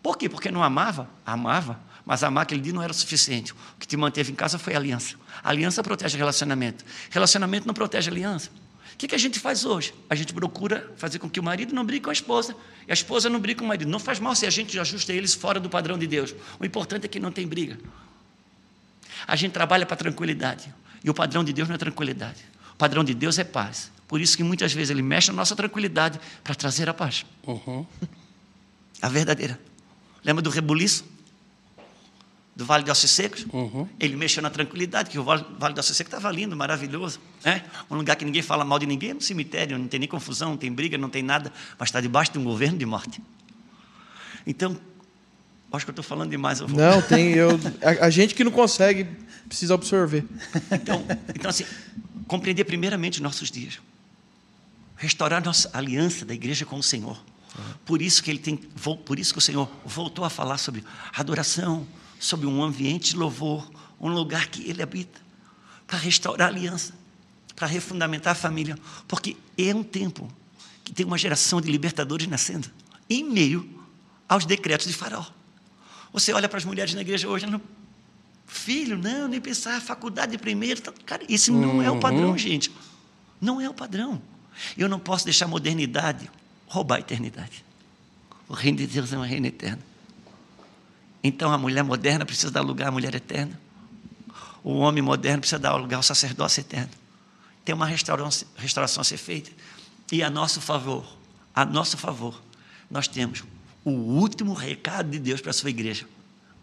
Por 0.06 0.16
quê? 0.16 0.28
Porque 0.28 0.52
não 0.52 0.62
amava? 0.62 1.10
Amava. 1.26 1.80
Mas 2.04 2.22
amar 2.22 2.42
aquele 2.44 2.60
dia 2.60 2.72
não 2.72 2.80
era 2.80 2.92
o 2.92 2.94
suficiente. 2.94 3.52
O 3.52 3.56
que 3.76 3.88
te 3.88 3.96
manteve 3.96 4.30
em 4.30 4.36
casa 4.36 4.56
foi 4.56 4.74
a 4.74 4.76
aliança. 4.76 5.16
A 5.42 5.50
aliança 5.50 5.82
protege 5.82 6.16
relacionamento. 6.16 6.84
Relacionamento 7.10 7.66
não 7.66 7.74
protege 7.74 8.08
aliança. 8.08 8.48
O 8.94 8.96
que, 8.96 9.08
que 9.08 9.16
a 9.16 9.18
gente 9.18 9.40
faz 9.40 9.64
hoje? 9.64 9.92
A 10.08 10.14
gente 10.14 10.32
procura 10.32 10.94
fazer 10.96 11.18
com 11.18 11.28
que 11.28 11.40
o 11.40 11.42
marido 11.42 11.74
não 11.74 11.84
brigue 11.84 12.04
com 12.04 12.10
a 12.10 12.12
esposa. 12.12 12.54
E 12.86 12.92
a 12.92 12.94
esposa 12.94 13.28
não 13.28 13.40
brigue 13.40 13.58
com 13.58 13.64
o 13.64 13.68
marido. 13.68 13.90
Não 13.90 13.98
faz 13.98 14.20
mal 14.20 14.32
se 14.36 14.46
a 14.46 14.50
gente 14.50 14.78
ajusta 14.78 15.12
eles 15.12 15.34
fora 15.34 15.58
do 15.58 15.68
padrão 15.68 15.98
de 15.98 16.06
Deus. 16.06 16.36
O 16.60 16.64
importante 16.64 17.06
é 17.06 17.08
que 17.08 17.18
não 17.18 17.32
tem 17.32 17.44
briga. 17.44 17.76
A 19.26 19.34
gente 19.34 19.50
trabalha 19.50 19.84
para 19.84 19.96
tranquilidade. 19.96 20.72
E 21.02 21.10
o 21.10 21.14
padrão 21.14 21.42
de 21.42 21.52
Deus 21.52 21.66
não 21.66 21.74
é 21.74 21.78
tranquilidade. 21.78 22.44
O 22.74 22.76
padrão 22.76 23.02
de 23.02 23.12
Deus 23.12 23.40
é 23.40 23.44
paz. 23.44 23.90
Por 24.06 24.20
isso 24.20 24.36
que 24.36 24.44
muitas 24.44 24.72
vezes 24.72 24.90
ele 24.90 25.02
mexe 25.02 25.32
na 25.32 25.34
nossa 25.38 25.56
tranquilidade 25.56 26.20
para 26.44 26.54
trazer 26.54 26.88
a 26.88 26.94
paz. 26.94 27.26
Uhum. 27.44 27.84
A 29.02 29.08
verdadeira. 29.08 29.58
Lembra 30.26 30.42
do 30.42 30.50
rebuliço? 30.50 31.04
do 32.56 32.64
Vale 32.64 32.82
de 32.82 32.90
Ossos 32.90 33.10
Secos. 33.10 33.46
Uhum. 33.52 33.86
Ele 34.00 34.16
mexeu 34.16 34.42
na 34.42 34.48
tranquilidade, 34.48 35.10
que 35.10 35.18
o 35.18 35.22
Vale, 35.22 35.44
vale 35.58 35.74
de 35.74 35.80
Ossos 35.80 35.94
Secos 35.94 36.10
estava 36.10 36.34
lindo, 36.34 36.56
maravilhoso. 36.56 37.20
Né? 37.44 37.62
Um 37.90 37.96
lugar 37.96 38.16
que 38.16 38.24
ninguém 38.24 38.40
fala 38.40 38.64
mal 38.64 38.78
de 38.78 38.86
ninguém, 38.86 39.10
é 39.10 39.14
um 39.14 39.20
cemitério, 39.20 39.78
não 39.78 39.86
tem 39.86 40.00
nem 40.00 40.08
confusão, 40.08 40.50
não 40.50 40.56
tem 40.56 40.72
briga, 40.72 40.96
não 40.96 41.10
tem 41.10 41.22
nada, 41.22 41.52
mas 41.78 41.90
está 41.90 42.00
debaixo 42.00 42.32
de 42.32 42.38
um 42.38 42.44
governo 42.44 42.78
de 42.78 42.86
morte. 42.86 43.22
Então, 44.46 44.74
acho 45.70 45.84
que 45.84 45.90
eu 45.90 45.92
estou 45.92 46.02
falando 46.02 46.30
demais. 46.30 46.60
Vou... 46.60 46.70
Não, 46.70 47.02
tem. 47.02 47.34
Eu, 47.34 47.60
a, 47.82 48.06
a, 48.06 48.10
gente 48.10 48.34
que 48.34 48.42
não 48.42 48.50
consegue 48.50 49.06
precisa 49.46 49.74
absorver. 49.74 50.24
Então, 50.72 51.04
então, 51.34 51.50
assim, 51.50 51.66
compreender 52.26 52.64
primeiramente 52.64 53.16
os 53.16 53.20
nossos 53.20 53.50
dias. 53.50 53.78
Restaurar 54.96 55.44
nossa 55.44 55.70
aliança 55.74 56.24
da 56.24 56.32
igreja 56.32 56.64
com 56.64 56.76
o 56.76 56.82
Senhor. 56.82 57.20
Por 57.84 58.02
isso 58.02 58.22
que 58.22 58.30
ele 58.30 58.38
tem, 58.38 58.56
por 58.56 59.18
isso 59.18 59.32
que 59.32 59.38
o 59.38 59.42
Senhor 59.42 59.70
voltou 59.84 60.24
a 60.24 60.30
falar 60.30 60.58
sobre 60.58 60.84
adoração, 61.14 61.86
sobre 62.18 62.46
um 62.46 62.62
ambiente 62.62 63.10
de 63.10 63.16
louvor, 63.16 63.68
um 64.00 64.08
lugar 64.08 64.48
que 64.48 64.68
Ele 64.68 64.82
habita, 64.82 65.20
para 65.86 65.98
restaurar 65.98 66.48
a 66.48 66.50
aliança, 66.50 66.94
para 67.54 67.66
refundamentar 67.66 68.32
a 68.32 68.34
família, 68.34 68.78
porque 69.08 69.36
é 69.56 69.74
um 69.74 69.82
tempo 69.82 70.30
que 70.84 70.92
tem 70.92 71.04
uma 71.06 71.18
geração 71.18 71.60
de 71.60 71.70
libertadores 71.70 72.26
nascendo, 72.26 72.70
em 73.08 73.24
meio 73.24 73.68
aos 74.28 74.44
decretos 74.44 74.86
de 74.86 74.92
Faraó. 74.92 75.26
Você 76.12 76.32
olha 76.32 76.48
para 76.48 76.58
as 76.58 76.64
mulheres 76.64 76.94
na 76.94 77.00
igreja 77.00 77.28
hoje, 77.28 77.46
não, 77.46 77.60
filho, 78.46 78.96
não, 78.96 79.28
nem 79.28 79.40
pensar, 79.40 79.80
faculdade 79.80 80.32
de 80.32 80.38
primeiro, 80.38 80.80
cara, 81.04 81.22
isso 81.28 81.52
não 81.52 81.82
é 81.82 81.90
o 81.90 81.98
padrão, 81.98 82.30
uhum. 82.30 82.38
gente. 82.38 82.70
Não 83.40 83.60
é 83.60 83.68
o 83.68 83.74
padrão. 83.74 84.20
Eu 84.76 84.88
não 84.88 84.98
posso 84.98 85.24
deixar 85.24 85.44
a 85.44 85.48
modernidade 85.48 86.30
roubar 86.66 86.96
a 86.96 87.00
eternidade. 87.00 87.64
O 88.48 88.54
reino 88.54 88.78
de 88.78 88.86
Deus 88.86 89.12
é 89.12 89.18
um 89.18 89.22
reino 89.22 89.46
eterno. 89.46 89.82
Então 91.22 91.52
a 91.52 91.58
mulher 91.58 91.82
moderna 91.82 92.24
precisa 92.24 92.50
dar 92.50 92.60
lugar 92.60 92.88
à 92.88 92.90
mulher 92.90 93.14
eterna. 93.14 93.58
O 94.62 94.78
homem 94.78 95.02
moderno 95.02 95.40
precisa 95.40 95.58
dar 95.58 95.74
lugar 95.76 95.96
ao 95.96 96.02
sacerdócio 96.02 96.60
eterno. 96.60 96.90
Tem 97.64 97.74
uma 97.74 97.86
restauração, 97.86 98.48
restauração 98.56 99.00
a 99.00 99.04
ser 99.04 99.16
feita. 99.16 99.50
E 100.12 100.22
a 100.22 100.30
nosso 100.30 100.60
favor, 100.60 101.04
a 101.54 101.64
nosso 101.64 101.96
favor, 101.96 102.40
nós 102.90 103.08
temos 103.08 103.42
o 103.84 103.90
último 103.90 104.52
recado 104.52 105.10
de 105.10 105.18
Deus 105.18 105.40
para 105.40 105.50
a 105.50 105.54
sua 105.54 105.70
igreja. 105.70 106.06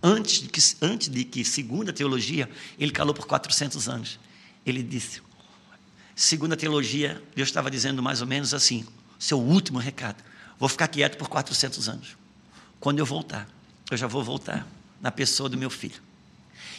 Antes 0.01 0.41
de 0.41 0.49
que, 0.49 0.61
antes 0.81 1.09
de 1.09 1.23
que 1.23 1.43
segundo 1.43 1.89
a 1.89 1.93
teologia, 1.93 2.49
ele 2.77 2.91
calou 2.91 3.13
por 3.13 3.25
400 3.25 3.87
anos. 3.87 4.19
Ele 4.65 4.83
disse, 4.83 5.21
segundo 6.15 6.53
a 6.53 6.57
teologia, 6.57 7.21
Deus 7.35 7.49
estava 7.49 7.69
dizendo 7.69 8.01
mais 8.01 8.21
ou 8.21 8.27
menos 8.27 8.53
assim, 8.53 8.85
seu 9.23 9.39
último 9.39 9.79
recado, 9.79 10.21
vou 10.59 10.67
ficar 10.67 10.85
quieto 10.89 11.17
por 11.17 11.29
400 11.29 11.87
anos. 11.87 12.17
Quando 12.77 12.99
eu 12.99 13.05
voltar, 13.05 13.47
eu 13.89 13.95
já 13.95 14.05
vou 14.05 14.21
voltar 14.21 14.67
na 14.99 15.11
pessoa 15.11 15.47
do 15.47 15.57
meu 15.57 15.69
filho. 15.69 16.01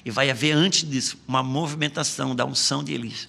E 0.04 0.10
vai 0.10 0.30
haver 0.30 0.52
antes 0.52 0.86
disso 0.86 1.16
uma 1.26 1.42
movimentação 1.42 2.36
da 2.36 2.44
unção 2.44 2.84
de 2.84 2.92
Elias. 2.92 3.28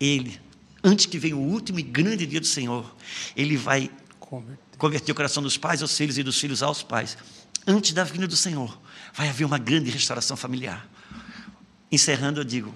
Ele, 0.00 0.40
antes 0.82 1.04
que 1.04 1.18
venha 1.18 1.36
o 1.36 1.40
último 1.40 1.78
e 1.78 1.82
grande 1.82 2.26
dia 2.26 2.40
do 2.40 2.46
Senhor, 2.46 2.90
ele 3.36 3.54
vai 3.54 3.90
converter, 4.18 4.78
converter 4.78 5.12
o 5.12 5.14
coração 5.14 5.42
dos 5.42 5.58
pais 5.58 5.82
aos 5.82 5.94
filhos 5.94 6.16
e 6.16 6.22
dos 6.22 6.40
filhos 6.40 6.62
aos 6.62 6.82
pais. 6.82 7.18
Antes 7.66 7.92
da 7.92 8.02
vinda 8.02 8.26
do 8.26 8.36
Senhor, 8.36 8.80
vai 9.12 9.28
haver 9.28 9.44
uma 9.44 9.58
grande 9.58 9.90
restauração 9.90 10.38
familiar. 10.38 10.88
Encerrando, 11.92 12.40
eu 12.40 12.44
digo: 12.44 12.74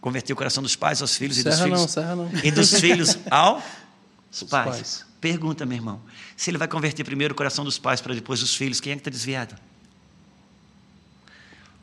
converter 0.00 0.32
o 0.32 0.36
coração 0.36 0.62
dos 0.62 0.76
pais 0.76 1.02
aos 1.02 1.14
filhos 1.14 1.36
Serra 1.36 1.48
e 1.48 1.50
dos 1.50 1.62
filhos. 1.62 1.80
não, 1.80 1.88
serra 1.88 2.16
não. 2.16 2.30
E 2.42 2.50
dos 2.50 2.72
filhos 2.80 3.18
ao 3.30 3.62
Os 4.44 4.50
pais. 4.50 4.70
pais. 4.76 5.06
Pergunta, 5.20 5.64
meu 5.66 5.76
irmão. 5.76 6.00
Se 6.36 6.50
ele 6.50 6.58
vai 6.58 6.68
converter 6.68 7.02
primeiro 7.04 7.32
o 7.32 7.36
coração 7.36 7.64
dos 7.64 7.78
pais 7.78 8.00
para 8.00 8.14
depois 8.14 8.40
dos 8.40 8.54
filhos, 8.54 8.80
quem 8.80 8.92
é 8.92 8.94
que 8.96 9.00
está 9.00 9.10
desviado? 9.10 9.56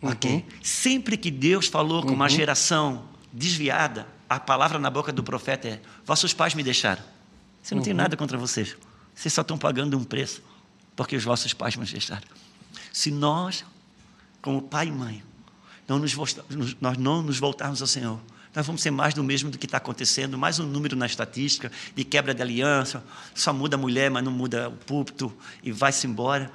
Ok. 0.01 0.45
Sempre 0.62 1.16
que 1.18 1.32
Deus 1.32 1.68
falou 1.68 2.01
com 2.04 2.12
uma 2.12 2.28
geração 2.30 3.08
desviada, 3.32 4.06
a 4.30 4.39
palavra 4.39 4.78
na 4.78 4.89
boca 4.89 5.12
do 5.14 5.24
profeta 5.24 5.68
é: 5.68 5.82
Vossos 6.06 6.34
pais 6.34 6.54
me 6.54 6.64
deixaram. 6.64 7.01
Você 7.62 7.74
não 7.74 7.82
tem 7.82 7.93
nada 7.93 8.18
contra 8.18 8.38
vocês. 8.38 8.76
Vocês 9.16 9.34
só 9.34 9.41
estão 9.41 9.58
pagando 9.58 9.97
um 9.97 10.04
preço, 10.04 10.41
porque 10.95 11.16
os 11.16 11.24
vossos 11.24 11.54
pais 11.54 11.76
me 11.78 11.86
deixaram. 11.86 12.28
Se 12.91 13.10
nós, 13.12 13.64
como 14.41 14.62
pai 14.62 14.88
e 14.88 14.91
mãe, 14.91 15.24
não 15.88 15.97
nos, 15.99 16.14
nos- 16.49 16.76
nós 16.82 16.97
não 16.97 17.22
nos 17.22 17.39
voltarmos 17.39 17.82
ao 17.82 17.88
Senhor, 17.88 18.20
nós 18.56 18.68
vamos 18.68 18.82
ser 18.82 18.91
mais 18.91 19.14
do 19.14 19.24
mesmo 19.24 19.49
do 19.49 19.58
que 19.58 19.66
está 19.66 19.78
acontecendo, 19.78 20.38
mais 20.38 20.60
um 20.60 20.66
número 20.66 20.95
na 20.95 21.08
estatística 21.08 21.72
de 21.95 22.04
quebra 22.04 22.36
de 22.36 22.41
aliança, 22.41 23.04
só 23.34 23.51
muda 23.51 23.76
a 23.76 23.80
mulher, 23.80 24.12
mas 24.12 24.24
não 24.24 24.32
muda 24.32 24.70
o 24.70 24.74
púlpito 24.74 25.36
e 25.64 25.72
vai-se 25.72 26.06
embora. 26.06 26.51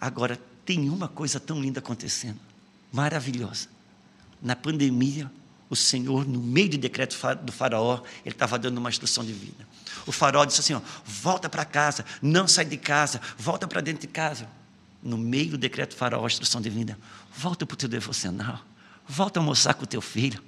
Agora, 0.00 0.40
tem 0.64 0.88
uma 0.88 1.08
coisa 1.08 1.38
tão 1.38 1.60
linda 1.60 1.80
acontecendo, 1.80 2.38
maravilhosa. 2.90 3.68
Na 4.40 4.56
pandemia, 4.56 5.30
o 5.68 5.76
Senhor, 5.76 6.26
no 6.26 6.40
meio 6.40 6.70
do 6.70 6.78
decreto 6.78 7.16
do 7.42 7.52
faraó, 7.52 8.00
ele 8.24 8.34
estava 8.34 8.58
dando 8.58 8.78
uma 8.78 8.88
instrução 8.88 9.24
de 9.24 9.32
vida. 9.32 9.66
O 10.06 10.12
faraó 10.12 10.44
disse 10.44 10.60
assim, 10.60 10.74
ó, 10.74 10.80
volta 11.04 11.50
para 11.50 11.64
casa, 11.64 12.04
não 12.22 12.48
sai 12.48 12.64
de 12.64 12.76
casa, 12.78 13.20
volta 13.36 13.68
para 13.68 13.80
dentro 13.80 14.00
de 14.00 14.06
casa. 14.06 14.48
No 15.02 15.18
meio 15.18 15.50
do 15.50 15.58
decreto 15.58 15.90
do 15.90 15.96
faraó, 15.96 16.24
a 16.24 16.26
instrução 16.26 16.60
de 16.60 16.70
vida, 16.70 16.98
volta 17.36 17.66
para 17.66 17.74
o 17.74 17.76
teu 17.76 17.88
devocional, 17.88 18.60
volta 19.06 19.38
a 19.38 19.42
almoçar 19.42 19.74
com 19.74 19.84
o 19.84 19.86
teu 19.86 20.00
filho, 20.00 20.42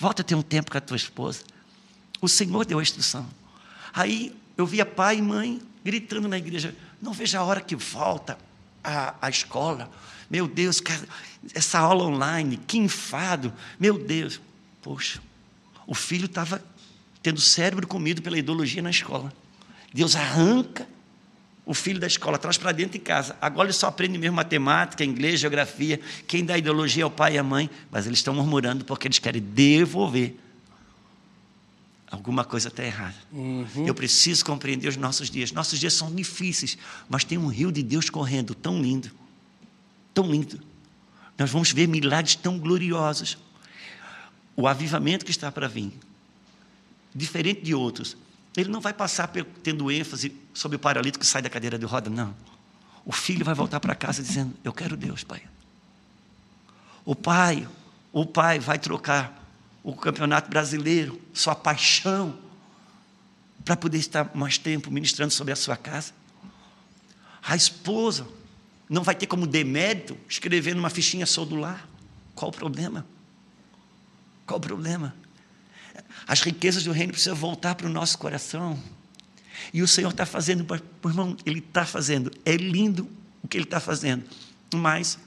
volta 0.00 0.22
a 0.22 0.24
ter 0.24 0.34
um 0.34 0.42
tempo 0.42 0.70
com 0.70 0.78
a 0.78 0.80
tua 0.80 0.96
esposa. 0.96 1.42
O 2.20 2.28
Senhor 2.28 2.64
deu 2.64 2.78
a 2.78 2.82
instrução. 2.82 3.28
Aí 3.92 4.34
eu 4.56 4.66
via 4.66 4.86
pai 4.86 5.18
e 5.18 5.22
mãe 5.22 5.60
gritando 5.84 6.26
na 6.26 6.38
igreja: 6.38 6.74
não 7.00 7.12
veja 7.12 7.38
a 7.38 7.44
hora 7.44 7.60
que 7.60 7.76
volta 7.76 8.38
a, 8.82 9.14
a 9.20 9.28
escola. 9.28 9.90
Meu 10.30 10.48
Deus, 10.48 10.80
cara, 10.80 11.06
essa 11.54 11.78
aula 11.78 12.04
online, 12.04 12.56
que 12.56 12.78
enfado. 12.78 13.52
Meu 13.78 13.98
Deus. 13.98 14.40
Poxa, 14.80 15.20
o 15.86 15.94
filho 15.94 16.24
estava 16.24 16.64
tendo 17.22 17.36
o 17.36 17.42
cérebro 17.42 17.86
comido 17.86 18.22
pela 18.22 18.38
ideologia 18.38 18.80
na 18.80 18.90
escola. 18.90 19.30
Deus 19.92 20.16
arranca 20.16 20.88
o 21.64 21.74
filho 21.74 22.00
da 22.00 22.06
escola, 22.06 22.38
traz 22.38 22.58
para 22.58 22.72
dentro 22.72 22.92
de 22.92 22.98
casa. 22.98 23.36
Agora 23.40 23.66
ele 23.66 23.72
só 23.72 23.86
aprende 23.86 24.18
mesmo 24.18 24.36
matemática, 24.36 25.04
inglês, 25.04 25.40
geografia. 25.40 26.00
Quem 26.26 26.44
dá 26.44 26.58
ideologia 26.58 27.04
é 27.04 27.06
o 27.06 27.10
pai 27.10 27.34
e 27.34 27.38
a 27.38 27.42
mãe, 27.42 27.70
mas 27.90 28.06
eles 28.06 28.18
estão 28.18 28.34
murmurando 28.34 28.84
porque 28.84 29.06
eles 29.06 29.18
querem 29.18 29.40
devolver 29.40 30.36
alguma 32.10 32.44
coisa 32.44 32.68
está 32.68 32.84
errada. 32.84 33.14
Eu 33.86 33.94
preciso 33.94 34.44
compreender 34.44 34.88
os 34.88 34.96
nossos 34.96 35.30
dias. 35.30 35.52
Nossos 35.52 35.78
dias 35.78 35.94
são 35.94 36.12
difíceis, 36.12 36.76
mas 37.08 37.22
tem 37.22 37.38
um 37.38 37.46
rio 37.46 37.70
de 37.70 37.82
Deus 37.82 38.10
correndo, 38.10 38.54
tão 38.54 38.82
lindo, 38.82 39.10
tão 40.12 40.30
lindo. 40.30 40.60
Nós 41.38 41.50
vamos 41.50 41.70
ver 41.72 41.86
milagres 41.86 42.34
tão 42.34 42.58
gloriosos. 42.58 43.38
O 44.56 44.66
avivamento 44.66 45.24
que 45.24 45.30
está 45.30 45.50
para 45.52 45.68
vir, 45.68 45.92
diferente 47.14 47.62
de 47.62 47.74
outros, 47.74 48.16
ele 48.56 48.68
não 48.68 48.80
vai 48.80 48.92
passar 48.92 49.30
tendo 49.62 49.90
ênfase 49.90 50.34
sobre 50.52 50.76
o 50.76 50.78
paralítico 50.78 51.20
que 51.24 51.26
sai 51.26 51.42
da 51.42 51.50
cadeira 51.50 51.78
de 51.78 51.84
roda, 51.84 52.10
não. 52.10 52.34
O 53.04 53.12
filho 53.12 53.44
vai 53.44 53.54
voltar 53.54 53.80
para 53.80 53.94
casa 53.94 54.22
dizendo: 54.22 54.54
Eu 54.64 54.72
quero 54.72 54.96
Deus, 54.96 55.24
pai. 55.24 55.42
O 57.04 57.14
pai, 57.14 57.66
o 58.12 58.26
pai 58.26 58.58
vai 58.58 58.78
trocar 58.78 59.40
o 59.82 59.94
campeonato 59.94 60.50
brasileiro, 60.50 61.20
sua 61.32 61.54
paixão, 61.54 62.38
para 63.64 63.76
poder 63.76 63.98
estar 63.98 64.30
mais 64.34 64.58
tempo 64.58 64.90
ministrando 64.90 65.32
sobre 65.32 65.52
a 65.52 65.56
sua 65.56 65.76
casa. 65.76 66.12
A 67.42 67.56
esposa 67.56 68.26
não 68.88 69.02
vai 69.02 69.14
ter 69.14 69.26
como 69.26 69.46
demérito 69.46 70.16
escrever 70.28 70.74
numa 70.74 70.90
fichinha 70.90 71.24
sou 71.24 71.46
do 71.46 71.56
lar. 71.56 71.88
Qual 72.34 72.50
o 72.50 72.54
problema? 72.54 73.06
Qual 74.46 74.58
o 74.58 74.60
problema? 74.60 75.14
As 76.26 76.40
riquezas 76.40 76.84
do 76.84 76.92
reino 76.92 77.12
precisam 77.12 77.34
voltar 77.34 77.74
para 77.74 77.86
o 77.86 77.90
nosso 77.90 78.18
coração. 78.18 78.78
E 79.72 79.82
o 79.82 79.88
Senhor 79.88 80.10
está 80.10 80.24
fazendo, 80.24 80.64
meu 80.64 81.10
irmão, 81.10 81.36
Ele 81.44 81.58
está 81.58 81.84
fazendo. 81.84 82.30
É 82.44 82.56
lindo 82.56 83.08
o 83.42 83.48
que 83.48 83.56
Ele 83.56 83.64
está 83.64 83.80
fazendo. 83.80 84.24
Mas 84.74 85.18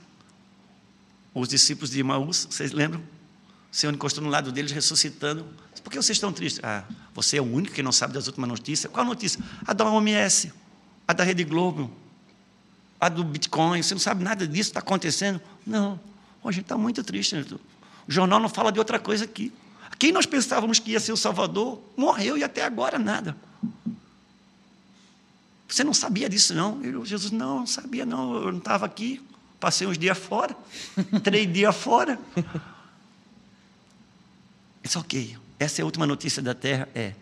os 1.34 1.48
discípulos 1.48 1.92
de 1.92 2.00
Emaús, 2.00 2.48
vocês 2.50 2.72
lembram? 2.72 3.02
O 3.72 3.76
Senhor 3.76 3.94
encostou 3.94 4.24
no 4.24 4.30
lado 4.30 4.52
deles, 4.52 4.72
ressuscitando. 4.72 5.46
Por 5.84 5.90
que 5.90 5.98
vocês 5.98 6.16
estão 6.16 6.32
tristes? 6.32 6.64
Ah, 6.64 6.84
você 7.14 7.38
é 7.38 7.42
o 7.42 7.46
único 7.46 7.74
que 7.74 7.84
não 7.84 7.92
sabe 7.92 8.14
das 8.14 8.28
últimas 8.28 8.48
notícias. 8.48 8.92
Qual 8.92 9.06
notícia? 9.06 9.44
A 9.66 9.74
da 9.74 9.84
OMS, 9.86 10.54
a 11.08 11.14
da 11.14 11.24
Rede 11.24 11.44
Globo, 11.44 11.92
a 13.00 13.10
do 13.10 13.24
Bitcoin. 13.24 13.82
Você 13.82 13.94
não 13.94 14.00
sabe 14.00 14.24
nada 14.24 14.48
disso, 14.48 14.70
está 14.70 14.80
acontecendo? 14.80 15.42
Não. 15.66 16.00
Hoje 16.44 16.62
está 16.62 16.78
muito 16.78 17.04
triste. 17.04 17.36
Né? 17.36 17.46
O 18.08 18.12
jornal 18.12 18.40
não 18.40 18.48
fala 18.48 18.72
de 18.72 18.80
outra 18.80 19.00
coisa 19.00 19.26
aqui. 19.26 19.52
Quem 20.04 20.12
nós 20.12 20.26
pensávamos 20.26 20.80
que 20.80 20.92
ia 20.92 21.00
ser 21.00 21.14
o 21.14 21.16
Salvador, 21.16 21.82
morreu 21.96 22.38
e 22.38 22.44
até 22.44 22.66
agora 22.66 23.00
nada. 23.00 23.38
Você 25.66 25.82
não 25.82 25.94
sabia 25.94 26.28
disso, 26.28 26.54
não? 26.54 26.84
Eu, 26.84 27.06
Jesus, 27.06 27.32
não, 27.32 27.60
não 27.60 27.66
sabia, 27.66 28.06
não. 28.06 28.36
Eu 28.36 28.52
não 28.52 28.60
estava 28.60 28.86
aqui. 28.86 29.26
Passei 29.62 29.88
uns 29.88 29.98
dias 29.98 30.18
fora, 30.18 30.58
três 31.24 31.54
dias 31.54 31.74
fora. 31.74 32.20
Isso 34.84 35.00
ok. 35.00 35.38
Essa 35.58 35.80
é 35.80 35.84
a 35.84 35.86
última 35.86 36.06
notícia 36.06 36.42
da 36.42 36.54
terra? 36.54 36.90
É. 36.94 37.14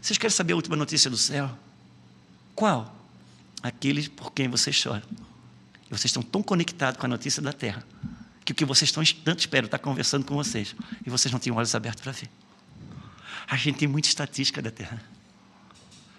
Vocês 0.00 0.16
querem 0.16 0.34
saber 0.34 0.54
a 0.54 0.56
última 0.56 0.76
notícia 0.76 1.10
do 1.10 1.18
céu? 1.18 1.50
Qual? 2.54 2.90
Aqueles 3.62 4.08
por 4.08 4.32
quem 4.32 4.48
vocês 4.48 4.74
choram. 4.74 5.02
E 5.84 5.88
vocês 5.90 6.06
estão 6.06 6.22
tão 6.22 6.42
conectados 6.42 6.98
com 6.98 7.04
a 7.04 7.08
notícia 7.10 7.42
da 7.42 7.52
terra 7.52 7.84
que 8.44 8.52
o 8.52 8.54
que 8.54 8.64
vocês 8.64 8.88
estão 8.88 9.02
tanto 9.24 9.40
esperam 9.40 9.66
está 9.66 9.78
conversando 9.78 10.24
com 10.24 10.34
vocês 10.34 10.74
e 11.04 11.10
vocês 11.10 11.32
não 11.32 11.38
têm 11.38 11.52
olhos 11.52 11.74
abertos 11.74 12.02
para 12.02 12.12
ver. 12.12 12.28
A 13.46 13.56
gente 13.56 13.78
tem 13.78 13.88
muita 13.88 14.08
estatística 14.08 14.60
da 14.60 14.70
terra. 14.70 15.02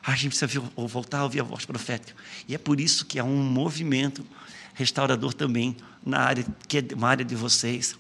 A 0.04 0.16
gente 0.16 0.38
precisa 0.38 0.62
voltar 0.76 1.20
a 1.20 1.24
ouvir 1.24 1.40
a 1.42 1.44
voz 1.44 1.66
profética. 1.66 2.16
E 2.48 2.54
é 2.54 2.58
por 2.58 2.80
isso 2.80 3.06
que 3.06 3.18
há 3.18 3.24
um 3.24 3.44
movimento 3.44 4.26
restaurador 4.74 5.34
também 5.34 5.76
na 6.06 6.20
área 6.20 6.46
que 6.68 6.78
é 6.78 6.84
uma 6.94 7.10
área 7.10 7.26
de 7.26 7.36
vocês, 7.36 7.96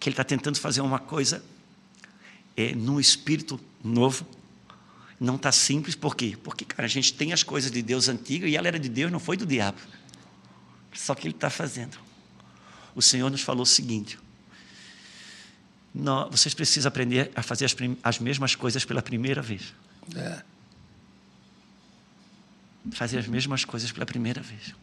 que 0.00 0.08
ele 0.08 0.14
está 0.14 0.24
tentando 0.24 0.58
fazer 0.58 0.80
uma 0.80 0.98
coisa 0.98 1.44
é, 2.56 2.74
num 2.74 2.98
espírito 2.98 3.60
novo. 3.82 4.26
Não 5.18 5.36
está 5.36 5.52
simples, 5.52 5.94
por 5.94 6.16
quê? 6.16 6.36
Porque, 6.42 6.64
cara, 6.64 6.84
a 6.84 6.88
gente 6.88 7.14
tem 7.14 7.32
as 7.32 7.42
coisas 7.42 7.70
de 7.70 7.80
Deus 7.80 8.08
antigas 8.08 8.50
e 8.50 8.56
ela 8.56 8.66
era 8.66 8.78
de 8.78 8.88
Deus, 8.88 9.10
não 9.10 9.20
foi 9.20 9.36
do 9.36 9.46
diabo. 9.46 9.78
Só 10.92 11.14
que 11.14 11.26
ele 11.26 11.34
está 11.34 11.48
fazendo. 11.48 12.05
O 12.96 13.02
Senhor 13.02 13.30
nos 13.30 13.42
falou 13.42 13.62
o 13.62 13.66
seguinte: 13.66 14.18
vocês 16.30 16.54
precisam 16.54 16.88
aprender 16.88 17.30
a 17.36 17.42
fazer 17.42 17.66
as, 18.02 18.18
mesmas 18.18 18.54
coisas 18.54 18.84
pela 18.86 19.02
primeira 19.02 19.42
vez. 19.42 19.74
É. 20.16 20.42
Fazer 22.92 23.18
as 23.18 23.26
mesmas 23.26 23.64
coisas 23.64 23.92
pela 23.92 24.06
primeira 24.06 24.40
vez. 24.40 24.74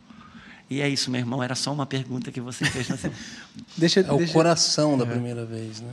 E 0.69 0.79
é 0.81 0.87
isso, 0.87 1.09
meu 1.09 1.19
irmão, 1.19 1.41
era 1.41 1.55
só 1.55 1.73
uma 1.73 1.85
pergunta 1.85 2.31
que 2.31 2.39
você 2.39 2.65
fez. 2.65 2.87
Deixa, 3.75 4.01
É 4.01 4.11
o 4.11 4.17
deixa- 4.17 4.33
coração 4.33 4.97
da 4.97 5.05
primeira 5.05 5.43
vez, 5.45 5.81
né? 5.81 5.91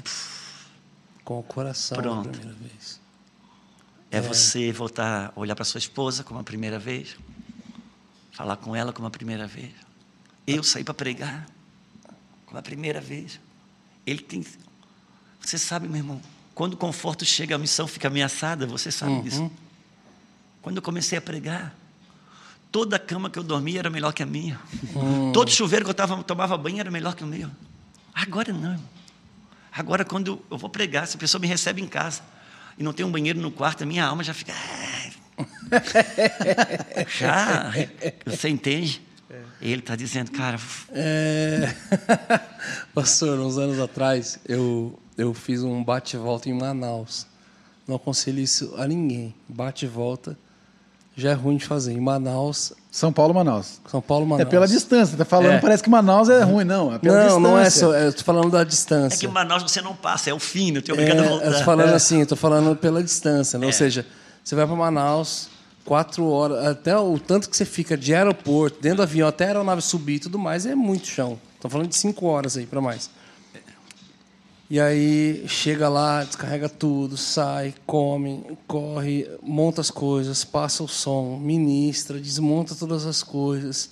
Com 1.25 1.39
o 1.39 1.43
coração 1.43 1.97
Pronto. 1.97 2.27
da 2.27 2.31
primeira 2.31 2.59
vez. 2.59 3.01
É 4.11 4.21
você 4.21 4.73
voltar 4.73 5.33
a 5.35 5.41
olhar 5.41 5.55
para 5.55 5.65
sua 5.65 5.79
esposa 5.79 6.25
como 6.25 6.41
a 6.41 6.43
primeira 6.45 6.79
vez, 6.79 7.17
falar 8.33 8.57
com 8.57 8.75
ela 8.75 8.93
como 8.93 9.07
a 9.07 9.11
primeira 9.11 9.47
vez. 9.47 9.73
Eu 10.47 10.63
saí 10.65 10.83
para 10.83 10.95
pregar 10.95 11.47
a 12.59 12.63
primeira 12.63 13.01
vez. 13.01 13.41
Ele 14.07 14.21
tem. 14.21 14.45
Você 15.41 15.59
sabe, 15.59 15.89
meu 15.89 15.99
irmão, 15.99 16.21
quando 16.55 16.75
o 16.75 16.77
conforto 16.77 17.25
chega, 17.25 17.55
a 17.55 17.59
missão 17.59 17.87
fica 17.87 18.09
ameaçada, 18.09 18.67
você 18.67 18.91
sabe 18.91 19.23
disso. 19.23 19.51
Quando 20.61 20.77
eu 20.77 20.83
comecei 20.83 21.17
a 21.17 21.21
pregar, 21.21 21.75
toda 22.71 22.97
a 22.97 22.99
cama 22.99 23.31
que 23.31 23.39
eu 23.39 23.43
dormia 23.43 23.79
era 23.79 23.91
melhor 23.91 24.13
que 24.13 24.23
a 24.23 24.27
minha. 24.27 24.61
Todo 25.33 25.51
chuveiro 25.51 25.85
que 25.85 25.91
eu 25.91 25.95
tava, 25.95 26.23
tomava 26.23 26.57
banho 26.59 26.81
era 26.81 26.91
melhor 26.91 27.15
que 27.15 27.25
o 27.25 27.27
meu. 27.27 27.51
Agora 28.15 28.53
não. 28.53 28.73
irmão. 28.73 28.89
Agora, 29.73 30.05
quando 30.05 30.43
eu 30.51 30.59
vou 30.59 30.69
pregar, 30.69 31.07
se 31.07 31.17
a 31.17 31.19
pessoa 31.19 31.41
me 31.41 31.47
recebe 31.47 31.81
em 31.81 31.87
casa 31.87 32.23
e 32.77 32.83
não 32.83 32.93
tem 32.93 33.07
um 33.07 33.11
banheiro 33.11 33.41
no 33.41 33.51
quarto, 33.51 33.85
a 33.85 33.87
minha 33.87 34.05
alma 34.05 34.25
já 34.25 34.35
fica. 34.35 34.53
Já, 37.19 37.73
você 38.27 38.49
entende? 38.49 39.01
E 39.61 39.71
ele 39.71 39.81
está 39.81 39.95
dizendo, 39.95 40.31
cara, 40.31 40.59
É... 40.93 41.75
Pastor, 42.95 43.39
uns 43.39 43.59
anos 43.59 43.79
atrás, 43.79 44.39
eu, 44.49 44.99
eu 45.19 45.35
fiz 45.35 45.63
um 45.63 45.83
bate-volta 45.85 46.49
em 46.49 46.55
Manaus. 46.55 47.27
Não 47.87 47.97
aconselho 47.97 48.39
isso 48.41 48.75
a 48.79 48.87
ninguém. 48.87 49.35
Bate 49.49 49.85
e 49.85 49.89
volta 49.89 50.37
já 51.17 51.31
é 51.31 51.35
ruim 51.35 51.57
de 51.59 51.67
fazer. 51.67 51.93
Em 51.93 52.01
Manaus, 52.01 52.73
São 52.91 53.13
Paulo, 53.13 53.35
Manaus. 53.35 53.81
São 53.91 54.01
Paulo, 54.01 54.25
É 54.25 54.29
Manaus. 54.29 54.49
pela 54.49 54.67
distância. 54.67 55.19
Tá 55.19 55.25
falando, 55.25 55.55
É. 55.55 55.61
parece 55.61 55.83
que 55.83 55.91
Manaus 55.91 56.31
é 56.31 56.43
ruim. 56.43 56.65
Não, 56.65 56.95
é 56.95 56.99
pela 56.99 57.15
Não, 57.15 57.25
distância. 57.25 57.41
não 57.51 57.59
é 57.59 57.69
só. 57.71 57.93
Eu 57.93 58.13
tô 58.15 58.23
falando 58.25 58.51
da 58.51 58.61
É 58.61 58.65
distância. 58.65 59.19
que 59.19 59.27
em 59.27 59.29
Manaus 59.29 59.63
você 59.63 59.83
não 59.83 59.95
passa, 59.95 60.31
é 60.31 60.33
o 60.35 60.39
fim, 60.39 60.71
não 60.73 60.81
tem 60.81 60.95
obrigado 60.95 61.19
a 61.21 61.25
É, 61.25 61.29
voltar. 61.29 61.47
eu 61.47 61.53
tô 61.59 61.65
falando 61.65 61.93
assim, 61.93 62.21
eu 62.21 62.27
tô 62.27 62.37
falando 62.37 62.75
pela 62.77 63.03
distância, 63.03 63.59
né? 63.59 63.67
É. 63.67 63.69
Ou 63.69 63.73
seja, 63.73 64.07
você 64.43 64.55
vai 64.55 64.67
para 64.67 64.75
Manaus, 64.77 65.49
quatro 65.85 66.27
horas, 66.29 66.67
até 66.67 66.97
o 66.97 67.19
tanto 67.19 67.49
que 67.49 67.57
você 67.57 67.65
fica 67.65 67.97
de 67.97 68.15
aeroporto, 68.15 68.81
dentro 68.81 68.99
do 68.99 69.03
avião, 69.03 69.29
até 69.29 69.45
a 69.45 69.49
aeronave 69.49 69.83
subir 69.83 70.17
e 70.17 70.21
tudo 70.21 70.39
mais, 70.39 70.67
é 70.67 70.75
muito 70.75 71.07
chão. 71.07 71.39
Tô 71.61 71.69
falando 71.69 71.89
de 71.89 71.97
cinco 71.97 72.27
horas 72.27 72.57
aí 72.57 72.67
para 72.67 72.81
mais. 72.81 73.11
E 74.71 74.79
aí 74.79 75.49
chega 75.49 75.89
lá, 75.89 76.23
descarrega 76.23 76.69
tudo, 76.69 77.17
sai, 77.17 77.75
come, 77.85 78.57
corre, 78.69 79.29
monta 79.43 79.81
as 79.81 79.91
coisas, 79.91 80.45
passa 80.45 80.85
o 80.85 80.89
som, 80.89 81.37
ministra, 81.43 82.21
desmonta 82.21 82.77
todas 82.77 83.05
as 83.05 83.21
coisas. 83.21 83.91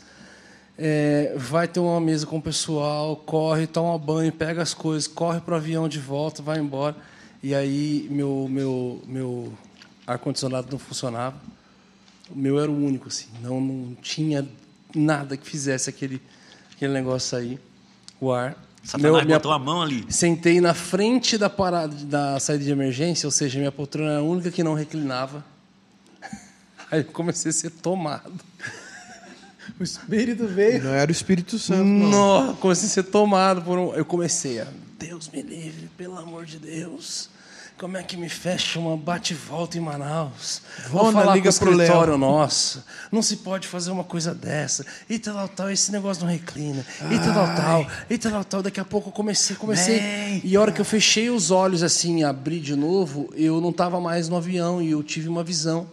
É, 0.78 1.34
vai 1.36 1.66
ter 1.66 1.80
uma 1.80 2.00
mesa 2.00 2.24
com 2.24 2.38
o 2.38 2.42
pessoal, 2.42 3.16
corre, 3.16 3.66
toma 3.66 3.98
banho, 3.98 4.32
pega 4.32 4.62
as 4.62 4.72
coisas, 4.72 5.08
corre 5.08 5.40
para 5.40 5.54
o 5.54 5.56
avião 5.56 5.88
de 5.88 5.98
volta, 5.98 6.40
vai 6.42 6.60
embora. 6.60 6.94
E 7.42 7.56
aí 7.56 8.06
meu, 8.08 8.46
meu, 8.48 9.02
meu 9.04 9.52
ar-condicionado 10.06 10.68
não 10.70 10.78
funcionava. 10.78 11.36
O 12.30 12.36
meu 12.38 12.58
era 12.60 12.70
o 12.70 12.74
único, 12.84 13.08
assim. 13.08 13.26
Não, 13.42 13.60
não 13.60 13.94
tinha 13.96 14.46
nada 14.94 15.36
que 15.36 15.46
fizesse 15.48 15.88
aquele, 15.90 16.20
aquele 16.74 16.92
negócio 16.92 17.36
aí, 17.38 17.58
o 18.20 18.30
ar. 18.32 18.56
Satanás 18.82 19.14
Meu- 19.16 19.24
minha- 19.24 19.36
botou 19.38 19.52
a 19.52 19.58
mão 19.58 19.82
ali. 19.82 20.04
Sentei 20.08 20.60
na 20.60 20.72
frente 20.74 21.36
da 21.36 21.50
parada 21.50 21.94
da 22.04 22.38
saída 22.40 22.64
de 22.64 22.70
emergência, 22.70 23.26
ou 23.26 23.30
seja, 23.30 23.58
minha 23.58 23.72
poltrona 23.72 24.10
era 24.12 24.18
a 24.20 24.22
única 24.22 24.50
que 24.50 24.62
não 24.62 24.74
reclinava. 24.74 25.44
Aí 26.90 27.00
eu 27.00 27.04
comecei 27.06 27.50
a 27.50 27.52
ser 27.54 27.70
tomado. 27.70 28.32
O 29.78 29.82
espírito 29.84 30.46
veio. 30.46 30.82
Não 30.82 30.90
era 30.90 31.08
o 31.08 31.12
Espírito 31.12 31.56
Santo, 31.58 31.84
não. 31.84 32.08
Nossa, 32.10 32.54
comecei 32.54 32.86
a 32.88 32.90
ser 32.90 33.02
tomado 33.04 33.60
por 33.62 33.78
um. 33.78 33.94
Eu 33.94 34.04
comecei 34.04 34.60
a. 34.60 34.66
Deus 34.98 35.28
me 35.28 35.40
livre, 35.42 35.88
pelo 35.96 36.18
amor 36.18 36.46
de 36.46 36.58
Deus. 36.58 37.28
Como 37.78 37.96
é 37.96 38.02
que 38.02 38.16
me 38.16 38.28
fecha 38.28 38.80
uma 38.80 38.96
bate-volta 38.96 39.78
em 39.78 39.80
Manaus? 39.80 40.62
Vou 40.88 41.04
Vona, 41.04 41.20
falar 41.20 41.36
liga 41.36 41.48
com 41.48 41.56
o 41.56 41.58
pro 41.60 41.70
Léo. 41.70 41.82
escritório 41.82 42.18
nosso. 42.18 42.84
Não 43.12 43.22
se 43.22 43.36
pode 43.36 43.68
fazer 43.68 43.92
uma 43.92 44.02
coisa 44.02 44.34
dessa. 44.34 44.84
E 45.08 45.16
tal, 45.16 45.46
tal, 45.46 45.70
esse 45.70 45.92
negócio 45.92 46.24
não 46.24 46.32
reclina. 46.32 46.84
E 47.08 47.18
tal, 47.20 47.54
tal, 47.54 47.86
e 48.10 48.18
tal, 48.18 48.44
tal. 48.44 48.62
Daqui 48.64 48.80
a 48.80 48.84
pouco 48.84 49.10
eu 49.10 49.12
comecei, 49.12 49.54
comecei. 49.54 50.40
E 50.42 50.56
a 50.56 50.60
hora 50.60 50.72
que 50.72 50.80
eu 50.80 50.84
fechei 50.84 51.30
os 51.30 51.52
olhos 51.52 51.84
assim, 51.84 52.24
abri 52.24 52.58
de 52.58 52.74
novo, 52.74 53.32
eu 53.36 53.60
não 53.60 53.70
estava 53.70 54.00
mais 54.00 54.28
no 54.28 54.36
avião 54.36 54.82
e 54.82 54.90
eu 54.90 55.00
tive 55.04 55.28
uma 55.28 55.44
visão. 55.44 55.86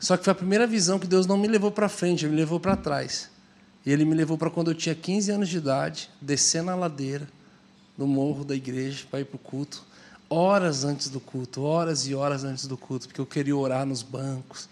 Só 0.00 0.16
que 0.16 0.24
foi 0.24 0.32
a 0.32 0.34
primeira 0.34 0.66
visão 0.66 0.98
que 0.98 1.06
Deus 1.06 1.26
não 1.26 1.36
me 1.36 1.46
levou 1.46 1.70
para 1.70 1.86
frente, 1.86 2.24
ele 2.24 2.32
me 2.32 2.40
levou 2.40 2.58
para 2.58 2.76
trás. 2.76 3.28
E 3.84 3.92
ele 3.92 4.06
me 4.06 4.14
levou 4.14 4.38
para 4.38 4.48
quando 4.48 4.70
eu 4.70 4.74
tinha 4.74 4.94
15 4.94 5.30
anos 5.32 5.50
de 5.50 5.58
idade, 5.58 6.08
descendo 6.18 6.70
a 6.70 6.74
ladeira 6.74 7.28
do 7.96 8.06
morro 8.06 8.42
da 8.42 8.54
igreja 8.54 9.04
para 9.10 9.20
ir 9.20 9.26
para 9.26 9.36
o 9.36 9.38
culto, 9.38 9.84
horas 10.34 10.84
antes 10.84 11.08
do 11.08 11.20
culto, 11.20 11.62
horas 11.62 12.06
e 12.06 12.14
horas 12.14 12.42
antes 12.44 12.66
do 12.66 12.76
culto, 12.76 13.06
porque 13.06 13.20
eu 13.20 13.26
queria 13.26 13.56
orar 13.56 13.86
nos 13.86 14.02
bancos. 14.02 14.68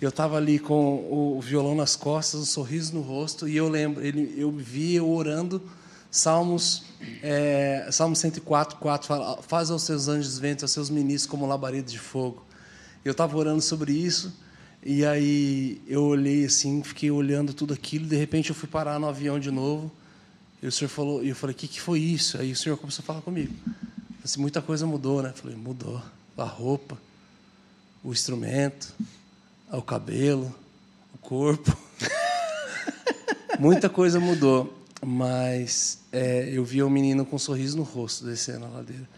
Eu 0.00 0.08
estava 0.10 0.36
ali 0.36 0.58
com 0.58 0.96
o 1.10 1.40
violão 1.40 1.74
nas 1.74 1.96
costas, 1.96 2.40
um 2.40 2.44
sorriso 2.44 2.94
no 2.94 3.00
rosto, 3.00 3.48
e 3.48 3.56
eu 3.56 3.68
lembro, 3.68 4.04
ele, 4.04 4.34
eu 4.36 4.50
vi 4.50 4.94
eu 4.94 5.08
orando 5.08 5.62
Salmos, 6.10 6.84
é, 7.22 7.88
Salmo 7.90 8.16
104, 8.16 8.78
4, 8.78 9.06
fala, 9.06 9.42
faz 9.42 9.70
aos 9.70 9.82
seus 9.82 10.08
anjos 10.08 10.38
ventos, 10.38 10.64
aos 10.64 10.70
seus 10.72 10.90
ministros 10.90 11.30
como 11.30 11.46
labareda 11.46 11.88
de 11.88 11.98
fogo. 11.98 12.44
Eu 13.04 13.12
estava 13.12 13.36
orando 13.36 13.60
sobre 13.60 13.92
isso, 13.92 14.34
e 14.82 15.04
aí 15.04 15.80
eu 15.86 16.04
olhei 16.04 16.44
assim, 16.44 16.82
fiquei 16.82 17.10
olhando 17.10 17.54
tudo 17.54 17.72
aquilo, 17.72 18.06
de 18.06 18.16
repente 18.16 18.50
eu 18.50 18.56
fui 18.56 18.68
parar 18.68 18.98
no 18.98 19.06
avião 19.06 19.38
de 19.38 19.50
novo, 19.50 19.90
e 20.62 20.66
o 20.66 20.72
senhor 20.72 20.88
falou, 20.88 21.22
e 21.22 21.28
eu 21.28 21.36
falei, 21.36 21.54
o 21.54 21.58
que, 21.58 21.68
que 21.68 21.80
foi 21.80 22.00
isso? 22.00 22.38
Aí 22.38 22.50
o 22.50 22.56
senhor 22.56 22.76
começou 22.76 23.02
a 23.02 23.06
falar 23.06 23.20
comigo. 23.20 23.52
Assim, 24.26 24.40
muita 24.40 24.60
coisa 24.60 24.84
mudou, 24.84 25.22
né? 25.22 25.32
Falei, 25.32 25.56
mudou. 25.56 26.02
A 26.36 26.42
roupa, 26.42 26.98
o 28.02 28.10
instrumento, 28.10 28.92
o 29.70 29.80
cabelo, 29.80 30.52
o 31.14 31.18
corpo. 31.18 31.78
muita 33.60 33.88
coisa 33.88 34.18
mudou. 34.18 34.76
Mas 35.00 36.00
é, 36.10 36.50
eu 36.52 36.64
vi 36.64 36.82
o 36.82 36.90
menino 36.90 37.24
com 37.24 37.36
um 37.36 37.38
sorriso 37.38 37.76
no 37.76 37.84
rosto 37.84 38.24
descendo 38.24 38.64
a 38.64 38.68
ladeira. 38.68 39.08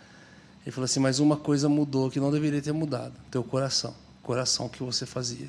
Ele 0.62 0.72
falou 0.72 0.84
assim, 0.84 1.00
mas 1.00 1.20
uma 1.20 1.38
coisa 1.38 1.70
mudou 1.70 2.10
que 2.10 2.20
não 2.20 2.30
deveria 2.30 2.60
ter 2.60 2.72
mudado. 2.72 3.14
Teu 3.30 3.42
coração. 3.42 3.94
O 4.22 4.26
coração 4.26 4.68
que 4.68 4.82
você 4.82 5.06
fazia. 5.06 5.48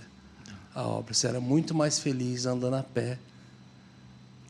A 0.74 0.88
obra. 0.88 1.14
Você 1.14 1.28
era 1.28 1.42
muito 1.42 1.76
mais 1.76 2.00
feliz 2.00 2.46
andando 2.46 2.78
a 2.78 2.84
pé 2.84 3.20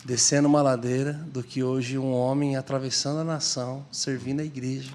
descendo 0.05 0.47
uma 0.47 0.61
ladeira 0.61 1.13
do 1.13 1.43
que 1.43 1.63
hoje 1.63 1.97
um 1.97 2.13
homem 2.13 2.55
atravessando 2.55 3.19
a 3.19 3.23
nação, 3.23 3.85
servindo 3.91 4.39
a 4.39 4.45
igreja. 4.45 4.91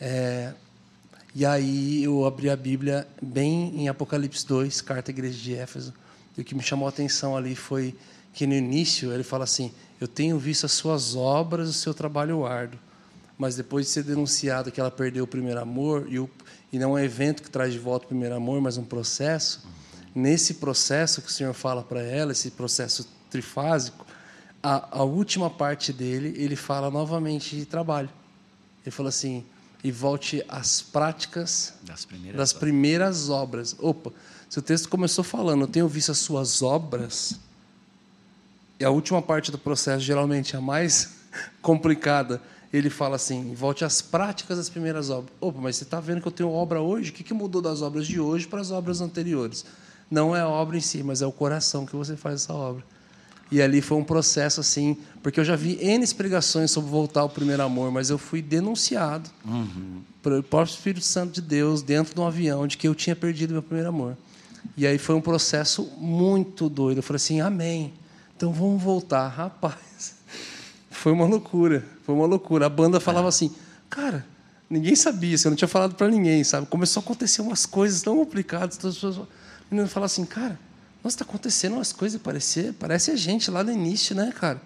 É, 0.00 0.52
e 1.34 1.44
aí 1.44 2.02
eu 2.02 2.24
abri 2.24 2.48
a 2.48 2.56
Bíblia 2.56 3.06
bem 3.20 3.72
em 3.76 3.88
Apocalipse 3.88 4.46
2, 4.46 4.80
carta 4.80 5.10
à 5.10 5.12
igreja 5.12 5.38
de 5.38 5.54
Éfeso. 5.54 5.92
E 6.36 6.40
o 6.40 6.44
que 6.44 6.54
me 6.54 6.62
chamou 6.62 6.86
a 6.86 6.88
atenção 6.88 7.36
ali 7.36 7.54
foi 7.54 7.94
que 8.32 8.46
no 8.46 8.54
início 8.54 9.12
ele 9.12 9.22
fala 9.22 9.44
assim: 9.44 9.72
Eu 10.00 10.08
tenho 10.08 10.38
visto 10.38 10.64
as 10.64 10.72
suas 10.72 11.14
obras, 11.14 11.68
o 11.68 11.72
seu 11.72 11.92
trabalho 11.92 12.46
árduo. 12.46 12.80
Mas 13.36 13.54
depois 13.54 13.86
de 13.86 13.92
ser 13.92 14.02
denunciado 14.02 14.72
que 14.72 14.80
ela 14.80 14.90
perdeu 14.90 15.24
o 15.24 15.26
primeiro 15.26 15.60
amor, 15.60 16.06
e, 16.08 16.18
o, 16.18 16.28
e 16.72 16.78
não 16.78 16.96
é 16.98 17.02
um 17.02 17.04
evento 17.04 17.42
que 17.42 17.50
traz 17.50 17.72
de 17.72 17.78
volta 17.78 18.06
o 18.06 18.08
primeiro 18.08 18.34
amor, 18.34 18.60
mas 18.60 18.76
um 18.76 18.84
processo, 18.84 19.64
nesse 20.12 20.54
processo 20.54 21.22
que 21.22 21.28
o 21.28 21.32
Senhor 21.32 21.54
fala 21.54 21.82
para 21.82 22.02
ela, 22.02 22.32
esse 22.32 22.50
processo 22.50 23.06
trifásico, 23.28 24.06
a, 24.62 24.98
a 24.98 25.02
última 25.04 25.48
parte 25.48 25.92
dele, 25.92 26.34
ele 26.36 26.56
fala 26.56 26.90
novamente 26.90 27.56
de 27.56 27.64
trabalho. 27.64 28.10
Ele 28.84 28.90
fala 28.90 29.08
assim: 29.08 29.44
e 29.82 29.92
volte 29.92 30.44
às 30.48 30.82
práticas 30.82 31.74
Das 31.82 32.04
primeiras 32.04 32.36
das 32.36 32.50
obras. 32.50 32.60
primeiras 32.60 33.28
obras. 33.30 33.76
Opa, 33.78 34.12
se 34.48 34.58
o 34.58 34.62
texto 34.62 34.88
começou 34.88 35.22
falando, 35.22 35.62
eu 35.62 35.68
tenho 35.68 35.86
visto 35.88 36.10
as 36.10 36.18
suas 36.18 36.62
obras, 36.62 37.38
e 38.80 38.84
a 38.84 38.90
última 38.90 39.20
parte 39.20 39.50
do 39.50 39.58
processo, 39.58 40.00
geralmente 40.00 40.56
a 40.56 40.60
mais 40.60 41.16
complicada, 41.62 42.40
ele 42.72 42.90
fala 42.90 43.16
assim: 43.16 43.54
volte 43.54 43.84
às 43.84 44.02
práticas 44.02 44.58
das 44.58 44.68
primeiras 44.68 45.10
obras. 45.10 45.32
Opa, 45.40 45.60
mas 45.60 45.76
você 45.76 45.84
está 45.84 46.00
vendo 46.00 46.20
que 46.20 46.28
eu 46.28 46.32
tenho 46.32 46.50
obra 46.50 46.80
hoje? 46.80 47.10
O 47.10 47.12
que, 47.12 47.22
que 47.22 47.34
mudou 47.34 47.62
das 47.62 47.82
obras 47.82 48.06
de 48.06 48.20
hoje 48.20 48.46
para 48.46 48.60
as 48.60 48.70
obras 48.70 49.00
anteriores? 49.00 49.64
Não 50.10 50.34
é 50.34 50.40
a 50.40 50.48
obra 50.48 50.76
em 50.76 50.80
si, 50.80 51.02
mas 51.02 51.22
é 51.22 51.26
o 51.26 51.32
coração 51.32 51.84
que 51.84 51.94
você 51.94 52.16
faz 52.16 52.42
essa 52.42 52.52
obra. 52.54 52.84
E 53.50 53.62
ali 53.62 53.80
foi 53.80 53.96
um 53.96 54.04
processo 54.04 54.60
assim, 54.60 54.96
porque 55.22 55.40
eu 55.40 55.44
já 55.44 55.56
vi 55.56 55.78
N 55.80 56.06
pregações 56.14 56.70
sobre 56.70 56.90
voltar 56.90 57.20
ao 57.20 57.30
primeiro 57.30 57.62
amor, 57.62 57.90
mas 57.90 58.10
eu 58.10 58.18
fui 58.18 58.42
denunciado 58.42 59.30
pelo 60.22 60.42
próprio 60.42 60.74
Espírito 60.74 61.04
Santo 61.04 61.32
de 61.32 61.40
Deus 61.40 61.82
dentro 61.82 62.14
de 62.14 62.20
um 62.20 62.26
avião 62.26 62.66
de 62.66 62.76
que 62.76 62.86
eu 62.86 62.94
tinha 62.94 63.16
perdido 63.16 63.52
meu 63.52 63.62
primeiro 63.62 63.88
amor. 63.88 64.16
E 64.76 64.86
aí 64.86 64.98
foi 64.98 65.14
um 65.14 65.20
processo 65.20 65.90
muito 65.98 66.68
doido. 66.68 66.98
Eu 66.98 67.02
falei 67.02 67.16
assim, 67.16 67.40
amém. 67.40 67.92
Então 68.36 68.52
vamos 68.52 68.82
voltar. 68.82 69.28
Rapaz, 69.28 70.14
foi 70.90 71.12
uma 71.12 71.24
loucura. 71.24 71.84
Foi 72.04 72.14
uma 72.14 72.26
loucura. 72.26 72.66
A 72.66 72.68
banda 72.68 73.00
falava 73.00 73.28
assim, 73.28 73.50
cara, 73.88 74.26
ninguém 74.68 74.94
sabia, 74.94 75.34
assim, 75.34 75.48
eu 75.48 75.50
não 75.50 75.56
tinha 75.56 75.68
falado 75.68 75.94
para 75.94 76.08
ninguém, 76.08 76.44
sabe? 76.44 76.66
Começou 76.66 77.00
a 77.00 77.04
acontecer 77.04 77.40
umas 77.40 77.64
coisas 77.64 78.02
tão 78.02 78.16
complicadas. 78.16 78.76
As 78.76 78.82
pessoas, 78.82 79.16
o 79.16 79.26
menino 79.70 79.88
fala 79.88 80.06
assim, 80.06 80.24
cara, 80.24 80.58
nossa, 81.02 81.14
está 81.14 81.24
acontecendo 81.24 81.74
umas 81.74 81.92
coisas, 81.92 82.20
parece, 82.20 82.72
parece 82.72 83.10
a 83.10 83.16
gente 83.16 83.50
lá 83.50 83.62
no 83.62 83.70
início, 83.70 84.14
né, 84.14 84.32
cara? 84.32 84.60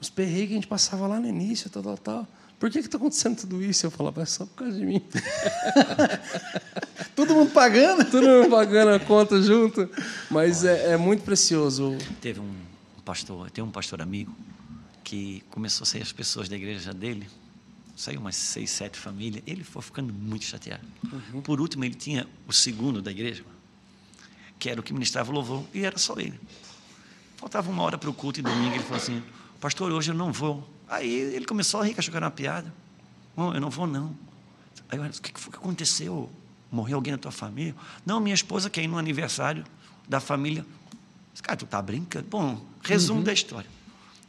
Os 0.00 0.10
perreios 0.10 0.48
que 0.48 0.52
a 0.52 0.56
gente 0.56 0.66
passava 0.66 1.06
lá 1.06 1.18
no 1.20 1.26
início, 1.26 1.70
tal, 1.70 1.82
tal, 1.82 1.98
tal. 1.98 2.28
Por 2.58 2.70
que 2.70 2.78
está 2.78 2.96
acontecendo 2.96 3.36
tudo 3.36 3.62
isso? 3.62 3.86
Eu 3.86 3.90
falava, 3.90 4.22
é 4.22 4.26
só 4.26 4.46
por 4.46 4.56
causa 4.56 4.78
de 4.78 4.84
mim. 4.84 5.02
Todo 7.14 7.34
mundo 7.34 7.50
pagando. 7.50 8.04
Todo 8.10 8.26
mundo 8.26 8.50
pagando 8.50 8.92
a 8.92 9.00
conta 9.00 9.40
junto. 9.42 9.88
Mas 10.30 10.64
é, 10.64 10.92
é 10.92 10.96
muito 10.96 11.22
precioso. 11.22 11.96
Teve 12.20 12.40
um 12.40 12.54
pastor, 13.04 13.50
tem 13.50 13.62
um 13.62 13.70
pastor 13.70 14.00
amigo 14.00 14.34
que 15.04 15.44
começou 15.50 15.84
a 15.84 15.86
sair 15.86 16.02
as 16.02 16.10
pessoas 16.10 16.48
da 16.48 16.56
igreja 16.56 16.92
dele, 16.92 17.28
saiu 17.94 18.18
umas 18.18 18.34
seis, 18.34 18.70
sete 18.70 18.98
famílias, 18.98 19.40
ele 19.46 19.62
foi 19.62 19.80
ficando 19.80 20.12
muito 20.12 20.44
chateado. 20.44 20.84
Por 21.44 21.60
último, 21.60 21.84
ele 21.84 21.94
tinha 21.94 22.26
o 22.48 22.52
segundo 22.52 23.00
da 23.00 23.12
igreja, 23.12 23.44
que 24.58 24.70
era 24.70 24.80
o 24.80 24.82
que 24.82 24.92
ministrava 24.92 25.30
o 25.30 25.34
louvor, 25.34 25.64
e 25.72 25.84
era 25.84 25.98
só 25.98 26.14
ele. 26.18 26.38
Faltava 27.36 27.70
uma 27.70 27.82
hora 27.82 27.98
para 27.98 28.08
o 28.08 28.14
culto 28.14 28.40
e 28.40 28.42
domingo, 28.42 28.74
ele 28.74 28.82
falou 28.82 28.98
assim, 28.98 29.22
pastor, 29.60 29.92
hoje 29.92 30.10
eu 30.10 30.14
não 30.14 30.32
vou. 30.32 30.68
Aí 30.88 31.10
ele 31.10 31.44
começou 31.44 31.80
a 31.80 31.84
rir, 31.84 31.94
achou 31.98 32.10
que 32.10 32.16
era 32.16 32.26
uma 32.26 32.30
piada. 32.30 32.72
Não, 33.36 33.54
eu 33.54 33.60
não 33.60 33.70
vou 33.70 33.86
não. 33.86 34.16
Aí 34.88 34.98
eu 34.98 35.08
disse, 35.08 35.20
o 35.20 35.22
que 35.22 35.38
foi 35.38 35.52
que 35.52 35.58
aconteceu? 35.58 36.30
Morreu 36.70 36.96
alguém 36.96 37.12
na 37.12 37.18
tua 37.18 37.30
família? 37.30 37.74
Não, 38.04 38.20
minha 38.20 38.34
esposa 38.34 38.70
quer 38.70 38.82
ir 38.82 38.88
no 38.88 38.98
aniversário 38.98 39.64
da 40.08 40.20
família. 40.20 40.64
Esse 41.34 41.42
Cara, 41.42 41.56
tu 41.56 41.66
tá 41.66 41.80
brincando? 41.82 42.26
Bom, 42.28 42.64
resumo 42.82 43.22
da 43.22 43.32
história. 43.32 43.68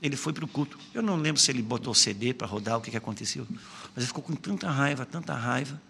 Ele 0.01 0.15
foi 0.15 0.33
para 0.33 0.45
o 0.45 0.47
culto. 0.47 0.77
Eu 0.93 1.01
não 1.01 1.15
lembro 1.15 1.41
se 1.41 1.49
ele 1.49 1.61
botou 1.61 1.91
o 1.91 1.95
CD 1.95 2.33
para 2.33 2.45
rodar, 2.45 2.77
o 2.77 2.81
que, 2.81 2.91
que 2.91 2.97
aconteceu. 2.97 3.47
Mas 3.49 3.97
ele 3.97 4.07
ficou 4.07 4.23
com 4.23 4.35
tanta 4.35 4.69
raiva, 4.69 5.05
tanta 5.05 5.33
raiva, 5.33 5.81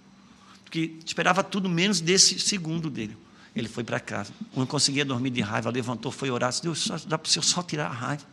que 0.70 1.00
esperava 1.06 1.44
tudo 1.44 1.68
menos 1.68 2.00
desse 2.00 2.40
segundo 2.40 2.90
dele. 2.90 3.18
Ele 3.58 3.68
foi 3.68 3.84
para 3.84 4.00
casa. 4.00 4.32
Não 4.56 4.68
conseguia 4.68 5.04
dormir 5.04 5.32
de 5.32 5.42
raiva, 5.42 5.72
levantou, 5.72 6.12
foi 6.12 6.30
orar. 6.30 6.52
Disse, 6.52 6.62
Deus, 6.62 6.80
só, 6.80 6.98
dá 6.98 7.18
para 7.18 7.28
o 7.28 7.32
Senhor 7.32 7.44
só 7.44 7.64
tirar 7.64 7.88
a 7.88 7.94
raiva 7.94 8.24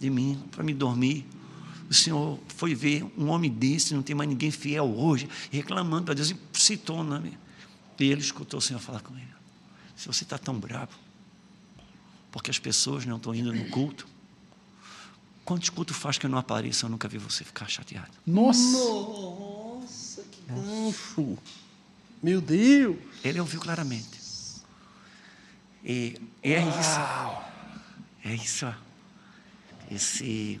de 0.00 0.08
mim, 0.08 0.42
para 0.50 0.64
me 0.64 0.72
dormir. 0.72 1.26
O 1.90 1.94
Senhor 1.94 2.38
foi 2.48 2.74
ver 2.74 3.04
um 3.16 3.28
homem 3.28 3.50
desse, 3.50 3.94
não 3.94 4.02
tem 4.02 4.14
mais 4.16 4.28
ninguém 4.28 4.50
fiel 4.50 4.86
hoje, 4.86 5.28
reclamando 5.50 6.04
para 6.04 6.14
Deus, 6.14 6.30
e 6.30 6.36
citou 6.52 7.00
o 7.00 7.04
nome. 7.04 7.36
E 7.98 8.04
ele 8.04 8.20
escutou 8.20 8.58
o 8.58 8.60
Senhor 8.60 8.78
falar 8.78 9.00
com 9.00 9.14
ele. 9.14 9.28
Se 9.96 10.06
você 10.06 10.24
está 10.24 10.38
tão 10.38 10.58
bravo, 10.58 10.92
porque 12.30 12.50
as 12.50 12.58
pessoas 12.58 13.04
não 13.04 13.16
estão 13.16 13.34
indo 13.34 13.52
no 13.52 13.64
culto, 13.70 14.06
quantos 15.44 15.68
cultos 15.70 15.96
faz 15.96 16.16
que 16.16 16.26
eu 16.26 16.30
não 16.30 16.38
apareça? 16.38 16.86
Eu 16.86 16.90
nunca 16.90 17.08
vi 17.08 17.18
você 17.18 17.44
ficar 17.44 17.68
chateado. 17.68 18.12
Nossa! 18.26 18.78
Nossa, 18.78 20.22
que 20.22 20.40
gancho! 20.46 21.38
Meu 22.22 22.40
Deus! 22.40 22.96
Ele 23.24 23.40
ouviu 23.40 23.60
claramente. 23.60 24.17
E, 25.88 26.20
e 26.44 26.52
é 26.52 26.60
isso. 26.60 27.00
É 28.22 28.34
isso. 28.34 28.74
Esse. 29.90 30.60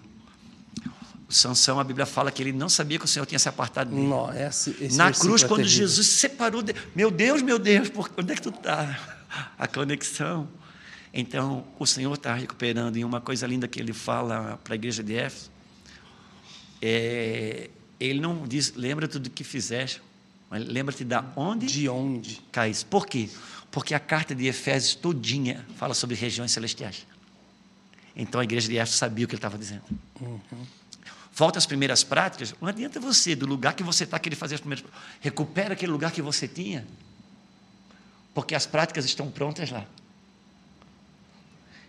O 1.28 1.32
Sansão, 1.32 1.78
a 1.78 1.84
Bíblia 1.84 2.06
fala 2.06 2.32
que 2.32 2.42
ele 2.42 2.52
não 2.52 2.70
sabia 2.70 2.98
que 2.98 3.04
o 3.04 3.08
Senhor 3.08 3.26
tinha 3.26 3.38
se 3.38 3.50
apartado 3.50 3.94
dele. 3.94 4.06
Não, 4.06 4.32
esse, 4.32 4.70
esse 4.80 4.96
Na 4.96 5.12
cruz, 5.12 5.42
é 5.42 5.46
quando 5.46 5.60
terrível. 5.60 5.86
Jesus 5.86 6.06
se 6.06 6.16
separou 6.20 6.62
de... 6.62 6.74
Meu 6.96 7.10
Deus, 7.10 7.42
meu 7.42 7.58
Deus, 7.58 7.90
por... 7.90 8.10
onde 8.16 8.32
é 8.32 8.34
que 8.34 8.40
tu 8.40 8.48
está? 8.48 8.98
A 9.58 9.68
conexão. 9.68 10.48
Então, 11.12 11.66
o 11.78 11.84
Senhor 11.84 12.14
está 12.14 12.34
recuperando. 12.34 12.96
E 12.96 13.04
uma 13.04 13.20
coisa 13.20 13.46
linda 13.46 13.68
que 13.68 13.78
ele 13.78 13.92
fala 13.92 14.58
para 14.64 14.72
a 14.72 14.76
igreja 14.76 15.02
de 15.02 15.16
Éfeso, 15.16 15.50
é... 16.80 17.68
ele 18.00 18.20
não 18.20 18.46
diz, 18.48 18.72
lembra-te 18.74 19.18
do 19.18 19.28
que 19.28 19.44
fizeste, 19.44 20.00
mas 20.48 20.66
lembra-te 20.66 21.04
da 21.04 21.22
onde 21.36 21.66
De 21.66 21.90
onde? 21.90 22.40
caísse. 22.50 22.86
Por 22.86 23.06
quê? 23.06 23.28
Porque 23.70 23.94
a 23.94 24.00
carta 24.00 24.34
de 24.34 24.46
Efésios 24.46 24.94
todinha 24.94 25.66
fala 25.76 25.94
sobre 25.94 26.16
regiões 26.16 26.52
celestiais. 26.52 27.06
Então, 28.16 28.40
a 28.40 28.44
igreja 28.44 28.68
de 28.68 28.76
Éfeso 28.76 28.96
sabia 28.96 29.24
o 29.24 29.28
que 29.28 29.34
ele 29.34 29.38
estava 29.38 29.56
dizendo. 29.56 29.82
Volta 31.32 31.58
às 31.58 31.66
primeiras 31.66 32.02
práticas, 32.02 32.52
não 32.60 32.68
adianta 32.68 32.98
você, 32.98 33.36
do 33.36 33.46
lugar 33.46 33.74
que 33.74 33.82
você 33.84 34.02
está, 34.02 34.18
querer 34.18 34.34
fazer 34.34 34.56
as 34.56 34.60
primeiras 34.60 34.84
Recupera 35.20 35.74
aquele 35.74 35.92
lugar 35.92 36.10
que 36.10 36.20
você 36.20 36.48
tinha, 36.48 36.84
porque 38.34 38.56
as 38.56 38.66
práticas 38.66 39.04
estão 39.04 39.30
prontas 39.30 39.70
lá. 39.70 39.86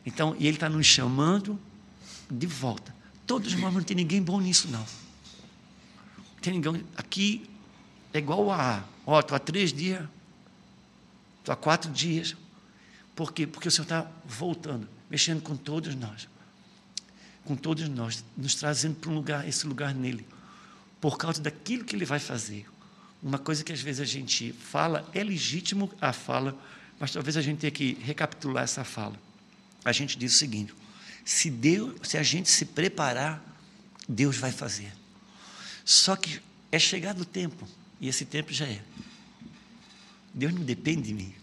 Então, 0.06 0.36
e 0.38 0.46
ele 0.46 0.58
está 0.58 0.70
nos 0.70 0.86
chamando 0.86 1.60
de 2.30 2.46
volta. 2.46 2.94
Todos 3.26 3.54
nós 3.56 3.74
não 3.74 3.82
tem 3.82 3.96
ninguém 3.96 4.22
bom 4.22 4.40
nisso, 4.40 4.68
não. 4.70 4.86
Tem 6.42 6.54
ninguém. 6.54 6.86
Aqui 6.96 7.50
é 8.14 8.20
igual 8.20 8.52
a. 8.52 8.84
Ó, 9.06 9.20
estou 9.20 9.36
há 9.36 9.40
três 9.40 9.74
dias, 9.74 10.04
estou 11.40 11.54
há 11.54 11.56
quatro 11.56 11.92
dias. 11.92 12.36
Por 13.16 13.34
quê? 13.34 13.48
Porque 13.48 13.68
o 13.68 13.72
Senhor 13.72 13.84
está 13.84 14.10
voltando, 14.26 14.88
mexendo 15.10 15.42
com 15.42 15.56
todos 15.56 15.96
nós 15.96 16.28
com 17.50 17.56
todos 17.56 17.90
nós, 17.90 18.24
nos 18.38 18.54
trazendo 18.54 18.96
para 18.98 19.10
um 19.10 19.16
lugar, 19.16 19.48
esse 19.48 19.66
lugar 19.66 19.92
nele, 19.96 20.24
por 21.02 21.18
causa 21.18 21.42
daquilo 21.42 21.84
que 21.84 21.96
ele 21.96 22.06
vai 22.06 22.20
fazer. 22.20 22.68
Uma 23.24 23.40
coisa 23.40 23.64
que 23.64 23.74
às 23.74 23.82
vezes 23.82 24.00
a 24.00 24.06
gente 24.06 24.54
fala, 24.54 25.10
é 25.16 25.24
legítimo 25.24 25.92
a 26.00 26.14
fala, 26.14 26.56
mas 27.00 27.12
talvez 27.12 27.36
a 27.38 27.42
gente 27.42 27.58
tenha 27.58 27.72
que 27.72 27.98
recapitular 28.04 28.64
essa 28.64 28.84
fala. 28.84 29.20
A 29.84 29.92
gente 29.92 30.16
diz 30.16 30.36
o 30.36 30.38
seguinte: 30.38 30.76
se 31.26 31.50
Deus, 31.50 31.96
se 32.04 32.20
a 32.20 32.24
gente 32.24 32.52
se 32.52 32.66
preparar, 32.66 33.44
Deus 34.08 34.38
vai 34.38 34.52
fazer. 34.52 34.94
Só 35.84 36.16
que 36.16 36.40
é 36.72 36.78
chegado 36.78 37.22
o 37.22 37.26
tempo, 37.26 37.68
e 38.00 38.08
esse 38.08 38.26
tempo 38.26 38.54
já 38.54 38.68
é. 38.68 38.80
Deus 40.40 40.54
não 40.54 40.64
depende 40.64 41.04
de 41.04 41.14
mim. 41.14 41.34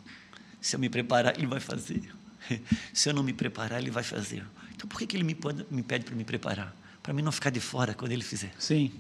Se 0.61 0.75
eu 0.75 0.81
me 0.81 0.89
preparar, 0.89 1.37
Ele 1.37 1.47
vai 1.47 1.61
fazer. 1.61 2.03
Se 2.93 3.09
eu 3.09 3.15
não 3.15 3.23
me 3.23 3.33
preparar, 3.33 3.81
Ele 3.81 3.91
vai 3.91 4.03
fazer. 4.03 4.45
Então, 4.75 4.89
por 4.89 4.99
que, 4.99 5.07
que 5.07 5.17
Ele 5.17 5.25
me, 5.25 5.35
pode- 5.35 5.65
me 5.71 5.83
pede 5.83 6.05
para 6.05 6.15
me 6.15 6.25
preparar? 6.25 6.75
Para 7.03 7.13
mim 7.15 7.23
não 7.23 7.31
ficar 7.33 7.51
de 7.51 7.61
fora 7.61 7.95
quando 7.95 8.13
Ele 8.13 8.25
fizer. 8.25 8.53
Sim. 8.59 8.91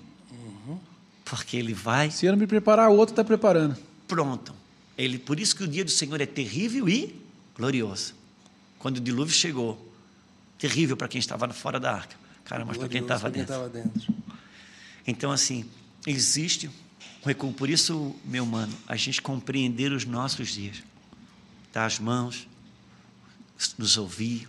Porque 1.25 1.57
Ele 1.57 1.75
vai 1.75 2.11
Se 2.11 2.25
eu 2.27 2.33
não 2.33 2.39
me 2.39 2.47
preparar, 2.47 2.89
o 2.91 2.97
outro 2.97 3.13
está 3.13 3.25
preparando. 3.25 3.77
pronto. 4.07 4.55
Ele, 4.97 5.19
por 5.19 5.39
isso 5.41 5.55
que 5.57 5.65
o 5.65 5.69
dia 5.69 5.85
do 5.85 5.91
Senhor 5.91 6.19
é 6.21 6.27
terrível 6.27 6.89
e 6.89 7.21
glorioso. 7.55 8.15
Quando 8.79 8.97
o 8.97 9.01
dilúvio 9.01 9.35
chegou, 9.35 9.93
terrível 10.59 10.97
para 10.97 11.07
quem 11.09 11.19
estava 11.19 11.49
fora 11.53 11.79
da 11.79 11.93
arca. 11.93 12.17
Cara, 12.45 12.65
mas 12.65 12.79
para 12.79 12.89
quem 12.89 13.03
estava 13.03 13.29
dentro. 13.31 13.53
estava 13.53 13.69
dentro. 13.69 14.15
Então, 15.07 15.31
assim, 15.31 15.67
existe 16.07 16.71
recuo. 17.27 17.53
Por 17.53 17.69
isso, 17.69 18.15
meu 18.25 18.45
mano, 18.47 18.73
a 18.87 18.97
gente 18.97 19.21
compreender 19.21 19.93
os 19.93 20.05
nossos 20.05 20.49
dias. 20.49 20.83
Dar 21.73 21.87
as 21.87 21.99
mãos, 21.99 22.47
nos 23.79 23.97
ouvir. 23.97 24.49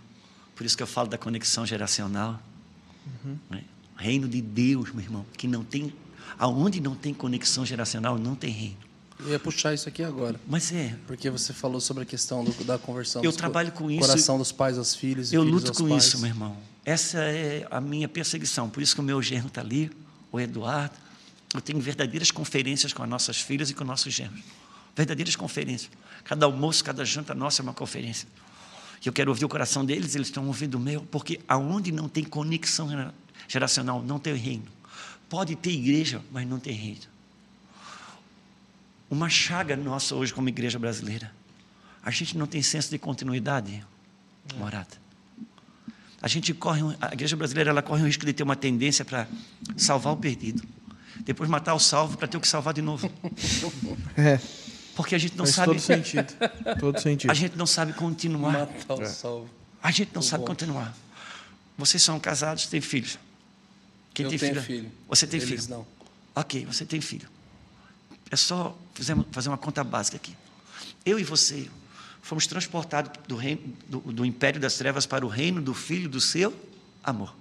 Por 0.56 0.64
isso 0.66 0.76
que 0.76 0.82
eu 0.82 0.86
falo 0.86 1.08
da 1.08 1.18
conexão 1.18 1.64
geracional. 1.66 2.40
né? 3.50 3.62
Reino 3.96 4.28
de 4.28 4.40
Deus, 4.40 4.90
meu 4.92 5.02
irmão, 5.02 5.26
que 5.36 5.46
não 5.48 5.64
tem. 5.64 5.92
Aonde 6.38 6.80
não 6.80 6.94
tem 6.94 7.12
conexão 7.12 7.66
geracional, 7.66 8.16
não 8.18 8.34
tem 8.34 8.50
reino. 8.50 8.76
Eu 9.18 9.30
ia 9.30 9.38
puxar 9.40 9.74
isso 9.74 9.88
aqui 9.88 10.04
agora. 10.04 10.40
Mas 10.46 10.70
é, 10.72 10.96
Porque 11.06 11.28
você 11.28 11.52
falou 11.52 11.80
sobre 11.80 12.04
a 12.04 12.06
questão 12.06 12.44
do- 12.44 12.64
da 12.64 12.78
conversão 12.78 13.24
Eu 13.24 13.32
trabalho 13.32 13.72
com 13.72 13.90
isso 13.90 14.00
coração 14.06 14.38
dos 14.38 14.52
pais 14.52 14.78
aos 14.78 14.94
filhos 14.94 15.32
Eu 15.32 15.42
filhos 15.42 15.62
luto 15.64 15.72
com 15.82 15.88
pais. 15.88 16.04
isso, 16.04 16.18
meu 16.20 16.28
irmão. 16.28 16.56
Essa 16.84 17.18
é 17.18 17.66
a 17.70 17.80
minha 17.80 18.08
perseguição. 18.08 18.70
Por 18.70 18.80
isso 18.80 18.94
que 18.94 19.00
o 19.00 19.04
meu 19.04 19.20
genro 19.20 19.48
está 19.48 19.60
ali, 19.60 19.90
o 20.30 20.38
Eduardo. 20.38 20.94
Eu 21.54 21.60
tenho 21.60 21.80
verdadeiras 21.80 22.30
conferências 22.30 22.92
com 22.92 23.02
as 23.02 23.08
nossas 23.08 23.40
filhas 23.40 23.70
e 23.70 23.74
com 23.74 23.84
nossos 23.84 24.12
genros. 24.12 24.40
Verdadeiras 24.94 25.34
conferências. 25.36 25.90
Cada 26.24 26.44
almoço, 26.46 26.84
cada 26.84 27.04
janta 27.04 27.34
nossa 27.34 27.62
é 27.62 27.62
uma 27.62 27.72
conferência. 27.72 28.28
Eu 29.04 29.12
quero 29.12 29.30
ouvir 29.30 29.44
o 29.44 29.48
coração 29.48 29.84
deles, 29.84 30.14
eles 30.14 30.28
estão 30.28 30.46
ouvindo 30.46 30.74
o 30.74 30.80
meu, 30.80 31.02
porque 31.02 31.40
aonde 31.48 31.92
não 31.92 32.08
tem 32.08 32.24
conexão 32.24 32.90
gera- 32.90 33.14
geracional, 33.46 34.02
não 34.02 34.18
tem 34.18 34.34
reino. 34.34 34.66
Pode 35.28 35.54
ter 35.56 35.70
igreja, 35.70 36.20
mas 36.32 36.46
não 36.46 36.58
tem 36.58 36.72
reino. 36.74 37.02
Uma 39.10 39.30
chaga 39.30 39.76
nossa 39.76 40.14
hoje 40.14 40.34
como 40.34 40.48
igreja 40.48 40.78
brasileira. 40.78 41.32
A 42.02 42.10
gente 42.10 42.36
não 42.36 42.46
tem 42.46 42.60
senso 42.62 42.90
de 42.90 42.98
continuidade, 42.98 43.82
morada. 44.56 44.96
A 46.20 46.28
gente 46.28 46.52
corre, 46.52 46.80
a 47.00 47.12
igreja 47.12 47.36
brasileira 47.36 47.70
ela 47.70 47.82
corre 47.82 48.02
o 48.02 48.06
risco 48.06 48.26
de 48.26 48.32
ter 48.32 48.42
uma 48.42 48.56
tendência 48.56 49.04
para 49.04 49.28
salvar 49.76 50.12
o 50.12 50.16
perdido, 50.16 50.62
depois 51.24 51.48
matar 51.50 51.74
o 51.74 51.78
salvo 51.78 52.16
para 52.16 52.26
ter 52.28 52.36
o 52.36 52.40
que 52.40 52.48
salvar 52.48 52.72
de 52.74 52.82
novo, 52.82 53.10
É, 54.16 54.38
porque 54.94 55.14
a 55.14 55.18
gente 55.18 55.36
não 55.36 55.44
faz 55.44 55.54
sabe, 55.56 55.72
todo 55.72 55.80
sentido. 55.80 56.34
Todo 56.80 56.98
sentido. 57.02 57.30
a 57.30 57.34
gente 57.34 57.56
não 57.56 57.66
sabe 57.66 57.92
continuar, 57.92 58.52
Matar 58.52 58.94
o 58.94 59.06
salvo. 59.06 59.50
a 59.82 59.90
gente 59.90 60.10
não 60.14 60.22
sabe 60.22 60.42
bom. 60.42 60.48
continuar. 60.48 60.96
Vocês 61.76 62.02
são 62.02 62.18
casados, 62.18 62.66
têm 62.66 62.80
filhos. 62.80 63.18
Quem 64.12 64.24
Eu 64.24 64.30
tem 64.30 64.38
tenho 64.38 64.54
filho? 64.54 64.64
filho. 64.64 64.92
Você 65.08 65.26
tem 65.26 65.40
Eles 65.40 65.64
filho? 65.66 65.76
não. 65.76 65.86
Ok, 66.34 66.64
você 66.66 66.84
tem 66.84 67.00
filho. 67.00 67.28
É 68.30 68.36
só 68.36 68.76
fazer 69.30 69.48
uma 69.48 69.56
conta 69.58 69.82
básica 69.84 70.16
aqui. 70.16 70.36
Eu 71.06 71.18
e 71.18 71.24
você 71.24 71.68
fomos 72.20 72.46
transportados 72.46 73.12
do, 73.28 73.36
reino, 73.36 73.62
do, 73.88 74.00
do 74.00 74.24
império 74.26 74.60
das 74.60 74.74
trevas 74.74 75.06
para 75.06 75.24
o 75.24 75.28
reino 75.28 75.62
do 75.62 75.72
Filho 75.72 76.08
do 76.08 76.20
seu 76.20 76.52
amor. 77.02 77.34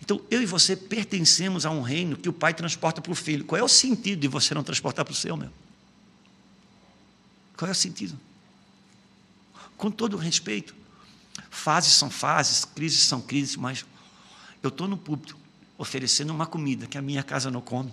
Então, 0.00 0.20
eu 0.30 0.42
e 0.42 0.46
você 0.46 0.76
pertencemos 0.76 1.66
a 1.66 1.70
um 1.70 1.82
reino 1.82 2.16
que 2.16 2.28
o 2.28 2.32
pai 2.32 2.54
transporta 2.54 3.00
para 3.00 3.12
o 3.12 3.14
filho. 3.14 3.44
Qual 3.44 3.58
é 3.58 3.62
o 3.62 3.68
sentido 3.68 4.20
de 4.20 4.28
você 4.28 4.54
não 4.54 4.62
transportar 4.62 5.04
para 5.04 5.12
o 5.12 5.14
seu, 5.14 5.36
meu? 5.36 5.50
Qual 7.56 7.68
é 7.68 7.72
o 7.72 7.74
sentido? 7.74 8.18
Com 9.76 9.90
todo 9.90 10.16
respeito, 10.16 10.74
fases 11.50 11.92
são 11.92 12.10
fases, 12.10 12.64
crises 12.64 13.02
são 13.02 13.20
crises, 13.20 13.56
mas 13.56 13.84
eu 14.62 14.68
estou 14.68 14.86
no 14.86 14.96
púlpito 14.96 15.36
oferecendo 15.78 16.30
uma 16.30 16.46
comida 16.46 16.86
que 16.86 16.96
a 16.96 17.02
minha 17.02 17.22
casa 17.22 17.50
não 17.50 17.60
come. 17.60 17.92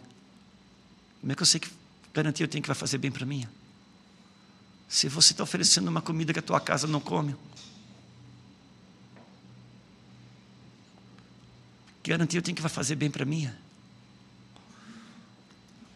Como 1.19 1.31
é 1.31 1.35
que 1.35 1.41
eu 1.41 1.45
sei 1.45 1.59
que 1.59 1.69
garantia 2.13 2.43
eu 2.43 2.47
tenho 2.47 2.61
que 2.61 2.67
vai 2.67 2.75
fazer 2.75 2.97
bem 2.97 3.11
para 3.11 3.25
mim? 3.25 3.47
Se 4.87 5.09
você 5.09 5.33
está 5.33 5.43
oferecendo 5.43 5.87
uma 5.87 6.01
comida 6.01 6.33
que 6.33 6.39
a 6.39 6.41
tua 6.41 6.59
casa 6.59 6.87
não 6.87 6.99
come, 6.99 7.35
garantia 12.11 12.37
eu 12.37 12.43
tenho 12.43 12.55
que 12.55 12.61
fazer 12.69 12.95
bem 12.95 13.09
para 13.09 13.25
mim? 13.25 13.49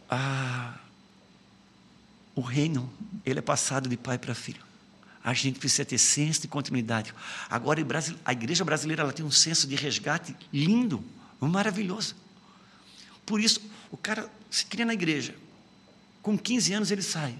Ah, 0.09 0.75
o 2.33 2.41
reino, 2.41 2.91
ele 3.25 3.39
é 3.39 3.41
passado 3.41 3.89
de 3.89 3.97
pai 3.97 4.17
para 4.17 4.33
filho. 4.33 4.61
A 5.23 5.33
gente 5.33 5.59
precisa 5.59 5.83
ter 5.83 5.97
senso 5.97 6.41
de 6.41 6.47
continuidade. 6.47 7.13
Agora, 7.49 7.81
a 8.23 8.31
igreja 8.31 8.63
brasileira 8.63 9.03
ela 9.03 9.11
tem 9.11 9.25
um 9.25 9.31
senso 9.31 9.67
de 9.67 9.75
resgate 9.75 10.35
lindo, 10.53 11.03
maravilhoso. 11.41 12.15
Por 13.25 13.41
isso, 13.41 13.59
o 13.91 13.97
cara 13.97 14.31
se 14.49 14.65
cria 14.65 14.85
na 14.85 14.93
igreja. 14.93 15.35
Com 16.21 16.37
15 16.37 16.73
anos 16.73 16.91
ele 16.91 17.01
sai. 17.01 17.35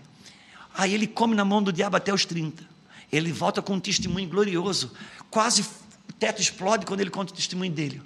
Aí 0.74 0.94
ele 0.94 1.08
come 1.08 1.34
na 1.34 1.46
mão 1.46 1.64
do 1.64 1.72
diabo 1.72 1.96
até 1.96 2.14
os 2.14 2.26
30. 2.26 2.64
Ele 3.12 3.32
volta 3.32 3.62
com 3.62 3.76
um 3.76 3.80
testemunho 3.80 4.28
glorioso. 4.28 4.92
Quase 5.32 5.62
o 5.62 6.14
teto 6.14 6.42
explode 6.42 6.86
quando 6.86 7.00
ele 7.00 7.10
conta 7.10 7.32
o 7.32 7.36
testemunho 7.36 7.72
dele. 7.72 8.02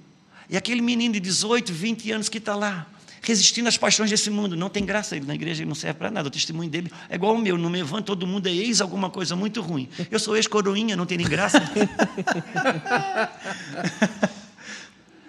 E 0.52 0.58
aquele 0.58 0.82
menino 0.82 1.14
de 1.14 1.20
18, 1.22 1.72
20 1.72 2.12
anos 2.12 2.28
que 2.30 2.38
está 2.38 2.54
lá, 2.56 2.86
resistindo 3.22 3.68
às 3.70 3.78
paixões 3.78 4.10
desse 4.10 4.30
mundo. 4.30 4.56
Não 4.58 4.68
tem 4.70 4.84
graça, 4.86 5.16
ele 5.16 5.26
na 5.26 5.34
igreja 5.34 5.62
ele 5.64 5.70
não 5.70 5.76
serve 5.76 5.97
para 5.99 6.12
nada. 6.12 6.28
O 6.28 6.32
testemunho 6.32 6.70
dele 6.70 6.91
é 7.10 7.16
igual 7.16 7.34
ao 7.36 7.41
meu. 7.41 7.58
No 7.58 7.70
Mevan, 7.70 8.02
todo 8.02 8.28
mundo 8.28 8.47
é 8.47 8.52
ex 8.52 8.82
alguma 8.82 9.10
coisa 9.10 9.34
muito 9.36 9.62
ruim. 9.62 9.88
Eu 10.12 10.20
sou 10.20 10.36
ex-coroinha, 10.36 10.95
não 10.97 11.06
tem 11.06 11.18
nem 11.18 11.28
graça. 11.28 11.62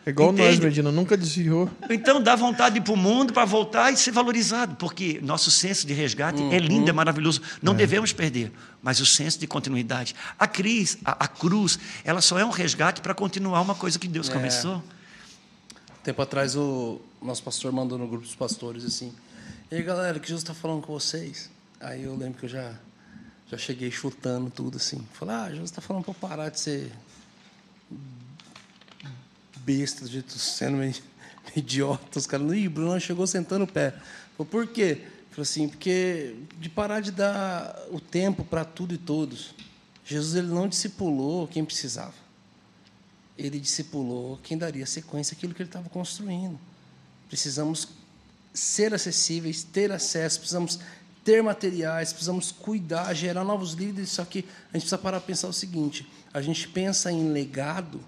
É 0.04 0.10
igual 0.10 0.32
nós, 0.32 0.46
Entende? 0.56 0.66
Medina, 0.66 0.90
nunca 0.90 1.16
desviou. 1.16 1.70
Então 1.88 2.20
dá 2.20 2.34
vontade 2.34 2.74
de 2.74 2.80
ir 2.80 2.82
para 2.82 2.92
o 2.92 2.96
mundo 2.96 3.32
para 3.32 3.44
voltar 3.44 3.92
e 3.92 3.96
ser 3.96 4.10
valorizado, 4.10 4.74
porque 4.74 5.20
nosso 5.22 5.48
senso 5.48 5.86
de 5.86 5.92
resgate 5.92 6.42
é 6.50 6.58
lindo, 6.58 6.90
é 6.90 6.92
maravilhoso. 6.92 7.40
Não 7.62 7.72
devemos 7.72 8.12
perder, 8.12 8.50
mas 8.82 8.98
o 8.98 9.06
senso 9.06 9.38
de 9.38 9.46
continuidade. 9.46 10.12
A, 10.36 10.48
cris, 10.48 10.98
a, 11.04 11.24
a 11.24 11.28
cruz, 11.28 11.78
ela 12.04 12.20
só 12.20 12.36
é 12.36 12.44
um 12.44 12.50
resgate 12.50 13.00
para 13.00 13.14
continuar 13.14 13.60
uma 13.60 13.76
coisa 13.76 13.96
que 13.96 14.08
Deus 14.08 14.28
É. 14.28 14.32
começou. 14.32 14.82
Tempo 16.02 16.20
atrás 16.20 16.56
o 16.56 17.00
nosso 17.20 17.44
pastor 17.44 17.70
mandou 17.70 17.96
no 17.96 18.08
grupo 18.08 18.24
dos 18.24 18.34
pastores 18.34 18.84
assim: 18.84 19.14
E 19.70 19.76
aí 19.76 19.82
galera, 19.84 20.18
que 20.18 20.26
Jesus 20.26 20.42
está 20.42 20.52
falando 20.52 20.82
com 20.82 20.92
vocês? 20.92 21.48
Aí 21.80 22.02
eu 22.02 22.16
lembro 22.16 22.40
que 22.40 22.46
eu 22.46 22.48
já, 22.48 22.74
já 23.48 23.56
cheguei 23.56 23.88
chutando 23.88 24.50
tudo 24.50 24.78
assim. 24.78 25.06
Falei: 25.12 25.34
Ah, 25.36 25.48
Jesus 25.50 25.70
está 25.70 25.80
falando 25.80 26.04
para 26.04 26.14
parar 26.14 26.48
de 26.48 26.58
ser 26.58 26.90
besta, 29.58 30.04
do 30.04 30.10
jeito 30.10 30.36
sendo 30.38 30.78
meio, 30.78 30.92
meio 30.92 31.58
idiota. 31.58 32.18
Os 32.18 32.26
caras, 32.26 32.52
ih, 32.52 32.68
Bruno 32.68 32.98
chegou 32.98 33.24
sentando 33.24 33.64
o 33.64 33.68
pé. 33.68 33.94
Falei, 34.36 34.50
por 34.50 34.66
quê? 34.66 35.02
Falei 35.30 35.42
assim, 35.42 35.68
porque 35.68 36.34
de 36.58 36.68
parar 36.68 36.98
de 36.98 37.12
dar 37.12 37.80
o 37.92 38.00
tempo 38.00 38.44
para 38.44 38.64
tudo 38.64 38.92
e 38.92 38.98
todos. 38.98 39.54
Jesus 40.04 40.34
ele 40.34 40.48
não 40.48 40.66
discipulou 40.66 41.46
quem 41.46 41.64
precisava 41.64 42.21
ele 43.46 43.60
discipulou 43.60 44.38
quem 44.42 44.56
daria 44.56 44.86
sequência 44.86 45.34
àquilo 45.34 45.54
que 45.54 45.62
ele 45.62 45.68
estava 45.68 45.88
construindo. 45.88 46.58
Precisamos 47.28 47.88
ser 48.52 48.92
acessíveis, 48.92 49.62
ter 49.62 49.90
acesso, 49.90 50.38
precisamos 50.38 50.78
ter 51.24 51.42
materiais, 51.42 52.12
precisamos 52.12 52.52
cuidar, 52.52 53.14
gerar 53.14 53.44
novos 53.44 53.72
líderes. 53.72 54.10
Só 54.10 54.24
que 54.24 54.40
a 54.40 54.42
gente 54.76 54.82
precisa 54.82 54.98
parar 54.98 55.20
para 55.20 55.26
pensar 55.26 55.48
o 55.48 55.52
seguinte: 55.52 56.06
a 56.32 56.40
gente 56.42 56.68
pensa 56.68 57.10
em 57.10 57.30
legado 57.30 58.00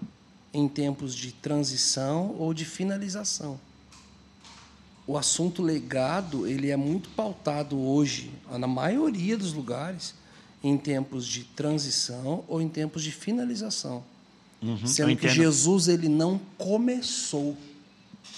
em 0.53 0.67
tempos 0.67 1.13
de 1.15 1.31
transição 1.31 2.35
ou 2.37 2.53
de 2.53 2.65
finalização. 2.65 3.59
O 5.07 5.17
assunto 5.17 5.61
legado 5.61 6.47
ele 6.47 6.71
é 6.71 6.75
muito 6.75 7.09
pautado 7.09 7.79
hoje, 7.79 8.31
na 8.49 8.65
maioria 8.65 9.37
dos 9.37 9.53
lugares, 9.53 10.15
em 10.63 10.77
tempos 10.77 11.27
de 11.27 11.43
transição 11.43 12.43
ou 12.47 12.59
em 12.59 12.67
tempos 12.67 13.03
de 13.03 13.11
finalização. 13.11 14.03
Uhum, 14.61 14.87
Sendo 14.87 15.15
que. 15.15 15.27
Jesus 15.27 15.87
ele 15.87 16.09
não 16.09 16.39
começou. 16.57 17.55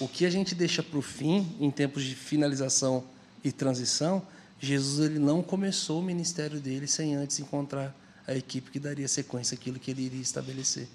O 0.00 0.06
que 0.06 0.24
a 0.24 0.30
gente 0.30 0.54
deixa 0.54 0.82
para 0.82 0.98
o 0.98 1.02
fim, 1.02 1.46
em 1.60 1.70
tempos 1.70 2.04
de 2.04 2.14
finalização 2.14 3.04
e 3.42 3.50
transição, 3.50 4.22
Jesus 4.60 5.10
ele 5.10 5.18
não 5.18 5.42
começou 5.42 6.00
o 6.00 6.02
ministério 6.02 6.60
dele 6.60 6.86
sem 6.86 7.14
antes 7.14 7.38
encontrar 7.40 7.94
a 8.26 8.34
equipe 8.34 8.70
que 8.70 8.78
daria 8.78 9.08
sequência 9.08 9.54
àquilo 9.54 9.78
que 9.78 9.90
ele 9.90 10.02
iria 10.02 10.20
estabelecer. 10.20 10.88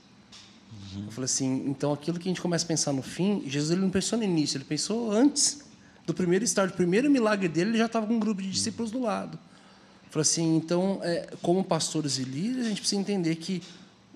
Eu 0.96 1.12
falei 1.12 1.26
assim, 1.26 1.66
então 1.68 1.92
aquilo 1.92 2.20
que 2.20 2.28
a 2.28 2.32
gente 2.32 2.42
começa 2.42 2.66
a 2.66 2.68
pensar 2.68 2.94
no 2.94 3.02
fim, 3.02 3.44
Jesus 3.48 3.72
ele 3.72 3.82
não 3.82 3.90
pensou 3.90 4.18
no 4.18 4.24
início, 4.24 4.58
ele 4.58 4.64
pensou 4.64 5.12
antes 5.12 5.62
do 6.06 6.14
primeiro 6.14 6.44
estágio, 6.44 6.72
do 6.72 6.78
primeiro 6.78 7.10
milagre 7.10 7.48
dele, 7.48 7.72
ele 7.72 7.78
já 7.78 7.86
estava 7.86 8.06
com 8.06 8.14
um 8.14 8.20
grupo 8.20 8.42
de 8.42 8.50
discípulos 8.50 8.92
do 8.92 9.00
lado. 9.00 9.40
Eu 10.06 10.12
falei 10.12 10.22
assim, 10.22 10.56
então, 10.56 11.00
é, 11.02 11.30
como 11.42 11.64
pastores 11.64 12.18
e 12.20 12.24
líderes, 12.24 12.66
a 12.66 12.70
gente 12.70 12.82
precisa 12.82 13.02
entender 13.02 13.36
que 13.36 13.64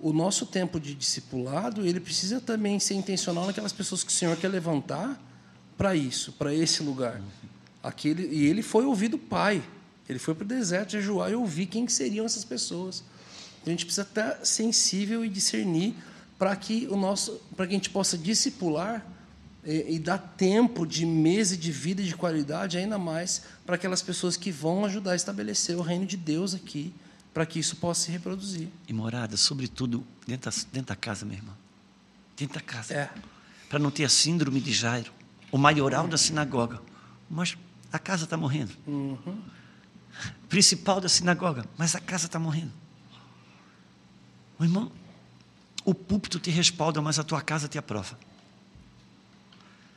o 0.00 0.12
nosso 0.12 0.46
tempo 0.46 0.78
de 0.78 0.94
discipulado, 0.94 1.86
ele 1.86 1.98
precisa 1.98 2.40
também 2.40 2.78
ser 2.78 2.94
intencional 2.94 3.46
naquelas 3.46 3.72
pessoas 3.72 4.04
que 4.04 4.10
o 4.10 4.14
Senhor 4.14 4.36
quer 4.36 4.48
levantar 4.48 5.20
para 5.76 5.94
isso, 5.94 6.32
para 6.32 6.54
esse 6.54 6.82
lugar. 6.82 7.20
Aquele, 7.82 8.26
e 8.26 8.46
ele 8.46 8.62
foi 8.62 8.84
ouvir 8.84 9.08
do 9.08 9.18
Pai. 9.18 9.62
Ele 10.08 10.18
foi 10.18 10.34
para 10.34 10.44
o 10.44 10.48
deserto 10.48 10.92
jejuar 10.92 11.30
e 11.30 11.34
ouvir 11.34 11.66
quem 11.66 11.84
que 11.84 11.92
seriam 11.92 12.24
essas 12.24 12.44
pessoas. 12.44 13.02
Então, 13.60 13.66
a 13.66 13.70
gente 13.70 13.84
precisa 13.84 14.06
estar 14.06 14.44
sensível 14.44 15.24
e 15.24 15.28
discernir 15.28 15.94
para 16.38 16.54
que 16.54 16.86
o 16.90 16.96
nosso, 16.96 17.40
para 17.56 17.66
que 17.66 17.74
a 17.74 17.76
gente 17.76 17.90
possa 17.90 18.16
discipular 18.16 19.04
e, 19.64 19.96
e 19.96 19.98
dar 19.98 20.18
tempo 20.18 20.86
de 20.86 21.04
mesa 21.04 21.56
de 21.56 21.70
vida 21.72 22.02
de 22.02 22.14
qualidade 22.14 22.78
ainda 22.78 22.96
mais 22.96 23.42
para 23.66 23.74
aquelas 23.74 24.00
pessoas 24.00 24.36
que 24.36 24.50
vão 24.50 24.84
ajudar 24.84 25.12
a 25.12 25.16
estabelecer 25.16 25.76
o 25.76 25.82
reino 25.82 26.06
de 26.06 26.16
Deus 26.16 26.54
aqui, 26.54 26.94
para 27.38 27.46
que 27.46 27.60
isso 27.60 27.76
possa 27.76 28.06
se 28.06 28.10
reproduzir. 28.10 28.68
E 28.88 28.92
morada, 28.92 29.36
sobretudo, 29.36 30.04
dentro 30.26 30.50
da, 30.50 30.56
dentro 30.72 30.88
da 30.88 30.96
casa, 30.96 31.24
meu 31.24 31.36
irmão. 31.36 31.54
Dentro 32.36 32.56
da 32.56 32.60
casa. 32.60 32.92
É. 32.92 33.14
Para 33.68 33.78
não 33.78 33.92
ter 33.92 34.04
a 34.04 34.08
síndrome 34.08 34.60
de 34.60 34.72
Jairo, 34.72 35.12
o 35.52 35.56
maioral 35.56 36.08
da 36.08 36.18
sinagoga. 36.18 36.82
Mas 37.30 37.56
a 37.92 37.98
casa 38.00 38.24
está 38.24 38.36
morrendo. 38.36 38.74
Principal 40.48 41.00
da 41.00 41.08
sinagoga, 41.08 41.64
mas 41.76 41.94
a 41.94 42.00
casa 42.00 42.26
está 42.26 42.40
morrendo. 42.40 42.72
Meu 44.58 44.68
irmão, 44.68 44.90
o 45.84 45.94
púlpito 45.94 46.40
te 46.40 46.50
respalda, 46.50 47.00
mas 47.00 47.20
a 47.20 47.22
tua 47.22 47.40
casa 47.40 47.68
te 47.68 47.78
aprova. 47.78 48.18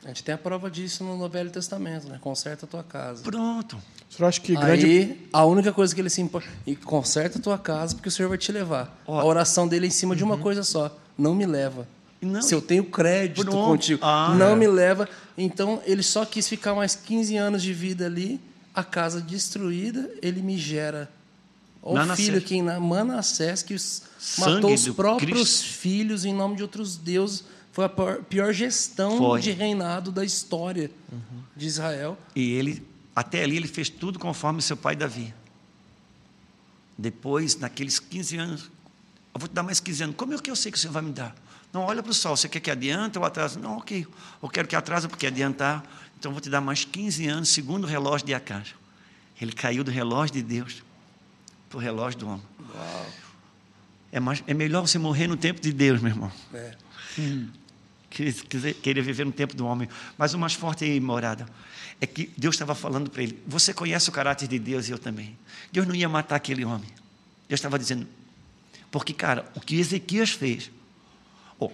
A 0.04 0.08
gente 0.08 0.24
tem 0.24 0.34
a 0.34 0.38
prova 0.38 0.68
disso 0.70 1.04
no 1.04 1.28
Velho 1.28 1.50
Testamento, 1.50 2.08
né? 2.08 2.18
Conserta 2.20 2.66
a 2.66 2.68
tua 2.68 2.82
casa. 2.82 3.22
Pronto. 3.22 3.76
O 4.10 4.14
senhor 4.14 4.28
acha 4.28 4.40
que 4.40 4.52
grande. 4.54 4.84
Aí, 4.84 5.28
a 5.32 5.44
única 5.44 5.72
coisa 5.72 5.94
que 5.94 6.00
ele 6.00 6.10
se 6.10 6.20
importa. 6.20 6.48
E 6.66 6.74
conserta 6.74 7.38
a 7.38 7.40
tua 7.40 7.56
casa, 7.56 7.94
porque 7.94 8.08
o 8.08 8.12
Senhor 8.12 8.28
vai 8.28 8.36
te 8.36 8.50
levar. 8.50 9.00
Ó. 9.06 9.20
a 9.20 9.24
oração 9.24 9.68
dele 9.68 9.86
é 9.86 9.88
em 9.88 9.92
cima 9.92 10.16
de 10.16 10.24
uma 10.24 10.36
coisa 10.36 10.64
só: 10.64 10.94
não 11.16 11.34
me 11.34 11.46
leva. 11.46 11.86
Não, 12.20 12.42
Se 12.42 12.54
eu 12.54 12.60
tenho 12.60 12.84
crédito 12.84 13.44
Pronto. 13.44 13.66
contigo, 13.66 14.00
Ah, 14.04 14.34
não 14.38 14.50
é. 14.52 14.56
me 14.56 14.66
leva. 14.66 15.08
Então, 15.38 15.80
ele 15.84 16.02
só 16.02 16.24
quis 16.24 16.48
ficar 16.48 16.74
mais 16.74 16.94
15 16.94 17.36
anos 17.36 17.62
de 17.62 17.72
vida 17.72 18.06
ali, 18.06 18.40
a 18.74 18.82
casa 18.84 19.20
destruída, 19.20 20.08
ele 20.20 20.40
me 20.42 20.56
gera. 20.58 21.08
O 21.82 21.94
Manassés. 21.94 22.26
filho 22.28 22.40
que 22.40 22.62
na 22.62 22.78
Manassés, 22.78 23.62
que 23.62 23.74
os- 23.74 24.02
matou 24.38 24.72
os 24.72 24.88
próprios 24.88 25.30
Cristo. 25.60 25.64
filhos 25.78 26.24
em 26.24 26.32
nome 26.32 26.54
de 26.56 26.62
outros 26.62 26.96
deuses. 26.96 27.44
Foi 27.72 27.86
a 27.86 27.88
pior, 27.88 28.52
gestão 28.52 29.16
Foi. 29.16 29.40
de 29.40 29.50
reinado 29.50 30.12
da 30.12 30.24
história 30.24 30.90
de 31.56 31.66
Israel. 31.66 32.18
E 32.36 32.52
ele, 32.52 32.86
até 33.16 33.42
ali, 33.42 33.56
ele 33.56 33.66
fez 33.66 33.88
tudo 33.88 34.18
conforme 34.18 34.60
seu 34.60 34.76
pai 34.76 34.94
Davi. 34.94 35.34
Depois, 36.96 37.56
naqueles 37.56 37.98
15 37.98 38.36
anos, 38.36 38.70
eu 39.34 39.40
vou 39.40 39.48
te 39.48 39.54
dar 39.54 39.62
mais 39.62 39.80
15 39.80 40.04
anos. 40.04 40.16
Como 40.16 40.34
é 40.34 40.38
que 40.38 40.50
eu 40.50 40.56
sei 40.56 40.70
que 40.70 40.76
o 40.76 40.80
Senhor 40.80 40.92
vai 40.92 41.02
me 41.02 41.12
dar? 41.12 41.34
Não, 41.72 41.80
olha 41.80 42.02
para 42.02 42.10
o 42.10 42.14
sol. 42.14 42.36
Você 42.36 42.48
quer 42.48 42.60
que 42.60 42.70
adianta 42.70 43.18
ou 43.18 43.24
atrasa? 43.24 43.58
Não, 43.58 43.78
ok. 43.78 44.06
Eu 44.42 44.48
quero 44.50 44.68
que 44.68 44.76
atrasa 44.76 45.08
porque 45.08 45.26
adiantar. 45.26 45.82
Então, 46.18 46.30
eu 46.30 46.34
vou 46.34 46.40
te 46.42 46.50
dar 46.50 46.60
mais 46.60 46.84
15 46.84 47.26
anos, 47.26 47.48
segundo 47.48 47.84
o 47.84 47.86
relógio 47.86 48.26
de 48.26 48.34
Acas. 48.34 48.74
Ele 49.40 49.52
caiu 49.52 49.82
do 49.82 49.90
relógio 49.90 50.34
de 50.34 50.42
Deus 50.42 50.82
para 51.70 51.78
o 51.78 51.80
relógio 51.80 52.20
do 52.20 52.28
homem. 52.28 52.42
É, 54.12 54.20
mais, 54.20 54.44
é 54.46 54.52
melhor 54.52 54.82
você 54.82 54.98
morrer 54.98 55.26
no 55.26 55.38
tempo 55.38 55.60
de 55.60 55.72
Deus, 55.72 56.00
meu 56.02 56.12
irmão. 56.12 56.30
É. 56.52 56.76
Querer, 57.16 57.48
querer 58.12 59.02
viver 59.02 59.24
no 59.24 59.32
tempo 59.32 59.56
do 59.56 59.66
homem. 59.66 59.88
Mas 60.16 60.34
o 60.34 60.38
mais 60.38 60.54
forte 60.54 60.84
aí, 60.84 61.00
morada, 61.00 61.46
é 62.00 62.06
que 62.06 62.30
Deus 62.36 62.54
estava 62.54 62.74
falando 62.74 63.10
para 63.10 63.22
ele: 63.22 63.38
Você 63.46 63.72
conhece 63.72 64.08
o 64.08 64.12
caráter 64.12 64.48
de 64.48 64.58
Deus 64.58 64.88
e 64.88 64.92
eu 64.92 64.98
também. 64.98 65.38
Deus 65.72 65.86
não 65.86 65.94
ia 65.94 66.08
matar 66.08 66.36
aquele 66.36 66.64
homem. 66.64 66.88
Deus 67.48 67.58
estava 67.58 67.78
dizendo. 67.78 68.06
Porque, 68.90 69.12
cara, 69.12 69.50
o 69.54 69.60
que 69.60 69.76
Ezequias 69.76 70.30
fez, 70.30 70.70
ó, 71.58 71.70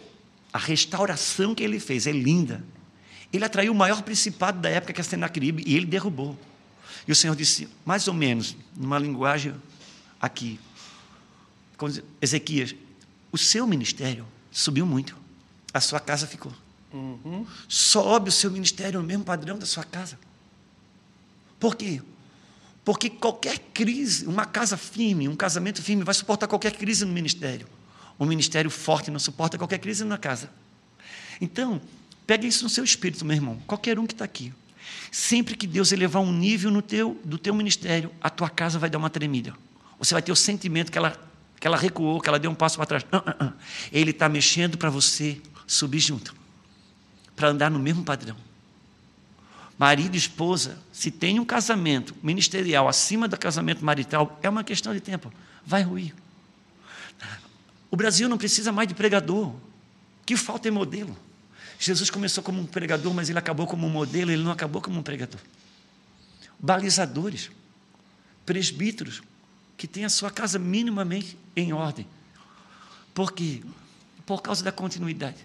a 0.53 0.59
restauração 0.59 1.55
que 1.55 1.63
ele 1.63 1.81
fez 1.81 2.07
é 2.07 2.13
linda. 2.13 2.65
Ele 3.33 3.45
atraiu 3.45 3.73
o 3.73 3.75
maior 3.75 4.03
principado 4.03 4.61
da 4.61 4.69
época, 4.69 4.93
que 4.93 5.01
é 5.01 5.05
Senaqueribe, 5.05 5.63
e 5.67 5.77
ele 5.77 5.85
derrubou. 5.85 6.39
E 7.07 7.13
o 7.13 7.17
Senhor 7.17 7.35
disse, 7.35 7.69
mais 7.85 8.07
ou 8.09 8.15
menos, 8.15 8.57
numa 8.77 8.99
linguagem 8.99 9.55
aqui, 10.21 10.59
Ezequias, 12.21 12.75
o 13.31 13.39
seu 13.39 13.67
ministério 13.67 14.27
subiu 14.51 14.87
muito, 14.87 15.17
a 15.73 15.81
sua 15.81 16.01
casa 16.01 16.27
ficou. 16.27 16.53
Sobe 17.69 18.31
o 18.31 18.33
seu 18.33 18.51
ministério 18.51 19.01
no 19.01 19.07
mesmo 19.07 19.25
padrão 19.25 19.59
da 19.59 19.67
sua 19.67 19.85
casa. 19.85 20.19
Por 21.61 21.77
quê? 21.77 22.01
Porque 22.85 23.11
qualquer 23.11 23.59
crise, 23.75 24.27
uma 24.27 24.47
casa 24.47 24.77
firme, 24.77 25.29
um 25.29 25.37
casamento 25.37 25.83
firme, 25.83 26.05
vai 26.05 26.15
suportar 26.15 26.47
qualquer 26.47 26.73
crise 26.73 27.05
no 27.05 27.13
ministério. 27.13 27.67
Um 28.19 28.25
ministério 28.25 28.71
forte 28.71 29.11
não 29.11 29.19
suporta 29.19 29.59
qualquer 29.59 29.79
crise 29.79 30.05
na 30.05 30.17
casa. 30.17 30.51
Então, 31.41 31.81
pega 32.27 32.47
isso 32.47 32.65
no 32.65 32.71
seu 32.71 32.83
espírito, 32.83 33.25
meu 33.25 33.37
irmão. 33.37 33.63
Qualquer 33.67 33.99
um 33.99 34.07
que 34.07 34.15
está 34.15 34.25
aqui. 34.25 34.53
Sempre 35.13 35.55
que 35.55 35.67
Deus 35.67 35.93
elevar 35.93 36.23
um 36.23 36.33
nível 36.33 36.71
no 36.71 36.81
teu, 36.81 37.21
do 37.25 37.39
teu 37.39 37.55
ministério, 37.55 38.11
a 38.21 38.31
tua 38.31 38.49
casa 38.49 38.79
vai 38.79 38.89
dar 38.89 38.99
uma 38.99 39.11
tremida. 39.11 39.55
Você 39.99 40.15
vai 40.15 40.23
ter 40.23 40.33
o 40.33 40.37
sentimento 40.37 40.91
que 40.91 40.99
ela, 40.99 41.17
que 41.61 41.67
ela 41.67 41.77
recuou, 41.77 42.21
que 42.21 42.29
ela 42.29 42.39
deu 42.39 42.51
um 42.51 42.55
passo 42.55 42.77
para 42.77 42.87
trás. 42.87 43.07
Ah, 43.13 43.23
ah, 43.27 43.37
ah. 43.39 43.53
Ele 43.93 44.13
está 44.13 44.29
mexendo 44.29 44.79
para 44.79 44.91
você 44.91 45.41
subir 45.69 46.01
junto, 46.01 46.35
para 47.37 47.51
andar 47.51 47.71
no 47.71 47.79
mesmo 47.79 48.03
padrão. 48.03 48.37
Marido 49.79 50.17
e 50.17 50.19
esposa, 50.19 50.77
se 50.93 51.09
tem 51.09 51.39
um 51.39 51.45
casamento 51.45 52.13
ministerial 52.21 52.89
acima 52.89 53.29
do 53.29 53.39
casamento 53.39 53.85
marital, 53.85 54.37
é 54.43 54.49
uma 54.49 54.65
questão 54.65 54.93
de 54.93 55.01
tempo. 55.01 55.33
Vai 55.65 55.83
ruir. 55.83 56.13
O 57.89 57.97
Brasil 57.97 58.29
não 58.29 58.37
precisa 58.37 58.73
mais 58.73 58.89
de 58.89 58.95
pregador. 58.95 59.55
Que 60.27 60.37
falta 60.37 60.67
é 60.67 60.71
modelo. 60.71 61.17
Jesus 61.79 62.11
começou 62.11 62.43
como 62.43 62.61
um 62.61 62.67
pregador, 62.67 63.15
mas 63.15 63.31
ele 63.31 63.39
acabou 63.39 63.67
como 63.67 63.87
um 63.87 63.91
modelo, 63.91 64.33
ele 64.33 64.43
não 64.43 64.51
acabou 64.51 64.83
como 64.83 64.99
um 64.99 65.03
pregador. 65.03 65.41
Balizadores, 66.59 67.51
presbíteros, 68.45 69.23
que 69.77 69.87
têm 69.87 70.05
a 70.05 70.09
sua 70.09 70.31
casa 70.31 70.59
minimamente 70.59 71.39
em 71.55 71.73
ordem. 71.73 72.07
Por 73.15 73.33
quê? 73.33 73.63
Por 74.27 74.43
causa 74.43 74.65
da 74.65 74.73
continuidade. 74.73 75.39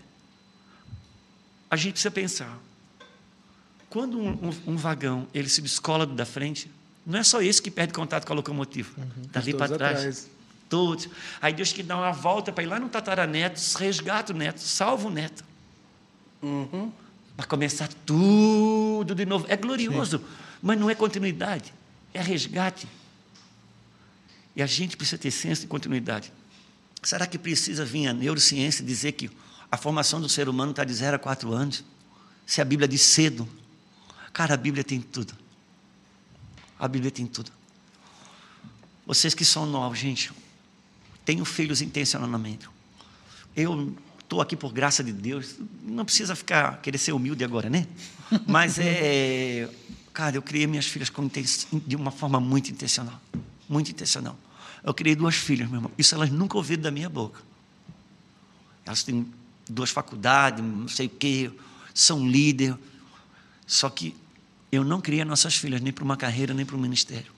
A 1.73 1.75
gente 1.75 1.93
precisa 1.93 2.11
pensar. 2.11 2.55
Quando 3.89 4.19
um, 4.19 4.29
um, 4.29 4.73
um 4.73 4.77
vagão 4.77 5.27
ele 5.33 5.49
se 5.49 5.59
descola 5.59 6.05
da 6.05 6.23
frente, 6.23 6.69
não 7.03 7.17
é 7.17 7.23
só 7.23 7.41
esse 7.41 7.59
que 7.59 7.71
perde 7.71 7.93
contato 7.93 8.27
com 8.27 8.33
a 8.33 8.35
locomotiva. 8.35 8.91
Uhum, 8.95 9.23
Dali 9.31 9.55
para 9.55 9.75
trás. 9.75 9.97
Atrás. 9.97 10.29
Todos. 10.69 11.09
Aí 11.41 11.51
Deus 11.51 11.73
que 11.73 11.81
dá 11.81 11.97
uma 11.97 12.11
volta 12.11 12.51
para 12.51 12.63
ir 12.63 12.67
lá 12.67 12.79
no 12.79 12.89
tataraneto, 12.89 13.59
resgata 13.79 14.31
o 14.31 14.35
neto, 14.35 14.59
salva 14.59 15.07
o 15.07 15.09
neto. 15.09 15.43
Uhum. 16.43 16.91
Para 17.35 17.47
começar 17.47 17.89
tudo 18.05 19.15
de 19.15 19.25
novo. 19.25 19.47
É 19.49 19.57
glorioso, 19.57 20.19
Sim. 20.19 20.25
mas 20.61 20.79
não 20.79 20.91
é 20.91 20.93
continuidade, 20.93 21.73
é 22.13 22.21
resgate. 22.21 22.87
E 24.55 24.61
a 24.61 24.67
gente 24.67 24.95
precisa 24.95 25.17
ter 25.17 25.31
senso 25.31 25.61
de 25.61 25.67
continuidade. 25.67 26.31
Será 27.01 27.25
que 27.25 27.39
precisa 27.39 27.83
vir 27.83 28.05
a 28.05 28.13
neurociência 28.13 28.85
dizer 28.85 29.13
que 29.13 29.31
a 29.73 29.77
formação 29.77 30.21
do 30.21 30.29
ser 30.29 30.47
humano 30.47 30.69
está 30.69 30.83
de 30.83 30.93
0 30.93 31.15
a 31.15 31.19
4 31.19 31.51
anos? 31.51 31.83
Se 32.45 32.61
a 32.61 32.65
Bíblia 32.65 32.87
diz 32.87 33.01
cedo. 33.01 33.49
Cara, 34.31 34.53
a 34.53 34.57
Bíblia 34.57 34.83
tem 34.83 35.01
tudo. 35.01 35.33
A 36.77 36.87
Bíblia 36.87 37.09
tem 37.09 37.25
tudo. 37.25 37.51
Vocês 39.03 39.33
que 39.33 39.43
são 39.43 39.65
novos, 39.65 39.97
gente, 39.97 40.31
tenham 41.25 41.43
filhos 41.43 41.81
intencionalmente. 41.81 42.69
Eu 43.55 43.97
estou 44.19 44.41
aqui 44.41 44.55
por 44.55 44.71
graça 44.71 45.03
de 45.03 45.11
Deus. 45.11 45.55
Não 45.81 46.05
precisa 46.05 46.35
ficar 46.35 46.79
querer 46.79 46.99
ser 46.99 47.13
humilde 47.13 47.43
agora, 47.43 47.67
né? 47.67 47.87
Mas 48.45 48.77
é, 48.77 49.67
cara, 50.13 50.35
eu 50.35 50.43
criei 50.43 50.67
minhas 50.67 50.85
filhas 50.85 51.11
de 51.87 51.95
uma 51.95 52.11
forma 52.11 52.39
muito 52.39 52.69
intencional, 52.69 53.19
muito 53.67 53.89
intencional. 53.89 54.37
Eu 54.83 54.93
criei 54.93 55.15
duas 55.15 55.33
filhas, 55.33 55.67
meu 55.67 55.77
irmão. 55.77 55.91
Isso 55.97 56.13
elas 56.13 56.29
nunca 56.29 56.57
ouviram 56.57 56.83
da 56.83 56.91
minha 56.91 57.09
boca. 57.09 57.41
Elas 58.85 59.01
têm 59.01 59.25
duas 59.69 59.89
faculdades, 59.89 60.63
não 60.63 60.87
sei 60.87 61.07
o 61.07 61.09
quê, 61.09 61.51
são 61.93 62.27
líder. 62.27 62.77
Só 63.65 63.89
que 63.89 64.15
eu 64.71 64.83
não 64.83 64.99
criei 64.99 65.23
nossas 65.23 65.55
filhas 65.55 65.81
nem 65.81 65.93
para 65.93 66.03
uma 66.03 66.17
carreira, 66.17 66.53
nem 66.53 66.65
para 66.65 66.75
um 66.75 66.79
ministério. 66.79 67.31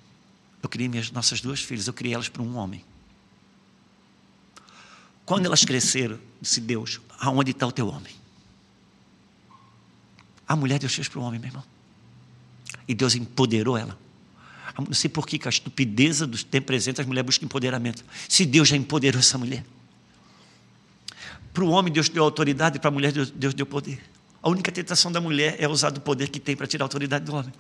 Eu 0.62 0.70
criei 0.70 0.88
minhas 0.88 1.12
nossas 1.12 1.42
duas 1.42 1.62
filhas, 1.62 1.88
eu 1.88 1.94
criei 1.94 2.14
elas 2.14 2.30
para 2.30 2.42
um 2.42 2.56
homem. 2.58 2.84
Quando 5.26 5.46
elas 5.46 5.66
cresceram, 5.66 6.20
disse 6.42 6.62
Deus: 6.62 7.02
aonde 7.20 7.52
está 7.52 7.66
o 7.68 7.72
teu 7.72 7.88
homem? 7.88 8.14
A 10.48 10.56
mulher 10.56 10.80
Deus 10.80 10.94
fez 10.94 11.08
para 11.08 11.20
o 11.20 11.24
homem, 11.24 11.40
meu 11.40 11.50
irmão. 11.50 11.64
E 12.88 12.94
Deus 12.94 13.16
empoderou 13.16 13.78
ela. 13.78 13.98
Não 14.78 14.94
sei 14.94 15.10
por 15.10 15.26
que, 15.26 15.40
com 15.40 15.48
a 15.48 15.50
estupidez 15.50 16.20
dos 16.20 16.44
tempos 16.44 16.68
presentes, 16.68 17.00
as 17.00 17.06
mulheres 17.06 17.26
buscam 17.26 17.46
empoderamento. 17.46 18.04
Se 18.28 18.46
Deus 18.46 18.68
já 18.68 18.76
empoderou 18.76 19.20
essa 19.20 19.38
mulher. 19.38 19.66
Para 21.56 21.64
o 21.64 21.70
homem, 21.70 21.92
Deus 21.92 22.10
deu 22.10 22.22
autoridade, 22.22 22.80
para 22.80 22.90
a 22.90 22.92
mulher, 22.92 23.14
Deus, 23.14 23.32
Deus 23.32 23.54
deu 23.54 23.66
poder. 23.66 24.04
A 24.44 24.50
única 24.50 24.74
tentação 24.74 25.10
da 25.10 25.22
mulher 25.22 25.56
é 25.58 25.70
usar 25.70 25.90
do 25.90 26.02
poder 26.02 26.28
que 26.28 26.38
tem 26.38 26.54
para 26.54 26.68
tirar 26.68 26.84
a 26.84 26.86
autoridade 26.86 27.24
do 27.24 27.34
homem. 27.34 27.54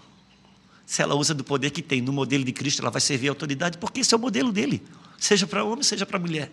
Se 0.85 1.01
ela 1.01 1.15
usa 1.15 1.33
do 1.33 1.45
poder 1.45 1.71
que 1.71 1.81
tem 1.81 2.01
no 2.01 2.11
modelo 2.11 2.43
de 2.43 2.51
Cristo, 2.51 2.81
ela 2.81 2.91
vai 2.91 2.99
servir 2.99 3.29
a 3.29 3.31
autoridade, 3.31 3.77
porque 3.77 4.01
esse 4.01 4.13
é 4.13 4.17
o 4.17 4.19
modelo 4.19 4.51
dele, 4.51 4.83
seja 5.17 5.47
para 5.47 5.63
homem, 5.63 5.81
seja 5.81 6.05
para 6.05 6.19
mulher. 6.19 6.51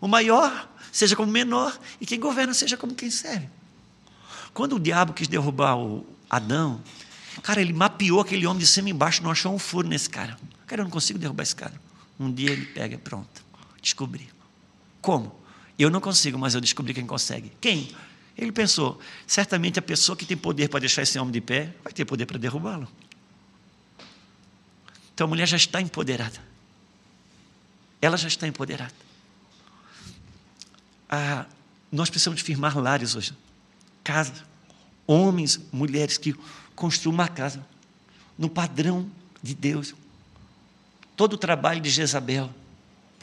O 0.00 0.06
maior 0.06 0.70
seja 0.92 1.16
como 1.16 1.28
o 1.28 1.32
menor, 1.32 1.76
e 2.00 2.06
quem 2.06 2.20
governa 2.20 2.54
seja 2.54 2.76
como 2.76 2.94
quem 2.94 3.10
serve. 3.10 3.48
Quando 4.52 4.76
o 4.76 4.78
diabo 4.78 5.14
quis 5.14 5.26
derrubar 5.26 5.76
o 5.76 6.06
Adão, 6.30 6.80
cara, 7.42 7.60
ele 7.60 7.72
mapeou 7.72 8.20
aquele 8.20 8.46
homem 8.46 8.60
de 8.60 8.68
cima 8.68 8.88
e 8.88 8.92
embaixo, 8.92 9.20
não 9.20 9.32
achou 9.32 9.52
um 9.52 9.58
furo 9.58 9.88
nesse 9.88 10.08
cara. 10.08 10.38
Cara, 10.64 10.82
eu 10.82 10.84
não 10.84 10.92
consigo 10.92 11.18
derrubar 11.18 11.42
esse 11.42 11.56
cara. 11.56 11.74
Um 12.20 12.32
dia 12.32 12.52
ele 12.52 12.66
pega, 12.66 12.96
pronto, 12.96 13.44
descobri. 13.82 14.28
Como? 15.02 15.42
Eu 15.78 15.90
não 15.90 16.00
consigo, 16.00 16.38
mas 16.38 16.54
eu 16.54 16.60
descobri 16.60 16.94
quem 16.94 17.06
consegue. 17.06 17.52
Quem? 17.60 17.90
Ele 18.36 18.52
pensou, 18.52 19.00
certamente 19.26 19.78
a 19.78 19.82
pessoa 19.82 20.16
que 20.16 20.26
tem 20.26 20.36
poder 20.36 20.68
para 20.68 20.80
deixar 20.80 21.02
esse 21.02 21.18
homem 21.18 21.32
de 21.32 21.40
pé 21.40 21.74
vai 21.82 21.92
ter 21.92 22.04
poder 22.04 22.26
para 22.26 22.38
derrubá-lo. 22.38 22.88
Então 25.14 25.26
a 25.26 25.28
mulher 25.28 25.46
já 25.46 25.56
está 25.56 25.80
empoderada. 25.80 26.40
Ela 28.00 28.16
já 28.16 28.28
está 28.28 28.46
empoderada 28.46 29.04
ah, 31.14 31.46
nós 31.92 32.10
precisamos 32.10 32.40
firmar 32.40 32.76
lares 32.76 33.14
hoje. 33.14 33.32
Casa. 34.02 34.32
Homens, 35.06 35.60
mulheres 35.70 36.18
que 36.18 36.34
construam 36.74 37.14
uma 37.14 37.28
casa 37.28 37.64
no 38.36 38.48
padrão 38.48 39.08
de 39.42 39.54
Deus. 39.54 39.94
Todo 41.16 41.34
o 41.34 41.38
trabalho 41.38 41.80
de 41.80 41.90
Jezabel, 41.90 42.52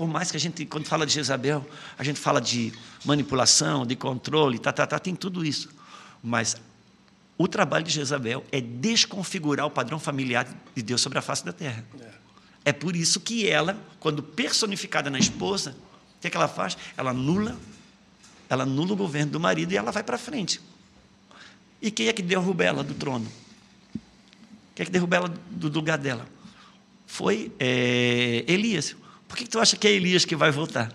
por 0.01 0.07
mais 0.07 0.31
que 0.31 0.37
a 0.37 0.39
gente, 0.39 0.65
quando 0.65 0.87
fala 0.87 1.05
de 1.05 1.13
Jezabel, 1.13 1.63
a 1.95 2.03
gente 2.03 2.19
fala 2.19 2.41
de 2.41 2.73
manipulação, 3.05 3.85
de 3.85 3.95
controle, 3.95 4.57
tá, 4.57 4.73
tá, 4.73 4.87
tá, 4.87 4.97
tem 4.97 5.13
tudo 5.13 5.45
isso. 5.45 5.69
Mas 6.23 6.55
o 7.37 7.47
trabalho 7.47 7.85
de 7.85 7.93
Jezabel 7.93 8.43
é 8.51 8.59
desconfigurar 8.59 9.67
o 9.67 9.69
padrão 9.69 9.99
familiar 9.99 10.47
de 10.75 10.81
Deus 10.81 11.01
sobre 11.01 11.19
a 11.19 11.21
face 11.21 11.45
da 11.45 11.53
terra. 11.53 11.85
É, 12.65 12.71
é 12.71 12.73
por 12.73 12.95
isso 12.95 13.19
que 13.19 13.47
ela, 13.47 13.77
quando 13.99 14.23
personificada 14.23 15.07
na 15.11 15.19
esposa, 15.19 15.77
o 16.17 16.21
que, 16.21 16.25
é 16.25 16.29
que 16.31 16.35
ela 16.35 16.47
faz? 16.47 16.75
Ela 16.97 17.11
anula 17.11 17.55
ela 18.49 18.63
anula 18.63 18.93
o 18.93 18.95
governo 18.95 19.33
do 19.33 19.39
marido 19.39 19.71
e 19.71 19.77
ela 19.77 19.91
vai 19.91 20.01
para 20.01 20.17
frente. 20.17 20.59
E 21.79 21.91
quem 21.91 22.07
é 22.07 22.13
que 22.13 22.23
derruba 22.23 22.63
ela 22.63 22.83
do 22.83 22.95
trono? 22.95 23.31
Quem 24.73 24.81
é 24.81 24.85
que 24.85 24.91
derruba 24.91 25.15
ela 25.15 25.33
do 25.51 25.69
lugar 25.69 25.99
dela? 25.99 26.27
Foi 27.05 27.51
é, 27.59 28.43
Elias. 28.47 28.95
Por 29.31 29.37
que, 29.37 29.45
que 29.45 29.49
tu 29.49 29.61
acha 29.61 29.77
que 29.77 29.87
é 29.87 29.91
Elias 29.91 30.25
que 30.25 30.35
vai 30.35 30.51
voltar? 30.51 30.91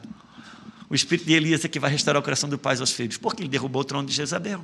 O 0.91 0.95
espírito 0.95 1.25
de 1.25 1.33
Elias 1.33 1.65
é 1.65 1.69
que 1.69 1.81
vai 1.81 1.91
restaurar 1.91 2.21
o 2.21 2.23
coração 2.23 2.51
do 2.51 2.59
pai 2.59 2.77
aos 2.79 2.93
filhos. 2.93 3.17
Porque 3.17 3.43
ele 3.43 3.49
derrubou 3.49 3.81
o 3.81 3.85
trono 3.85 4.07
de 4.07 4.13
Jezabel. 4.13 4.63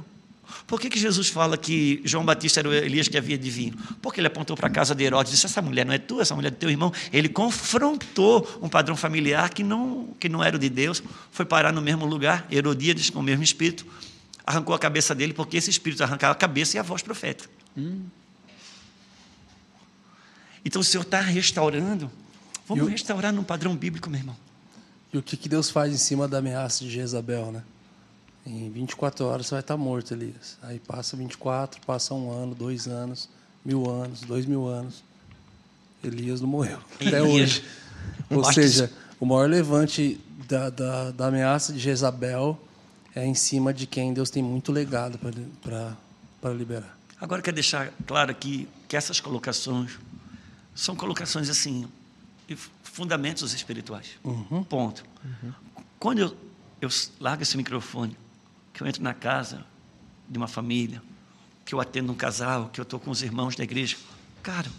Por 0.67 0.79
que, 0.79 0.91
que 0.91 0.99
Jesus 0.99 1.29
fala 1.29 1.57
que 1.57 2.03
João 2.05 2.23
Batista 2.23 2.61
era 2.61 2.69
o 2.69 2.75
Elias 2.75 3.09
que 3.09 3.17
havia 3.17 3.39
de 3.39 3.51
vir? 3.51 3.75
Porque 4.03 4.21
ele 4.21 4.27
apontou 4.27 4.55
para 4.55 4.67
a 4.67 4.71
casa 4.71 4.95
de 4.95 5.03
Herodes 5.03 5.33
e 5.33 5.35
disse: 5.37 5.47
Essa 5.47 5.63
mulher 5.63 5.87
não 5.87 5.95
é 5.95 5.99
tua, 5.99 6.21
essa 6.21 6.35
mulher 6.35 6.49
é 6.49 6.51
do 6.51 6.59
teu 6.59 6.69
irmão. 6.69 6.93
Ele 7.11 7.31
confrontou 7.31 8.47
um 8.61 8.69
padrão 8.69 8.95
familiar 8.95 9.49
que 9.49 9.65
não, 9.65 10.09
que 10.21 10.29
não 10.29 10.45
era 10.45 10.55
o 10.55 10.59
de 10.59 10.69
Deus, 10.69 11.03
foi 11.31 11.47
parar 11.47 11.73
no 11.73 11.81
mesmo 11.81 12.05
lugar, 12.05 12.47
Herodíades, 12.53 13.09
com 13.09 13.21
o 13.21 13.23
mesmo 13.23 13.43
espírito, 13.43 13.87
arrancou 14.47 14.75
a 14.75 14.79
cabeça 14.79 15.15
dele, 15.15 15.33
porque 15.33 15.57
esse 15.57 15.71
espírito 15.71 16.05
arrancava 16.05 16.33
a 16.33 16.37
cabeça 16.37 16.77
e 16.77 16.79
a 16.79 16.83
voz 16.83 17.01
profética. 17.01 17.49
Hum. 17.75 18.03
Então 20.63 20.83
o 20.83 20.85
Senhor 20.85 21.05
está 21.05 21.23
restaurando. 21.23 22.11
Vamos 22.67 22.89
restaurar 22.89 23.33
num 23.33 23.45
padrão 23.45 23.77
bíblico, 23.77 24.09
meu 24.09 24.21
irmão. 24.21 24.37
E 25.13 25.19
o 25.19 25.23
que, 25.23 25.37
que 25.37 25.49
Deus 25.49 25.69
faz 25.71 25.93
em 25.93 25.99
cima 25.99 26.27
da 26.27 26.39
ameaça 26.39 26.85
de 26.85 26.91
Jezabel, 26.91 27.53
né? 27.53 27.63
Em 28.45 28.71
24 28.71 29.25
horas 29.27 29.47
você 29.47 29.55
vai 29.55 29.61
estar 29.61 29.77
morto, 29.77 30.15
Elias. 30.15 30.59
Aí 30.63 30.79
passa 30.79 31.17
24, 31.17 31.81
passa 31.87 32.15
um 32.15 32.31
ano, 32.31 32.55
dois 32.55 32.89
anos, 32.89 33.29
mil 33.65 33.89
anos, 33.89 34.23
dois 34.23 34.47
mil 34.47 34.67
anos. 34.67 35.05
Elias 36.03 36.41
não 36.41 36.49
morreu. 36.49 36.79
Elias. 36.99 37.15
Até 37.15 37.23
hoje. 37.23 37.65
Ou 38.31 38.45
seja, 38.53 38.91
o 39.21 39.27
maior 39.27 39.49
levante 39.49 40.21
da, 40.49 40.71
da, 40.71 41.11
da, 41.13 41.27
ameaça 41.29 41.73
de 41.73 41.79
Jezabel 41.79 42.59
é 43.15 43.25
em 43.25 43.35
cima 43.35 43.73
de 43.73 43.87
quem 43.87 44.13
Deus 44.13 44.31
tem 44.31 44.43
muito 44.43 44.73
legado 44.73 45.19
para 45.19 46.53
liberar. 46.53 46.99
Agora, 47.21 47.41
quero 47.41 47.55
deixar 47.55 47.93
claro 48.07 48.33
aqui 48.33 48.69
que 48.89 48.97
essas 48.97 49.21
colocações 49.21 49.99
são 50.75 50.97
colocações 50.97 51.49
assim, 51.49 51.87
fundamentos 52.93 53.55
espirituais. 53.55 54.19
Uhum. 54.23 54.63
Ponto. 54.63 55.03
Uhum. 55.25 55.53
Quando 55.99 56.19
eu, 56.19 56.37
eu 56.81 56.91
largo 57.19 57.43
esse 57.43 57.57
microfone 57.57 58.17
que 58.73 58.83
eu 58.83 58.87
entro 58.87 59.03
na 59.03 59.15
casa 59.15 59.65
de 60.29 60.37
uma 60.37 60.47
família, 60.47 61.03
que 61.65 61.75
eu 61.75 61.81
atendo 61.81 62.13
um 62.13 62.15
casal, 62.15 62.69
que 62.69 62.79
eu 62.79 62.83
estou 62.83 63.01
com 63.01 63.11
os 63.11 63.23
irmãos 63.23 63.57
da 63.57 63.65
igreja. 63.65 63.97
Cara, 64.43 64.71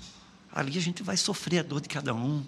ali 0.52 0.78
a 0.78 0.82
gente 0.82 1.02
vai 1.02 1.18
sofrer 1.18 1.60
a 1.60 1.64
dor 1.64 1.82
de 1.82 1.90
cada 1.90 2.14
um, 2.14 2.46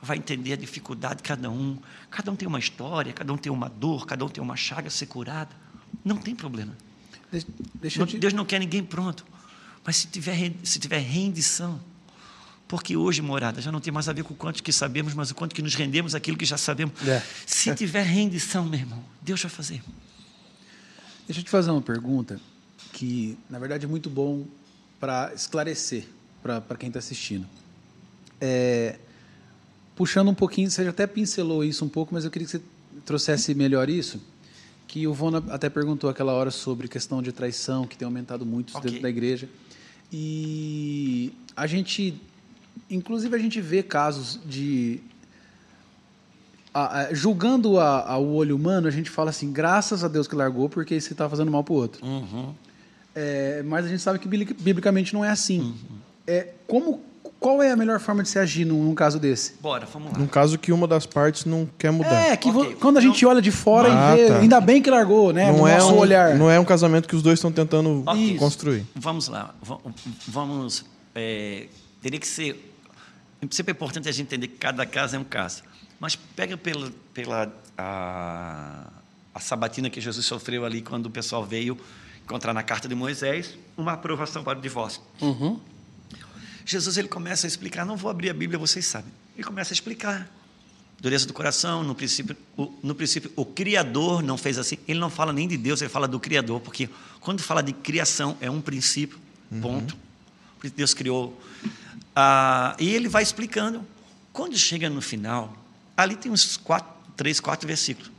vai 0.00 0.16
entender 0.16 0.52
a 0.52 0.56
dificuldade 0.56 1.16
de 1.16 1.22
cada 1.24 1.50
um. 1.50 1.76
Cada 2.10 2.30
um 2.30 2.36
tem 2.36 2.46
uma 2.46 2.60
história, 2.60 3.12
cada 3.12 3.32
um 3.32 3.36
tem 3.36 3.50
uma 3.50 3.68
dor, 3.68 4.06
cada 4.06 4.24
um 4.24 4.28
tem 4.28 4.42
uma 4.42 4.56
chaga 4.56 4.86
a 4.86 4.90
ser 4.90 5.06
curada. 5.06 5.50
Não 6.04 6.16
tem 6.16 6.34
problema. 6.34 6.76
Deixa, 7.74 8.06
te... 8.06 8.18
Deus 8.18 8.32
não 8.32 8.44
quer 8.44 8.60
ninguém 8.60 8.84
pronto. 8.84 9.26
Mas 9.84 9.96
se 9.96 10.06
tiver, 10.06 10.52
se 10.62 10.78
tiver 10.78 11.00
rendição, 11.00 11.80
porque 12.68 12.96
hoje, 12.96 13.22
morada, 13.22 13.60
já 13.62 13.72
não 13.72 13.80
tem 13.80 13.90
mais 13.92 14.08
a 14.08 14.12
ver 14.12 14.22
com 14.22 14.34
o 14.34 14.36
quanto 14.36 14.62
que 14.62 14.72
sabemos, 14.72 15.14
mas 15.14 15.30
o 15.30 15.34
quanto 15.34 15.54
que 15.54 15.62
nos 15.62 15.74
rendemos 15.74 16.14
aquilo 16.14 16.36
que 16.36 16.44
já 16.44 16.58
sabemos. 16.58 16.92
É. 17.08 17.22
Se 17.46 17.74
tiver 17.74 18.02
rendição, 18.02 18.66
meu 18.66 18.78
irmão, 18.78 19.02
Deus 19.22 19.40
vai 19.40 19.50
fazer. 19.50 19.82
Deixa 21.26 21.40
eu 21.40 21.44
te 21.44 21.50
fazer 21.50 21.70
uma 21.70 21.80
pergunta 21.80 22.38
que, 22.92 23.38
na 23.48 23.58
verdade, 23.58 23.86
é 23.86 23.88
muito 23.88 24.10
bom 24.10 24.44
para 25.00 25.32
esclarecer 25.34 26.04
para 26.42 26.76
quem 26.78 26.88
está 26.88 26.98
assistindo. 26.98 27.46
É, 28.40 28.98
puxando 29.96 30.28
um 30.28 30.34
pouquinho, 30.34 30.70
você 30.70 30.84
já 30.84 30.90
até 30.90 31.06
pincelou 31.06 31.64
isso 31.64 31.84
um 31.84 31.88
pouco, 31.88 32.14
mas 32.14 32.24
eu 32.24 32.30
queria 32.30 32.46
que 32.46 32.52
você 32.52 32.62
trouxesse 33.04 33.54
melhor 33.54 33.88
isso, 33.88 34.20
que 34.86 35.06
o 35.06 35.14
Vona 35.14 35.42
até 35.50 35.68
perguntou 35.68 36.08
aquela 36.08 36.32
hora 36.32 36.50
sobre 36.50 36.86
questão 36.88 37.22
de 37.22 37.32
traição, 37.32 37.86
que 37.86 37.96
tem 37.96 38.06
aumentado 38.06 38.44
muito 38.46 38.76
Ok. 38.76 38.90
dentro 38.90 39.02
da 39.02 39.08
igreja. 39.08 39.48
E 40.12 41.32
a 41.54 41.66
gente, 41.66 42.14
inclusive, 42.90 43.34
a 43.34 43.38
gente 43.38 43.60
vê 43.60 43.82
casos 43.82 44.38
de. 44.44 45.00
a- 46.72 47.00
a- 47.00 47.14
julgando 47.14 47.78
a- 47.80 48.06
ao 48.08 48.24
olho 48.26 48.54
humano, 48.54 48.86
a 48.86 48.90
gente 48.90 49.10
fala 49.10 49.30
assim, 49.30 49.50
graças 49.52 50.04
a 50.04 50.08
Deus 50.08 50.28
que 50.28 50.36
largou, 50.36 50.68
porque 50.68 50.94
esse 50.94 51.12
está 51.12 51.28
fazendo 51.28 51.50
mal 51.50 51.64
para 51.64 51.72
o 51.72 51.76
outro. 51.76 52.04
Uhum. 52.06 52.52
É, 53.16 53.62
mas 53.64 53.86
a 53.86 53.88
gente 53.88 54.00
sabe 54.02 54.18
que 54.18 54.28
bibli- 54.28 54.54
biblicamente 54.60 55.12
não 55.14 55.24
é 55.24 55.30
assim. 55.30 55.74
É, 56.26 56.48
como, 56.68 57.00
qual 57.40 57.60
é 57.62 57.72
a 57.72 57.76
melhor 57.76 57.98
forma 57.98 58.22
de 58.22 58.28
se 58.28 58.38
agir 58.38 58.64
num, 58.64 58.84
num 58.84 58.94
caso 58.94 59.18
desse? 59.18 59.54
Bora, 59.60 59.86
vamos 59.92 60.12
lá. 60.12 60.18
Num 60.18 60.26
caso 60.28 60.56
que 60.58 60.70
uma 60.70 60.86
das 60.86 61.04
partes 61.06 61.44
não 61.46 61.68
quer 61.78 61.90
mudar. 61.90 62.12
É, 62.12 62.36
que 62.36 62.50
vo- 62.50 62.60
Ok, 62.60 62.76
quando 62.76 62.98
a 62.98 63.00
gente 63.00 63.24
olha 63.26 63.40
de 63.42 63.50
fora 63.50 63.88
Ah, 63.90 64.12
e 64.14 64.16
vê, 64.22 64.26
tá. 64.28 64.38
ainda 64.38 64.60
bem 64.60 64.80
que 64.80 64.90
largou, 64.90 65.32
né? 65.32 65.50
não, 65.50 65.60
no 65.60 65.66
é 65.66 65.78
nosso 65.78 65.94
um, 65.94 65.98
olhar. 65.98 66.36
não 66.36 66.48
é 66.50 66.60
um 66.60 66.64
casamento 66.64 67.08
que 67.08 67.16
os 67.16 67.22
dois 67.22 67.38
estão 67.38 67.50
tentando 67.50 68.04
Ok. 68.06 68.36
construir. 68.36 68.84
Vamos 68.94 69.26
lá. 69.26 69.52
Va- 69.62 69.78
Vamos. 70.28 70.84
é, 71.14 71.66
teria 72.00 72.20
que 72.20 72.28
ser. 72.28 72.67
Sempre 73.50 73.72
é 73.72 73.74
importante 73.74 74.08
a 74.08 74.12
gente 74.12 74.26
entender 74.26 74.48
que 74.48 74.56
cada 74.56 74.84
caso 74.84 75.16
é 75.16 75.18
um 75.18 75.24
caso. 75.24 75.62
Mas 76.00 76.16
pega 76.16 76.56
pela, 76.56 76.92
pela 77.14 77.52
a, 77.76 78.90
a 79.34 79.40
sabatina 79.40 79.88
que 79.88 80.00
Jesus 80.00 80.26
sofreu 80.26 80.64
ali 80.64 80.82
quando 80.82 81.06
o 81.06 81.10
pessoal 81.10 81.44
veio 81.44 81.78
encontrar 82.24 82.52
na 82.52 82.62
carta 82.62 82.88
de 82.88 82.94
Moisés 82.94 83.56
uma 83.76 83.92
aprovação 83.92 84.44
para 84.44 84.58
o 84.58 84.62
divórcio. 84.62 85.00
Uhum. 85.20 85.60
Jesus 86.64 86.98
ele 86.98 87.08
começa 87.08 87.46
a 87.46 87.48
explicar, 87.48 87.86
não 87.86 87.96
vou 87.96 88.10
abrir 88.10 88.28
a 88.28 88.34
Bíblia, 88.34 88.58
vocês 88.58 88.84
sabem. 88.84 89.10
Ele 89.34 89.44
começa 89.44 89.72
a 89.72 89.74
explicar. 89.74 90.28
Dureza 91.00 91.26
do 91.26 91.32
coração, 91.32 91.84
no 91.84 91.94
princípio, 91.94 92.36
o, 92.56 92.74
no 92.82 92.94
princípio, 92.94 93.30
o 93.36 93.44
Criador 93.44 94.20
não 94.20 94.36
fez 94.36 94.58
assim. 94.58 94.76
Ele 94.86 94.98
não 94.98 95.08
fala 95.08 95.32
nem 95.32 95.46
de 95.46 95.56
Deus, 95.56 95.80
ele 95.80 95.88
fala 95.88 96.08
do 96.08 96.18
Criador, 96.18 96.60
porque 96.60 96.90
quando 97.20 97.40
fala 97.40 97.62
de 97.62 97.72
criação, 97.72 98.36
é 98.40 98.50
um 98.50 98.60
princípio, 98.60 99.18
ponto. 99.62 99.96
Porque 100.58 100.74
Deus 100.76 100.92
criou. 100.92 101.40
Ah, 102.14 102.76
e 102.78 102.88
ele 102.88 103.08
vai 103.08 103.22
explicando. 103.22 103.84
Quando 104.32 104.56
chega 104.56 104.88
no 104.88 105.00
final, 105.00 105.54
ali 105.96 106.16
tem 106.16 106.30
uns 106.30 106.56
quatro, 106.56 106.90
três, 107.16 107.40
quatro 107.40 107.66
versículos. 107.66 108.10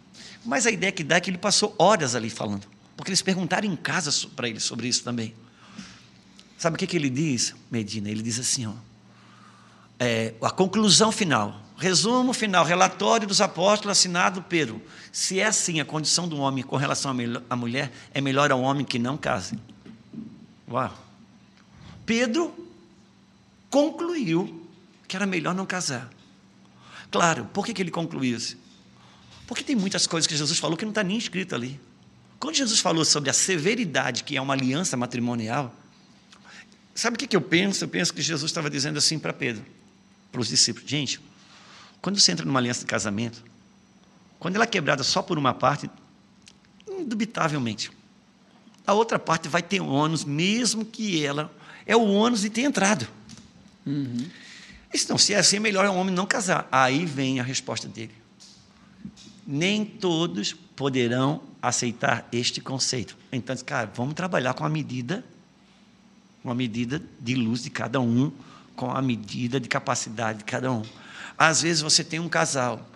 Mas 0.45 0.65
a 0.65 0.71
ideia 0.71 0.91
que 0.91 1.03
dá 1.03 1.17
é 1.17 1.19
que 1.19 1.29
ele 1.29 1.37
passou 1.37 1.75
horas 1.77 2.15
ali 2.15 2.29
falando. 2.29 2.65
Porque 2.95 3.09
eles 3.09 3.21
perguntaram 3.21 3.67
em 3.67 3.75
casa 3.75 4.27
para 4.35 4.49
ele 4.49 4.59
sobre 4.59 4.87
isso 4.87 5.03
também. 5.03 5.33
Sabe 6.57 6.75
o 6.75 6.77
que, 6.77 6.85
que 6.85 6.97
ele 6.97 7.09
diz, 7.09 7.55
Medina? 7.71 8.09
Ele 8.09 8.21
diz 8.21 8.37
assim, 8.37 8.65
ó, 8.65 8.73
é, 9.97 10.33
a 10.41 10.49
conclusão 10.49 11.11
final, 11.11 11.61
resumo 11.77 12.33
final, 12.33 12.65
relatório 12.65 13.27
dos 13.27 13.39
apóstolos 13.39 13.97
assinado 13.97 14.41
Pedro. 14.41 14.81
Se 15.11 15.39
é 15.39 15.45
assim 15.45 15.79
a 15.79 15.85
condição 15.85 16.27
do 16.27 16.37
homem 16.37 16.63
com 16.63 16.75
relação 16.75 17.15
à 17.49 17.55
mulher, 17.55 17.91
é 18.13 18.19
melhor 18.19 18.51
ao 18.51 18.61
homem 18.61 18.85
que 18.85 18.99
não 18.99 19.17
case. 19.17 19.57
Uau! 20.69 20.93
Pedro 22.05 22.53
concluiu 23.69 24.67
que 25.07 25.15
era 25.15 25.25
melhor 25.25 25.55
não 25.55 25.65
casar. 25.65 26.09
Claro, 27.11 27.45
por 27.53 27.65
que, 27.65 27.73
que 27.73 27.81
ele 27.81 27.91
concluiu 27.91 28.35
isso? 28.35 28.57
Porque 29.47 29.63
tem 29.63 29.75
muitas 29.75 30.05
coisas 30.05 30.27
que 30.27 30.35
Jesus 30.35 30.59
falou 30.59 30.77
que 30.77 30.85
não 30.85 30.91
está 30.91 31.03
nem 31.03 31.17
escrito 31.17 31.55
ali. 31.55 31.79
Quando 32.39 32.55
Jesus 32.55 32.79
falou 32.79 33.03
sobre 33.03 33.29
a 33.29 33.33
severidade 33.33 34.23
que 34.23 34.37
é 34.37 34.41
uma 34.41 34.53
aliança 34.53 34.95
matrimonial, 34.95 35.75
Sabe 36.99 37.15
o 37.15 37.17
que, 37.17 37.27
que 37.27 37.35
eu 37.37 37.41
penso? 37.41 37.85
Eu 37.85 37.87
penso 37.87 38.13
que 38.13 38.21
Jesus 38.21 38.51
estava 38.51 38.69
dizendo 38.69 38.97
assim 38.97 39.17
para 39.17 39.31
Pedro, 39.31 39.65
para 40.33 40.41
os 40.41 40.49
discípulos: 40.49 40.89
gente, 40.89 41.17
quando 42.01 42.19
você 42.19 42.33
entra 42.33 42.45
numa 42.45 42.59
aliança 42.59 42.81
de 42.81 42.87
casamento, 42.87 43.41
quando 44.37 44.55
ela 44.55 44.65
é 44.65 44.67
quebrada 44.67 45.01
só 45.01 45.21
por 45.21 45.37
uma 45.37 45.53
parte, 45.53 45.89
indubitavelmente, 46.89 47.89
a 48.85 48.93
outra 48.93 49.17
parte 49.17 49.47
vai 49.47 49.61
ter 49.61 49.79
ônus, 49.79 50.25
mesmo 50.25 50.83
que 50.83 51.23
ela 51.25 51.49
é 51.85 51.95
o 51.95 52.03
ônus 52.03 52.41
de 52.41 52.49
ter 52.49 52.63
entrado. 52.63 53.07
Então, 54.93 55.17
se 55.17 55.33
é 55.33 55.37
assim, 55.37 55.57
é 55.57 55.59
melhor 55.59 55.85
o 55.85 55.95
homem 55.95 56.13
não 56.13 56.25
casar. 56.25 56.67
Aí 56.71 57.05
vem 57.05 57.39
a 57.39 57.43
resposta 57.43 57.87
dele. 57.87 58.13
Nem 59.45 59.85
todos 59.85 60.53
poderão 60.53 61.41
aceitar 61.61 62.27
este 62.31 62.61
conceito. 62.61 63.17
Então, 63.31 63.55
cara, 63.57 63.91
vamos 63.93 64.13
trabalhar 64.13 64.53
com 64.53 64.65
a 64.65 64.69
medida 64.69 65.23
uma 66.43 66.55
medida 66.55 67.01
de 67.19 67.35
luz 67.35 67.63
de 67.63 67.69
cada 67.69 67.99
um, 67.99 68.31
com 68.75 68.89
a 68.91 69.01
medida 69.01 69.59
de 69.59 69.67
capacidade 69.67 70.39
de 70.39 70.43
cada 70.45 70.71
um. 70.71 70.83
Às 71.37 71.61
vezes 71.61 71.81
você 71.81 72.03
tem 72.03 72.19
um 72.19 72.29
casal 72.29 72.87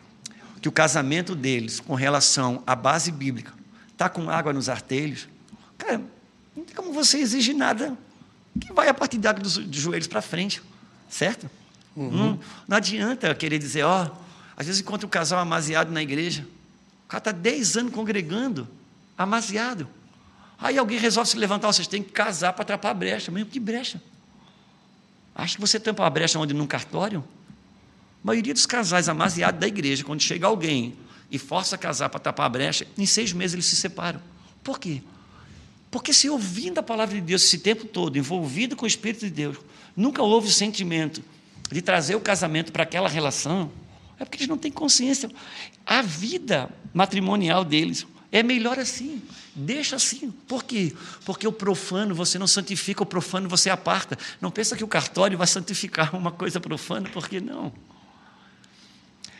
que 0.62 0.70
o 0.70 0.72
casamento 0.72 1.36
deles 1.36 1.80
com 1.80 1.94
relação 1.94 2.64
à 2.66 2.76
base 2.76 3.12
bíblica 3.12 3.54
está 3.92 4.08
com 4.10 4.30
água 4.30 4.54
nos 4.54 4.70
artelhos. 4.70 5.28
Cara, 5.78 6.02
não 6.56 6.64
tem 6.64 6.76
como 6.76 6.94
você 6.94 7.18
exigir 7.18 7.56
nada 7.56 7.98
que 8.60 8.72
vai 8.72 8.88
a 8.88 8.94
partir 8.94 9.18
da 9.18 9.32
água 9.32 9.44
dos, 9.44 9.58
dos 9.58 9.82
joelhos 9.82 10.08
para 10.08 10.22
frente, 10.22 10.62
certo? 11.14 11.50
Não, 11.96 12.40
não 12.68 12.78
adianta 12.78 13.34
querer 13.36 13.60
dizer, 13.60 13.84
ó, 13.84 14.10
às 14.58 14.66
vezes 14.66 14.82
encontra 14.82 15.06
um 15.06 15.10
casal 15.10 15.40
amaziado 15.40 15.92
na 15.92 16.02
igreja, 16.02 16.48
o 17.06 17.08
cara 17.08 17.20
está 17.20 17.32
10 17.32 17.78
anos 17.78 17.94
congregando, 17.94 18.68
amaziado. 19.16 19.88
Aí 20.58 20.78
alguém 20.78 20.98
resolve 20.98 21.30
se 21.30 21.38
levantar, 21.38 21.68
vocês 21.68 21.88
têm 21.88 22.02
que 22.02 22.12
casar 22.12 22.54
para 22.54 22.64
atrapar 22.64 22.92
a 22.92 22.94
brecha. 22.94 23.32
Mesmo 23.32 23.50
que 23.50 23.60
brecha. 23.60 24.02
Acha 25.36 25.56
que 25.56 25.62
você 25.62 25.80
tampa 25.80 26.04
uma 26.04 26.10
brecha 26.10 26.40
onde 26.40 26.54
num 26.54 26.66
cartório? 26.66 27.24
A 28.24 28.28
maioria 28.28 28.54
dos 28.54 28.66
casais 28.66 29.10
amaziados 29.10 29.60
da 29.60 29.68
igreja, 29.68 30.04
quando 30.04 30.22
chega 30.22 30.48
alguém 30.48 30.96
e 31.30 31.38
força 31.38 31.76
a 31.76 31.78
casar 31.78 32.10
para 32.10 32.20
tapar 32.20 32.46
a 32.46 32.50
brecha, 32.50 32.88
em 32.98 33.06
seis 33.06 33.34
meses 33.34 33.54
eles 33.54 33.66
se 33.66 33.76
separam. 33.76 34.22
Por 34.64 34.80
quê? 34.80 35.02
Porque 35.92 36.14
se 36.14 36.30
ouvindo 36.30 36.80
a 36.80 36.84
palavra 36.84 37.14
de 37.14 37.22
Deus 37.22 37.44
esse 37.44 37.60
tempo 37.60 37.86
todo, 37.86 38.18
envolvido 38.18 38.76
com 38.76 38.86
o 38.86 38.88
Espírito 38.88 39.26
de 39.26 39.32
Deus, 39.32 39.58
nunca 39.96 40.22
houve 40.22 40.48
o 40.48 40.52
sentimento 40.52 41.24
de 41.72 41.82
trazer 41.82 42.16
o 42.16 42.20
casamento 42.20 42.72
para 42.72 42.84
aquela 42.84 43.10
relação, 43.10 43.72
é 44.20 44.26
porque 44.26 44.38
eles 44.38 44.48
não 44.48 44.58
têm 44.58 44.72
consciência. 44.72 45.30
A 45.86 46.02
vida 46.02 46.70
matrimonial 46.94 47.66
deles 47.66 48.06
é 48.32 48.42
melhor 48.42 48.80
assim. 48.80 49.22
Deixa 49.56 49.96
assim. 49.96 50.32
Por 50.48 50.64
quê? 50.64 50.94
Porque 51.26 51.48
o 51.48 51.52
profano 51.52 52.16
você 52.16 52.40
não 52.40 52.48
santifica, 52.48 53.04
o 53.04 53.06
profano 53.06 53.48
você 53.48 53.70
aparta. 53.70 54.18
Não 54.42 54.50
pensa 54.50 54.76
que 54.76 54.84
o 54.84 54.88
cartório 54.88 55.38
vai 55.38 55.48
santificar 55.48 56.16
uma 56.16 56.32
coisa 56.32 56.60
profana, 56.60 57.10
porque 57.14 57.40
não. 57.40 57.72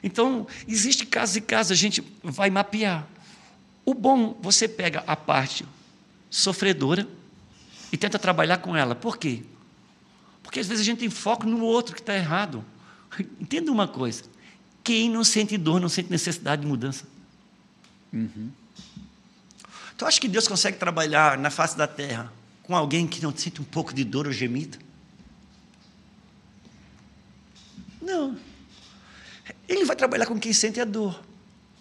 Então, 0.04 0.46
existe 0.68 1.06
casos 1.06 1.38
e 1.38 1.42
casos, 1.42 1.72
a 1.72 1.76
gente 1.76 2.04
vai 2.22 2.50
mapear. 2.50 3.08
O 3.86 3.94
bom, 3.94 4.38
você 4.42 4.68
pega 4.68 5.04
a 5.08 5.16
parte 5.16 5.66
sofredora 6.30 7.08
e 7.92 7.98
tenta 7.98 8.20
trabalhar 8.20 8.58
com 8.58 8.76
ela. 8.76 8.96
Por 8.96 9.18
quê? 9.18 9.44
Porque 10.44 10.60
às 10.60 10.68
vezes 10.68 10.82
a 10.82 10.86
gente 10.86 11.00
tem 11.00 11.10
foco 11.10 11.48
no 11.48 11.62
outro 11.64 11.96
que 11.96 12.02
está 12.02 12.16
errado. 12.16 12.64
Entenda 13.40 13.72
uma 13.72 13.88
coisa: 13.88 14.24
quem 14.84 15.10
não 15.10 15.24
sente 15.24 15.58
dor 15.58 15.80
não 15.80 15.90
sente 15.90 16.12
necessidade 16.12 16.62
de 16.62 16.68
mudança. 16.68 17.06
Tu 19.98 20.06
acha 20.06 20.20
que 20.20 20.28
Deus 20.28 20.48
consegue 20.48 20.78
trabalhar 20.78 21.38
na 21.38 21.50
face 21.50 21.76
da 21.78 21.88
terra 21.88 22.32
com 22.62 22.76
alguém 22.76 23.08
que 23.08 23.22
não 23.22 23.36
sente 23.36 23.62
um 23.62 23.66
pouco 23.66 23.94
de 23.94 24.04
dor 24.04 24.28
ou 24.28 24.34
gemido? 24.34 24.78
Não. 28.02 28.38
Ele 29.68 29.86
vai 29.86 29.96
trabalhar 29.96 30.26
com 30.26 30.40
quem 30.40 30.54
sente 30.54 30.80
a 30.80 30.86
dor. 30.86 31.24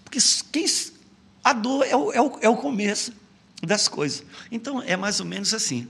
Porque 0.05 0.19
quem, 0.51 0.65
a 1.45 1.53
dor 1.53 1.85
é 1.85 1.97
o, 1.97 2.13
é, 2.13 2.21
o, 2.21 2.39
é 2.43 2.49
o 2.49 2.57
começo 2.57 3.13
das 3.63 3.89
coisas. 3.89 4.25
Então, 4.51 4.83
é 4.83 4.97
mais 4.97 5.21
ou 5.21 5.27
menos 5.27 5.53
assim. 5.53 5.89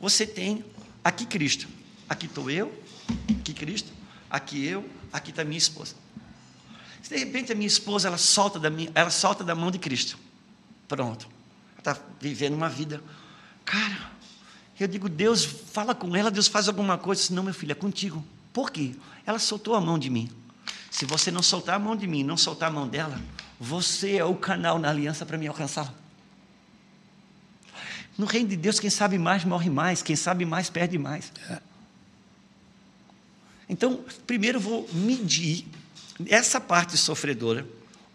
Você 0.00 0.26
tem 0.26 0.64
aqui 1.02 1.26
Cristo. 1.26 1.68
Aqui 2.08 2.26
estou 2.26 2.50
eu, 2.50 2.72
aqui 3.30 3.54
Cristo, 3.54 3.92
aqui 4.30 4.64
eu, 4.64 4.88
aqui 5.12 5.30
está 5.30 5.44
minha 5.44 5.58
esposa. 5.58 5.94
Se 7.02 7.10
de 7.10 7.16
repente 7.18 7.52
a 7.52 7.54
minha 7.54 7.66
esposa 7.66 8.08
ela 8.08 8.18
solta 8.18 8.58
da, 8.58 8.70
minha, 8.70 8.90
ela 8.94 9.10
solta 9.10 9.44
da 9.44 9.54
mão 9.54 9.70
de 9.70 9.78
Cristo. 9.78 10.18
Pronto. 10.88 11.28
Está 11.78 11.98
vivendo 12.20 12.54
uma 12.54 12.68
vida. 12.68 13.02
Cara, 13.64 14.10
eu 14.80 14.88
digo, 14.88 15.08
Deus 15.08 15.44
fala 15.44 15.94
com 15.94 16.16
ela, 16.16 16.30
Deus 16.30 16.48
faz 16.48 16.66
alguma 16.66 16.96
coisa. 16.96 17.34
Não, 17.34 17.42
meu 17.42 17.54
filho, 17.54 17.72
é 17.72 17.74
contigo. 17.74 18.24
Por 18.52 18.70
quê? 18.70 18.94
Ela 19.26 19.38
soltou 19.38 19.74
a 19.74 19.80
mão 19.80 19.98
de 19.98 20.08
mim. 20.08 20.30
Se 20.90 21.04
você 21.04 21.30
não 21.30 21.42
soltar 21.42 21.76
a 21.76 21.78
mão 21.78 21.96
de 21.96 22.06
mim, 22.06 22.22
não 22.22 22.36
soltar 22.36 22.70
a 22.70 22.72
mão 22.72 22.88
dela, 22.88 23.20
você 23.58 24.16
é 24.16 24.24
o 24.24 24.34
canal 24.34 24.78
na 24.78 24.88
aliança 24.88 25.26
para 25.26 25.36
me 25.36 25.46
alcançar. 25.46 25.92
No 28.16 28.26
reino 28.26 28.48
de 28.48 28.56
Deus, 28.56 28.78
quem 28.78 28.90
sabe 28.90 29.18
mais 29.18 29.44
morre 29.44 29.68
mais, 29.68 30.02
quem 30.02 30.14
sabe 30.14 30.44
mais 30.44 30.70
perde 30.70 30.96
mais. 30.96 31.32
Então, 33.68 34.04
primeiro 34.26 34.58
eu 34.58 34.62
vou 34.62 34.88
medir 34.92 35.66
essa 36.26 36.60
parte 36.60 36.96
sofredora, 36.96 37.66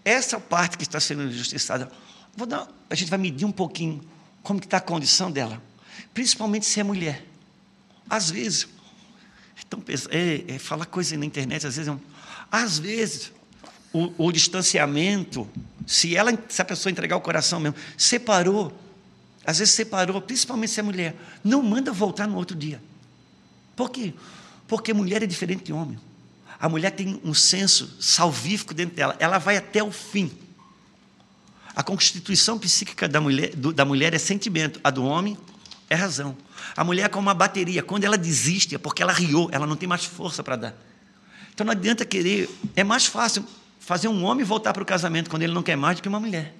essa 0.05 0.39
parte 0.39 0.77
que 0.77 0.84
está 0.84 0.99
sendo 0.99 1.23
injustiçada. 1.23 1.91
Vou 2.35 2.47
dar, 2.47 2.67
a 2.89 2.95
gente 2.95 3.09
vai 3.09 3.19
medir 3.19 3.45
um 3.45 3.51
pouquinho 3.51 4.01
como 4.43 4.59
está 4.59 4.77
a 4.77 4.81
condição 4.81 5.31
dela, 5.31 5.61
principalmente 6.13 6.65
se 6.65 6.80
é 6.80 6.84
mulher. 6.84 7.26
Às 8.09 8.30
vezes, 8.31 8.67
então, 9.65 9.84
é, 10.09 10.55
é, 10.55 10.59
falar 10.59 10.85
coisa 10.85 11.17
na 11.17 11.26
internet, 11.26 11.67
às 11.67 11.76
vezes, 11.76 11.88
é 11.88 11.91
um, 11.91 11.99
às 12.51 12.80
vezes, 12.80 13.31
o, 13.93 14.26
o 14.26 14.31
distanciamento, 14.31 15.47
se 15.85 16.15
ela, 16.15 16.31
se 16.47 16.61
a 16.61 16.65
pessoa 16.65 16.91
entregar 16.91 17.17
o 17.17 17.21
coração 17.21 17.59
mesmo, 17.59 17.77
separou, 17.97 18.73
às 19.45 19.59
vezes 19.59 19.73
separou, 19.73 20.21
principalmente 20.21 20.71
se 20.71 20.80
é 20.80 20.84
mulher, 20.84 21.15
não 21.43 21.61
manda 21.61 21.91
voltar 21.91 22.27
no 22.27 22.38
outro 22.38 22.55
dia. 22.55 22.81
Por 23.76 23.89
quê? 23.89 24.13
Porque 24.70 24.94
mulher 24.94 25.24
é 25.24 25.26
diferente 25.26 25.66
de 25.66 25.74
homem. 25.74 26.00
A 26.60 26.70
mulher 26.70 26.91
tem 26.91 27.20
um 27.24 27.34
senso 27.34 27.98
salvífico 28.00 28.74
dentro 28.74 28.96
dela, 28.96 29.16
ela 29.20 29.40
vai 29.40 29.58
até 29.58 29.84
o 29.84 29.91
fim. 29.91 30.32
A 31.76 31.82
constituição 31.82 32.60
psíquica 32.60 33.08
da 33.08 33.20
mulher, 33.20 33.56
do, 33.56 33.74
da 33.74 33.84
mulher 33.84 34.14
é 34.14 34.20
sentimento, 34.20 34.80
a 34.84 34.90
do 34.90 35.04
homem 35.04 35.38
é 35.90 35.96
razão. 35.96 36.38
A 36.76 36.84
mulher 36.84 37.06
é 37.06 37.10
como 37.10 37.28
uma 37.28 37.34
bateria, 37.34 37.82
quando 37.82 38.04
ela 38.04 38.18
desiste 38.18 38.76
é 38.76 38.78
porque 38.78 39.02
ela 39.02 39.14
riou, 39.14 39.50
ela 39.52 39.66
não 39.66 39.76
tem 39.76 39.88
mais 39.90 40.06
força 40.06 40.44
para 40.44 40.56
dar. 40.56 40.76
Então 41.54 41.66
não 41.66 41.72
adianta 41.72 42.06
querer, 42.06 42.50
é 42.76 42.84
mais 42.84 43.06
fácil 43.06 43.46
fazer 43.80 44.08
um 44.08 44.24
homem 44.24 44.46
voltar 44.46 44.74
para 44.74 44.84
o 44.84 44.86
casamento 44.86 45.30
quando 45.30 45.44
ele 45.44 45.54
não 45.54 45.64
quer 45.64 45.76
mais 45.76 45.98
do 45.98 46.04
que 46.04 46.10
uma 46.10 46.20
mulher. 46.20 46.54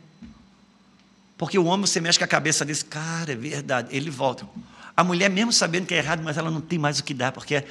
Porque 1.38 1.60
o 1.60 1.66
homem, 1.66 1.86
você 1.86 2.02
mexe 2.02 2.18
com 2.18 2.26
a 2.26 2.28
cabeça 2.28 2.66
desse, 2.66 2.84
cara, 2.84 3.34
é 3.34 3.36
verdade, 3.36 3.96
ele 3.96 4.10
volta. 4.10 4.48
A 4.96 5.04
mulher, 5.04 5.30
mesmo 5.30 5.52
sabendo 5.52 5.86
que 5.86 5.94
é 5.94 5.98
errado, 5.98 6.22
mas 6.24 6.38
ela 6.38 6.52
não 6.52 6.62
tem 6.62 6.78
mais 6.78 7.00
o 7.00 7.04
que 7.04 7.14
dar, 7.14 7.32
porque 7.32 7.64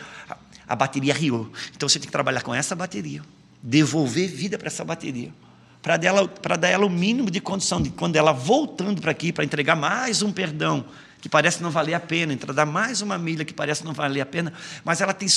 a, 0.66 0.76
bateria 0.76 1.12
riou. 1.12 1.50
Então 1.76 1.88
você 1.88 1.98
tem 1.98 2.06
que 2.06 2.12
trabalhar 2.12 2.42
com 2.42 2.54
essa 2.54 2.74
bateria, 2.74 3.22
devolver 3.62 4.28
vida 4.28 4.58
para 4.58 4.68
essa 4.68 4.84
bateria 4.84 5.32
para 5.80 6.56
dar 6.56 6.68
ela 6.68 6.84
o 6.84 6.90
mínimo 6.90 7.30
de 7.30 7.40
condição 7.40 7.80
de 7.80 7.88
quando 7.88 8.16
ela 8.16 8.32
voltando 8.32 9.00
para 9.00 9.12
aqui 9.12 9.32
para 9.32 9.44
entregar 9.44 9.76
mais 9.76 10.22
um 10.22 10.32
perdão 10.32 10.84
que 11.20 11.28
parece 11.28 11.62
não 11.62 11.70
valer 11.70 11.94
a 11.94 12.00
pena, 12.00 12.32
entregar 12.32 12.66
mais 12.66 13.00
uma 13.00 13.18
milha 13.18 13.44
que 13.44 13.54
parece 13.54 13.84
não 13.84 13.92
valer 13.92 14.20
a 14.20 14.26
pena, 14.26 14.52
mas 14.84 15.00
ela 15.00 15.12
tem 15.12 15.28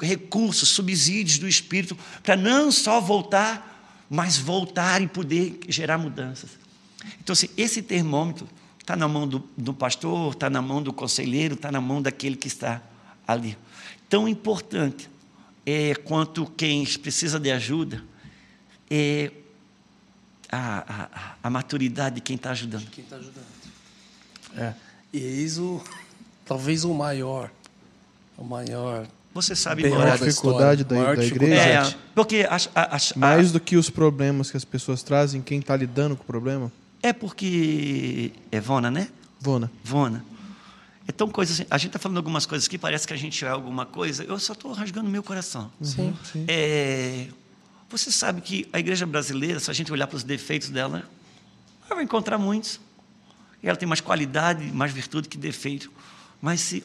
recursos, 0.00 0.68
subsídios 0.68 1.38
do 1.38 1.48
Espírito 1.48 1.96
para 2.22 2.36
não 2.36 2.70
só 2.70 3.00
voltar, 3.00 4.04
mas 4.08 4.36
voltar 4.36 5.02
e 5.02 5.08
poder 5.08 5.58
gerar 5.68 5.98
mudanças. 5.98 6.50
Então, 7.20 7.32
assim, 7.32 7.48
esse 7.56 7.82
termômetro 7.82 8.48
está 8.84 8.94
na 8.94 9.08
mão 9.08 9.26
do, 9.26 9.42
do 9.56 9.72
pastor, 9.72 10.34
está 10.34 10.50
na 10.50 10.60
mão 10.60 10.82
do 10.82 10.92
conselheiro, 10.92 11.54
está 11.54 11.72
na 11.72 11.80
mão 11.80 12.02
daquele 12.02 12.36
que 12.36 12.48
está 12.48 12.82
ali. 13.26 13.56
Tão 14.10 14.28
importante 14.28 15.08
é 15.64 15.94
quanto 15.94 16.44
quem 16.54 16.84
precisa 16.98 17.40
de 17.40 17.50
ajuda 17.50 18.04
é 18.90 19.30
a, 20.52 21.08
a, 21.12 21.34
a 21.42 21.50
maturidade 21.50 22.16
de 22.16 22.20
quem 22.20 22.36
está 22.36 22.50
ajudando. 22.50 22.86
Quem 22.90 23.02
está 23.02 23.16
ajudando. 23.16 23.46
É. 24.54 24.74
E 25.14 25.18
eis 25.18 25.56
o, 25.56 25.82
talvez 26.44 26.84
o 26.84 26.92
maior, 26.92 27.50
o 28.36 28.44
maior. 28.44 29.06
Você 29.32 29.56
sabe 29.56 29.86
a 29.86 29.90
maior 29.90 30.18
dificuldade 30.18 30.84
da, 30.84 30.94
da, 30.94 31.14
da 31.14 31.24
igreja. 31.24 31.56
É, 31.56 31.94
porque 32.14 32.46
as, 32.50 32.68
mais 33.16 33.50
do 33.50 33.58
que 33.58 33.78
os 33.78 33.88
problemas 33.88 34.50
que 34.50 34.58
as 34.58 34.64
pessoas 34.64 35.02
trazem, 35.02 35.40
quem 35.40 35.58
está 35.58 35.74
lidando 35.74 36.14
com 36.16 36.22
o 36.22 36.26
problema? 36.26 36.70
É 37.04 37.12
porque 37.12 38.32
é 38.50 38.58
Vona, 38.58 38.90
né? 38.90 39.08
Vona. 39.38 39.70
Vona. 39.84 40.24
Então, 41.06 41.28
coisas 41.28 41.60
assim, 41.60 41.68
a 41.70 41.76
gente 41.76 41.88
está 41.88 41.98
falando 41.98 42.16
algumas 42.16 42.46
coisas 42.46 42.66
que 42.66 42.78
parece 42.78 43.06
que 43.06 43.12
a 43.12 43.16
gente 43.16 43.44
é 43.44 43.48
alguma 43.50 43.84
coisa, 43.84 44.24
eu 44.24 44.38
só 44.38 44.54
estou 44.54 44.72
rasgando 44.72 45.10
meu 45.10 45.22
coração. 45.22 45.70
Sim, 45.82 46.16
sim. 46.24 46.46
É, 46.48 47.28
você 47.90 48.10
sabe 48.10 48.40
que 48.40 48.66
a 48.72 48.78
igreja 48.78 49.04
brasileira, 49.04 49.60
se 49.60 49.70
a 49.70 49.74
gente 49.74 49.92
olhar 49.92 50.06
para 50.06 50.16
os 50.16 50.24
defeitos 50.24 50.70
dela, 50.70 51.06
ela 51.84 51.96
vai 51.96 52.04
encontrar 52.04 52.38
muitos. 52.38 52.80
Ela 53.62 53.76
tem 53.76 53.86
mais 53.86 54.00
qualidade, 54.00 54.64
mais 54.72 54.90
virtude 54.90 55.28
que 55.28 55.36
defeito. 55.36 55.92
Mas 56.40 56.62
se, 56.62 56.82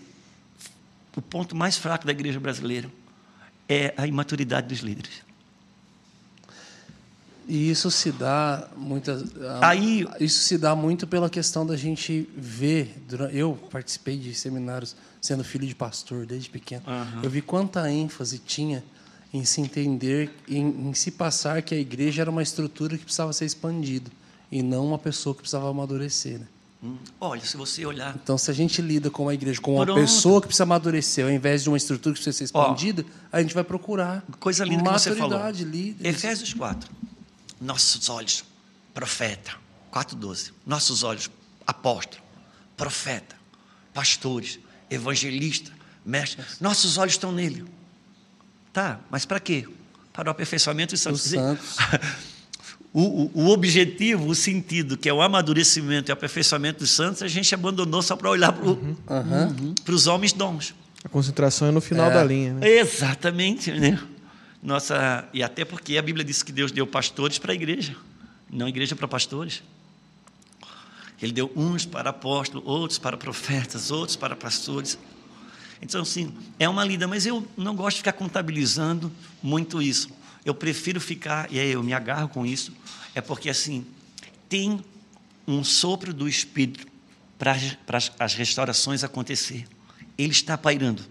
o 1.15 1.21
ponto 1.21 1.55
mais 1.55 1.77
fraco 1.77 2.05
da 2.05 2.11
igreja 2.11 2.41
brasileira 2.41 2.91
é 3.69 3.93
a 3.95 4.05
imaturidade 4.05 4.67
dos 4.67 4.79
líderes. 4.79 5.28
E 7.49 7.69
isso 7.69 7.89
se 7.89 8.11
dá 8.11 8.67
muitas 8.77 9.23
aí 9.59 10.07
isso 10.19 10.41
se 10.43 10.57
dá 10.57 10.75
muito 10.75 11.07
pela 11.07 11.29
questão 11.29 11.65
da 11.65 11.75
gente 11.75 12.29
ver 12.37 12.95
eu 13.33 13.57
participei 13.71 14.17
de 14.17 14.35
seminários 14.35 14.95
sendo 15.19 15.43
filho 15.43 15.65
de 15.65 15.73
pastor 15.73 16.27
desde 16.27 16.47
pequeno 16.47 16.83
uhum. 16.87 17.23
eu 17.23 17.29
vi 17.29 17.41
quanta 17.41 17.91
ênfase 17.91 18.37
tinha 18.37 18.83
em 19.33 19.45
se 19.45 19.61
entender, 19.61 20.31
em, 20.47 20.89
em, 20.89 20.93
se 20.93 21.11
passar 21.11 21.61
que 21.61 21.73
a 21.73 21.77
igreja 21.77 22.21
era 22.21 22.31
uma 22.31 22.41
estrutura 22.41 22.97
que 22.97 23.03
precisava 23.03 23.31
ser 23.31 23.45
expandida 23.45 24.09
e 24.51 24.63
não 24.63 24.87
uma 24.87 24.97
pessoa 24.97 25.35
que 25.35 25.41
precisava 25.41 25.69
amadurecer. 25.69 26.39
Né? 26.39 26.47
Hum, 26.83 26.97
olha, 27.19 27.41
se 27.41 27.55
você 27.55 27.85
olhar. 27.85 28.15
Então, 28.21 28.37
se 28.37 28.49
a 28.49 28.53
gente 28.53 28.81
lida 28.81 29.11
com 29.11 29.29
a 29.29 29.33
igreja 29.33 29.61
como 29.61 29.77
uma 29.77 29.93
pessoa 29.93 30.41
que 30.41 30.47
precisa 30.47 30.63
amadurecer, 30.63 31.25
ao 31.25 31.31
invés 31.31 31.61
de 31.61 31.69
uma 31.69 31.77
estrutura 31.77 32.15
que 32.15 32.21
precisa 32.21 32.37
ser 32.37 32.43
expandida, 32.45 33.05
Ó, 33.07 33.37
a 33.37 33.41
gente 33.41 33.53
vai 33.53 33.63
procurar 33.63 34.23
coisa 34.39 34.63
linda 34.63 34.83
que 34.83 34.99
você 34.99 35.15
falou. 35.15 35.49
Líderes. 35.51 36.17
Efésios 36.17 36.53
4. 36.53 36.89
Nossos 37.59 38.09
olhos, 38.09 38.43
profeta. 38.93 39.51
4,12. 39.91 40.51
Nossos 40.65 41.03
olhos, 41.03 41.29
apóstolo, 41.65 42.21
profeta, 42.77 43.35
pastores, 43.93 44.59
evangelista, 44.89 45.71
mestre. 46.05 46.43
Nossos 46.61 46.97
olhos 46.97 47.13
estão 47.13 47.31
nele. 47.31 47.65
Tá, 48.71 48.99
mas 49.09 49.25
para 49.25 49.39
quê? 49.39 49.67
Para 50.13 50.29
o 50.29 50.31
aperfeiçoamento 50.31 50.93
dos 50.93 51.01
santos. 51.01 51.21
santos. 51.21 51.75
o, 52.93 53.01
o, 53.01 53.31
o, 53.33 53.49
objetivo, 53.49 54.27
o 54.27 54.35
sentido, 54.35 54.97
que 54.97 55.09
é 55.09 55.13
o 55.13 55.21
amadurecimento 55.21 56.09
e 56.09 56.11
o 56.11 56.13
aperfeiçoamento 56.13 56.79
dos 56.79 56.91
santos, 56.91 57.23
a 57.23 57.27
gente 57.27 57.53
abandonou 57.53 58.01
só 58.01 58.15
para 58.15 58.29
olhar 58.29 58.51
para 58.51 58.67
uhum. 58.67 58.95
uhum. 59.09 59.75
os 59.87 60.07
homens 60.07 60.33
dons. 60.33 60.75
A 61.03 61.09
concentração 61.09 61.69
é 61.69 61.71
no 61.71 61.81
final 61.81 62.11
é. 62.11 62.13
da 62.13 62.23
linha. 62.23 62.53
Né? 62.53 62.67
Exatamente. 62.67 63.71
Né? 63.71 63.97
Nossa, 64.61 65.27
e 65.33 65.41
até 65.41 65.63
porque 65.63 65.97
a 65.97 66.01
Bíblia 66.01 66.23
diz 66.23 66.43
que 66.43 66.51
Deus 66.51 66.71
deu 66.71 66.85
pastores 66.85 67.37
para 67.37 67.53
a 67.53 67.55
igreja, 67.55 67.95
não 68.49 68.65
a 68.65 68.69
igreja 68.69 68.95
para 68.95 69.07
pastores. 69.07 69.63
Ele 71.21 71.31
deu 71.31 71.51
uns 71.55 71.85
para 71.85 72.09
apóstolos, 72.09 72.65
outros 72.67 72.99
para 72.99 73.17
profetas, 73.17 73.91
outros 73.91 74.15
para 74.15 74.35
pastores. 74.35 74.97
Então, 75.81 76.01
assim, 76.01 76.33
é 76.57 76.67
uma 76.67 76.83
lida, 76.83 77.07
mas 77.07 77.25
eu 77.25 77.47
não 77.57 77.75
gosto 77.75 77.95
de 77.95 78.01
ficar 78.01 78.13
contabilizando 78.13 79.11
muito 79.41 79.81
isso. 79.81 80.09
Eu 80.43 80.53
prefiro 80.53 80.99
ficar, 80.99 81.51
e 81.51 81.59
aí 81.59 81.71
eu 81.71 81.83
me 81.83 81.93
agarro 81.93 82.27
com 82.29 82.45
isso, 82.45 82.73
é 83.15 83.21
porque, 83.21 83.49
assim, 83.49 83.85
tem 84.47 84.83
um 85.47 85.63
sopro 85.63 86.13
do 86.13 86.27
Espírito 86.27 86.85
para 87.37 87.55
as 88.19 88.33
restaurações 88.33 89.03
acontecer. 89.03 89.65
Ele 90.17 90.31
está 90.31 90.57
pairando 90.57 91.03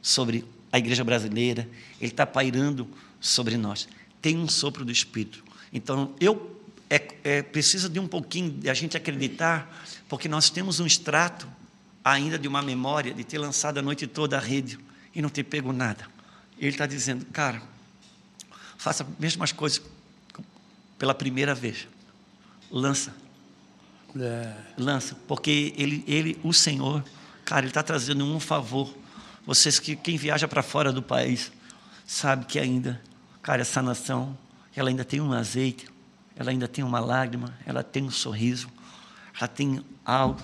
sobre 0.00 0.44
a 0.72 0.78
igreja 0.78 1.04
brasileira, 1.04 1.68
ele 2.00 2.12
está 2.12 2.26
pairando 2.26 2.88
sobre 3.20 3.56
nós. 3.56 3.88
Tem 4.22 4.36
um 4.36 4.48
sopro 4.48 4.84
do 4.84 4.92
Espírito. 4.92 5.42
Então, 5.72 6.14
eu 6.20 6.60
é, 6.88 7.08
é, 7.22 7.42
precisa 7.42 7.88
de 7.88 8.00
um 8.00 8.08
pouquinho 8.08 8.50
de 8.50 8.68
a 8.68 8.74
gente 8.74 8.96
acreditar, 8.96 9.84
porque 10.08 10.28
nós 10.28 10.50
temos 10.50 10.80
um 10.80 10.86
extrato 10.86 11.48
ainda 12.04 12.38
de 12.38 12.48
uma 12.48 12.62
memória 12.62 13.14
de 13.14 13.22
ter 13.22 13.38
lançado 13.38 13.78
a 13.78 13.82
noite 13.82 14.06
toda 14.06 14.36
a 14.36 14.40
rede 14.40 14.78
e 15.14 15.22
não 15.22 15.28
ter 15.28 15.44
pego 15.44 15.72
nada. 15.72 16.06
Ele 16.58 16.70
está 16.70 16.86
dizendo, 16.86 17.24
cara, 17.26 17.62
faça 18.76 19.04
as 19.04 19.18
mesmas 19.18 19.52
coisas 19.52 19.80
pela 20.98 21.14
primeira 21.14 21.54
vez. 21.54 21.86
Lança. 22.70 23.14
É. 24.18 24.54
Lança. 24.76 25.16
Porque 25.28 25.72
ele, 25.76 26.04
ele, 26.06 26.38
o 26.42 26.52
Senhor, 26.52 27.04
cara, 27.44 27.60
ele 27.60 27.70
está 27.70 27.82
trazendo 27.82 28.24
um 28.24 28.40
favor. 28.40 28.92
Vocês 29.46 29.78
que 29.78 29.96
quem 29.96 30.16
viaja 30.16 30.46
para 30.46 30.62
fora 30.62 30.92
do 30.92 31.02
país 31.02 31.50
sabe 32.06 32.44
que 32.44 32.58
ainda, 32.58 33.00
cara, 33.42 33.62
essa 33.62 33.82
nação, 33.82 34.36
ela 34.74 34.88
ainda 34.88 35.04
tem 35.04 35.20
um 35.20 35.32
azeite, 35.32 35.88
ela 36.36 36.50
ainda 36.50 36.68
tem 36.68 36.84
uma 36.84 37.00
lágrima, 37.00 37.56
ela 37.66 37.82
tem 37.82 38.04
um 38.04 38.10
sorriso, 38.10 38.68
ela 39.38 39.48
tem 39.48 39.84
algo 40.04 40.40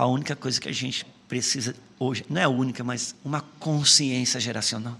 a 0.00 0.06
única 0.06 0.34
coisa 0.34 0.58
que 0.58 0.66
a 0.66 0.72
gente 0.72 1.04
precisa 1.28 1.76
hoje, 1.98 2.24
não 2.26 2.40
é 2.40 2.44
a 2.44 2.48
única, 2.48 2.82
mas 2.82 3.14
uma 3.22 3.42
consciência 3.58 4.40
geracional. 4.40 4.98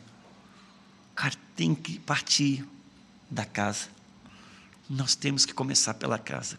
Cara, 1.15 1.35
tem 1.57 1.75
que 1.75 1.99
partir 1.99 2.67
da 3.31 3.47
casa. 3.47 3.89
Nós 4.91 5.15
temos 5.15 5.47
que 5.47 5.55
começar 5.55 5.95
pela 5.95 6.19
casa. 6.19 6.59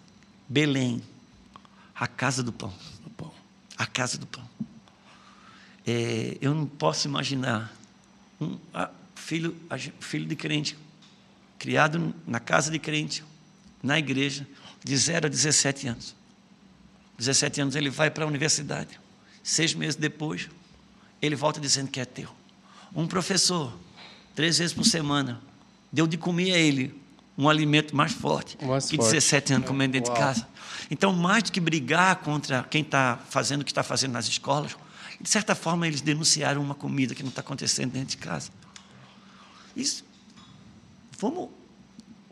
Belém, 0.49 1.03
a 1.93 2.07
casa 2.07 2.41
do 2.41 2.51
pão. 2.51 2.73
A 3.77 3.85
casa 3.85 4.17
do 4.17 4.25
pão. 4.25 4.47
É, 5.85 6.37
eu 6.41 6.53
não 6.53 6.65
posso 6.65 7.07
imaginar 7.07 7.75
um 8.39 8.57
a, 8.73 8.89
filho, 9.15 9.55
a, 9.69 9.77
filho 9.77 10.25
de 10.25 10.35
crente, 10.35 10.77
criado 11.57 12.13
na 12.25 12.39
casa 12.39 12.71
de 12.71 12.79
crente, 12.79 13.23
na 13.81 13.97
igreja, 13.97 14.47
de 14.83 14.95
0 14.95 15.27
a 15.27 15.29
17 15.29 15.87
anos 15.87 16.21
17 17.21 17.61
anos, 17.61 17.75
ele 17.75 17.89
vai 17.89 18.09
para 18.09 18.25
a 18.25 18.27
universidade. 18.27 18.99
Seis 19.43 19.75
meses 19.75 19.95
depois, 19.95 20.49
ele 21.21 21.35
volta 21.35 21.59
dizendo 21.59 21.89
que 21.89 21.99
é 21.99 22.05
teu. 22.05 22.29
Um 22.95 23.07
professor, 23.07 23.71
três 24.35 24.57
vezes 24.57 24.73
por 24.73 24.83
semana, 24.83 25.39
deu 25.91 26.07
de 26.07 26.17
comer 26.17 26.53
a 26.53 26.57
ele 26.57 26.99
um 27.37 27.47
alimento 27.47 27.95
mais 27.95 28.11
forte 28.11 28.57
mais 28.65 28.89
que 28.89 28.97
forte. 28.97 29.11
17 29.11 29.53
anos 29.53 29.67
comendo 29.67 29.93
dentro 29.93 30.11
Uau. 30.11 30.19
de 30.19 30.25
casa. 30.25 30.47
Então, 30.89 31.13
mais 31.13 31.43
do 31.43 31.51
que 31.51 31.59
brigar 31.59 32.17
contra 32.17 32.63
quem 32.63 32.81
está 32.81 33.19
fazendo 33.29 33.61
o 33.61 33.65
que 33.65 33.71
está 33.71 33.83
fazendo 33.83 34.13
nas 34.13 34.27
escolas, 34.27 34.75
de 35.21 35.29
certa 35.29 35.55
forma, 35.55 35.87
eles 35.87 36.01
denunciaram 36.01 36.61
uma 36.61 36.75
comida 36.75 37.13
que 37.13 37.23
não 37.23 37.29
está 37.29 37.41
acontecendo 37.41 37.91
dentro 37.91 38.09
de 38.09 38.17
casa. 38.17 38.49
Isso, 39.75 40.03
vamos 41.17 41.49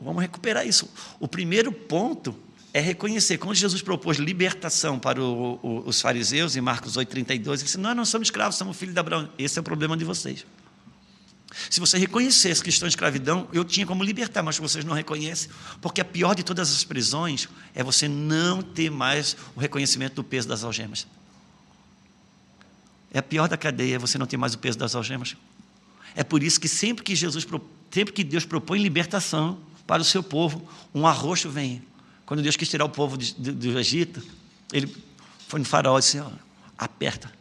Vamos 0.02 0.22
recuperar 0.22 0.66
isso. 0.66 0.90
O 1.20 1.28
primeiro 1.28 1.72
ponto 1.72 2.36
é 2.74 2.80
reconhecer. 2.80 3.38
Quando 3.38 3.56
Jesus 3.56 3.82
propôs 3.82 4.18
libertação 4.18 4.98
para 4.98 5.22
o, 5.22 5.60
o, 5.61 5.84
os 5.86 5.99
fariseus, 5.99 6.56
em 6.56 6.61
Marcos 6.61 6.95
8,32, 6.95 7.48
ele 7.48 7.57
disse: 7.57 7.78
Nós 7.78 7.95
não 7.95 8.06
somos 8.06 8.28
escravos, 8.28 8.56
somos 8.56 8.78
filhos 8.78 8.94
de 8.94 8.99
Abraão. 8.99 9.30
Esse 9.38 9.60
é 9.60 9.61
o 9.61 9.64
problema 9.64 9.98
de 9.98 10.06
vocês. 10.06 10.45
Se 11.70 11.80
você 11.80 11.98
reconhecesse 11.98 12.64
que 12.64 12.70
estão 12.70 12.88
em 12.88 12.90
escravidão, 12.90 13.49
eu 13.52 13.66
tinha 13.66 13.86
como 13.86 14.03
libertar, 14.03 14.44
mas 14.44 14.57
vocês 14.60 14.86
não 14.86 14.94
reconhecem, 14.94 15.49
porque 15.82 15.99
a 15.99 16.06
pior 16.06 16.36
de 16.36 16.44
todas 16.44 16.72
as 16.72 16.84
prisões 16.84 17.49
é 17.74 17.84
você 17.84 18.07
não 18.07 18.61
ter 18.61 18.91
mais 18.91 19.36
o 19.56 19.60
reconhecimento 19.60 20.14
do 20.14 20.24
peso 20.24 20.48
das 20.48 20.64
algemas. 20.64 21.07
É 23.11 23.19
a 23.19 23.23
pior 23.23 23.48
da 23.48 23.57
cadeia, 23.57 23.98
você 23.98 24.18
não 24.18 24.26
ter 24.26 24.38
mais 24.38 24.53
o 24.53 24.57
peso 24.57 24.77
das 24.77 24.95
algemas. 24.95 25.36
É 26.15 26.23
por 26.23 26.44
isso 26.44 26.60
que 26.60 26.68
sempre 26.68 27.03
que 27.03 27.15
Jesus, 27.15 27.48
sempre 27.91 28.14
que 28.14 28.23
Deus 28.23 28.45
propõe 28.45 28.81
libertação 28.81 29.60
para 29.88 30.02
o 30.02 30.06
seu 30.06 30.22
povo, 30.22 30.68
um 30.94 31.07
arroxo 31.07 31.49
vem. 31.49 31.81
Quando 32.26 32.44
Deus 32.44 32.56
quis 32.56 32.69
tirar 32.69 32.86
o 32.86 32.90
povo 32.90 33.18
do, 33.18 33.26
do, 33.34 33.53
do 33.53 33.80
Egito, 33.80 34.22
ele 34.72 34.95
foi 35.48 35.60
no 35.60 35.65
faraó 35.65 35.98
e 35.98 36.02
disse: 36.02 36.19
ó, 36.19 36.30
aperta. 36.77 37.31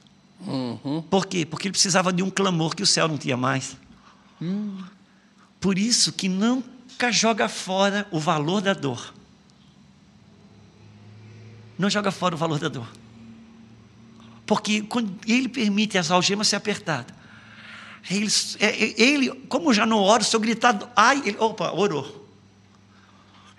Uhum. 0.41 1.03
Por 1.03 1.27
quê? 1.27 1.45
Porque 1.45 1.69
ele 1.69 1.73
precisava 1.73 2.13
de 2.13 2.23
um 2.23 2.31
clamor 2.31 2.75
que 2.75 2.83
o 2.83 2.87
céu 2.87 3.09
não 3.09 3.19
tinha 3.19 3.37
mais. 3.37 3.77
Hum. 4.41 4.83
Por 5.61 5.79
isso 5.79 6.13
que 6.13 6.29
nunca 6.29 7.11
joga 7.11 7.49
fora 7.49 8.07
o 8.11 8.19
valor 8.19 8.61
da 8.61 8.73
dor. 8.73 9.13
Não 11.79 11.91
joga 11.91 12.11
fora 12.11 12.35
o 12.35 12.39
valor 12.39 12.59
da 12.59 12.69
dor. 12.69 12.89
Porque 14.49 14.81
quando 14.81 15.15
ele 15.27 15.47
permite 15.47 15.99
as 15.99 16.11
algemas 16.11 16.49
ser 16.49 16.57
apertadas, 16.57 17.15
ele, 18.11 18.27
é, 18.59 18.67
é, 18.67 18.95
ele, 18.97 19.31
como 19.47 19.75
já 19.75 19.85
não 19.85 19.99
ora, 19.99 20.25
se 20.25 20.35
eu 20.35 20.41
gritar, 20.41 20.91
ai, 20.97 21.23
ele, 21.23 21.37
opa, 21.39 21.71
orou. 21.71 22.27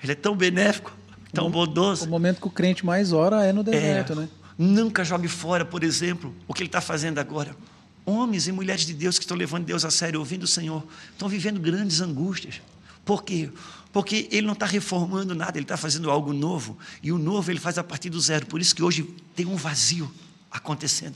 Ele 0.01 0.13
é 0.13 0.15
tão 0.15 0.35
benéfico, 0.35 0.91
tão 1.31 1.45
o, 1.45 1.49
bondoso. 1.51 2.05
O 2.05 2.09
momento 2.09 2.41
que 2.41 2.47
o 2.47 2.49
crente 2.49 2.83
mais 2.83 3.13
ora 3.13 3.45
é 3.45 3.53
no 3.53 3.63
deserto, 3.63 4.13
é, 4.13 4.15
né? 4.15 4.29
Nunca 4.57 5.03
jogue 5.03 5.27
fora, 5.27 5.63
por 5.63 5.83
exemplo, 5.83 6.35
o 6.47 6.55
que 6.55 6.63
ele 6.63 6.69
está 6.69 6.81
fazendo 6.81 7.19
agora. 7.19 7.55
Homens 8.03 8.47
e 8.47 8.51
mulheres 8.51 8.83
de 8.83 8.95
Deus 8.95 9.19
que 9.19 9.23
estão 9.25 9.37
levando 9.37 9.65
Deus 9.65 9.85
a 9.85 9.91
sério, 9.91 10.19
ouvindo 10.19 10.43
o 10.43 10.47
Senhor, 10.47 10.83
estão 11.11 11.29
vivendo 11.29 11.59
grandes 11.59 12.01
angústias. 12.01 12.63
Por 13.05 13.23
quê? 13.23 13.51
Porque 13.93 14.27
ele 14.31 14.47
não 14.47 14.53
está 14.53 14.65
reformando 14.65 15.35
nada, 15.35 15.55
ele 15.55 15.65
está 15.65 15.77
fazendo 15.77 16.09
algo 16.09 16.33
novo. 16.33 16.79
E 17.03 17.11
o 17.11 17.19
novo 17.19 17.51
ele 17.51 17.59
faz 17.59 17.77
a 17.77 17.83
partir 17.83 18.09
do 18.09 18.19
zero. 18.19 18.47
Por 18.47 18.59
isso 18.59 18.75
que 18.75 18.81
hoje 18.81 19.03
tem 19.35 19.45
um 19.45 19.55
vazio 19.55 20.11
acontecendo. 20.51 21.15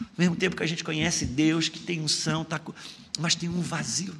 Ao 0.00 0.06
mesmo 0.16 0.36
tempo 0.36 0.56
que 0.56 0.62
a 0.62 0.66
gente 0.66 0.82
conhece 0.82 1.26
Deus, 1.26 1.68
que 1.68 1.78
tem 1.78 2.00
unção, 2.00 2.44
tá, 2.44 2.60
mas 3.18 3.34
tem 3.34 3.48
um 3.48 3.60
vazio. 3.60 4.14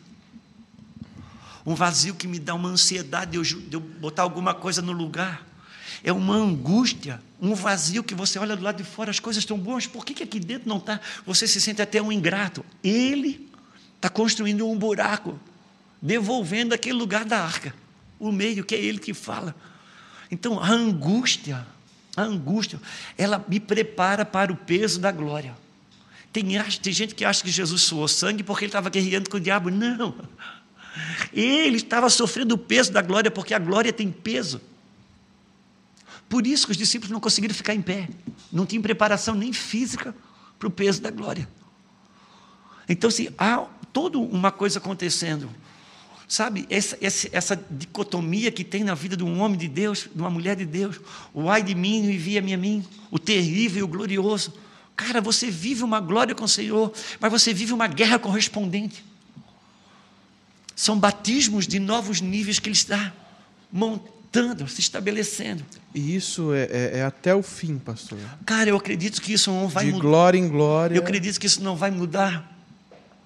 Um 1.65 1.75
vazio 1.75 2.15
que 2.15 2.27
me 2.27 2.39
dá 2.39 2.55
uma 2.55 2.69
ansiedade 2.69 3.33
de 3.33 3.37
eu, 3.37 3.43
de 3.43 3.75
eu 3.75 3.81
botar 3.81 4.23
alguma 4.23 4.55
coisa 4.55 4.83
no 4.83 4.93
lugar. 4.93 5.47
É 6.03 6.13
uma 6.13 6.35
angústia, 6.35 7.21
um 7.41 7.55
vazio 7.55 8.03
que 8.03 8.15
você 8.15 8.39
olha 8.39 8.57
do 8.57 8.63
lado 8.63 8.77
de 8.77 8.85
fora, 8.85 9.11
as 9.11 9.21
coisas 9.21 9.43
estão 9.43 9.59
boas, 9.59 9.87
por 9.87 10.05
que, 10.05 10.15
que 10.15 10.23
aqui 10.23 10.41
dentro 10.41 10.69
não 10.69 10.79
está? 10.79 11.01
Você 11.27 11.47
se 11.47 11.61
sente 11.61 11.83
até 11.83 12.01
um 12.01 12.11
ingrato. 12.11 12.65
Ele 12.83 13.51
está 13.97 14.09
construindo 14.09 14.67
um 14.67 14.79
buraco, 14.79 15.39
devolvendo 16.01 16.75
aquele 16.75 16.99
lugar 16.99 17.25
da 17.25 17.43
arca, 17.43 17.75
o 18.19 18.33
meio 18.33 18.65
que 18.65 18.75
é 18.75 18.79
ele 18.79 18.99
que 18.99 19.13
fala. 19.13 19.55
Então, 20.31 20.59
a 20.59 20.71
angústia, 20.71 21.67
a 22.21 22.25
angústia, 22.25 22.81
ela 23.17 23.45
me 23.49 23.59
prepara 23.59 24.25
para 24.25 24.53
o 24.53 24.57
peso 24.57 25.01
da 25.01 25.11
glória. 25.11 25.57
Tem, 26.33 26.45
tem 26.83 26.93
gente 26.93 27.15
que 27.15 27.25
acha 27.25 27.43
que 27.43 27.51
Jesus 27.51 27.83
suou 27.83 28.07
sangue 28.07 28.43
porque 28.43 28.65
ele 28.65 28.69
estava 28.69 28.89
guerreando 28.89 29.29
com 29.29 29.37
o 29.37 29.41
diabo. 29.41 29.71
Não. 29.71 30.15
Ele 31.33 31.77
estava 31.77 32.09
sofrendo 32.09 32.55
o 32.55 32.59
peso 32.59 32.93
da 32.93 33.03
glória, 33.03 33.31
porque 33.31 33.55
a 33.55 33.59
glória 33.59 33.93
tem 33.93 34.11
peso. 34.11 34.61
Por 36.29 36.47
isso 36.47 36.67
que 36.67 36.73
os 36.73 36.77
discípulos 36.77 37.11
não 37.11 37.19
conseguiram 37.19 37.55
ficar 37.55 37.75
em 37.75 37.83
pé. 37.83 38.09
Não 38.53 38.65
tinham 38.65 38.83
preparação 38.83 39.35
nem 39.35 39.53
física 39.53 40.15
para 40.59 40.69
o 40.69 40.71
peso 40.71 41.03
da 41.03 41.11
glória. 41.11 41.49
Então, 42.89 43.09
assim, 43.09 43.29
há 43.37 43.67
toda 43.93 44.19
uma 44.19 44.53
coisa 44.53 44.79
acontecendo. 44.79 45.51
Sabe, 46.31 46.65
essa, 46.70 46.97
essa, 47.01 47.28
essa, 47.32 47.65
dicotomia 47.69 48.52
que 48.52 48.62
tem 48.62 48.85
na 48.85 48.94
vida 48.94 49.16
de 49.16 49.24
um 49.24 49.40
homem 49.40 49.59
de 49.59 49.66
Deus, 49.66 50.09
de 50.15 50.20
uma 50.20 50.31
mulher 50.31 50.55
de 50.55 50.65
Deus. 50.65 51.01
O 51.35 51.51
ai 51.51 51.61
de 51.61 51.74
mim 51.74 52.05
e 52.05 52.15
envia-me 52.15 52.55
a 52.55 52.57
mim. 52.57 52.85
O 53.11 53.19
terrível 53.19 53.81
e 53.81 53.82
o 53.82 53.89
glorioso. 53.89 54.55
Cara, 54.94 55.20
você 55.20 55.51
vive 55.51 55.82
uma 55.82 55.98
glória 55.98 56.32
com 56.32 56.44
o 56.44 56.48
Senhor, 56.48 56.93
mas 57.19 57.32
você 57.32 57.52
vive 57.52 57.73
uma 57.73 57.89
guerra 57.89 58.16
correspondente. 58.16 59.05
São 60.77 60.97
batismos 60.97 61.66
de 61.66 61.81
novos 61.81 62.20
níveis 62.20 62.61
que 62.61 62.69
Ele 62.69 62.77
está 62.77 63.12
montando 63.73 64.20
montando, 64.31 64.69
se 64.69 64.81
estabelecendo. 64.81 65.65
E 65.94 66.15
isso 66.15 66.52
é, 66.52 66.62
é, 66.70 66.98
é, 66.98 67.05
até 67.05 67.35
o 67.35 67.43
fim, 67.43 67.78
pastor. 67.78 68.19
Cara, 68.47 68.70
eu 68.70 68.77
acredito 68.77 69.20
que 69.20 69.32
isso 69.32 69.51
não 69.51 69.69
vai 69.69 69.86
mudar. 69.86 69.97
De 69.97 70.01
glória 70.01 70.39
em 70.39 70.48
glória. 70.48 70.94
Eu 70.94 71.02
acredito 71.02 71.39
que 71.39 71.47
isso 71.47 71.62
não 71.62 71.77
vai 71.77 71.90
mudar. 71.90 72.48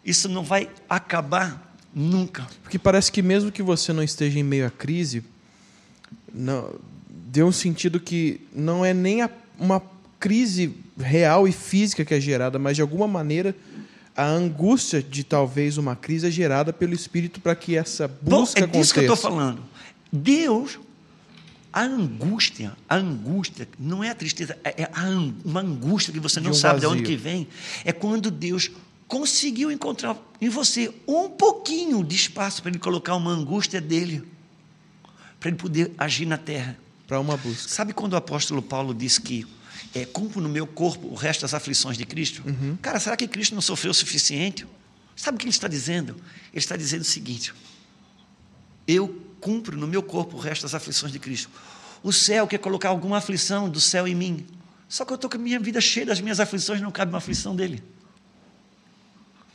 Isso 0.04 0.28
não 0.28 0.42
vai 0.42 0.70
acabar 0.88 1.73
nunca. 1.94 2.46
Porque 2.62 2.78
parece 2.78 3.10
que 3.12 3.22
mesmo 3.22 3.52
que 3.52 3.62
você 3.62 3.92
não 3.92 4.02
esteja 4.02 4.38
em 4.38 4.42
meio 4.42 4.66
à 4.66 4.70
crise, 4.70 5.22
não, 6.32 6.74
deu 7.08 7.46
um 7.46 7.52
sentido 7.52 8.00
que 8.00 8.40
não 8.54 8.84
é 8.84 8.92
nem 8.92 9.22
a, 9.22 9.30
uma 9.58 9.82
crise 10.18 10.74
real 10.98 11.46
e 11.46 11.52
física 11.52 12.04
que 12.04 12.14
é 12.14 12.20
gerada, 12.20 12.58
mas 12.58 12.76
de 12.76 12.82
alguma 12.82 13.06
maneira 13.06 13.54
a 14.16 14.26
angústia 14.26 15.02
de 15.02 15.24
talvez 15.24 15.76
uma 15.76 15.96
crise 15.96 16.28
é 16.28 16.30
gerada 16.30 16.72
pelo 16.72 16.94
Espírito 16.94 17.40
para 17.40 17.54
que 17.54 17.76
essa 17.76 18.06
busca 18.06 18.20
Bom, 18.30 18.42
é 18.42 18.42
disso 18.42 18.58
aconteça. 18.58 18.94
que 18.94 19.00
eu 19.00 19.14
estou 19.14 19.16
falando. 19.16 19.62
Deus 20.12 20.78
a 21.74 21.82
angústia, 21.82 22.72
a 22.88 22.94
angústia 22.94 23.66
não 23.80 24.04
é 24.04 24.08
a 24.08 24.14
tristeza, 24.14 24.56
é, 24.62 24.82
é 24.82 24.88
uma 25.44 25.60
angústia 25.60 26.12
que 26.12 26.20
você 26.20 26.38
não 26.38 26.52
um 26.52 26.54
sabe 26.54 26.74
vazio. 26.74 26.90
de 26.90 26.94
onde 26.94 27.02
que 27.02 27.16
vem. 27.16 27.48
É 27.84 27.90
quando 27.92 28.30
Deus 28.30 28.70
conseguiu 29.06 29.70
encontrar 29.70 30.16
em 30.40 30.48
você 30.48 30.92
um 31.06 31.28
pouquinho 31.28 32.02
de 32.02 32.16
espaço 32.16 32.62
para 32.62 32.70
ele 32.70 32.78
colocar 32.78 33.14
uma 33.16 33.30
angústia 33.30 33.80
dele, 33.80 34.26
para 35.38 35.50
ele 35.50 35.58
poder 35.58 35.92
agir 35.98 36.26
na 36.26 36.38
terra. 36.38 36.78
Para 37.06 37.20
uma 37.20 37.36
busca. 37.36 37.68
Sabe 37.68 37.92
quando 37.92 38.14
o 38.14 38.16
apóstolo 38.16 38.62
Paulo 38.62 38.94
diz 38.94 39.18
que 39.18 39.46
é, 39.94 40.06
cumpro 40.06 40.40
no 40.40 40.48
meu 40.48 40.66
corpo 40.66 41.06
o 41.08 41.14
resto 41.14 41.42
das 41.42 41.52
aflições 41.52 41.98
de 41.98 42.06
Cristo? 42.06 42.42
Uhum. 42.46 42.76
Cara, 42.80 42.98
será 42.98 43.16
que 43.16 43.28
Cristo 43.28 43.54
não 43.54 43.60
sofreu 43.60 43.90
o 43.90 43.94
suficiente? 43.94 44.66
Sabe 45.14 45.36
o 45.36 45.38
que 45.38 45.44
ele 45.44 45.50
está 45.50 45.68
dizendo? 45.68 46.16
Ele 46.50 46.58
está 46.58 46.76
dizendo 46.76 47.02
o 47.02 47.04
seguinte: 47.04 47.52
eu 48.88 49.22
cumpro 49.40 49.76
no 49.76 49.86
meu 49.86 50.02
corpo 50.02 50.36
o 50.36 50.40
resto 50.40 50.62
das 50.62 50.74
aflições 50.74 51.12
de 51.12 51.18
Cristo. 51.18 51.50
O 52.02 52.12
céu 52.12 52.46
quer 52.46 52.58
colocar 52.58 52.88
alguma 52.88 53.18
aflição 53.18 53.68
do 53.68 53.80
céu 53.80 54.08
em 54.08 54.14
mim. 54.14 54.46
Só 54.88 55.04
que 55.04 55.12
eu 55.12 55.16
estou 55.16 55.30
com 55.30 55.36
a 55.36 55.40
minha 55.40 55.58
vida 55.58 55.80
cheia 55.80 56.06
das 56.06 56.20
minhas 56.20 56.40
aflições, 56.40 56.80
não 56.80 56.90
cabe 56.90 57.12
uma 57.12 57.18
aflição 57.18 57.54
dele. 57.54 57.82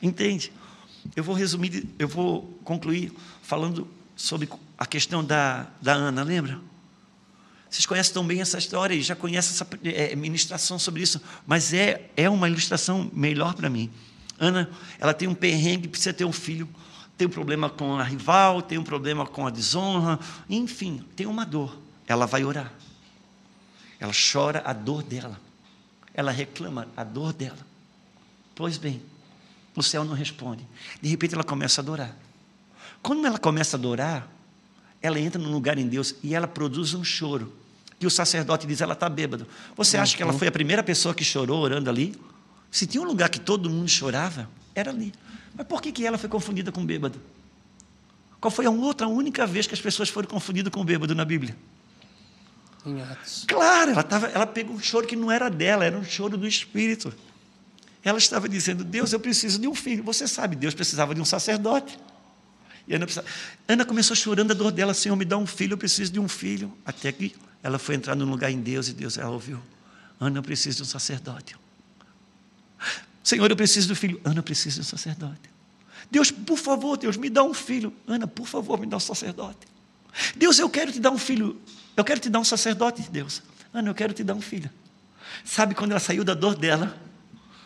Entende? 0.01 0.51
Eu 1.15 1.23
vou 1.23 1.35
resumir, 1.35 1.88
eu 1.97 2.07
vou 2.07 2.43
concluir 2.63 3.11
falando 3.41 3.88
sobre 4.15 4.49
a 4.77 4.85
questão 4.85 5.23
da, 5.23 5.67
da 5.81 5.93
Ana, 5.93 6.23
lembra? 6.23 6.59
Vocês 7.69 7.85
conhecem 7.85 8.13
tão 8.13 8.26
bem 8.26 8.41
essa 8.41 8.57
história 8.57 8.95
e 8.95 9.01
já 9.01 9.15
conhecem 9.15 9.51
essa 9.51 9.67
é, 9.84 10.15
ministração 10.15 10.80
sobre 10.80 11.03
isso, 11.03 11.21
mas 11.45 11.73
é, 11.73 12.09
é 12.17 12.30
uma 12.30 12.49
ilustração 12.49 13.09
melhor 13.13 13.53
para 13.53 13.69
mim. 13.69 13.91
Ana, 14.39 14.69
ela 14.99 15.13
tem 15.13 15.27
um 15.27 15.35
perrengue, 15.35 15.88
precisa 15.88 16.13
ter 16.13 16.26
um 16.26 16.31
filho 16.31 16.67
tem 17.19 17.27
um 17.27 17.31
problema 17.31 17.69
com 17.69 17.99
a 17.99 18.03
rival, 18.03 18.61
tem 18.61 18.77
um 18.77 18.84
problema 18.84 19.27
com 19.27 19.45
a 19.45 19.49
desonra, 19.49 20.17
enfim, 20.49 21.03
tem 21.17 21.27
uma 21.27 21.45
dor. 21.45 21.77
Ela 22.07 22.26
vai 22.26 22.45
orar. 22.45 22.71
Ela 23.99 24.13
chora 24.13 24.63
a 24.65 24.71
dor 24.71 25.03
dela. 25.03 25.38
Ela 26.13 26.31
reclama 26.31 26.88
a 26.95 27.03
dor 27.03 27.34
dela. 27.34 27.57
Pois 28.55 28.77
bem, 28.77 29.01
o 29.80 29.84
céu 29.84 30.03
não 30.03 30.14
responde. 30.14 30.65
De 31.01 31.10
repente 31.10 31.34
ela 31.34 31.43
começa 31.43 31.81
a 31.81 31.84
adorar. 31.84 32.15
Quando 33.01 33.26
ela 33.26 33.38
começa 33.38 33.77
a 33.77 33.80
adorar, 33.80 34.30
ela 35.01 35.19
entra 35.19 35.41
num 35.41 35.51
lugar 35.51 35.77
em 35.77 35.88
Deus 35.88 36.15
e 36.22 36.35
ela 36.35 36.47
produz 36.47 36.93
um 36.93 37.03
choro. 37.03 37.53
E 37.99 38.06
o 38.06 38.10
sacerdote 38.10 38.68
diz: 38.68 38.81
ela 38.81 38.93
está 38.93 39.10
bêbada. 39.10 39.47
Você 39.76 39.97
acha 39.97 40.15
que 40.15 40.23
ela 40.23 40.34
foi 40.34 40.47
a 40.47 40.51
primeira 40.51 40.84
pessoa 40.84 41.14
que 41.14 41.23
chorou 41.23 41.60
orando 41.60 41.89
ali? 41.89 42.19
Se 42.72 42.85
tinha 42.85 43.01
um 43.01 43.06
lugar 43.06 43.30
que 43.30 43.39
todo 43.39 43.69
mundo 43.69 43.89
chorava, 43.89 44.49
era 44.76 44.91
ali. 44.91 45.14
Mas 45.56 45.65
por 45.68 45.81
que, 45.81 45.91
que 45.91 46.06
ela 46.06 46.18
foi 46.18 46.30
confundida 46.30 46.72
com 46.72 46.85
bêbado? 46.85 47.19
Qual 48.39 48.51
foi 48.51 48.65
a 48.65 48.69
outra 48.69 49.07
única 49.07 49.45
vez 49.45 49.68
que 49.68 49.73
as 49.73 49.81
pessoas 49.81 50.07
foram 50.10 50.27
confundidas 50.27 50.72
com 50.72 50.84
bêbado 50.85 51.14
na 51.14 51.26
Bíblia? 51.26 51.56
Em 52.85 53.01
Atos. 53.01 53.45
Claro, 53.47 53.91
ela, 53.91 54.03
tava, 54.03 54.27
ela 54.27 54.47
pegou 54.47 54.76
um 54.76 54.80
choro 54.80 55.06
que 55.06 55.15
não 55.15 55.30
era 55.30 55.49
dela, 55.49 55.84
era 55.84 55.97
um 55.97 56.03
choro 56.03 56.38
do 56.38 56.47
Espírito. 56.47 57.14
Ela 58.03 58.17
estava 58.17 58.47
dizendo: 58.47 58.84
Deus, 58.84 59.13
eu 59.13 59.19
preciso 59.19 59.59
de 59.59 59.67
um 59.67 59.76
filho. 59.76 60.03
Você 60.03 60.27
sabe, 60.27 60.55
Deus 60.55 60.73
precisava 60.73 61.13
de 61.13 61.21
um 61.21 61.26
sacerdote. 61.26 61.99
E 62.88 62.95
Ana, 62.95 63.05
precisava... 63.05 63.27
Ana 63.67 63.85
começou 63.85 64.15
chorando 64.15 64.51
a 64.51 64.53
dor 64.53 64.71
dela: 64.71 64.93
Senhor, 64.93 65.15
me 65.15 65.26
dá 65.26 65.38
um 65.38 65.45
filho, 65.45 65.73
eu 65.73 65.77
preciso 65.77 66.11
de 66.11 66.19
um 66.19 66.27
filho. 66.27 66.73
Até 66.85 67.11
que 67.11 67.35
ela 67.61 67.77
foi 67.77 67.95
entrar 67.95 68.15
num 68.15 68.30
lugar 68.30 68.51
em 68.51 68.61
Deus 68.61 68.88
e 68.88 68.93
Deus 68.93 69.17
ela 69.17 69.31
ouviu: 69.31 69.61
Ana, 70.19 70.39
eu 70.39 70.43
preciso 70.43 70.77
de 70.77 70.84
um 70.84 70.85
sacerdote. 70.85 71.55
Senhor, 73.23 73.49
eu 73.49 73.55
preciso 73.55 73.88
do 73.88 73.95
filho. 73.95 74.19
Ana, 74.23 74.39
eu 74.39 74.43
preciso 74.43 74.76
de 74.76 74.81
um 74.81 74.89
sacerdote. 74.89 75.49
Deus, 76.09 76.31
por 76.31 76.57
favor, 76.57 76.97
Deus, 76.97 77.17
me 77.17 77.30
dá 77.30 77.43
um 77.43 77.53
filho. 77.53 77.93
Ana, 78.07 78.26
por 78.26 78.47
favor, 78.47 78.80
me 78.80 78.88
dá 78.88 78.97
um 78.97 78.99
sacerdote. 78.99 79.67
Deus, 80.35 80.57
eu 80.57 80.69
quero 80.69 80.91
te 80.91 80.99
dar 80.99 81.11
um 81.11 81.17
filho. 81.17 81.61
Eu 81.95 82.03
quero 82.03 82.19
te 82.19 82.30
dar 82.30 82.39
um 82.39 82.43
sacerdote, 82.43 83.03
Deus. 83.11 83.43
Ana, 83.73 83.89
eu 83.89 83.93
quero 83.93 84.13
te 84.13 84.23
dar 84.23 84.34
um 84.34 84.41
filho. 84.41 84.69
Sabe 85.45 85.76
quando 85.76 85.91
ela 85.91 85.99
saiu 85.99 86.23
da 86.23 86.34
dor 86.34 86.55
dela? 86.55 86.97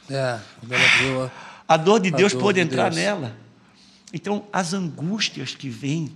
É, 0.10 0.40
quando 0.60 0.72
ela 0.74 0.88
viu 1.00 1.24
a... 1.24 1.32
A 1.68 1.78
dor 1.78 2.00
de 2.00 2.10
A 2.14 2.18
Deus 2.18 2.34
dor 2.34 2.42
pôde 2.42 2.60
de 2.60 2.66
entrar 2.68 2.90
Deus. 2.90 2.96
nela. 2.96 3.36
Então, 4.12 4.46
as 4.52 4.74
angústias 4.74 5.56
que 5.56 5.70
vêm 5.70 6.12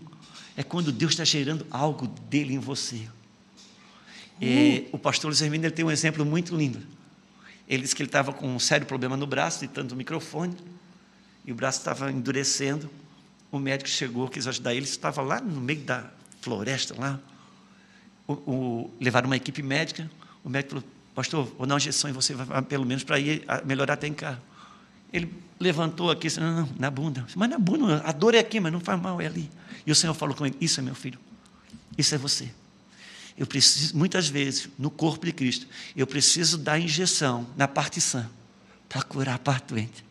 é 0.55 0.63
quando 0.63 0.91
Deus 0.91 1.13
está 1.13 1.23
gerando 1.23 1.65
algo 1.71 2.05
dele 2.07 2.53
em 2.53 2.59
você. 2.59 3.07
É, 4.41 4.83
o 4.91 4.97
pastor 4.99 5.29
Luiz 5.29 5.41
Hermínio 5.41 5.71
tem 5.71 5.83
um 5.83 5.89
exemplo 5.91 6.23
muito 6.25 6.55
lindo. 6.55 6.79
Ele 7.67 7.81
disse 7.81 7.95
que 7.95 8.01
ele 8.01 8.07
estava 8.09 8.31
com 8.31 8.47
um 8.55 8.59
sério 8.59 8.85
problema 8.85 9.17
no 9.17 9.25
braço, 9.25 9.61
de 9.61 9.67
tanto 9.67 9.95
microfone, 9.95 10.55
e 11.45 11.51
o 11.51 11.55
braço 11.55 11.79
estava 11.79 12.11
endurecendo. 12.11 12.89
O 13.51 13.57
médico 13.57 13.89
chegou, 13.89 14.27
quis 14.27 14.45
ajudar 14.47 14.73
ele, 14.75 14.85
estava 14.85 15.21
lá 15.21 15.39
no 15.41 15.59
meio 15.59 15.79
da 15.81 16.05
floresta, 16.41 16.93
lá. 16.99 17.19
O, 18.27 18.33
o- 18.33 18.91
levaram 19.01 19.27
uma 19.27 19.37
equipe 19.37 19.63
médica. 19.63 20.09
O 20.43 20.49
médico 20.49 20.75
falou: 20.81 20.85
Pastor, 21.17 21.51
vou 21.57 21.65
dar 21.65 21.73
uma 21.73 21.79
injeção 21.79 22.11
em 22.11 22.13
você, 22.13 22.35
vai- 22.35 22.61
pelo 22.61 22.85
menos 22.85 23.03
para 23.03 23.19
ir 23.19 23.43
melhorar 23.65 23.95
até 23.95 24.05
em 24.05 24.13
casa. 24.13 24.39
Ele 25.11 25.33
levantou 25.59 26.11
aqui, 26.11 26.27
disse, 26.27 26.39
não, 26.39 26.61
não, 26.61 26.69
na 26.77 26.91
bunda. 26.91 27.25
Mas 27.35 27.49
na 27.49 27.57
bunda, 27.57 28.03
a 28.05 28.11
dor 28.11 28.35
é 28.35 28.37
aqui, 28.37 28.59
mas 28.59 28.71
não 28.71 28.79
faz 28.79 29.01
mal, 29.01 29.19
é 29.19 29.25
ali. 29.25 29.49
E 29.83 29.91
o 29.91 29.95
Senhor 29.95 30.13
falou 30.13 30.35
com 30.35 30.45
ele: 30.45 30.55
Isso 30.61 30.79
é 30.79 30.83
meu 30.83 30.93
filho, 30.93 31.19
isso 31.97 32.13
é 32.13 32.19
você. 32.19 32.51
Eu 33.35 33.47
preciso, 33.47 33.97
muitas 33.97 34.27
vezes, 34.27 34.69
no 34.77 34.91
corpo 34.91 35.25
de 35.25 35.31
Cristo, 35.31 35.65
eu 35.95 36.05
preciso 36.05 36.55
dar 36.55 36.77
injeção 36.77 37.47
na 37.57 37.67
parte 37.67 37.99
sã 37.99 38.29
para 38.87 39.01
curar 39.01 39.37
a 39.37 39.39
parte 39.39 39.73
doente. 39.73 40.05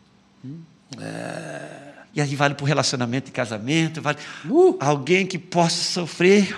E 2.13 2.19
aí 2.19 2.35
vale 2.35 2.53
para 2.53 2.63
o 2.65 2.67
relacionamento 2.67 3.27
de 3.27 3.31
casamento, 3.31 4.01
vale 4.01 4.17
alguém 4.81 5.25
que 5.25 5.39
possa 5.39 5.81
sofrer 5.83 6.53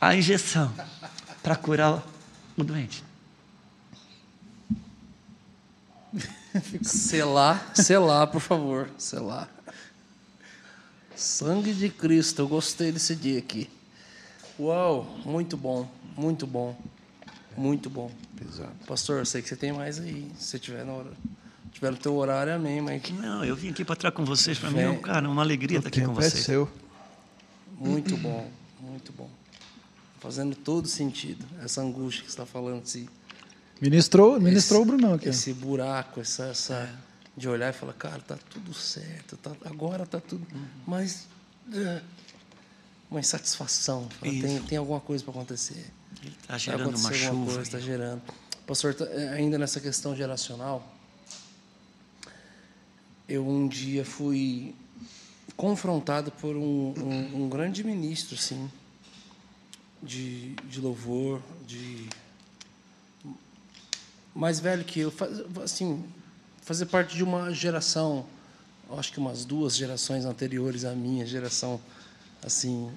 a 0.00 0.16
injeção 0.16 0.72
para 1.42 1.54
curar 1.54 2.02
o 2.56 2.64
doente. 2.64 3.04
Selar, 6.82 7.72
selar, 7.74 8.26
por 8.26 8.40
favor, 8.40 8.90
selar. 8.98 9.48
Sangue 11.16 11.72
de 11.72 11.88
Cristo, 11.88 12.42
eu 12.42 12.48
gostei 12.48 12.90
desse 12.92 13.14
dia 13.14 13.38
aqui. 13.38 13.68
Uau, 14.58 15.04
muito 15.24 15.56
bom, 15.56 15.88
muito 16.16 16.46
bom, 16.46 16.76
muito 17.56 17.88
bom. 17.88 18.10
Pastor, 18.86 19.18
eu 19.20 19.26
sei 19.26 19.40
que 19.40 19.48
você 19.48 19.56
tem 19.56 19.72
mais 19.72 19.98
aí. 20.00 20.30
Se 20.38 20.44
você 20.48 20.58
tiver 20.58 20.84
no, 20.84 20.96
hora- 20.98 21.12
tiver 21.72 21.90
no 21.90 21.96
teu 21.96 22.14
horário, 22.16 22.54
amém, 22.54 22.80
mas 22.80 23.02
Não, 23.10 23.44
eu 23.44 23.54
vim 23.54 23.70
aqui 23.70 23.84
para 23.84 23.94
estar 23.94 24.10
com 24.10 24.24
vocês. 24.24 24.58
Para 24.58 24.70
mim, 24.70 24.80
é 24.80 24.90
um- 24.90 25.00
cara, 25.00 25.28
uma 25.28 25.42
alegria 25.42 25.78
estar 25.78 25.88
aqui 25.88 26.02
com 26.02 26.12
é 26.12 26.14
vocês. 26.14 26.44
seu. 26.44 26.68
muito 27.78 28.16
bom, 28.16 28.50
muito 28.80 29.12
bom. 29.12 29.30
Fazendo 30.20 30.54
todo 30.54 30.86
sentido, 30.86 31.44
essa 31.62 31.80
angústia 31.80 32.22
que 32.24 32.28
você 32.30 32.34
está 32.34 32.46
falando, 32.46 32.82
esse, 32.84 33.08
Ministrou, 33.82 34.40
ministrou 34.40 34.82
o 34.82 34.84
Brunão 34.84 35.14
aqui. 35.14 35.28
esse 35.28 35.52
buraco, 35.52 36.20
essa, 36.20 36.44
essa 36.44 36.88
de 37.36 37.48
olhar 37.48 37.70
e 37.70 37.72
falar, 37.72 37.94
cara, 37.94 38.20
tá 38.20 38.38
tudo 38.48 38.72
certo, 38.72 39.36
tá, 39.36 39.50
agora 39.64 40.06
tá 40.06 40.20
tudo, 40.20 40.46
mas 40.86 41.26
é, 41.74 42.00
uma 43.10 43.18
insatisfação, 43.18 44.08
fala, 44.20 44.30
tem, 44.30 44.62
tem 44.62 44.78
alguma 44.78 45.00
coisa 45.00 45.24
para 45.24 45.32
acontecer. 45.32 45.84
Está 46.42 46.56
gerando 46.56 46.96
uma 46.96 47.12
chuva. 47.12 47.44
coisa, 47.44 47.62
está 47.62 47.80
gerando. 47.80 48.22
Pastor, 48.68 48.94
tá- 48.94 49.06
é, 49.06 49.30
ainda 49.30 49.58
nessa 49.58 49.80
questão 49.80 50.14
geracional, 50.14 50.86
eu 53.28 53.44
um 53.44 53.66
dia 53.66 54.04
fui 54.04 54.76
confrontado 55.56 56.30
por 56.30 56.54
um, 56.54 56.94
um, 56.96 57.42
um 57.44 57.48
grande 57.48 57.82
ministro, 57.82 58.36
assim, 58.36 58.70
de, 60.00 60.54
de 60.68 60.80
louvor, 60.80 61.42
de 61.66 62.08
mais 64.34 64.60
velho 64.60 64.84
que 64.84 65.00
eu, 65.00 65.12
assim, 65.62 66.04
fazer 66.62 66.86
parte 66.86 67.16
de 67.16 67.22
uma 67.22 67.52
geração, 67.52 68.24
acho 68.98 69.12
que 69.12 69.18
umas 69.18 69.44
duas 69.44 69.76
gerações 69.76 70.24
anteriores 70.24 70.84
à 70.84 70.94
minha 70.94 71.26
geração, 71.26 71.80
assim, 72.42 72.90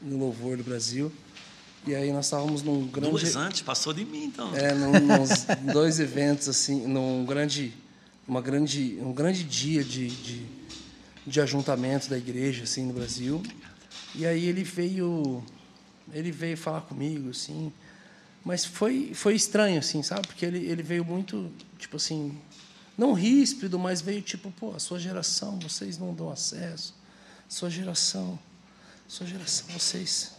no 0.00 0.18
louvor 0.18 0.56
do 0.56 0.64
Brasil. 0.64 1.12
E 1.86 1.94
aí 1.94 2.12
nós 2.12 2.26
estávamos 2.26 2.62
num 2.62 2.86
grande 2.86 3.10
Duas 3.10 3.36
antes, 3.36 3.62
passou 3.62 3.92
de 3.92 4.04
mim, 4.04 4.24
então. 4.24 4.54
é, 4.54 4.74
num, 4.74 4.92
nos 4.92 5.46
dois 5.72 5.98
eventos 5.98 6.48
assim, 6.48 6.86
num 6.86 7.24
grande, 7.24 7.72
uma 8.28 8.42
grande, 8.42 8.98
um 9.00 9.12
grande 9.12 9.42
dia 9.42 9.82
de, 9.82 10.08
de, 10.08 10.46
de 11.26 11.40
ajuntamento 11.40 12.10
da 12.10 12.18
igreja 12.18 12.64
assim 12.64 12.84
no 12.84 12.92
Brasil. 12.92 13.42
E 14.14 14.26
aí 14.26 14.44
ele 14.46 14.62
veio, 14.62 15.42
ele 16.12 16.30
veio 16.30 16.56
falar 16.56 16.82
comigo 16.82 17.30
assim, 17.30 17.72
mas 18.44 18.64
foi 18.64 19.12
foi 19.14 19.34
estranho 19.34 19.78
assim, 19.78 20.02
sabe? 20.02 20.26
Porque 20.26 20.44
ele 20.44 20.66
ele 20.66 20.82
veio 20.82 21.04
muito 21.04 21.50
tipo 21.78 21.96
assim, 21.96 22.38
não 22.96 23.12
ríspido, 23.12 23.78
mas 23.78 24.00
veio 24.00 24.22
tipo, 24.22 24.50
pô, 24.52 24.74
a 24.74 24.78
sua 24.78 24.98
geração, 24.98 25.58
vocês 25.58 25.98
não 25.98 26.14
dão 26.14 26.30
acesso, 26.30 26.94
sua 27.48 27.70
geração, 27.70 28.38
sua 29.08 29.26
geração, 29.26 29.66
vocês 29.68 30.32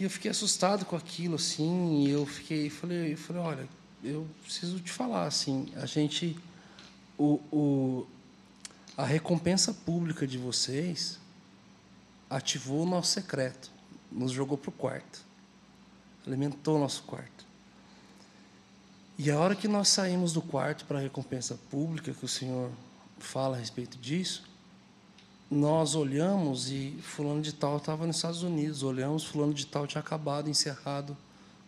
e 0.00 0.04
eu 0.04 0.08
fiquei 0.08 0.30
assustado 0.30 0.86
com 0.86 0.96
aquilo, 0.96 1.34
assim, 1.34 2.06
e 2.06 2.10
eu 2.10 2.24
fiquei, 2.24 2.70
falei, 2.70 3.12
eu 3.12 3.18
falei, 3.18 3.42
olha, 3.42 3.68
eu 4.02 4.26
preciso 4.42 4.80
te 4.80 4.90
falar, 4.90 5.26
assim, 5.26 5.70
a 5.76 5.84
gente, 5.84 6.38
o, 7.18 7.34
o, 7.52 8.06
a 8.96 9.04
recompensa 9.04 9.74
pública 9.74 10.26
de 10.26 10.38
vocês 10.38 11.18
ativou 12.30 12.84
o 12.84 12.86
nosso 12.86 13.12
secreto, 13.12 13.70
nos 14.10 14.32
jogou 14.32 14.56
para 14.56 14.70
o 14.70 14.72
quarto, 14.72 15.22
alimentou 16.26 16.76
o 16.76 16.80
nosso 16.80 17.02
quarto. 17.04 17.44
E 19.18 19.30
a 19.30 19.38
hora 19.38 19.54
que 19.54 19.68
nós 19.68 19.88
saímos 19.88 20.32
do 20.32 20.40
quarto 20.40 20.84
para 20.86 20.98
a 20.98 21.02
recompensa 21.02 21.58
pública, 21.70 22.12
que 22.12 22.24
o 22.24 22.28
Senhor 22.28 22.70
fala 23.18 23.56
a 23.56 23.60
respeito 23.60 23.98
disso, 23.98 24.44
nós 25.50 25.94
olhamos 25.94 26.70
e 26.70 26.96
fulano 27.02 27.42
de 27.42 27.52
tal 27.52 27.76
estava 27.76 28.06
nos 28.06 28.16
Estados 28.16 28.42
Unidos, 28.42 28.82
olhamos 28.82 29.24
fulano 29.24 29.52
de 29.52 29.66
tal 29.66 29.86
tinha 29.86 30.00
acabado, 30.00 30.48
encerrado 30.48 31.16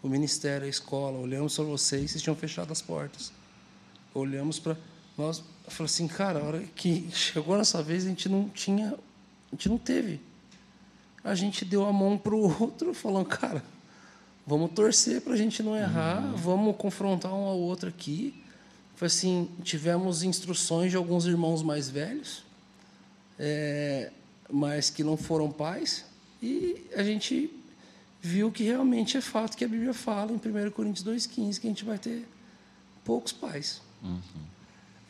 o 0.03 0.09
ministério, 0.09 0.67
a 0.67 0.71
escola, 0.71 1.19
olhamos 1.19 1.55
para 1.55 1.65
vocês, 1.65 2.11
vocês 2.11 2.23
tinham 2.23 2.37
fechado 2.37 2.73
as 2.73 2.81
portas. 2.81 3.33
Olhamos 4.15 4.59
para 4.59 4.77
nós, 5.17 5.43
falei 5.69 5.87
assim, 5.87 6.09
cara, 6.09 6.41
a 6.41 6.45
hora 6.45 6.61
que 6.75 7.09
chegou 7.13 7.57
nessa 7.57 7.83
vez 7.83 8.05
a 8.05 8.09
gente 8.09 8.29
não 8.29 8.49
tinha, 8.49 8.95
a 8.95 9.55
gente 9.55 9.69
não 9.69 9.79
teve. 9.79 10.21
A 11.23 11.35
gente 11.35 11.65
deu 11.65 11.85
a 11.87 11.93
mão 11.93 12.17
para 12.17 12.35
o 12.35 12.63
outro, 12.63 12.95
falando, 12.95 13.27
cara, 13.27 13.65
vamos 14.47 14.73
torcer 14.73 15.21
para 15.21 15.35
a 15.35 15.37
gente 15.37 15.63
não 15.63 15.77
errar, 15.77 16.21
vamos 16.37 16.77
confrontar 16.77 17.33
um 17.33 17.45
ao 17.47 17.59
outro 17.59 17.89
aqui. 17.89 18.35
Foi 18.97 19.07
assim, 19.07 19.49
tivemos 19.63 20.23
instruções 20.23 20.91
de 20.91 20.97
alguns 20.97 21.27
irmãos 21.27 21.63
mais 21.63 21.89
velhos, 21.89 22.45
é, 23.39 24.11
mas 24.51 24.91
que 24.91 25.03
não 25.03 25.17
foram 25.17 25.51
pais, 25.51 26.05
e 26.43 26.87
a 26.95 27.03
gente 27.03 27.51
viu 28.21 28.53
que 28.53 28.63
realmente 28.63 29.17
é 29.17 29.21
fato 29.21 29.57
que 29.57 29.65
a 29.65 29.69
Bíblia 29.69 29.93
fala 29.95 30.31
em 30.33 30.37
1 30.37 30.71
Coríntios 30.71 31.05
2,15 31.05 31.59
que 31.61 31.67
a 31.67 31.71
gente 31.71 31.85
vai 31.85 31.99
ter 31.99 32.25
poucos 33.05 33.33
pais. 33.33 33.81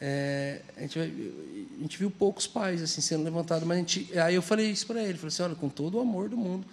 É, 0.01 0.63
a, 0.77 0.81
gente 0.81 0.99
vai- 0.99 1.13
a 1.79 1.83
gente 1.83 1.99
viu 1.99 2.11
poucos 2.11 2.47
pais 2.47 2.83
assim 2.83 3.01
sendo 3.01 3.23
levantados, 3.25 3.67
mas 3.67 3.77
a 3.77 3.81
gente, 3.81 4.19
aí 4.19 4.35
eu 4.35 4.43
falei 4.43 4.71
isso 4.71 4.87
para 4.87 5.03
ele, 5.03 5.15
falei 5.15 5.29
assim, 5.29 5.43
olha, 5.43 5.55
com 5.55 5.69
todo 5.69 5.99
o 5.99 6.01
amor 6.01 6.29
do 6.29 6.37
mundo, 6.37 6.67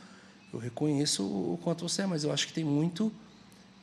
eu 0.51 0.59
reconheço 0.59 1.23
o 1.23 1.59
quanto 1.63 1.87
você 1.87 2.01
é, 2.01 2.05
mas 2.05 2.23
eu 2.23 2.31
acho 2.31 2.47
que 2.47 2.53
tem 2.53 2.63
muito 2.63 3.11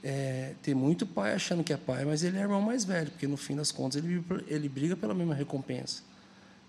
é, 0.03 0.55
tem 0.63 0.75
muito 0.75 1.05
pai 1.07 1.35
achando 1.35 1.65
que 1.65 1.73
é 1.73 1.77
pai, 1.77 2.05
mas 2.05 2.23
ele 2.23 2.37
é 2.37 2.41
irmão 2.41 2.61
mais 2.61 2.85
velho, 2.85 3.11
porque 3.11 3.27
no 3.27 3.37
fim 3.37 3.57
das 3.57 3.73
contas 3.73 4.03
ele, 4.05 4.23
ele 4.47 4.69
briga 4.69 4.97
pela 4.97 5.13
mesma 5.15 5.35
recompensa. 5.35 6.03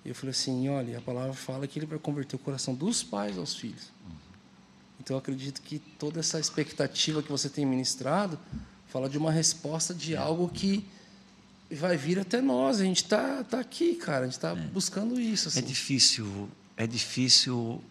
Eu 0.04 0.16
falei 0.16 0.32
assim, 0.32 0.68
olha, 0.70 0.98
a 0.98 1.02
palavra 1.02 1.34
fala 1.34 1.68
que 1.68 1.78
ele 1.78 1.86
vai 1.86 2.00
converter 2.00 2.36
o 2.36 2.40
coração 2.40 2.74
dos 2.74 3.04
pais 3.04 3.38
aos 3.38 3.56
filhos. 3.56 3.92
Então 5.00 5.16
eu 5.16 5.20
acredito 5.20 5.62
que 5.62 5.80
toda 5.80 6.20
essa 6.20 6.40
expectativa 6.40 7.22
que 7.22 7.30
você 7.30 7.50
tem 7.50 7.66
ministrado 7.66 8.40
fala 8.88 9.10
de 9.10 9.18
uma 9.18 9.32
resposta 9.32 9.94
de 9.94 10.16
algo 10.16 10.50
que 10.50 10.86
vai 11.70 11.98
vir 11.98 12.20
até 12.20 12.42
nós. 12.42 12.80
A 12.80 12.84
gente 12.84 13.04
está 13.04 13.44
tá 13.44 13.60
aqui, 13.60 13.96
cara. 13.96 14.22
A 14.22 14.24
gente 14.24 14.34
está 14.34 14.56
buscando 14.56 15.20
isso. 15.20 15.50
É 15.50 15.52
Assim. 15.52 15.62
difícil, 15.62 16.50
é 16.76 16.88
difícil 16.88 17.84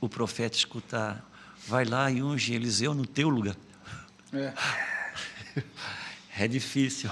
o 0.00 0.08
profeta 0.08 0.56
escutar. 0.56 1.24
Vai 1.68 1.84
lá 1.84 2.10
e 2.10 2.22
unge 2.22 2.54
Eliseu 2.54 2.94
no 2.94 3.06
teu 3.06 3.28
lugar. 3.28 3.56
É. 4.32 4.52
É 6.38 6.48
difícil. 6.48 7.10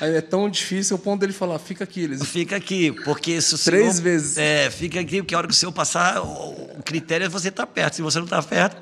Aí 0.00 0.14
é 0.16 0.20
tão 0.20 0.50
difícil 0.50 0.96
o 0.96 0.98
ponto 0.98 1.20
dele 1.20 1.32
falar, 1.32 1.58
fica 1.58 1.84
aqui, 1.84 2.00
eles. 2.00 2.22
Fica 2.26 2.56
aqui, 2.56 2.90
porque 3.04 3.40
se 3.40 3.54
o 3.54 3.58
Três 3.58 3.94
senhor- 3.96 4.02
vezes. 4.02 4.36
É, 4.36 4.70
fica 4.70 5.00
aqui, 5.00 5.22
porque 5.22 5.34
a 5.34 5.38
hora 5.38 5.46
que 5.46 5.54
o 5.54 5.56
senhor 5.56 5.72
passar, 5.72 6.20
o, 6.20 6.78
o 6.78 6.82
critério 6.82 7.24
é 7.24 7.28
você 7.28 7.48
estar 7.48 7.66
perto. 7.66 7.94
Se 7.96 8.02
você 8.02 8.18
não 8.18 8.24
está 8.24 8.42
perto. 8.42 8.76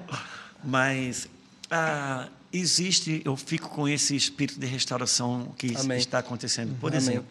Mas 0.64 1.28
ah, 1.70 2.28
existe, 2.52 3.20
eu 3.24 3.36
fico 3.36 3.68
com 3.68 3.86
esse 3.86 4.16
espírito 4.16 4.58
de 4.58 4.66
restauração 4.66 5.54
que 5.58 5.76
Amém. 5.76 5.98
está 5.98 6.18
acontecendo. 6.18 6.74
Por 6.80 6.88
Amém. 6.88 6.98
exemplo, 6.98 7.26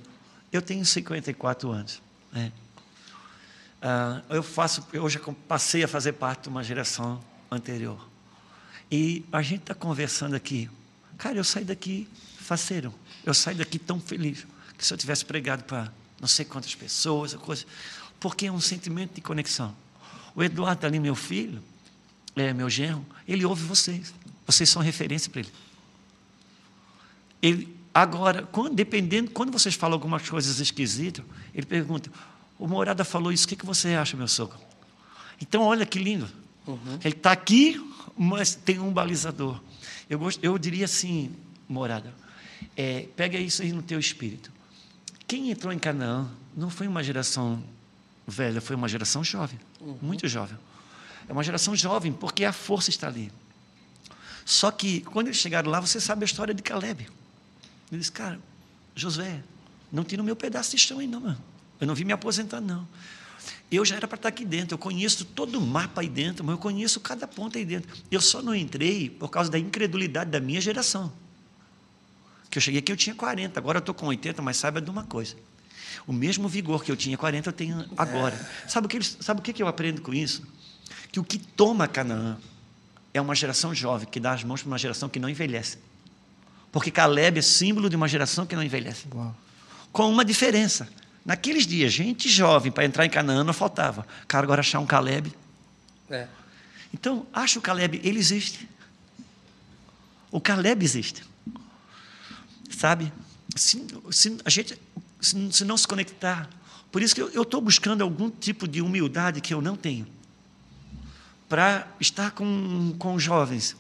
eu 0.54 0.62
tenho 0.62 0.86
54 0.86 1.72
anos. 1.72 2.02
Né? 2.32 2.52
Ah, 3.82 4.22
eu 4.30 4.44
faço, 4.44 4.86
eu 4.94 5.10
já 5.10 5.20
passei 5.48 5.84
a 5.84 5.88
fazer 5.88 6.14
parte 6.14 6.44
de 6.44 6.50
uma 6.50 6.64
geração 6.64 7.20
anterior. 7.52 8.08
E 8.90 9.26
a 9.32 9.42
gente 9.42 9.62
está 9.62 9.76
conversando 9.76 10.36
aqui. 10.36 10.70
Cara, 11.18 11.38
eu 11.38 11.44
saí 11.44 11.66
daqui 11.66 12.08
faceiro. 12.38 12.94
Eu 13.26 13.34
saí 13.34 13.56
daqui 13.56 13.78
tão 13.78 14.00
feliz 14.00 14.48
que 14.78 14.86
se 14.86 14.94
eu 14.94 14.98
tivesse 14.98 15.26
pregado 15.26 15.64
para 15.64 15.92
não 16.20 16.28
sei 16.28 16.46
quantas 16.46 16.74
pessoas, 16.74 17.34
coisa, 17.34 17.66
porque 18.20 18.46
é 18.46 18.52
um 18.52 18.62
sentimento 18.62 19.16
de 19.16 19.22
conexão. 19.22 19.76
O 20.36 20.42
Eduardo 20.42 20.78
está 20.78 20.88
ali, 20.88 21.00
meu 21.00 21.16
filho, 21.16 21.62
é 22.36 22.54
meu 22.54 22.70
genro, 22.70 23.06
ele 23.28 23.44
ouve 23.44 23.64
vocês. 23.66 24.14
Vocês 24.46 24.70
são 24.70 24.82
referência 24.82 25.30
para 25.30 25.42
ele. 25.42 25.52
Ele 27.42 27.78
agora, 27.94 28.44
quando, 28.44 28.76
dependendo, 28.76 29.32
quando 29.32 29.52
vocês 29.52 29.76
falam 29.76 29.96
algumas 29.96 30.28
coisas 30.28 30.60
esquisitas, 30.60 31.26
ele 31.54 31.66
pergunta: 31.66 32.12
"O 32.58 32.68
Morada 32.68 33.04
falou 33.04 33.32
isso, 33.32 33.46
o 33.46 33.50
que, 33.50 33.56
que 33.56 33.66
você 33.66 33.90
acha, 33.90 34.16
meu 34.16 34.28
sogro?" 34.28 34.58
Então, 35.42 35.64
olha 35.64 35.86
que 35.86 36.00
lindo. 36.00 36.30
Uhum. 36.68 37.00
Ele 37.04 37.16
está 37.16 37.32
aqui, 37.32 37.84
mas 38.18 38.56
tem 38.56 38.80
um 38.80 38.92
balizador. 38.92 39.60
Eu, 40.10 40.20
gost, 40.20 40.40
eu 40.44 40.58
diria 40.58 40.86
assim, 40.86 41.36
Morada, 41.68 42.14
é, 42.76 43.08
pega 43.16 43.38
isso 43.38 43.62
aí 43.62 43.72
no 43.72 43.82
teu 43.82 44.00
espírito. 44.00 44.52
Quem 45.28 45.52
entrou 45.52 45.72
em 45.72 45.80
Canaã 45.80 46.30
não 46.56 46.70
foi 46.70 46.88
uma 46.88 47.04
geração 47.04 47.64
velha, 48.28 48.62
foi 48.62 48.76
uma 48.76 48.88
geração 48.88 49.24
jovem, 49.24 49.60
uhum. 49.80 49.98
muito 50.02 50.28
jovem. 50.28 50.58
É 51.28 51.34
uma 51.34 51.44
geração 51.44 51.76
jovem, 51.76 52.12
porque 52.12 52.44
a 52.44 52.52
força 52.52 52.90
está 52.90 53.08
ali. 53.08 53.32
Só 54.44 54.72
que, 54.72 55.02
quando 55.02 55.28
eles 55.28 55.38
chegaram 55.38 55.70
lá, 55.70 55.80
você 55.80 56.00
sabe 56.00 56.24
a 56.24 56.26
história 56.26 56.54
de 56.54 56.62
Caleb. 56.62 57.08
Ele 57.92 58.00
disse, 58.00 58.12
cara, 58.12 58.40
Josué, 58.96 59.42
não 59.92 60.04
tira 60.04 60.22
o 60.22 60.26
meu 60.26 60.36
pedaço 60.36 60.72
de 60.72 60.78
chão 60.78 61.00
aí, 61.00 61.08
não, 61.08 61.22
mano. 61.22 61.44
Eu 61.80 61.88
não 61.88 61.96
vim 61.96 62.04
me 62.04 62.14
aposentar, 62.14 62.62
não. 62.62 62.88
Eu 63.72 63.86
já 63.86 63.96
era 63.96 64.08
para 64.08 64.18
estar 64.18 64.30
aqui 64.30 64.44
dentro, 64.44 64.76
eu 64.76 64.78
conheço 64.78 65.24
todo 65.24 65.58
o 65.58 65.62
mapa 65.62 66.02
aí 66.02 66.10
dentro, 66.10 66.44
mas 66.44 66.54
eu 66.54 66.60
conheço 66.60 67.00
cada 67.00 67.26
ponta 67.28 67.58
aí 67.58 67.66
dentro. 67.66 67.90
Eu 68.12 68.20
só 68.20 68.42
não 68.42 68.54
entrei 68.54 69.10
por 69.10 69.30
causa 69.30 69.50
da 69.50 69.58
incredulidade 69.58 70.30
da 70.30 70.40
minha 70.40 70.60
geração. 70.60 71.12
Que 72.50 72.58
eu 72.58 72.62
cheguei 72.62 72.80
aqui, 72.80 72.92
eu 72.92 72.98
tinha 72.98 73.16
40, 73.16 73.58
agora 73.60 73.78
eu 73.78 73.80
estou 73.80 73.96
com 73.96 74.08
80, 74.08 74.42
mas 74.42 74.58
saiba 74.58 74.82
de 74.82 74.90
uma 74.90 75.04
coisa. 75.04 75.36
O 76.06 76.12
mesmo 76.12 76.50
vigor 76.50 76.84
que 76.84 76.92
eu 76.92 76.98
tinha 76.98 77.18
40, 77.18 77.50
eu 77.50 77.54
tenho 77.54 77.86
agora. 77.98 78.38
Sabe 78.68 78.88
o 78.88 78.90
que, 78.90 79.02
sabe 79.02 79.40
o 79.40 79.44
que 79.44 79.62
eu 79.62 79.68
aprendo 79.68 80.02
com 80.02 80.14
isso? 80.14 80.44
Que 81.12 81.20
o 81.20 81.24
que 81.24 81.38
toma 81.38 81.88
Canaã 81.88 82.38
é 83.14 83.22
uma 83.22 83.36
geração 83.36 83.74
jovem, 83.74 84.08
que 84.08 84.20
dá 84.20 84.34
as 84.34 84.44
mãos 84.44 84.62
para 84.62 84.68
uma 84.68 84.78
geração 84.78 85.08
que 85.08 85.20
não 85.20 85.30
envelhece. 85.30 85.78
Porque 86.72 86.90
Caleb 86.90 87.40
é 87.40 87.42
símbolo 87.42 87.90
de 87.90 87.96
uma 87.96 88.08
geração 88.08 88.46
que 88.46 88.56
não 88.56 88.64
envelhece. 88.64 89.06
Uau. 89.14 89.36
Com 89.92 90.10
uma 90.10 90.24
diferença. 90.24 90.88
Naqueles 91.26 91.68
dias, 91.68 91.94
gente 91.94 92.28
jovem 92.30 92.72
para 92.72 92.86
entrar 92.86 93.06
em 93.06 93.10
Canaã 93.10 93.44
não 93.44 93.54
faltava. 93.54 94.06
Cara, 94.28 94.44
agora 94.44 94.62
achar 94.62 94.80
um 94.80 94.86
Caleb. 94.86 95.32
É. 96.10 96.28
Então, 96.94 97.26
acha 97.32 97.60
o 97.60 97.62
Caleb, 97.62 98.02
ele 98.04 98.20
existe. 98.20 98.68
O 100.32 100.42
Caleb 100.42 100.84
existe. 100.84 101.24
Sabe? 102.70 103.14
Se, 103.56 103.86
se 104.12 104.38
a 104.44 104.50
gente 104.50 104.78
se, 105.20 105.52
se, 105.54 105.64
não 105.64 105.78
se 105.78 105.88
conectar. 105.88 106.50
Por 106.92 107.02
isso 107.02 107.14
que 107.14 107.22
eu 107.22 107.44
estou 107.44 107.62
buscando 107.62 108.02
algum 108.02 108.30
tipo 108.30 108.68
de 108.68 108.82
humildade 108.82 109.40
que 109.40 109.54
eu 109.54 109.62
não 109.62 109.76
tenho 109.78 110.08
para 111.48 111.88
estar 112.00 112.32
com, 112.32 112.96
com 112.98 113.14
os 113.14 113.22
jovens. 113.22 113.76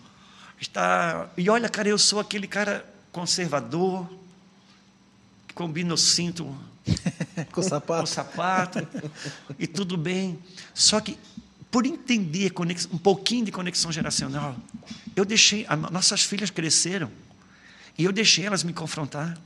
Estar, 0.60 1.32
e 1.38 1.50
olha, 1.50 1.68
cara, 1.68 1.90
eu 1.90 1.98
sou 1.98 2.20
aquele 2.20 2.46
cara 2.48 2.86
conservador, 3.12 4.08
que 5.48 5.54
combina 5.54 5.94
o 5.94 5.98
cinto 5.98 6.56
com 7.52 7.62
sapato. 7.62 8.02
com 8.02 8.06
sapato, 8.06 8.88
e 9.58 9.68
tudo 9.68 9.98
bem. 9.98 10.40
Só 10.74 11.00
que, 11.00 11.18
por 11.70 11.86
entender 11.86 12.52
um 12.92 12.98
pouquinho 12.98 13.46
de 13.46 13.52
conexão 13.52 13.92
geracional, 13.92 14.56
eu 15.16 15.26
deixei, 15.26 15.66
nossas 15.92 16.24
filhas 16.24 16.50
cresceram, 16.50 17.12
e 17.98 18.04
eu 18.04 18.12
deixei 18.12 18.46
elas 18.46 18.64
me 18.64 18.74
confrontar. 18.74 19.38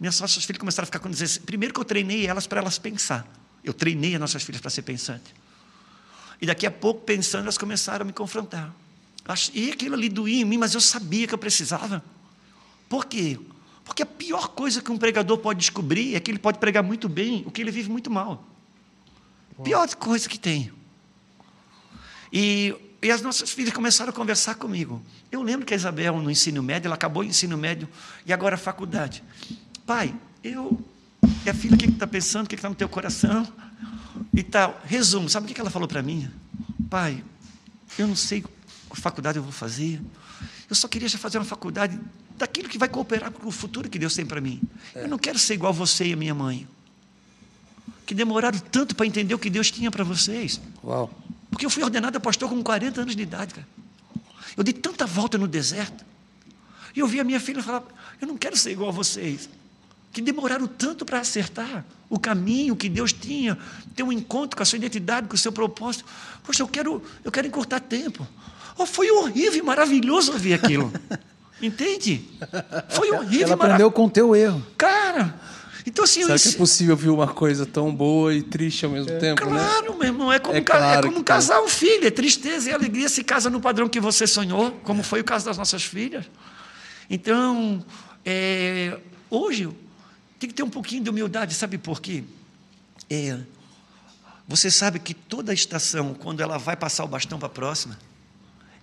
Minhas 0.00 0.18
nossas 0.20 0.44
filhas 0.44 0.58
começaram 0.58 0.84
a 0.84 0.86
ficar 0.86 0.98
com 0.98 1.08
16. 1.08 1.44
Primeiro 1.44 1.72
que 1.72 1.80
eu 1.80 1.84
treinei 1.84 2.26
elas 2.26 2.46
para 2.46 2.60
elas 2.60 2.78
pensar. 2.78 3.26
Eu 3.62 3.72
treinei 3.72 4.14
as 4.14 4.20
nossas 4.20 4.42
filhas 4.42 4.60
para 4.60 4.70
ser 4.70 4.82
pensante. 4.82 5.32
E 6.40 6.46
daqui 6.46 6.66
a 6.66 6.70
pouco, 6.70 7.02
pensando, 7.02 7.42
elas 7.42 7.56
começaram 7.56 8.02
a 8.02 8.04
me 8.04 8.12
confrontar. 8.12 8.74
E 9.54 9.70
aquilo 9.70 9.94
ali 9.94 10.08
doía 10.08 10.40
em 10.40 10.44
mim, 10.44 10.58
mas 10.58 10.74
eu 10.74 10.80
sabia 10.80 11.28
que 11.28 11.34
eu 11.34 11.38
precisava. 11.38 12.02
Por 12.88 13.06
quê? 13.06 13.38
Porque 13.92 14.02
a 14.02 14.06
pior 14.06 14.48
coisa 14.48 14.80
que 14.80 14.90
um 14.90 14.96
pregador 14.96 15.36
pode 15.36 15.58
descobrir 15.58 16.14
é 16.14 16.20
que 16.20 16.30
ele 16.30 16.38
pode 16.38 16.56
pregar 16.56 16.82
muito 16.82 17.10
bem 17.10 17.42
o 17.46 17.50
que 17.50 17.60
ele 17.60 17.70
vive 17.70 17.90
muito 17.90 18.10
mal. 18.10 18.42
Pior 19.62 19.86
coisa 19.96 20.26
que 20.30 20.38
tem. 20.38 20.72
E, 22.32 22.74
e 23.02 23.10
as 23.10 23.20
nossas 23.20 23.50
filhas 23.50 23.74
começaram 23.74 24.08
a 24.08 24.12
conversar 24.14 24.54
comigo. 24.54 25.02
Eu 25.30 25.42
lembro 25.42 25.66
que 25.66 25.74
a 25.74 25.76
Isabel, 25.76 26.16
no 26.22 26.30
ensino 26.30 26.62
médio, 26.62 26.88
ela 26.88 26.94
acabou 26.94 27.22
o 27.22 27.26
ensino 27.26 27.58
médio 27.58 27.86
e 28.24 28.32
agora 28.32 28.54
a 28.54 28.58
faculdade. 28.58 29.22
Pai, 29.84 30.14
eu. 30.42 30.82
E 31.44 31.50
a 31.50 31.52
filha, 31.52 31.74
o 31.74 31.78
que 31.78 31.84
está 31.84 32.06
pensando? 32.06 32.46
O 32.46 32.48
que 32.48 32.54
está 32.54 32.70
no 32.70 32.74
teu 32.74 32.88
coração? 32.88 33.46
e 34.32 34.42
tal. 34.42 34.80
Resumo, 34.86 35.28
sabe 35.28 35.52
o 35.52 35.54
que 35.54 35.60
ela 35.60 35.68
falou 35.68 35.86
para 35.86 36.02
mim? 36.02 36.30
Pai, 36.88 37.22
eu 37.98 38.06
não 38.06 38.16
sei 38.16 38.40
qual 38.40 38.54
faculdade 38.94 39.36
eu 39.36 39.42
vou 39.42 39.52
fazer. 39.52 40.00
Eu 40.70 40.74
só 40.74 40.88
queria 40.88 41.10
já 41.10 41.18
fazer 41.18 41.36
uma 41.36 41.44
faculdade 41.44 42.00
daquilo 42.42 42.68
que 42.68 42.76
vai 42.76 42.88
cooperar 42.88 43.30
com 43.30 43.48
o 43.48 43.52
futuro 43.52 43.88
que 43.88 43.98
Deus 43.98 44.14
tem 44.14 44.26
para 44.26 44.40
mim. 44.40 44.60
É. 44.94 45.04
Eu 45.04 45.08
não 45.08 45.16
quero 45.16 45.38
ser 45.38 45.54
igual 45.54 45.72
você 45.72 46.06
e 46.06 46.12
a 46.12 46.16
minha 46.16 46.34
mãe. 46.34 46.66
Que 48.04 48.14
demoraram 48.14 48.58
tanto 48.58 48.96
para 48.96 49.06
entender 49.06 49.32
o 49.32 49.38
que 49.38 49.48
Deus 49.48 49.70
tinha 49.70 49.90
para 49.92 50.02
vocês. 50.02 50.60
Uau. 50.82 51.08
Porque 51.48 51.64
eu 51.64 51.70
fui 51.70 51.84
ordenado 51.84 52.20
pastor 52.20 52.48
com 52.48 52.60
40 52.60 53.02
anos 53.02 53.14
de 53.14 53.22
idade, 53.22 53.54
cara. 53.54 53.68
Eu 54.56 54.64
dei 54.64 54.74
tanta 54.74 55.06
volta 55.06 55.38
no 55.38 55.46
deserto. 55.46 56.04
E 56.96 56.98
eu 57.00 57.06
vi 57.06 57.20
a 57.20 57.24
minha 57.24 57.38
filha 57.38 57.62
falar: 57.62 57.84
Eu 58.20 58.26
não 58.26 58.36
quero 58.36 58.56
ser 58.56 58.72
igual 58.72 58.88
a 58.88 58.92
vocês 58.92 59.48
que 60.12 60.20
demoraram 60.20 60.66
tanto 60.66 61.06
para 61.06 61.20
acertar 61.20 61.86
o 62.10 62.18
caminho 62.18 62.76
que 62.76 62.88
Deus 62.88 63.14
tinha, 63.14 63.56
ter 63.94 64.02
um 64.02 64.12
encontro 64.12 64.56
com 64.56 64.62
a 64.62 64.66
sua 64.66 64.76
identidade, 64.76 65.26
com 65.26 65.34
o 65.34 65.38
seu 65.38 65.50
propósito. 65.50 66.04
Poxa, 66.42 66.62
eu 66.62 66.68
quero, 66.68 67.02
eu 67.24 67.32
quero 67.32 67.46
encurtar 67.46 67.80
tempo. 67.80 68.26
Oh, 68.76 68.84
foi 68.84 69.10
horrível 69.10 69.58
e 69.58 69.62
maravilhoso 69.62 70.32
ouvir 70.32 70.52
aquilo. 70.52 70.92
Entende? 71.62 72.28
Foi 72.90 73.10
horrível. 73.12 73.46
Ela 73.46 73.54
aprendeu 73.54 73.90
com 73.90 74.06
o 74.06 74.10
teu 74.10 74.34
erro. 74.34 74.64
Cara, 74.76 75.34
então 75.86 76.04
assim... 76.04 76.22
Será 76.24 76.38
que 76.38 76.48
é 76.48 76.52
possível 76.52 76.94
ouvir 76.94 77.08
uma 77.08 77.28
coisa 77.28 77.64
tão 77.64 77.94
boa 77.94 78.34
e 78.34 78.42
triste 78.42 78.84
ao 78.84 78.90
mesmo 78.90 79.12
é, 79.12 79.18
tempo, 79.18 79.44
né? 79.44 79.50
Claro, 79.50 79.92
né? 79.92 79.98
meu 79.98 80.06
irmão. 80.08 80.32
É 80.32 80.38
como, 80.38 80.56
é 80.56 80.60
claro 80.60 81.06
é 81.06 81.10
como 81.10 81.24
casar 81.24 81.62
um 81.62 81.68
filho. 81.68 82.06
É 82.06 82.10
tristeza 82.10 82.70
e 82.70 82.72
alegria 82.72 83.08
se 83.08 83.22
casa 83.22 83.48
no 83.48 83.60
padrão 83.60 83.88
que 83.88 84.00
você 84.00 84.26
sonhou, 84.26 84.72
como 84.82 85.02
foi 85.02 85.20
o 85.20 85.24
caso 85.24 85.44
das 85.44 85.56
nossas 85.56 85.84
filhas. 85.84 86.24
Então, 87.08 87.84
é, 88.24 88.98
hoje, 89.30 89.68
tem 90.38 90.48
que 90.48 90.54
ter 90.54 90.62
um 90.62 90.70
pouquinho 90.70 91.04
de 91.04 91.10
humildade, 91.10 91.54
sabe 91.54 91.78
por 91.78 92.00
quê? 92.00 92.24
É, 93.08 93.38
você 94.48 94.70
sabe 94.70 94.98
que 94.98 95.14
toda 95.14 95.52
estação, 95.52 96.14
quando 96.14 96.40
ela 96.40 96.58
vai 96.58 96.76
passar 96.76 97.04
o 97.04 97.08
bastão 97.08 97.38
para 97.38 97.46
a 97.46 97.50
próxima, 97.50 97.98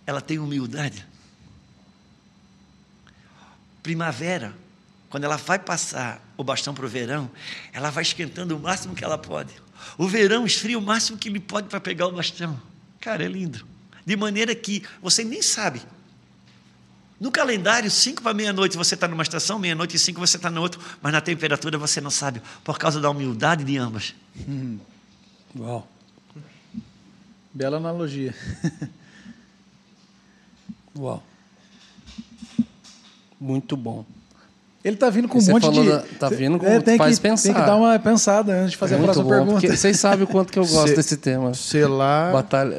ela 0.05 0.21
tem 0.21 0.39
humildade. 0.39 1.05
Primavera, 3.89 4.53
quando 5.09 5.23
ela 5.23 5.35
vai 5.35 5.57
passar 5.57 6.23
o 6.37 6.43
bastão 6.43 6.75
para 6.75 6.85
o 6.85 6.87
verão, 6.87 7.27
ela 7.73 7.89
vai 7.89 8.03
esquentando 8.03 8.55
o 8.55 8.59
máximo 8.59 8.93
que 8.93 9.03
ela 9.03 9.17
pode. 9.17 9.51
O 9.97 10.07
verão 10.07 10.45
esfria 10.45 10.77
o 10.77 10.81
máximo 10.81 11.17
que 11.17 11.27
ele 11.27 11.39
pode 11.39 11.69
para 11.69 11.79
pegar 11.79 12.05
o 12.05 12.11
bastão. 12.11 12.61
Cara, 13.01 13.25
é 13.25 13.27
lindo. 13.27 13.65
De 14.05 14.15
maneira 14.15 14.53
que 14.53 14.83
você 15.01 15.23
nem 15.23 15.41
sabe 15.41 15.81
no 17.19 17.31
calendário, 17.31 17.89
5 17.89 18.21
para 18.21 18.31
meia-noite 18.31 18.77
você 18.77 18.93
está 18.93 19.07
numa 19.07 19.23
estação, 19.23 19.57
meia-noite 19.57 19.95
e 19.95 19.99
5 19.99 20.19
você 20.19 20.37
está 20.37 20.51
na 20.51 20.61
outra, 20.61 20.79
mas 21.01 21.11
na 21.11 21.19
temperatura 21.19 21.75
você 21.75 21.99
não 21.99 22.11
sabe, 22.11 22.43
por 22.63 22.77
causa 22.77 23.01
da 23.01 23.09
humildade 23.09 23.63
de 23.63 23.75
ambas. 23.75 24.13
Hum. 24.47 24.77
Uau. 25.57 25.89
Bela 27.51 27.77
analogia. 27.77 28.35
Uau. 30.95 31.23
Muito 33.39 33.77
bom. 33.77 34.05
Ele 34.83 34.95
está 34.95 35.09
vindo 35.09 35.27
com 35.27 35.39
um 35.39 35.45
monte 35.45 35.69
de. 35.69 35.89
Da, 35.89 35.99
tá 36.19 36.29
vindo 36.29 36.57
com. 36.57 36.65
É, 36.65 36.79
tem 36.79 36.97
faz 36.97 37.17
que, 37.17 37.21
pensar. 37.21 37.43
Tem 37.43 37.53
que 37.53 37.67
dar 37.67 37.75
uma 37.75 37.99
pensada 37.99 38.53
antes 38.53 38.71
de 38.71 38.77
fazer 38.77 38.95
é 38.95 38.97
a 38.97 39.03
próxima 39.03 39.25
bom, 39.25 39.29
pergunta. 39.29 39.75
Vocês 39.75 39.99
sabem 39.99 40.23
o 40.23 40.27
quanto 40.27 40.53
que 40.53 40.59
eu 40.59 40.65
gosto 40.67 40.95
desse 40.95 41.17
tema. 41.17 41.53
Selar. 41.53 42.31
Batalha 42.31 42.75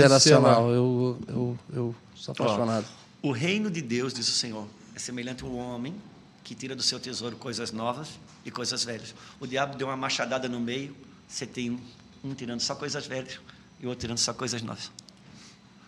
geracional. 0.00 0.68
Eu, 0.70 1.18
eu, 1.28 1.58
eu 1.72 1.94
sou 2.16 2.32
apaixonado. 2.32 2.86
O 3.22 3.30
reino 3.30 3.70
de 3.70 3.80
Deus, 3.80 4.12
diz 4.12 4.28
o 4.28 4.32
Senhor, 4.32 4.66
é 4.94 4.98
semelhante 4.98 5.44
a 5.44 5.46
um 5.46 5.56
homem 5.56 5.94
que 6.42 6.54
tira 6.54 6.74
do 6.74 6.82
seu 6.82 6.98
tesouro 7.00 7.36
coisas 7.36 7.72
novas 7.72 8.08
e 8.44 8.50
coisas 8.50 8.84
velhas. 8.84 9.14
O 9.40 9.46
diabo 9.46 9.76
deu 9.76 9.86
uma 9.86 9.96
machadada 9.96 10.48
no 10.48 10.60
meio, 10.60 10.94
você 11.26 11.46
tem 11.46 11.70
um, 11.70 11.78
um 12.22 12.34
tirando 12.34 12.60
só 12.60 12.74
coisas 12.74 13.06
velhas 13.06 13.38
e 13.80 13.86
o 13.86 13.88
outro 13.88 14.02
tirando 14.02 14.18
só 14.18 14.34
coisas 14.34 14.60
novas. 14.60 14.90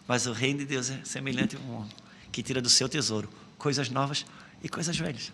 Mas 0.08 0.26
o 0.26 0.32
reino 0.32 0.60
de 0.60 0.64
Deus 0.64 0.90
é 0.90 1.00
semelhante 1.04 1.56
a 1.56 1.58
um 1.58 1.76
homem 1.76 1.90
que 2.32 2.42
tira 2.42 2.62
do 2.62 2.70
seu 2.70 2.88
tesouro 2.88 3.28
coisas 3.58 3.90
novas 3.90 4.24
e 4.62 4.68
coisas 4.68 4.96
velhas. 4.96 5.32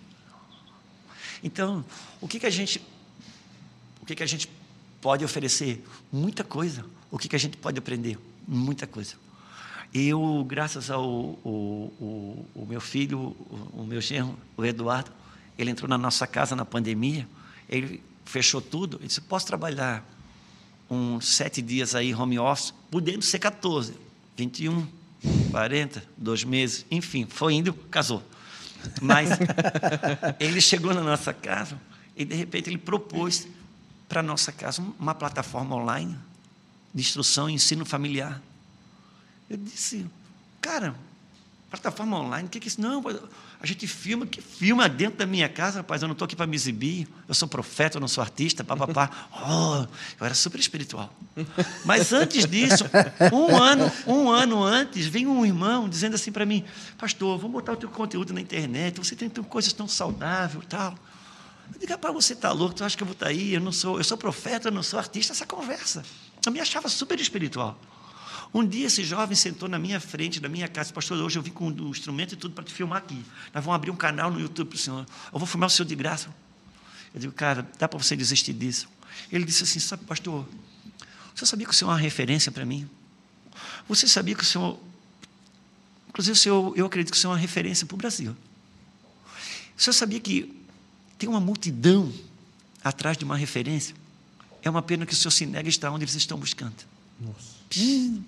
Então, 1.42 1.84
o 2.20 2.28
que, 2.28 2.38
que 2.38 2.46
a 2.46 2.50
gente 2.50 2.80
o 4.00 4.06
que, 4.06 4.16
que 4.16 4.22
a 4.22 4.26
gente 4.26 4.48
pode 5.02 5.24
oferecer 5.24 5.84
muita 6.10 6.42
coisa. 6.42 6.84
O 7.10 7.18
que, 7.18 7.28
que 7.28 7.36
a 7.36 7.38
gente 7.38 7.56
pode 7.56 7.78
aprender? 7.78 8.18
Muita 8.46 8.86
coisa. 8.86 9.14
Eu, 9.92 10.44
graças 10.48 10.90
ao 10.90 11.04
o, 11.04 11.92
o, 12.00 12.46
o 12.54 12.66
meu 12.66 12.80
filho, 12.80 13.18
o, 13.18 13.82
o 13.82 13.86
meu 13.86 14.00
genro, 14.00 14.38
o 14.56 14.64
Eduardo, 14.64 15.10
ele 15.58 15.70
entrou 15.70 15.88
na 15.88 15.98
nossa 15.98 16.26
casa 16.26 16.56
na 16.56 16.64
pandemia, 16.64 17.28
ele 17.68 18.02
fechou 18.24 18.60
tudo, 18.60 18.96
ele 18.98 19.08
disse, 19.08 19.20
posso 19.20 19.46
trabalhar 19.46 20.04
uns 20.88 21.26
sete 21.26 21.60
dias 21.60 21.94
aí 21.94 22.14
home 22.14 22.38
office, 22.38 22.72
podendo 22.90 23.22
ser 23.22 23.38
14, 23.38 23.94
21, 24.36 24.86
40, 25.52 26.02
dois 26.16 26.42
meses, 26.42 26.84
enfim, 26.90 27.26
foi 27.28 27.54
indo, 27.54 27.72
casou. 27.72 28.22
Mas 29.00 29.28
ele 30.40 30.60
chegou 30.60 30.92
na 30.92 31.02
nossa 31.02 31.32
casa 31.32 31.78
e, 32.16 32.24
de 32.24 32.34
repente, 32.34 32.70
ele 32.70 32.78
propôs 32.78 33.46
para 34.08 34.20
a 34.20 34.22
nossa 34.22 34.50
casa 34.50 34.82
uma 34.98 35.14
plataforma 35.14 35.76
online 35.76 36.18
de 36.92 37.00
instrução 37.00 37.48
e 37.48 37.52
ensino 37.52 37.84
familiar. 37.84 38.42
Eu 39.48 39.56
disse, 39.56 40.06
cara, 40.60 40.94
plataforma 41.70 42.18
online, 42.18 42.48
o 42.48 42.50
que 42.50 42.58
é 42.58 42.66
isso? 42.66 42.80
Não, 42.80 43.02
a 43.62 43.66
gente 43.66 43.86
filma, 43.86 44.26
que 44.26 44.40
filma 44.40 44.88
dentro 44.88 45.18
da 45.18 45.26
minha 45.26 45.48
casa, 45.48 45.78
rapaz, 45.78 46.02
eu 46.02 46.08
não 46.08 46.14
estou 46.14 46.26
aqui 46.26 46.34
para 46.34 46.48
me 46.48 46.56
exibir, 46.56 47.06
eu 47.28 47.34
sou 47.34 47.46
profeta, 47.46 47.96
eu 47.96 48.00
não 48.00 48.08
sou 48.08 48.20
artista, 48.20 48.64
papapá. 48.64 49.08
Oh, 49.54 49.86
eu 50.18 50.26
era 50.26 50.34
super 50.34 50.58
espiritual. 50.58 51.14
Mas 51.84 52.12
antes 52.12 52.44
disso, 52.44 52.84
um 53.32 53.56
ano, 53.56 53.92
um 54.04 54.28
ano 54.28 54.64
antes, 54.64 55.06
vem 55.06 55.28
um 55.28 55.46
irmão 55.46 55.88
dizendo 55.88 56.16
assim 56.16 56.32
para 56.32 56.44
mim, 56.44 56.64
pastor, 56.98 57.38
vamos 57.38 57.52
botar 57.52 57.74
o 57.74 57.76
teu 57.76 57.88
conteúdo 57.88 58.32
na 58.32 58.40
internet, 58.40 58.98
você 58.98 59.14
tem 59.14 59.28
coisas 59.30 59.72
tão 59.72 59.86
saudáveis 59.86 60.64
e 60.64 60.66
tal. 60.66 60.94
Eu 61.72 61.78
digo, 61.78 61.92
rapaz, 61.92 62.12
você 62.12 62.32
está 62.32 62.50
louco, 62.50 62.74
tu 62.74 62.84
acha 62.84 62.96
que 62.96 63.02
eu 63.04 63.06
vou 63.06 63.14
estar 63.14 63.26
tá 63.26 63.30
aí? 63.30 63.54
Eu 63.54 63.60
não 63.60 63.70
sou, 63.70 63.98
eu 63.98 64.04
sou 64.04 64.16
profeta, 64.16 64.68
eu 64.68 64.72
não 64.72 64.82
sou 64.82 64.98
artista, 64.98 65.32
essa 65.32 65.46
conversa. 65.46 66.04
Eu 66.44 66.50
me 66.50 66.58
achava 66.58 66.88
super 66.88 67.20
espiritual. 67.20 67.78
Um 68.54 68.66
dia 68.66 68.86
esse 68.86 69.02
jovem 69.02 69.34
sentou 69.34 69.68
na 69.68 69.78
minha 69.78 69.98
frente, 69.98 70.38
na 70.40 70.48
minha 70.48 70.68
casa, 70.68 70.92
pastor, 70.92 71.18
hoje 71.18 71.38
eu 71.38 71.42
vim 71.42 71.50
com 71.50 71.68
o 71.68 71.88
instrumento 71.88 72.34
e 72.34 72.36
tudo 72.36 72.54
para 72.54 72.64
te 72.64 72.72
filmar 72.72 72.98
aqui. 72.98 73.24
Nós 73.54 73.64
vamos 73.64 73.74
abrir 73.74 73.90
um 73.90 73.96
canal 73.96 74.30
no 74.30 74.38
YouTube 74.38 74.68
para 74.68 74.76
o 74.76 74.78
senhor. 74.78 75.06
Eu 75.32 75.38
vou 75.38 75.46
filmar 75.46 75.68
o 75.68 75.70
senhor 75.70 75.86
de 75.86 75.94
graça. 75.94 76.28
Eu 77.14 77.20
digo, 77.20 77.32
cara, 77.32 77.66
dá 77.78 77.88
para 77.88 77.98
você 77.98 78.14
desistir 78.14 78.52
disso. 78.52 78.88
Ele 79.30 79.44
disse 79.44 79.62
assim, 79.62 79.78
sabe, 79.78 80.04
pastor, 80.04 80.46
você 81.34 81.46
sabia 81.46 81.66
que 81.66 81.72
o 81.72 81.74
senhor 81.74 81.90
é 81.90 81.94
uma 81.94 82.00
referência 82.00 82.52
para 82.52 82.64
mim? 82.66 82.88
Você 83.88 84.06
sabia 84.06 84.34
que 84.34 84.42
o 84.42 84.46
senhor. 84.46 84.78
Inclusive, 86.08 86.32
o 86.32 86.36
senhor, 86.36 86.74
eu 86.76 86.84
acredito 86.84 87.10
que 87.10 87.16
o 87.16 87.20
senhor 87.20 87.32
é 87.32 87.36
uma 87.36 87.40
referência 87.40 87.86
para 87.86 87.94
o 87.94 87.98
Brasil. 87.98 88.36
O 89.76 89.80
senhor 89.80 89.94
sabia 89.94 90.20
que 90.20 90.54
tem 91.18 91.26
uma 91.26 91.40
multidão 91.40 92.12
atrás 92.84 93.16
de 93.16 93.24
uma 93.24 93.36
referência? 93.36 93.94
É 94.62 94.68
uma 94.68 94.82
pena 94.82 95.06
que 95.06 95.14
o 95.14 95.16
senhor 95.16 95.30
se 95.30 95.46
nega 95.46 95.68
a 95.68 95.70
estar 95.70 95.90
onde 95.90 96.04
eles 96.04 96.14
estão 96.14 96.38
buscando. 96.38 96.74
Nossa. 97.18 97.56
Hum. 97.78 98.22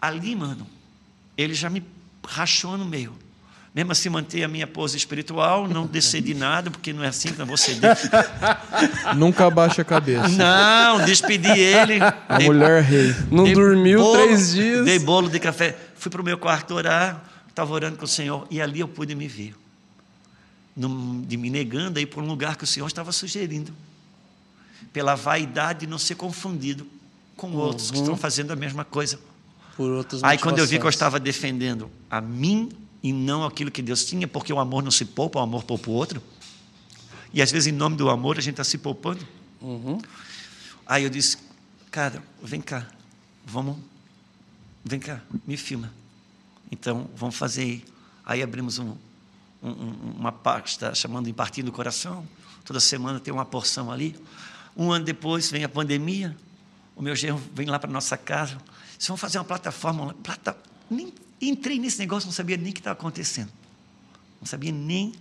Ali, 0.00 0.36
mano, 0.36 0.66
ele 1.36 1.54
já 1.54 1.68
me 1.68 1.82
rachou 2.26 2.76
no 2.76 2.84
meio. 2.84 3.16
Mesmo 3.74 3.92
assim, 3.92 4.08
manter 4.08 4.42
a 4.42 4.48
minha 4.48 4.66
pose 4.66 4.96
espiritual, 4.96 5.68
não 5.68 5.86
descer 5.88 6.22
de 6.22 6.34
nada, 6.34 6.70
porque 6.70 6.92
não 6.92 7.04
é 7.04 7.08
assim 7.08 7.32
que 7.32 7.40
eu 7.40 7.46
vou 7.46 7.56
ceder. 7.56 7.96
Nunca 9.16 9.46
abaixa 9.46 9.82
a 9.82 9.84
cabeça. 9.84 10.28
Não, 10.28 11.04
despedi 11.04 11.50
ele. 11.50 12.00
A 12.28 12.38
dei, 12.38 12.46
mulher 12.46 12.82
rei. 12.82 13.14
Não 13.30 13.52
dormiu 13.52 14.00
bolo, 14.00 14.24
três 14.24 14.52
dias. 14.52 14.84
Dei 14.84 14.98
bolo 14.98 15.28
de 15.28 15.38
café. 15.38 15.76
Fui 15.94 16.10
para 16.10 16.20
o 16.20 16.24
meu 16.24 16.38
quarto 16.38 16.74
orar, 16.74 17.22
estava 17.48 17.72
orando 17.72 17.96
com 17.96 18.04
o 18.04 18.08
Senhor, 18.08 18.46
e 18.50 18.60
ali 18.60 18.80
eu 18.80 18.88
pude 18.88 19.14
me 19.14 19.28
ver. 19.28 19.54
de 20.74 21.36
me 21.36 21.50
negando 21.50 21.98
a 21.98 22.02
ir 22.02 22.06
para 22.06 22.20
um 22.20 22.26
lugar 22.26 22.56
que 22.56 22.64
o 22.64 22.66
Senhor 22.66 22.86
estava 22.86 23.12
sugerindo. 23.12 23.72
Pela 24.92 25.14
vaidade 25.14 25.80
de 25.80 25.86
não 25.86 25.98
ser 25.98 26.14
confundido 26.14 26.86
com 27.36 27.52
outros 27.52 27.88
uhum. 27.88 27.92
que 27.92 28.00
estão 28.00 28.16
fazendo 28.16 28.52
a 28.52 28.56
mesma 28.56 28.84
coisa 28.84 29.20
por 29.78 29.92
outras 29.92 30.24
Aí 30.24 30.36
quando 30.36 30.58
eu 30.58 30.66
vi 30.66 30.76
que 30.76 30.84
eu 30.84 30.90
estava 30.90 31.20
defendendo 31.20 31.88
a 32.10 32.20
mim 32.20 32.68
e 33.00 33.12
não 33.12 33.44
aquilo 33.44 33.70
que 33.70 33.80
Deus 33.80 34.04
tinha, 34.04 34.26
porque 34.26 34.52
o 34.52 34.58
amor 34.58 34.82
não 34.82 34.90
se 34.90 35.04
poupa, 35.04 35.38
o 35.38 35.42
amor 35.42 35.62
poupa 35.62 35.88
o 35.88 35.92
outro. 35.92 36.20
E 37.32 37.40
às 37.40 37.52
vezes, 37.52 37.68
em 37.68 37.76
nome 37.76 37.96
do 37.96 38.10
amor, 38.10 38.38
a 38.38 38.40
gente 38.40 38.54
está 38.54 38.64
se 38.64 38.76
poupando. 38.76 39.24
Uhum. 39.60 40.00
Aí 40.84 41.04
eu 41.04 41.10
disse, 41.10 41.38
cara, 41.92 42.20
vem 42.42 42.60
cá, 42.60 42.88
vamos, 43.46 43.76
vem 44.84 44.98
cá, 44.98 45.20
me 45.46 45.56
filma. 45.56 45.94
Então, 46.72 47.08
vamos 47.14 47.36
fazer 47.36 47.62
aí. 47.62 47.84
Aí 48.26 48.42
abrimos 48.42 48.80
um, 48.80 48.96
um, 49.62 49.70
uma 50.18 50.32
pasta 50.32 50.92
chamando 50.92 51.28
Impartindo 51.28 51.66
do 51.66 51.72
Coração. 51.72 52.26
Toda 52.64 52.80
semana 52.80 53.20
tem 53.20 53.32
uma 53.32 53.44
porção 53.44 53.92
ali. 53.92 54.16
Um 54.76 54.90
ano 54.90 55.04
depois 55.04 55.52
vem 55.52 55.62
a 55.62 55.68
pandemia. 55.68 56.36
O 56.98 57.02
meu 57.02 57.14
genro 57.14 57.40
vem 57.54 57.68
lá 57.68 57.78
para 57.78 57.88
nossa 57.88 58.16
casa. 58.16 58.58
Vocês 58.90 59.06
vão 59.06 59.16
fazer 59.16 59.38
uma 59.38 59.44
plataforma. 59.44 60.12
Plata... 60.14 60.58
Nem 60.90 61.14
entrei 61.40 61.78
nesse 61.78 61.96
negócio, 62.00 62.26
não 62.26 62.32
sabia 62.32 62.56
nem 62.56 62.70
o 62.70 62.74
que 62.74 62.80
estava 62.80 62.98
acontecendo. 62.98 63.52
Não 64.40 64.46
sabia 64.46 64.72
nem 64.72 65.14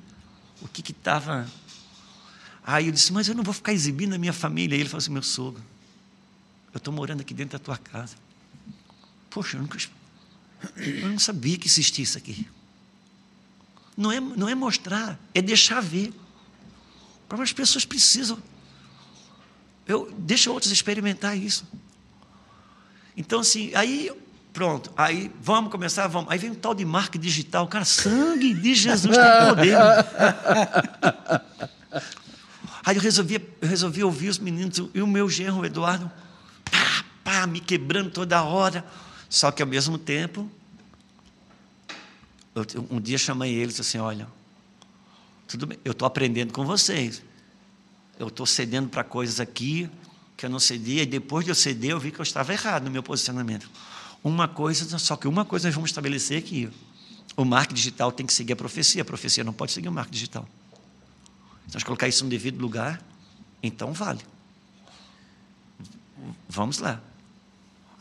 o 0.59 0.67
que 0.67 0.91
estava. 0.91 1.47
Aí 2.65 2.87
eu 2.87 2.91
disse, 2.91 3.13
mas 3.13 3.27
eu 3.27 3.35
não 3.35 3.43
vou 3.43 3.53
ficar 3.53 3.73
exibindo 3.73 4.13
a 4.13 4.17
minha 4.17 4.33
família. 4.33 4.75
E 4.75 4.79
ele 4.79 4.89
falou 4.89 4.97
assim: 4.97 5.11
meu 5.11 5.21
sogro, 5.21 5.63
eu 6.73 6.79
estou 6.79 6.91
morando 6.91 7.21
aqui 7.21 7.33
dentro 7.33 7.59
da 7.59 7.63
tua 7.63 7.77
casa. 7.77 8.15
Poxa, 9.29 9.57
eu, 9.57 9.61
nunca... 9.61 9.77
eu 10.77 11.09
não 11.09 11.19
sabia 11.19 11.59
que 11.59 11.67
existia 11.67 12.03
isso 12.03 12.17
aqui. 12.17 12.47
Não 13.95 14.11
é, 14.11 14.19
não 14.19 14.49
é 14.49 14.55
mostrar, 14.55 15.19
é 15.31 15.43
deixar 15.43 15.79
ver. 15.79 16.11
Para 17.29 17.43
as 17.43 17.53
pessoas 17.53 17.85
precisam. 17.85 18.41
Eu, 19.87 20.11
deixa 20.17 20.51
outros 20.51 20.71
experimentar 20.71 21.37
isso. 21.37 21.65
Então, 23.15 23.39
assim, 23.39 23.71
aí, 23.73 24.11
pronto, 24.51 24.91
aí 24.97 25.31
vamos 25.41 25.71
começar, 25.71 26.07
vamos. 26.07 26.29
Aí 26.29 26.37
vem 26.37 26.51
um 26.51 26.55
tal 26.55 26.75
de 26.75 26.83
marca 26.83 27.17
digital, 27.17 27.67
cara, 27.67 27.85
sangue 27.85 28.53
de 28.53 28.75
Jesus 28.75 29.15
tem 29.17 29.47
poder. 29.47 29.77
aí 32.85 32.95
eu 32.95 33.01
resolvi, 33.01 33.35
eu 33.61 33.67
resolvi 33.67 34.03
ouvir 34.03 34.29
os 34.29 34.37
meninos, 34.37 34.77
e 34.93 35.01
o 35.01 35.07
meu 35.07 35.29
genro, 35.29 35.61
o 35.61 35.65
Eduardo, 35.65 36.11
pá, 36.69 37.05
pá, 37.23 37.47
me 37.47 37.61
quebrando 37.61 38.11
toda 38.11 38.43
hora. 38.43 38.85
Só 39.29 39.51
que 39.51 39.61
ao 39.61 39.67
mesmo 39.67 39.97
tempo, 39.97 40.49
eu, 42.53 42.65
um 42.89 42.99
dia 42.99 43.17
chamei 43.17 43.53
eles 43.53 43.79
assim: 43.79 43.97
olha, 43.99 44.27
tudo 45.47 45.65
bem, 45.65 45.79
eu 45.85 45.93
estou 45.93 46.05
aprendendo 46.05 46.51
com 46.51 46.65
vocês. 46.65 47.23
Eu 48.19 48.27
estou 48.27 48.45
cedendo 48.45 48.89
para 48.89 49.03
coisas 49.03 49.39
aqui, 49.39 49.89
que 50.35 50.45
eu 50.45 50.49
não 50.49 50.59
cedia, 50.59 51.03
e 51.03 51.05
depois 51.05 51.45
de 51.45 51.51
eu 51.51 51.55
ceder, 51.55 51.91
eu 51.91 51.99
vi 51.99 52.11
que 52.11 52.19
eu 52.19 52.23
estava 52.23 52.51
errado 52.53 52.83
no 52.85 52.91
meu 52.91 53.03
posicionamento. 53.03 53.69
Uma 54.23 54.47
coisa, 54.47 54.97
só 54.97 55.15
que 55.15 55.27
uma 55.27 55.45
coisa 55.45 55.67
nós 55.67 55.75
vamos 55.75 55.89
estabelecer 55.89 56.37
aqui. 56.37 56.69
O 57.35 57.45
marketing 57.45 57.75
digital 57.75 58.11
tem 58.11 58.25
que 58.25 58.33
seguir 58.33 58.53
a 58.53 58.55
profecia, 58.55 59.01
a 59.01 59.05
profecia 59.05 59.43
não 59.43 59.53
pode 59.53 59.71
seguir 59.71 59.87
o 59.87 59.91
marketing 59.91 60.13
digital. 60.13 60.49
Se 61.67 61.73
nós 61.75 61.83
colocar 61.83 62.07
isso 62.07 62.23
no 62.23 62.29
devido 62.29 62.59
lugar, 62.59 63.01
então 63.61 63.93
vale. 63.93 64.21
Vamos 66.49 66.79
lá. 66.79 67.01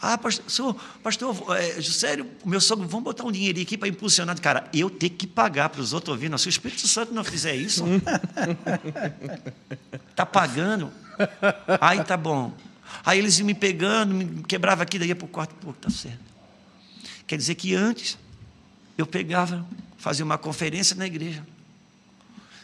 Ah, 0.01 0.19
pastor, 0.19 0.77
pastor 1.03 1.35
é, 1.57 1.81
sério, 1.81 2.31
meu 2.45 2.61
sogro, 2.61 2.87
vamos 2.87 3.05
botar 3.05 3.25
um 3.25 3.33
dinheirinho 3.33 3.65
aqui 3.65 3.79
para 3.79 3.89
impulsionar. 3.89 4.39
Cara, 4.41 4.69
eu 4.73 4.91
tenho 4.91 5.13
que 5.13 5.27
pagar 5.27 5.71
para 5.71 5.81
os 5.81 5.93
outros 5.95 6.13
ouvindo. 6.13 6.37
Se 6.39 6.49
o 6.49 6.51
Espírito 6.51 6.87
Santo 6.87 7.15
não 7.15 7.25
fizer 7.25 7.55
isso, 7.55 7.83
está 10.11 10.25
pagando. 10.27 10.93
Aí 11.81 12.05
tá 12.05 12.17
bom. 12.17 12.53
Aí 13.05 13.19
eles 13.19 13.39
iam 13.39 13.47
me 13.47 13.55
pegando, 13.55 14.15
me 14.15 14.43
quebrava 14.43 14.83
aqui, 14.83 14.99
daí 14.99 15.09
ia 15.09 15.17
para 15.17 15.25
o 15.25 15.29
quarto, 15.29 15.55
pô, 15.55 15.73
tá 15.73 15.89
certo. 15.89 16.21
Quer 17.27 17.37
dizer 17.37 17.55
que 17.55 17.75
antes 17.75 18.19
eu 18.97 19.07
pegava, 19.07 19.67
fazia 19.97 20.25
uma 20.25 20.39
conferência 20.39 20.95
na 20.95 21.07
igreja, 21.07 21.45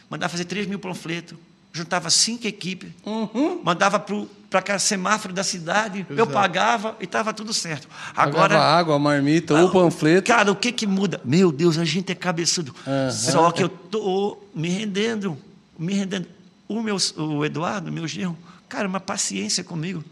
mandava 0.09 0.31
fazer 0.31 0.45
3 0.45 0.67
mil 0.67 0.79
panfletos, 0.79 1.37
juntava 1.71 2.09
cinco 2.09 2.47
equipes, 2.47 2.91
uhum. 3.05 3.61
mandava 3.63 3.99
para 3.99 4.15
cada 4.61 4.79
semáforo 4.79 5.33
da 5.33 5.43
cidade, 5.43 5.99
Exato. 5.99 6.13
eu 6.13 6.27
pagava 6.27 6.95
e 6.99 7.05
estava 7.05 7.33
tudo 7.33 7.53
certo. 7.53 7.87
Agora 8.15 8.55
Pagava 8.55 8.79
água, 8.79 8.99
marmita 8.99 9.53
ou 9.53 9.69
panfleto. 9.71 10.27
Cara, 10.27 10.51
o 10.51 10.55
que 10.55 10.71
que 10.71 10.85
muda? 10.85 11.19
Meu 11.23 11.51
Deus, 11.51 11.77
a 11.77 11.85
gente 11.85 12.11
é 12.11 12.15
cabeçudo. 12.15 12.75
Uhum. 12.85 13.11
Só 13.11 13.51
que 13.51 13.63
eu 13.63 13.69
tô 13.69 14.37
me 14.53 14.69
rendendo, 14.69 15.37
me 15.77 15.93
rendendo. 15.93 16.27
O 16.67 16.81
meu, 16.81 16.97
o 17.17 17.45
Eduardo, 17.45 17.91
meu 17.91 18.07
genro, 18.07 18.37
cara, 18.69 18.87
uma 18.87 18.99
paciência 18.99 19.63
comigo. 19.63 20.03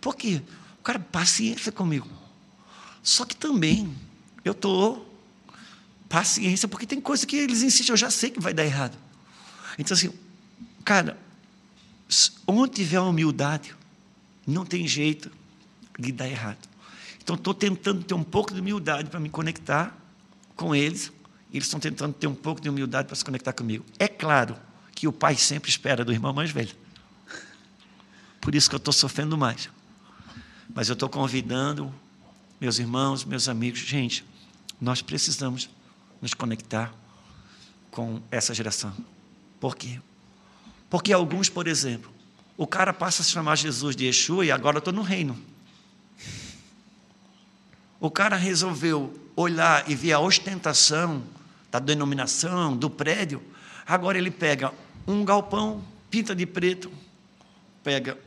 Por 0.00 0.14
quê? 0.14 0.40
Cara, 0.82 0.98
paciência 0.98 1.72
comigo. 1.72 2.08
Só 3.02 3.24
que 3.24 3.36
também 3.36 3.94
eu 4.44 4.54
tô 4.54 4.98
paciência 6.08 6.68
porque 6.68 6.86
tem 6.86 7.00
coisa 7.00 7.26
que 7.26 7.36
eles 7.36 7.62
insistem, 7.62 7.92
eu 7.92 7.96
já 7.96 8.10
sei 8.10 8.30
que 8.30 8.40
vai 8.40 8.54
dar 8.54 8.64
errado. 8.64 8.96
Então 9.78 9.94
assim, 9.94 10.12
Cara, 10.86 11.18
onde 12.46 12.74
tiver 12.74 13.00
humildade, 13.00 13.74
não 14.46 14.64
tem 14.64 14.86
jeito 14.86 15.30
de 15.98 16.12
dar 16.12 16.28
errado. 16.28 16.68
Então, 17.22 17.34
estou 17.34 17.52
tentando 17.52 18.04
ter 18.04 18.14
um 18.14 18.22
pouco 18.22 18.54
de 18.54 18.60
humildade 18.60 19.10
para 19.10 19.18
me 19.18 19.28
conectar 19.28 19.96
com 20.54 20.74
eles. 20.74 21.12
E 21.52 21.56
eles 21.56 21.66
estão 21.66 21.80
tentando 21.80 22.12
ter 22.14 22.26
um 22.26 22.34
pouco 22.34 22.60
de 22.60 22.68
humildade 22.68 23.06
para 23.08 23.16
se 23.16 23.24
conectar 23.24 23.52
comigo. 23.52 23.84
É 23.98 24.06
claro 24.06 24.56
que 24.94 25.08
o 25.08 25.12
pai 25.12 25.36
sempre 25.36 25.68
espera 25.68 26.04
do 26.04 26.12
irmão 26.12 26.32
mais 26.32 26.50
velho. 26.50 26.74
Por 28.40 28.54
isso 28.54 28.68
que 28.68 28.74
eu 28.74 28.78
estou 28.78 28.92
sofrendo 28.92 29.36
mais. 29.36 29.68
Mas 30.72 30.88
eu 30.88 30.92
estou 30.94 31.08
convidando 31.08 31.92
meus 32.60 32.78
irmãos, 32.78 33.24
meus 33.24 33.48
amigos, 33.48 33.80
gente, 33.80 34.24
nós 34.80 35.02
precisamos 35.02 35.68
nos 36.22 36.32
conectar 36.32 36.94
com 37.90 38.20
essa 38.30 38.54
geração. 38.54 38.94
Por 39.60 39.76
quê? 39.76 40.00
Porque 40.88 41.12
alguns, 41.12 41.48
por 41.48 41.66
exemplo, 41.66 42.10
o 42.56 42.66
cara 42.66 42.92
passa 42.92 43.22
a 43.22 43.24
se 43.24 43.30
chamar 43.30 43.56
Jesus 43.56 43.94
de 43.94 44.06
Yeshua 44.06 44.46
e 44.46 44.50
agora 44.50 44.76
eu 44.76 44.78
estou 44.78 44.92
no 44.92 45.02
reino. 45.02 45.38
O 48.00 48.10
cara 48.10 48.36
resolveu 48.36 49.18
olhar 49.34 49.88
e 49.90 49.94
ver 49.94 50.12
a 50.12 50.20
ostentação 50.20 51.22
da 51.70 51.78
denominação, 51.78 52.76
do 52.76 52.88
prédio. 52.88 53.42
Agora 53.86 54.16
ele 54.16 54.30
pega 54.30 54.72
um 55.06 55.24
galpão, 55.24 55.82
pinta 56.10 56.34
de 56.34 56.46
preto, 56.46 56.90
pega 57.82 58.18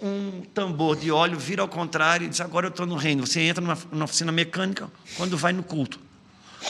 um 0.00 0.42
tambor 0.52 0.96
de 0.96 1.10
óleo, 1.12 1.38
vira 1.38 1.62
ao 1.62 1.68
contrário 1.68 2.26
e 2.26 2.28
diz: 2.28 2.40
Agora 2.40 2.66
eu 2.66 2.70
estou 2.70 2.86
no 2.86 2.96
reino. 2.96 3.24
Você 3.26 3.40
entra 3.40 3.62
numa, 3.62 3.78
numa, 3.90 4.04
oficina 4.04 4.32
mecânica 4.32 4.90
quando 5.16 5.36
vai 5.36 5.52
no 5.52 5.62
culto. 5.62 6.00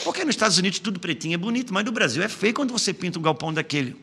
Porque 0.04 0.24
nos 0.24 0.34
Estados 0.34 0.58
Unidos 0.58 0.78
tudo 0.78 1.00
pretinho 1.00 1.34
é 1.34 1.38
bonito, 1.38 1.72
mas 1.72 1.84
no 1.84 1.92
Brasil 1.92 2.22
é 2.22 2.28
feio 2.28 2.54
quando 2.54 2.72
você 2.72 2.92
pinta 2.92 3.18
um 3.18 3.22
galpão 3.22 3.52
daquele. 3.52 3.96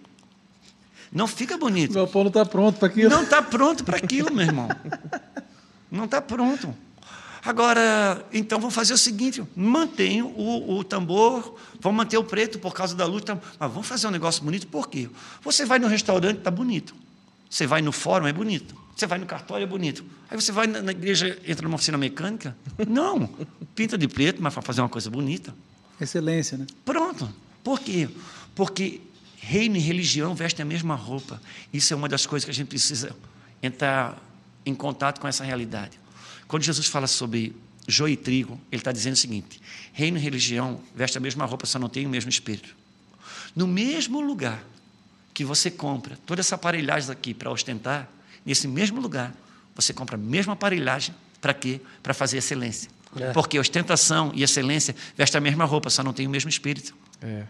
Não 1.11 1.27
fica 1.27 1.57
bonito. 1.57 1.91
O 1.91 1.95
galpão 1.95 2.23
não 2.23 2.29
está 2.29 2.45
pronto 2.45 2.79
para 2.79 2.87
aquilo. 2.87 3.09
Não 3.09 3.23
está 3.23 3.41
pronto 3.41 3.83
para 3.83 3.97
aquilo, 3.97 4.33
meu 4.33 4.45
irmão. 4.45 4.67
Não 5.91 6.05
está 6.05 6.21
pronto. 6.21 6.73
Agora, 7.43 8.25
então 8.33 8.59
vamos 8.59 8.75
fazer 8.75 8.93
o 8.93 8.97
seguinte: 8.97 9.43
mantém 9.55 10.21
o, 10.21 10.77
o, 10.77 10.83
tambor, 10.83 11.55
vamos 11.79 11.97
manter 11.97 12.17
o 12.17 12.23
preto 12.23 12.59
por 12.59 12.73
causa 12.73 12.95
da 12.95 13.05
luz, 13.05 13.23
mas 13.59 13.71
vamos 13.71 13.87
fazer 13.87 14.07
um 14.07 14.11
negócio 14.11 14.43
bonito, 14.43 14.67
por 14.67 14.89
quê? 14.89 15.09
Você 15.41 15.65
vai 15.65 15.79
no 15.79 15.87
restaurante, 15.87 16.39
está 16.39 16.51
bonito. 16.51 16.93
Você 17.49 17.65
vai 17.65 17.81
no 17.81 17.91
fórum, 17.91 18.27
é 18.27 18.33
bonito. 18.33 18.75
Você 18.95 19.07
vai 19.07 19.17
no 19.17 19.25
cartório, 19.25 19.63
é 19.63 19.67
bonito. 19.67 20.03
Aí 20.29 20.39
você 20.39 20.51
vai 20.51 20.67
na, 20.67 20.81
na 20.81 20.91
igreja, 20.91 21.39
entra 21.47 21.63
numa 21.63 21.75
oficina 21.75 21.97
mecânica. 21.97 22.55
Não, 22.87 23.29
pinta 23.73 23.97
de 23.97 24.07
preto, 24.07 24.41
mas 24.41 24.53
para 24.53 24.61
fazer 24.61 24.81
uma 24.81 24.89
coisa 24.89 25.09
bonita. 25.09 25.55
Excelência, 25.99 26.57
né? 26.57 26.67
Pronto. 26.83 27.29
Por 27.63 27.79
quê? 27.79 28.09
Porque 28.53 29.01
reino 29.41 29.77
e 29.77 29.79
religião 29.79 30.35
vestem 30.35 30.63
a 30.63 30.65
mesma 30.65 30.95
roupa. 30.95 31.41
Isso 31.73 31.93
é 31.93 31.95
uma 31.95 32.09
das 32.09 32.25
coisas 32.25 32.45
que 32.45 32.51
a 32.51 32.53
gente 32.53 32.67
precisa 32.67 33.15
entrar 33.61 34.17
em 34.65 34.75
contato 34.75 35.19
com 35.19 35.27
essa 35.27 35.43
realidade. 35.43 35.99
Quando 36.47 36.63
Jesus 36.63 36.87
fala 36.87 37.07
sobre 37.07 37.55
joio 37.87 38.13
e 38.13 38.17
trigo, 38.17 38.59
ele 38.71 38.79
está 38.79 38.91
dizendo 38.91 39.13
o 39.13 39.17
seguinte: 39.17 39.61
reino 39.93 40.17
e 40.17 40.21
religião 40.21 40.81
vestem 40.95 41.19
a 41.19 41.21
mesma 41.21 41.45
roupa, 41.45 41.65
só 41.65 41.79
não 41.79 41.89
tem 41.89 42.05
o 42.05 42.09
mesmo 42.09 42.29
espírito. 42.29 42.75
No 43.55 43.67
mesmo 43.67 44.21
lugar 44.21 44.63
que 45.33 45.43
você 45.43 45.71
compra 45.71 46.17
toda 46.25 46.41
essa 46.41 46.55
aparelhagem 46.55 47.11
aqui 47.11 47.33
para 47.33 47.49
ostentar, 47.51 48.09
nesse 48.45 48.67
mesmo 48.67 48.99
lugar 48.99 49.33
você 49.75 49.93
compra 49.93 50.15
a 50.15 50.19
mesma 50.19 50.53
aparelhagem 50.53 51.15
para 51.39 51.53
quê? 51.53 51.79
Para 52.03 52.13
fazer 52.13 52.37
excelência. 52.37 52.89
É. 53.15 53.31
Porque 53.31 53.57
ostentação 53.57 54.31
e 54.35 54.43
excelência 54.43 54.95
vestem 55.17 55.39
a 55.39 55.41
mesma 55.41 55.65
roupa, 55.65 55.89
só 55.89 56.03
não 56.03 56.13
tem 56.13 56.27
o 56.27 56.29
mesmo 56.29 56.49
espírito. 56.49 56.95
É. 57.21 57.45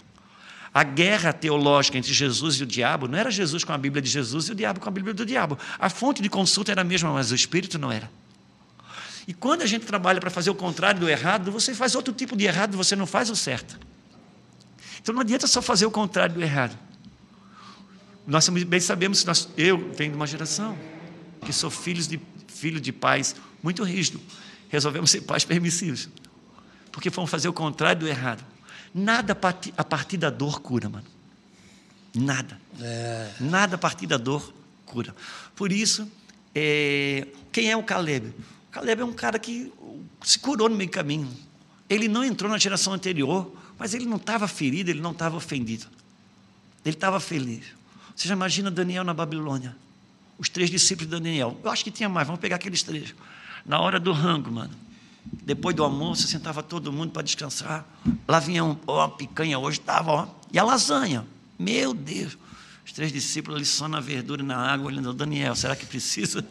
A 0.73 0.83
guerra 0.83 1.33
teológica 1.33 1.97
entre 1.97 2.13
Jesus 2.13 2.55
e 2.55 2.63
o 2.63 2.65
diabo 2.65 3.07
não 3.07 3.17
era 3.17 3.31
Jesus 3.31 3.63
com 3.63 3.73
a 3.73 3.77
Bíblia 3.77 4.01
de 4.01 4.09
Jesus 4.09 4.45
e 4.45 4.51
o 4.51 4.55
diabo 4.55 4.79
com 4.79 4.87
a 4.87 4.91
Bíblia 4.91 5.13
do 5.13 5.25
diabo. 5.25 5.57
A 5.79 5.89
fonte 5.89 6.21
de 6.21 6.29
consulta 6.29 6.71
era 6.71 6.81
a 6.81 6.83
mesma, 6.83 7.11
mas 7.11 7.31
o 7.31 7.35
espírito 7.35 7.79
não 7.79 7.91
era. 7.91 8.09
E 9.27 9.33
quando 9.33 9.61
a 9.61 9.65
gente 9.65 9.85
trabalha 9.85 10.19
para 10.19 10.29
fazer 10.29 10.49
o 10.49 10.55
contrário 10.55 10.99
do 10.99 11.09
errado, 11.09 11.51
você 11.51 11.73
faz 11.73 11.95
outro 11.95 12.13
tipo 12.13 12.35
de 12.35 12.45
errado, 12.45 12.75
você 12.75 12.95
não 12.95 13.05
faz 13.05 13.29
o 13.29 13.35
certo. 13.35 13.79
Então 15.01 15.13
não 15.13 15.21
adianta 15.21 15.47
só 15.47 15.61
fazer 15.61 15.85
o 15.85 15.91
contrário 15.91 16.35
do 16.35 16.41
errado. 16.41 16.77
Nós 18.25 18.47
bem 18.49 18.79
sabemos, 18.79 19.25
nós, 19.25 19.49
eu 19.57 19.91
venho 19.93 20.11
de 20.11 20.15
uma 20.15 20.27
geração 20.27 20.77
que 21.45 21.53
sou 21.53 21.69
filho 21.69 22.01
de, 22.01 22.19
filho 22.47 22.79
de 22.79 22.91
pais 22.91 23.35
muito 23.63 23.83
rígidos. 23.83 24.21
Resolvemos 24.67 25.09
ser 25.09 25.21
pais 25.21 25.45
permissivos. 25.45 26.09
Porque 26.91 27.09
fomos 27.09 27.29
fazer 27.29 27.47
o 27.49 27.53
contrário 27.53 28.01
do 28.01 28.07
errado. 28.07 28.43
Nada 28.93 29.33
a 29.33 29.83
partir 29.83 30.17
da 30.17 30.29
dor 30.29 30.61
cura, 30.61 30.89
mano. 30.89 31.05
Nada. 32.15 32.59
É. 32.81 33.31
Nada 33.39 33.75
a 33.75 33.77
partir 33.77 34.07
da 34.07 34.17
dor 34.17 34.53
cura. 34.85 35.15
Por 35.55 35.71
isso, 35.71 36.09
é, 36.55 37.27
quem 37.51 37.69
é 37.69 37.77
o 37.77 37.83
Caleb? 37.83 38.33
Caleb 38.71 39.01
é 39.01 39.05
um 39.05 39.13
cara 39.13 39.37
que 39.37 39.71
se 40.23 40.39
curou 40.39 40.69
no 40.69 40.75
meio 40.75 40.89
do 40.89 40.93
caminho. 40.93 41.29
Ele 41.89 42.07
não 42.07 42.23
entrou 42.23 42.49
na 42.49 42.57
geração 42.57 42.93
anterior, 42.93 43.51
mas 43.77 43.93
ele 43.93 44.05
não 44.05 44.17
estava 44.17 44.47
ferido, 44.47 44.89
ele 44.89 45.01
não 45.01 45.11
estava 45.11 45.37
ofendido. 45.37 45.87
Ele 46.85 46.95
estava 46.95 47.19
feliz. 47.19 47.65
Você 48.15 48.27
já 48.27 48.33
imagina 48.33 48.69
Daniel 48.69 49.03
na 49.03 49.13
Babilônia? 49.13 49.75
Os 50.37 50.49
três 50.49 50.69
discípulos 50.69 51.09
de 51.09 51.15
Daniel. 51.17 51.59
Eu 51.63 51.69
acho 51.69 51.83
que 51.83 51.91
tinha 51.91 52.09
mais, 52.09 52.27
vamos 52.27 52.39
pegar 52.39 52.57
aqueles 52.57 52.83
três. 52.83 53.13
Na 53.65 53.79
hora 53.79 53.99
do 53.99 54.11
rango, 54.11 54.51
mano. 54.51 54.73
Depois 55.23 55.75
do 55.75 55.83
almoço, 55.83 56.27
sentava 56.27 56.63
todo 56.63 56.91
mundo 56.91 57.11
para 57.11 57.21
descansar. 57.21 57.85
Lá 58.27 58.39
vinha 58.39 58.63
um, 58.63 58.77
ó, 58.87 59.03
a 59.03 59.09
picanha 59.09 59.57
hoje 59.59 59.79
estava, 59.79 60.11
ó. 60.11 60.27
E 60.51 60.59
a 60.59 60.63
lasanha. 60.63 61.25
Meu 61.57 61.93
Deus. 61.93 62.37
Os 62.85 62.91
três 62.91 63.11
discípulos 63.11 63.57
ali 63.57 63.65
só 63.65 63.87
na 63.87 63.99
verdura 63.99 64.41
e 64.41 64.45
na 64.45 64.57
água, 64.57 64.87
olhando, 64.87 65.13
Daniel, 65.13 65.55
será 65.55 65.75
que 65.75 65.85
precisa? 65.85 66.45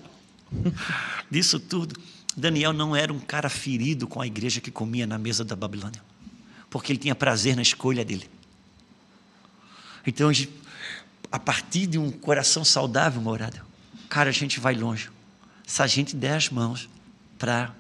disso 1.31 1.59
tudo. 1.59 2.01
Daniel 2.37 2.73
não 2.73 2.95
era 2.95 3.13
um 3.13 3.19
cara 3.19 3.49
ferido 3.49 4.07
com 4.07 4.21
a 4.21 4.27
igreja 4.27 4.61
que 4.61 4.71
comia 4.71 5.07
na 5.07 5.19
mesa 5.19 5.45
da 5.45 5.57
Babilônia, 5.57 6.03
porque 6.71 6.93
ele 6.93 6.99
tinha 6.99 7.15
prazer 7.15 7.57
na 7.57 7.63
escolha 7.63 8.05
dele. 8.05 8.31
Então, 10.07 10.31
a 11.31 11.39
partir 11.39 11.87
de 11.87 11.99
um 11.99 12.11
coração 12.11 12.65
saudável, 12.65 13.21
morada, 13.21 13.65
cara, 14.09 14.31
a 14.31 14.33
gente 14.33 14.61
vai 14.61 14.75
longe. 14.75 15.11
Se 15.67 15.83
a 15.83 15.87
gente 15.87 16.15
der 16.15 16.37
as 16.37 16.49
mãos 16.49 16.89
para 17.39 17.75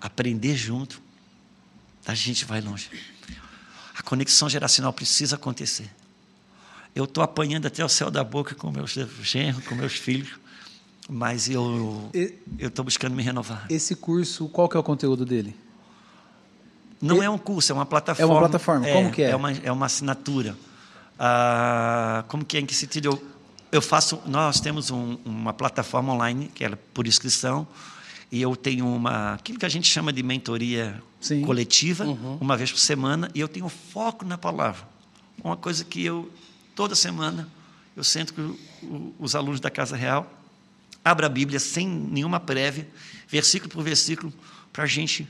aprender 0.00 0.56
junto, 0.56 1.00
a 2.06 2.14
gente 2.14 2.44
vai 2.44 2.60
longe. 2.60 2.90
A 3.96 4.02
conexão 4.02 4.48
geracional 4.48 4.92
precisa 4.92 5.36
acontecer. 5.36 5.90
Eu 6.94 7.04
estou 7.04 7.22
apanhando 7.24 7.66
até 7.66 7.84
o 7.84 7.88
céu 7.88 8.10
da 8.10 8.22
boca 8.22 8.54
com 8.54 8.70
meus 8.70 8.96
genros, 9.22 9.64
com 9.66 9.74
meus 9.74 9.94
filhos, 9.94 10.38
mas 11.08 11.48
eu 11.48 12.10
eu 12.58 12.68
estou 12.68 12.84
buscando 12.84 13.14
me 13.14 13.22
renovar. 13.22 13.66
Esse 13.68 13.94
curso, 13.96 14.48
qual 14.48 14.68
que 14.68 14.76
é 14.76 14.80
o 14.80 14.82
conteúdo 14.82 15.24
dele? 15.24 15.56
Não 17.00 17.22
é 17.22 17.28
um 17.28 17.36
curso, 17.36 17.72
é 17.72 17.74
uma 17.74 17.84
plataforma. 17.84 18.32
É 18.32 18.34
uma 18.34 18.40
plataforma. 18.40 18.86
Como 18.86 19.10
que 19.10 19.22
é? 19.22 19.30
É 19.30 19.36
uma, 19.36 19.52
é 19.52 19.72
uma 19.72 19.86
assinatura. 19.86 20.56
Ah, 21.18 22.24
como 22.28 22.44
que 22.44 22.56
é? 22.56 22.60
Em 22.60 22.66
que 22.66 22.74
sentido? 22.74 23.06
Eu, 23.06 23.24
eu 23.72 23.82
faço. 23.82 24.22
Nós 24.26 24.60
temos 24.60 24.90
um, 24.90 25.18
uma 25.24 25.52
plataforma 25.52 26.12
online 26.12 26.50
que 26.54 26.64
é 26.64 26.70
por 26.70 27.06
inscrição 27.06 27.66
e 28.30 28.40
eu 28.40 28.54
tenho 28.56 28.86
uma 28.86 29.34
aquilo 29.34 29.58
que 29.58 29.66
a 29.66 29.68
gente 29.68 29.88
chama 29.88 30.12
de 30.12 30.22
mentoria 30.22 31.02
Sim. 31.20 31.42
coletiva 31.42 32.04
uhum. 32.04 32.38
uma 32.40 32.56
vez 32.56 32.70
por 32.70 32.78
semana 32.78 33.30
e 33.34 33.40
eu 33.40 33.48
tenho 33.48 33.68
foco 33.68 34.24
na 34.24 34.38
palavra. 34.38 34.86
Uma 35.42 35.56
coisa 35.56 35.84
que 35.84 36.04
eu 36.04 36.30
toda 36.74 36.94
semana 36.94 37.48
eu 37.96 38.02
sento 38.02 38.34
com 38.34 39.12
os 39.18 39.34
alunos 39.34 39.60
da 39.60 39.70
Casa 39.70 39.96
Real 39.96 40.28
Abra 41.04 41.26
a 41.26 41.28
Bíblia 41.28 41.60
sem 41.60 41.86
nenhuma 41.86 42.40
prévia, 42.40 42.88
versículo 43.28 43.70
por 43.70 43.84
versículo, 43.84 44.32
para 44.72 44.84
a 44.84 44.86
gente 44.86 45.28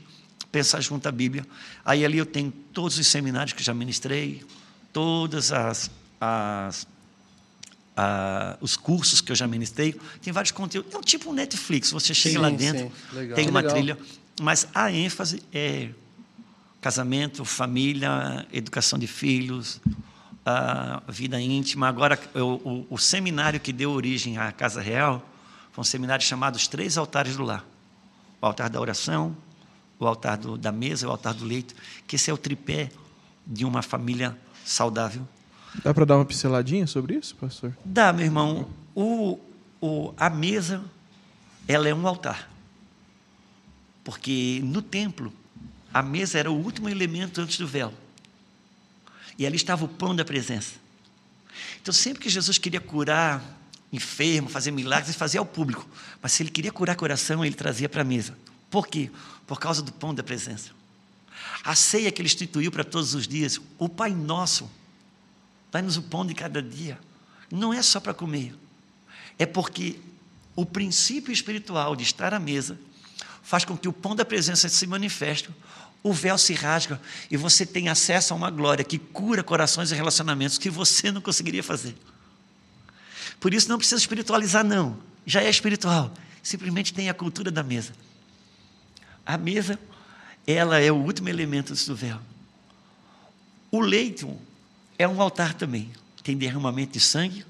pensar 0.49 0.79
junto 0.79 1.05
à 1.05 1.11
Bíblia. 1.11 1.45
Aí 1.83 2.05
ali 2.05 2.17
eu 2.17 2.25
tenho 2.25 2.49
todos 2.71 2.97
os 2.97 3.05
seminários 3.07 3.51
que 3.51 3.61
já 3.61 3.73
ministrei, 3.73 4.41
todas 4.93 5.51
as, 5.51 5.91
as 6.19 6.87
os 8.61 8.75
cursos 8.75 9.21
que 9.21 9.31
eu 9.31 9.35
já 9.35 9.47
ministrei, 9.47 9.95
tem 10.21 10.33
vários 10.33 10.51
conteúdos. 10.51 10.93
É 10.93 10.97
um 10.97 11.01
tipo 11.01 11.29
um 11.29 11.33
Netflix, 11.33 11.91
você 11.91 12.13
chega 12.13 12.35
sim, 12.35 12.41
lá 12.41 12.49
dentro, 12.49 12.91
tem 13.33 13.49
uma 13.49 13.63
trilha, 13.63 13.97
mas 14.41 14.67
a 14.73 14.91
ênfase 14.91 15.41
é 15.53 15.89
casamento, 16.81 17.43
família, 17.45 18.45
educação 18.51 18.99
de 18.99 19.07
filhos, 19.07 19.81
vida 21.07 21.39
íntima. 21.39 21.87
Agora, 21.87 22.19
o, 22.35 22.39
o, 22.39 22.87
o 22.91 22.97
seminário 22.97 23.59
que 23.59 23.73
deu 23.73 23.91
origem 23.91 24.37
à 24.37 24.51
Casa 24.51 24.81
Real 24.81 25.27
foi 25.71 25.81
um 25.81 25.85
seminário 25.85 26.23
chamado 26.23 26.55
Os 26.55 26.67
Três 26.67 26.97
Altares 26.97 27.35
do 27.35 27.43
Lar. 27.43 27.65
O 28.41 28.45
altar 28.45 28.69
da 28.69 28.79
oração, 28.79 29.35
o 29.99 30.05
altar 30.05 30.37
do, 30.37 30.57
da 30.57 30.71
mesa, 30.71 31.07
o 31.07 31.11
altar 31.11 31.33
do 31.33 31.45
leito, 31.45 31.73
que 32.05 32.15
esse 32.15 32.29
é 32.29 32.33
o 32.33 32.37
tripé 32.37 32.91
de 33.47 33.65
uma 33.65 33.81
família 33.81 34.37
saudável. 34.63 35.27
Dá 35.83 35.93
para 35.93 36.05
dar 36.05 36.15
uma 36.17 36.25
pinceladinha 36.25 36.87
sobre 36.87 37.15
isso, 37.15 37.35
pastor? 37.35 37.75
Dá, 37.83 38.11
meu 38.13 38.25
irmão. 38.25 38.67
O, 38.95 39.39
o, 39.81 40.13
a 40.17 40.29
mesa, 40.29 40.83
ela 41.67 41.87
é 41.87 41.93
um 41.93 42.07
altar. 42.07 42.49
Porque 44.03 44.61
no 44.63 44.81
templo, 44.81 45.33
a 45.93 46.01
mesa 46.01 46.37
era 46.37 46.51
o 46.51 46.55
último 46.55 46.89
elemento 46.89 47.41
antes 47.41 47.57
do 47.57 47.67
véu. 47.67 47.93
E 49.37 49.45
ali 49.45 49.55
estava 49.55 49.85
o 49.85 49.87
pão 49.87 50.15
da 50.15 50.23
presença. 50.23 50.73
Então, 51.81 51.93
sempre 51.93 52.21
que 52.21 52.29
Jesus 52.29 52.57
queria 52.57 52.81
curar 52.81 53.43
enfermo, 53.91 54.49
fazer 54.49 54.71
milagres, 54.71 55.09
ele 55.09 55.17
fazia 55.17 55.39
ao 55.39 55.45
público. 55.45 55.87
Mas 56.21 56.33
se 56.33 56.43
ele 56.43 56.49
queria 56.49 56.71
curar 56.71 56.95
coração, 56.95 57.45
ele 57.45 57.55
trazia 57.55 57.87
para 57.87 58.01
a 58.01 58.05
mesa. 58.05 58.37
Por 58.69 58.87
quê? 58.87 59.09
Por 59.47 59.59
causa 59.59 59.81
do 59.81 59.91
pão 59.91 60.13
da 60.13 60.23
presença. 60.23 60.71
A 61.63 61.75
ceia 61.75 62.11
que 62.11 62.21
ele 62.21 62.27
instituiu 62.27 62.71
para 62.71 62.83
todos 62.83 63.13
os 63.13 63.27
dias, 63.27 63.59
o 63.77 63.87
Pai 63.87 64.11
Nosso, 64.11 64.69
dá-nos 65.75 65.97
o 65.97 66.01
pão 66.01 66.25
de 66.25 66.33
cada 66.33 66.61
dia. 66.61 66.97
Não 67.51 67.73
é 67.73 67.81
só 67.81 67.99
para 67.99 68.13
comer, 68.13 68.55
É 69.37 69.45
porque 69.45 69.99
o 70.55 70.65
princípio 70.65 71.33
espiritual 71.33 71.97
de 71.97 72.03
estar 72.03 72.33
à 72.33 72.39
mesa 72.39 72.79
faz 73.43 73.65
com 73.65 73.77
que 73.77 73.89
o 73.89 73.91
pão 73.91 74.15
da 74.15 74.23
presença 74.23 74.69
se 74.69 74.87
manifeste, 74.87 75.49
o 76.01 76.13
véu 76.13 76.37
se 76.37 76.53
rasga 76.53 77.01
e 77.29 77.35
você 77.35 77.65
tem 77.65 77.89
acesso 77.89 78.33
a 78.33 78.37
uma 78.37 78.49
glória 78.49 78.85
que 78.85 78.97
cura 78.97 79.43
corações 79.43 79.91
e 79.91 79.95
relacionamentos 79.95 80.57
que 80.57 80.69
você 80.69 81.11
não 81.11 81.19
conseguiria 81.19 81.61
fazer. 81.61 81.93
Por 83.37 83.53
isso 83.53 83.67
não 83.67 83.77
precisa 83.77 83.99
espiritualizar, 83.99 84.63
não. 84.63 84.97
Já 85.25 85.43
é 85.43 85.49
espiritual. 85.49 86.13
Simplesmente 86.41 86.93
tem 86.93 87.09
a 87.09 87.13
cultura 87.13 87.51
da 87.51 87.61
mesa. 87.61 87.91
A 89.25 89.37
mesa, 89.37 89.77
ela 90.47 90.79
é 90.79 90.89
o 90.89 90.95
último 90.95 91.27
elemento 91.27 91.73
do 91.73 91.95
véu. 91.95 92.19
O 93.69 93.81
leito 93.81 94.39
é 94.97 95.07
um 95.07 95.21
altar 95.21 95.53
também. 95.53 95.91
Tem 96.23 96.37
derramamento 96.37 96.93
de 96.93 96.99
sangue. 96.99 97.45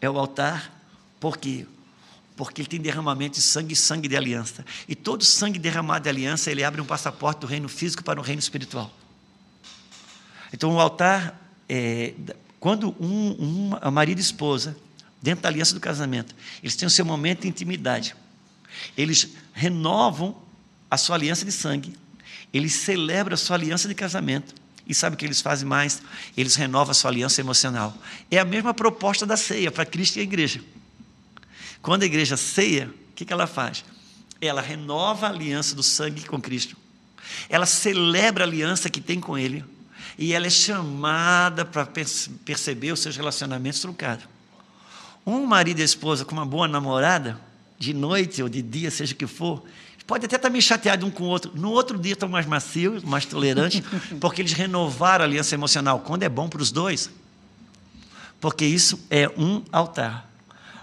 É 0.00 0.08
o 0.08 0.18
altar 0.18 0.72
porque 1.20 1.66
porque 2.36 2.60
ele 2.60 2.68
tem 2.68 2.78
derramamento 2.78 3.36
de 3.36 3.42
sangue 3.42 3.72
e 3.72 3.76
sangue 3.76 4.08
de 4.08 4.16
aliança. 4.16 4.64
E 4.86 4.94
todo 4.94 5.24
sangue 5.24 5.58
derramado 5.58 6.02
de 6.02 6.10
aliança, 6.10 6.50
ele 6.50 6.62
abre 6.62 6.82
um 6.82 6.84
passaporte 6.84 7.40
do 7.40 7.46
reino 7.46 7.66
físico 7.66 8.04
para 8.04 8.20
o 8.20 8.22
reino 8.22 8.38
espiritual. 8.38 8.92
Então, 10.52 10.74
o 10.74 10.78
altar, 10.78 11.40
é, 11.66 12.12
quando 12.60 12.94
um, 13.00 13.72
um 13.82 13.90
marido 13.90 14.18
e 14.18 14.20
esposa, 14.20 14.76
dentro 15.20 15.42
da 15.42 15.48
aliança 15.48 15.74
do 15.74 15.80
casamento, 15.80 16.34
eles 16.62 16.76
têm 16.76 16.86
o 16.86 16.90
seu 16.90 17.06
momento 17.06 17.42
de 17.42 17.48
intimidade, 17.48 18.14
eles 18.96 19.28
renovam 19.54 20.36
a 20.90 20.98
sua 20.98 21.16
aliança 21.16 21.44
de 21.44 21.52
sangue, 21.52 21.94
eles 22.52 22.74
celebram 22.74 23.34
a 23.34 23.38
sua 23.38 23.56
aliança 23.56 23.88
de 23.88 23.94
casamento, 23.94 24.54
e 24.86 24.94
sabe 24.94 25.14
o 25.14 25.18
que 25.18 25.24
eles 25.24 25.40
fazem 25.40 25.66
mais? 25.66 26.00
Eles 26.36 26.54
renovam 26.54 26.92
a 26.92 26.94
sua 26.94 27.10
aliança 27.10 27.40
emocional. 27.40 27.96
É 28.30 28.38
a 28.38 28.44
mesma 28.44 28.72
proposta 28.72 29.26
da 29.26 29.36
ceia 29.36 29.70
para 29.70 29.84
Cristo 29.84 30.16
e 30.16 30.20
a 30.20 30.22
igreja. 30.22 30.60
Quando 31.82 32.04
a 32.04 32.06
igreja 32.06 32.36
ceia, 32.36 32.88
o 33.10 33.14
que, 33.14 33.32
ela 33.32 33.46
faz? 33.46 33.84
Ela 34.40 34.60
renova 34.60 35.26
a 35.26 35.30
aliança 35.30 35.74
do 35.74 35.82
sangue 35.82 36.24
com 36.26 36.40
Cristo. 36.40 36.76
Ela 37.48 37.66
celebra 37.66 38.44
a 38.44 38.46
aliança 38.46 38.88
que 38.88 39.00
tem 39.00 39.18
com 39.18 39.36
Ele. 39.36 39.64
E 40.16 40.32
ela 40.32 40.46
é 40.46 40.50
chamada 40.50 41.64
para 41.64 41.86
perceber 42.44 42.92
os 42.92 43.00
seus 43.00 43.16
relacionamentos 43.16 43.80
truncados. 43.80 44.24
Um 45.26 45.44
marido 45.44 45.80
e 45.80 45.82
esposa 45.82 46.24
com 46.24 46.32
uma 46.32 46.46
boa 46.46 46.68
namorada, 46.68 47.40
de 47.78 47.92
noite 47.92 48.42
ou 48.42 48.48
de 48.48 48.62
dia, 48.62 48.90
seja 48.90 49.12
o 49.12 49.16
que 49.16 49.26
for, 49.26 49.64
pode 50.06 50.24
até 50.24 50.36
estar 50.36 50.48
meio 50.48 50.62
chateado 50.62 51.04
um 51.04 51.10
com 51.10 51.24
o 51.24 51.26
outro. 51.26 51.52
No 51.54 51.70
outro 51.70 51.98
dia 51.98 52.12
estão 52.12 52.28
mais 52.28 52.46
macios, 52.46 53.02
mais 53.02 53.26
tolerantes, 53.26 53.82
porque 54.20 54.40
eles 54.40 54.52
renovaram 54.52 55.24
a 55.24 55.26
aliança 55.26 55.54
emocional. 55.54 56.00
Quando 56.00 56.22
é 56.22 56.28
bom 56.28 56.48
para 56.48 56.62
os 56.62 56.70
dois, 56.70 57.10
porque 58.40 58.64
isso 58.64 58.98
é 59.10 59.28
um 59.36 59.62
altar. 59.72 60.30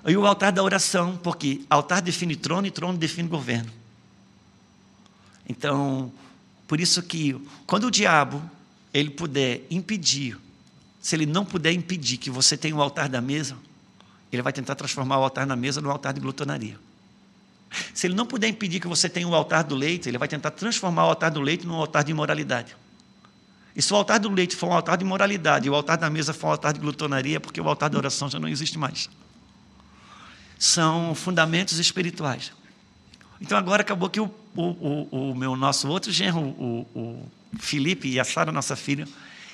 E 0.05 0.17
o 0.17 0.25
altar 0.25 0.51
da 0.51 0.61
oração, 0.61 1.17
porque 1.23 1.61
altar 1.69 2.01
define 2.01 2.35
trono 2.35 2.67
e 2.67 2.71
trono 2.71 2.97
define 2.97 3.29
governo. 3.29 3.71
Então, 5.47 6.11
por 6.67 6.81
isso 6.81 7.01
que 7.01 7.39
quando 7.65 7.85
o 7.85 7.91
diabo 7.91 8.41
ele 8.93 9.09
puder 9.09 9.65
impedir, 9.71 10.37
se 11.01 11.15
ele 11.15 11.25
não 11.25 11.45
puder 11.45 11.71
impedir 11.71 12.17
que 12.17 12.29
você 12.29 12.57
tenha 12.57 12.75
o 12.75 12.81
altar 12.81 13.07
da 13.07 13.21
mesa, 13.21 13.57
ele 14.31 14.41
vai 14.41 14.51
tentar 14.51 14.75
transformar 14.75 15.19
o 15.19 15.23
altar 15.23 15.45
na 15.45 15.55
mesa 15.55 15.79
no 15.79 15.89
altar 15.89 16.13
de 16.13 16.19
glutonaria. 16.19 16.77
Se 17.93 18.07
ele 18.07 18.15
não 18.15 18.25
puder 18.25 18.47
impedir 18.47 18.79
que 18.79 18.87
você 18.87 19.09
tenha 19.09 19.27
o 19.27 19.35
altar 19.35 19.63
do 19.63 19.75
leite, 19.75 20.09
ele 20.09 20.17
vai 20.17 20.27
tentar 20.27 20.51
transformar 20.51 21.05
o 21.05 21.09
altar 21.09 21.31
do 21.31 21.41
leite 21.41 21.65
num 21.65 21.75
altar 21.75 22.03
de 22.03 22.11
imoralidade. 22.11 22.75
E 23.75 23.81
se 23.81 23.91
o 23.91 23.95
altar 23.95 24.19
do 24.19 24.29
leite 24.29 24.55
for 24.55 24.69
um 24.69 24.73
altar 24.73 24.97
de 24.97 25.03
imoralidade 25.03 25.67
e 25.67 25.69
o 25.69 25.75
altar 25.75 25.97
da 25.97 26.09
mesa 26.09 26.33
for 26.33 26.47
um 26.47 26.51
altar 26.51 26.73
de 26.73 26.79
glutonaria, 26.79 27.39
porque 27.39 27.59
o 27.59 27.67
altar 27.67 27.89
da 27.89 27.97
oração 27.97 28.29
já 28.29 28.39
não 28.39 28.47
existe 28.47 28.77
mais 28.77 29.09
são 30.63 31.13
fundamentos 31.13 31.77
espirituais. 31.77 32.53
Então 33.41 33.57
agora 33.57 33.81
acabou 33.81 34.09
que 34.09 34.21
o, 34.21 34.33
o, 34.55 34.63
o, 34.63 35.31
o 35.31 35.35
meu 35.35 35.57
nosso 35.57 35.89
outro 35.89 36.09
genro, 36.09 36.39
o, 36.39 37.29
Felipe 37.59 38.07
e 38.07 38.17
a 38.17 38.23
Sara, 38.23 38.49
nossa 38.49 38.75
filha, 38.75 39.05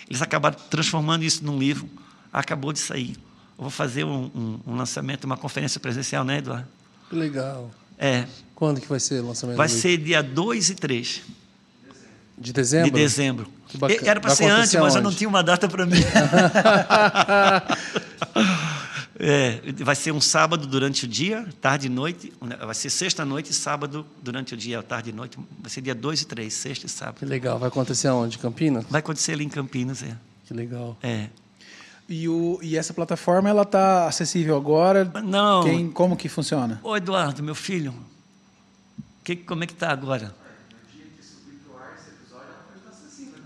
eles 0.07 0.21
acabaram 0.21 0.55
transformando 0.69 1.23
isso 1.23 1.43
num 1.43 1.57
livro. 1.57 1.89
Acabou 2.31 2.71
de 2.71 2.79
sair. 2.79 3.17
Eu 3.57 3.63
vou 3.63 3.69
fazer 3.71 4.03
um, 4.03 4.29
um, 4.35 4.59
um 4.67 4.75
lançamento, 4.75 5.23
uma 5.23 5.35
conferência 5.35 5.79
presencial, 5.79 6.23
né, 6.23 6.37
Eduardo? 6.37 6.67
Legal. 7.11 7.71
É. 7.99 8.25
Quando 8.55 8.79
que 8.79 8.87
vai 8.87 8.99
ser 8.99 9.21
o 9.21 9.27
lançamento? 9.27 9.57
Vai 9.57 9.69
ser 9.69 9.97
dia 9.97 10.23
2 10.23 10.69
e 10.69 10.75
3. 10.75 11.21
De 12.37 12.53
dezembro? 12.53 12.91
De 12.91 12.97
dezembro. 12.97 13.51
Era 14.03 14.19
para 14.19 14.33
ser 14.33 14.45
antes, 14.45 14.73
mas 14.75 14.95
eu 14.95 15.01
não 15.01 15.11
tinha 15.13 15.27
uma 15.27 15.43
data 15.43 15.67
para 15.67 15.85
mim. 15.85 15.99
É, 19.21 19.59
vai 19.83 19.95
ser 19.95 20.13
um 20.13 20.21
sábado 20.21 20.65
durante 20.65 21.03
o 21.03 21.07
dia, 21.07 21.45
tarde 21.59 21.87
e 21.87 21.89
noite. 21.89 22.31
Vai 22.39 22.73
ser 22.73 22.89
sexta-noite 22.89 23.51
e 23.51 23.53
sábado 23.53 24.05
durante 24.23 24.53
o 24.53 24.57
dia, 24.57 24.81
tarde 24.81 25.09
e 25.09 25.13
noite. 25.13 25.37
Vai 25.59 25.69
ser 25.69 25.81
dia 25.81 25.93
2 25.93 26.21
e 26.21 26.25
3, 26.25 26.53
sexta 26.53 26.85
e 26.85 26.89
sábado. 26.89 27.19
Que 27.19 27.25
legal. 27.25 27.59
Vai 27.59 27.67
acontecer 27.67 28.07
onde? 28.07 28.37
Campinas? 28.37 28.85
Vai 28.89 28.99
acontecer 28.99 29.33
ali 29.33 29.43
em 29.43 29.49
Campinas, 29.49 30.01
é. 30.03 30.15
Que 30.45 30.53
legal. 30.53 30.97
É. 31.03 31.27
E, 32.09 32.27
o, 32.27 32.59
e 32.63 32.75
essa 32.75 32.91
plataforma, 32.91 33.47
ela 33.49 33.61
está 33.61 34.07
acessível 34.07 34.57
agora? 34.57 35.05
Não. 35.23 35.63
Quem, 35.63 35.91
como 35.91 36.17
que 36.17 36.27
funciona? 36.27 36.79
Ô, 36.83 36.97
Eduardo, 36.97 37.43
meu 37.43 37.53
filho, 37.53 37.93
que, 39.23 39.35
como 39.35 39.63
é 39.63 39.67
que 39.67 39.73
está 39.73 39.91
agora? 39.91 40.33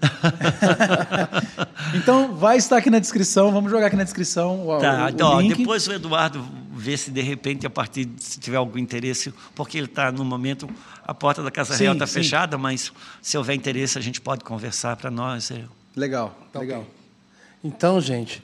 então 1.95 2.35
vai 2.35 2.57
estar 2.57 2.77
aqui 2.77 2.89
na 2.89 2.99
descrição, 2.99 3.51
vamos 3.51 3.71
jogar 3.71 3.87
aqui 3.87 3.95
na 3.95 4.03
descrição 4.03 4.67
o, 4.67 4.79
tá, 4.79 5.05
o, 5.05 5.09
então, 5.09 5.37
o 5.37 5.41
link. 5.41 5.57
Depois 5.57 5.87
o 5.87 5.93
Eduardo 5.93 6.45
vê 6.73 6.97
se 6.97 7.09
de 7.11 7.21
repente, 7.21 7.65
a 7.65 7.69
partir, 7.69 8.09
se 8.17 8.39
tiver 8.39 8.57
algum 8.57 8.77
interesse, 8.77 9.33
porque 9.55 9.77
ele 9.77 9.87
está 9.87 10.11
no 10.11 10.25
momento, 10.25 10.69
a 11.05 11.13
porta 11.13 11.41
da 11.41 11.51
Casa 11.51 11.73
sim, 11.73 11.83
Real 11.83 11.93
está 11.93 12.07
fechada, 12.07 12.57
mas 12.57 12.91
se 13.21 13.37
houver 13.37 13.55
interesse 13.55 13.97
a 13.97 14.01
gente 14.01 14.19
pode 14.21 14.43
conversar 14.43 14.95
para 14.97 15.09
nós. 15.09 15.51
É... 15.51 15.63
Legal, 15.95 16.37
tá 16.51 16.59
legal. 16.59 16.81
Okay. 16.81 16.93
Então, 17.63 18.01
gente, 18.01 18.43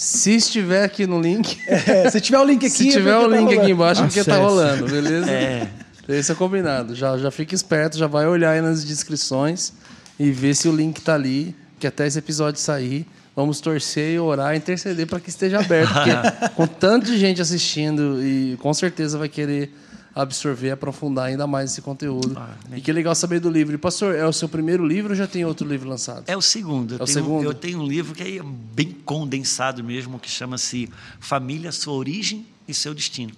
se 0.00 0.34
estiver 0.34 0.82
aqui 0.82 1.06
no 1.06 1.20
link. 1.20 1.58
É, 1.68 2.10
se 2.10 2.22
tiver 2.22 2.38
o 2.38 2.44
link 2.44 2.64
aqui. 2.64 2.70
se 2.70 2.90
tiver 2.90 3.16
o 3.18 3.28
tá 3.28 3.36
link 3.36 3.58
aqui 3.58 3.70
embaixo, 3.70 4.02
porque 4.02 4.20
está 4.20 4.38
rolando, 4.38 4.86
beleza? 4.86 5.30
É. 5.30 5.68
Esse 6.08 6.32
é 6.32 6.34
combinado. 6.34 6.94
Já, 6.94 7.18
já 7.18 7.30
fica 7.30 7.54
esperto, 7.54 7.98
já 7.98 8.06
vai 8.06 8.26
olhar 8.26 8.52
aí 8.52 8.62
nas 8.62 8.82
descrições 8.82 9.74
e 10.18 10.30
ver 10.30 10.54
se 10.54 10.68
o 10.68 10.74
link 10.74 10.96
está 10.96 11.14
ali, 11.14 11.54
que 11.78 11.86
até 11.86 12.06
esse 12.06 12.18
episódio 12.18 12.58
sair, 12.58 13.06
vamos 13.36 13.60
torcer, 13.60 14.20
orar, 14.22 14.56
interceder 14.56 15.06
para 15.06 15.20
que 15.20 15.28
esteja 15.28 15.60
aberto, 15.60 15.92
porque 15.92 16.48
com 16.56 16.66
tanto 16.66 17.06
de 17.06 17.18
gente 17.18 17.42
assistindo 17.42 18.24
e 18.24 18.56
com 18.56 18.72
certeza 18.72 19.18
vai 19.18 19.28
querer 19.28 19.70
absorver, 20.14 20.70
aprofundar 20.70 21.26
ainda 21.26 21.46
mais 21.46 21.72
esse 21.72 21.82
conteúdo. 21.82 22.36
Ah, 22.36 22.56
e 22.76 22.80
que 22.80 22.92
legal 22.92 23.14
saber 23.14 23.40
do 23.40 23.50
livro. 23.50 23.74
E, 23.74 23.78
pastor, 23.78 24.14
é 24.14 24.26
o 24.26 24.32
seu 24.32 24.48
primeiro 24.48 24.86
livro 24.86 25.10
ou 25.10 25.16
já 25.16 25.26
tem 25.26 25.44
outro 25.44 25.66
livro 25.66 25.88
lançado? 25.88 26.24
É 26.26 26.36
o 26.36 26.42
segundo. 26.42 26.94
Eu, 26.94 27.00
é 27.00 27.02
o 27.02 27.06
tenho, 27.06 27.18
segundo? 27.18 27.44
eu 27.44 27.54
tenho 27.54 27.80
um 27.80 27.86
livro 27.86 28.14
que 28.14 28.38
é 28.38 28.42
bem 28.42 28.90
condensado 29.04 29.82
mesmo, 29.82 30.18
que 30.18 30.30
chama-se 30.30 30.90
Família, 31.18 31.72
Sua 31.72 31.94
Origem 31.94 32.46
e 32.66 32.74
Seu 32.74 32.94
Destino. 32.94 33.32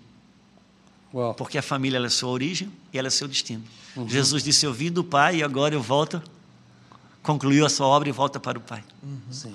Uau. 1.15 1.35
Porque 1.35 1.59
a 1.59 1.63
família 1.63 1.99
é 1.99 2.09
sua 2.09 2.31
origem 2.31 2.73
e 2.91 2.99
ela 2.99 3.09
é 3.09 3.11
seu 3.11 3.29
destino. 3.29 3.63
Uhum. 3.95 4.09
Jesus 4.09 4.43
disse: 4.43 4.65
Eu 4.65 4.73
vim 4.73 4.91
do 4.91 5.05
Pai 5.05 5.37
e 5.37 5.43
agora 5.43 5.75
eu 5.75 5.83
volto 5.83 6.23
concluiu 7.23 7.65
a 7.65 7.69
sua 7.69 7.87
obra 7.87 8.09
e 8.09 8.13
volta 8.13 8.41
para 8.41 8.59
o 8.59 8.61
pai. 8.61 8.83
Uhum. 9.03 9.21
Sim. 9.31 9.55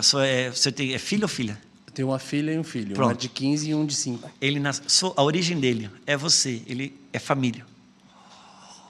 Sua, 0.00 0.26
é, 0.26 0.50
você 0.50 0.72
tem, 0.72 0.94
é 0.94 0.98
filho 0.98 1.24
ou 1.24 1.28
filha? 1.28 1.60
Eu 1.92 1.94
tenho 1.94 2.08
uma 2.08 2.18
filha 2.18 2.52
e 2.52 2.58
um 2.58 2.64
filho, 2.64 2.94
Pronto. 2.94 3.10
uma 3.10 3.14
de 3.14 3.28
15 3.28 3.68
e 3.68 3.74
um 3.74 3.84
de 3.84 3.94
5. 3.94 4.30
Ele 4.40 4.58
nas, 4.58 4.82
a 5.14 5.22
origem 5.22 5.60
dele 5.60 5.90
é 6.06 6.16
você, 6.16 6.62
ele 6.66 6.98
é 7.12 7.18
família. 7.18 7.66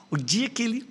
O 0.09 0.15
dia 0.15 0.49
que 0.49 0.63
ele, 0.63 0.89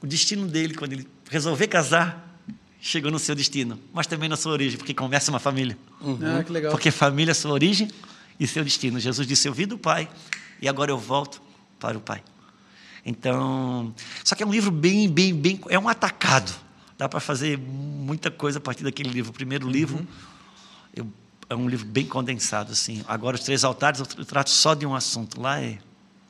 o 0.00 0.06
destino 0.06 0.48
dele, 0.48 0.74
quando 0.74 0.94
ele 0.94 1.06
resolver 1.30 1.66
casar, 1.68 2.40
chegou 2.80 3.10
no 3.10 3.18
seu 3.18 3.34
destino, 3.34 3.78
mas 3.92 4.06
também 4.06 4.28
na 4.28 4.36
sua 4.36 4.52
origem, 4.52 4.78
porque 4.78 4.94
começa 4.94 5.30
uma 5.30 5.38
família. 5.38 5.76
Uhum. 6.00 6.18
Ah, 6.22 6.42
que 6.42 6.50
legal. 6.50 6.70
Porque 6.72 6.90
família 6.90 7.32
é 7.32 7.34
sua 7.34 7.52
origem 7.52 7.90
e 8.40 8.46
seu 8.46 8.64
destino. 8.64 8.98
Jesus 8.98 9.28
disse: 9.28 9.46
Eu 9.46 9.52
vi 9.52 9.66
do 9.66 9.76
Pai 9.76 10.08
e 10.60 10.68
agora 10.68 10.90
eu 10.90 10.98
volto 10.98 11.42
para 11.78 11.98
o 11.98 12.00
Pai. 12.00 12.22
Então, 13.04 13.94
só 14.24 14.34
que 14.34 14.42
é 14.42 14.46
um 14.46 14.52
livro 14.52 14.70
bem, 14.70 15.08
bem, 15.08 15.34
bem, 15.34 15.60
é 15.68 15.78
um 15.78 15.88
atacado 15.88 16.52
dá 16.96 17.08
para 17.08 17.18
fazer 17.18 17.58
muita 17.58 18.30
coisa 18.30 18.58
a 18.58 18.60
partir 18.60 18.84
daquele 18.84 19.08
livro. 19.08 19.32
O 19.32 19.34
primeiro 19.34 19.66
uhum. 19.66 19.72
livro 19.72 20.08
eu, 20.94 21.10
é 21.48 21.54
um 21.54 21.68
livro 21.68 21.86
bem 21.86 22.06
condensado, 22.06 22.72
assim. 22.72 23.02
Agora, 23.06 23.36
os 23.36 23.42
três 23.42 23.64
altares, 23.64 24.00
eu 24.00 24.24
trato 24.24 24.50
só 24.50 24.74
de 24.74 24.86
um 24.86 24.94
assunto. 24.94 25.40
Lá 25.40 25.60
é. 25.60 25.78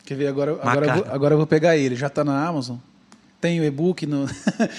Quer 0.04 0.16
ver? 0.16 0.26
Agora, 0.26 0.52
agora, 0.60 0.86
eu, 0.86 0.94
vou, 0.94 1.14
agora 1.14 1.34
eu 1.34 1.38
vou 1.38 1.46
pegar 1.46 1.76
ele. 1.76 1.94
Já 1.94 2.08
está 2.08 2.24
na 2.24 2.46
Amazon? 2.46 2.76
Tem 3.40 3.60
o 3.60 3.64
e-book 3.64 4.06
no. 4.06 4.26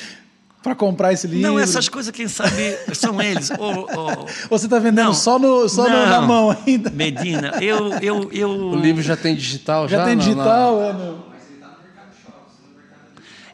para 0.64 0.74
comprar 0.76 1.12
esse 1.12 1.28
livro? 1.28 1.52
Não, 1.52 1.60
essas 1.60 1.90
coisas, 1.90 2.12
quem 2.12 2.28
sabe, 2.28 2.78
são 2.94 3.22
eles. 3.22 3.52
ou, 3.60 3.88
ou... 3.96 4.28
Você 4.50 4.66
está 4.66 4.80
vendendo 4.80 5.08
não, 5.08 5.14
só, 5.14 5.38
no, 5.38 5.68
só 5.68 5.88
não, 5.88 6.10
na 6.10 6.22
mão 6.22 6.58
ainda? 6.66 6.90
Medina, 6.90 7.52
eu, 7.62 7.94
eu, 8.00 8.30
eu. 8.32 8.50
O 8.72 8.76
livro 8.76 9.02
já 9.02 9.18
tem 9.18 9.36
digital? 9.36 9.88
Já, 9.88 9.98
já 9.98 10.06
tem 10.06 10.18
digital, 10.18 10.80
na... 10.80 10.86
é. 10.88 10.94
No... 10.94 11.34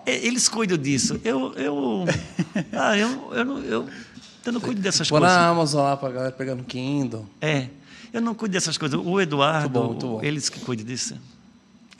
É, 0.06 0.26
eles 0.26 0.48
cuidam 0.50 0.78
disso. 0.78 1.20
Eu, 1.24 1.54
eu, 1.56 2.06
ah, 2.74 2.98
eu, 2.98 3.32
eu, 3.34 3.46
não, 3.46 3.60
eu, 3.60 3.88
eu 4.50 4.54
não 4.54 4.62
cuido 4.62 4.82
dessas 4.82 5.08
Vou 5.10 5.20
coisas. 5.20 5.38
na 5.38 5.48
Amazon 5.48 5.84
lá 5.84 5.96
para 5.98 6.10
galera 6.12 6.32
pegar 6.32 6.56
no 6.56 6.64
Kindle. 6.64 7.26
É. 7.42 7.68
Eu 8.12 8.22
não 8.22 8.34
cuido 8.34 8.54
dessas 8.54 8.78
coisas. 8.78 9.00
O 9.04 9.22
Eduardo, 9.22 9.70
Muito 9.70 9.74
bom, 9.80 9.88
muito 9.88 10.08
bom. 10.08 10.20
eles 10.24 10.50
que 10.50 10.60
cuidam 10.60 10.86
disso. 10.86 11.16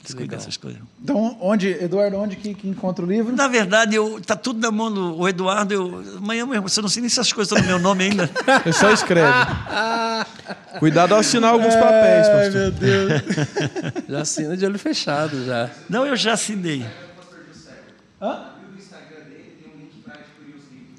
Eles 0.02 0.14
cuidam 0.14 0.38
dessas 0.38 0.56
coisas. 0.56 0.80
Então, 1.02 1.36
onde, 1.40 1.68
Eduardo, 1.68 2.16
onde 2.16 2.34
que, 2.34 2.54
que 2.54 2.66
encontra 2.66 3.04
o 3.04 3.08
livro? 3.08 3.36
Na 3.36 3.46
verdade, 3.48 3.94
eu, 3.94 4.18
tá 4.20 4.34
tudo 4.34 4.58
na 4.58 4.70
mão 4.70 4.90
do 4.90 5.18
o 5.18 5.28
Eduardo. 5.28 5.72
Eu, 5.74 6.02
amanhã 6.16 6.46
mesmo, 6.46 6.68
você 6.68 6.80
não 6.80 6.88
sei 6.88 7.02
nem 7.02 7.10
se 7.10 7.20
as 7.20 7.32
coisas 7.32 7.52
estão 7.52 7.62
no 7.62 7.68
meu 7.68 7.78
nome 7.78 8.04
ainda. 8.04 8.28
Você 8.64 8.72
só 8.72 8.90
escreve. 8.90 9.30
Cuidado 10.80 11.12
ao 11.14 11.20
assinar 11.20 11.52
alguns 11.52 11.74
papéis, 11.74 12.26
Ai, 12.26 12.44
pastor. 12.44 12.60
meu 12.60 12.70
Deus. 12.72 13.12
Já 14.08 14.20
assina 14.22 14.56
de 14.56 14.64
olho 14.64 14.78
fechado 14.78 15.44
já. 15.44 15.70
Não, 15.88 16.06
eu 16.06 16.16
já 16.16 16.32
assinei. 16.32 16.84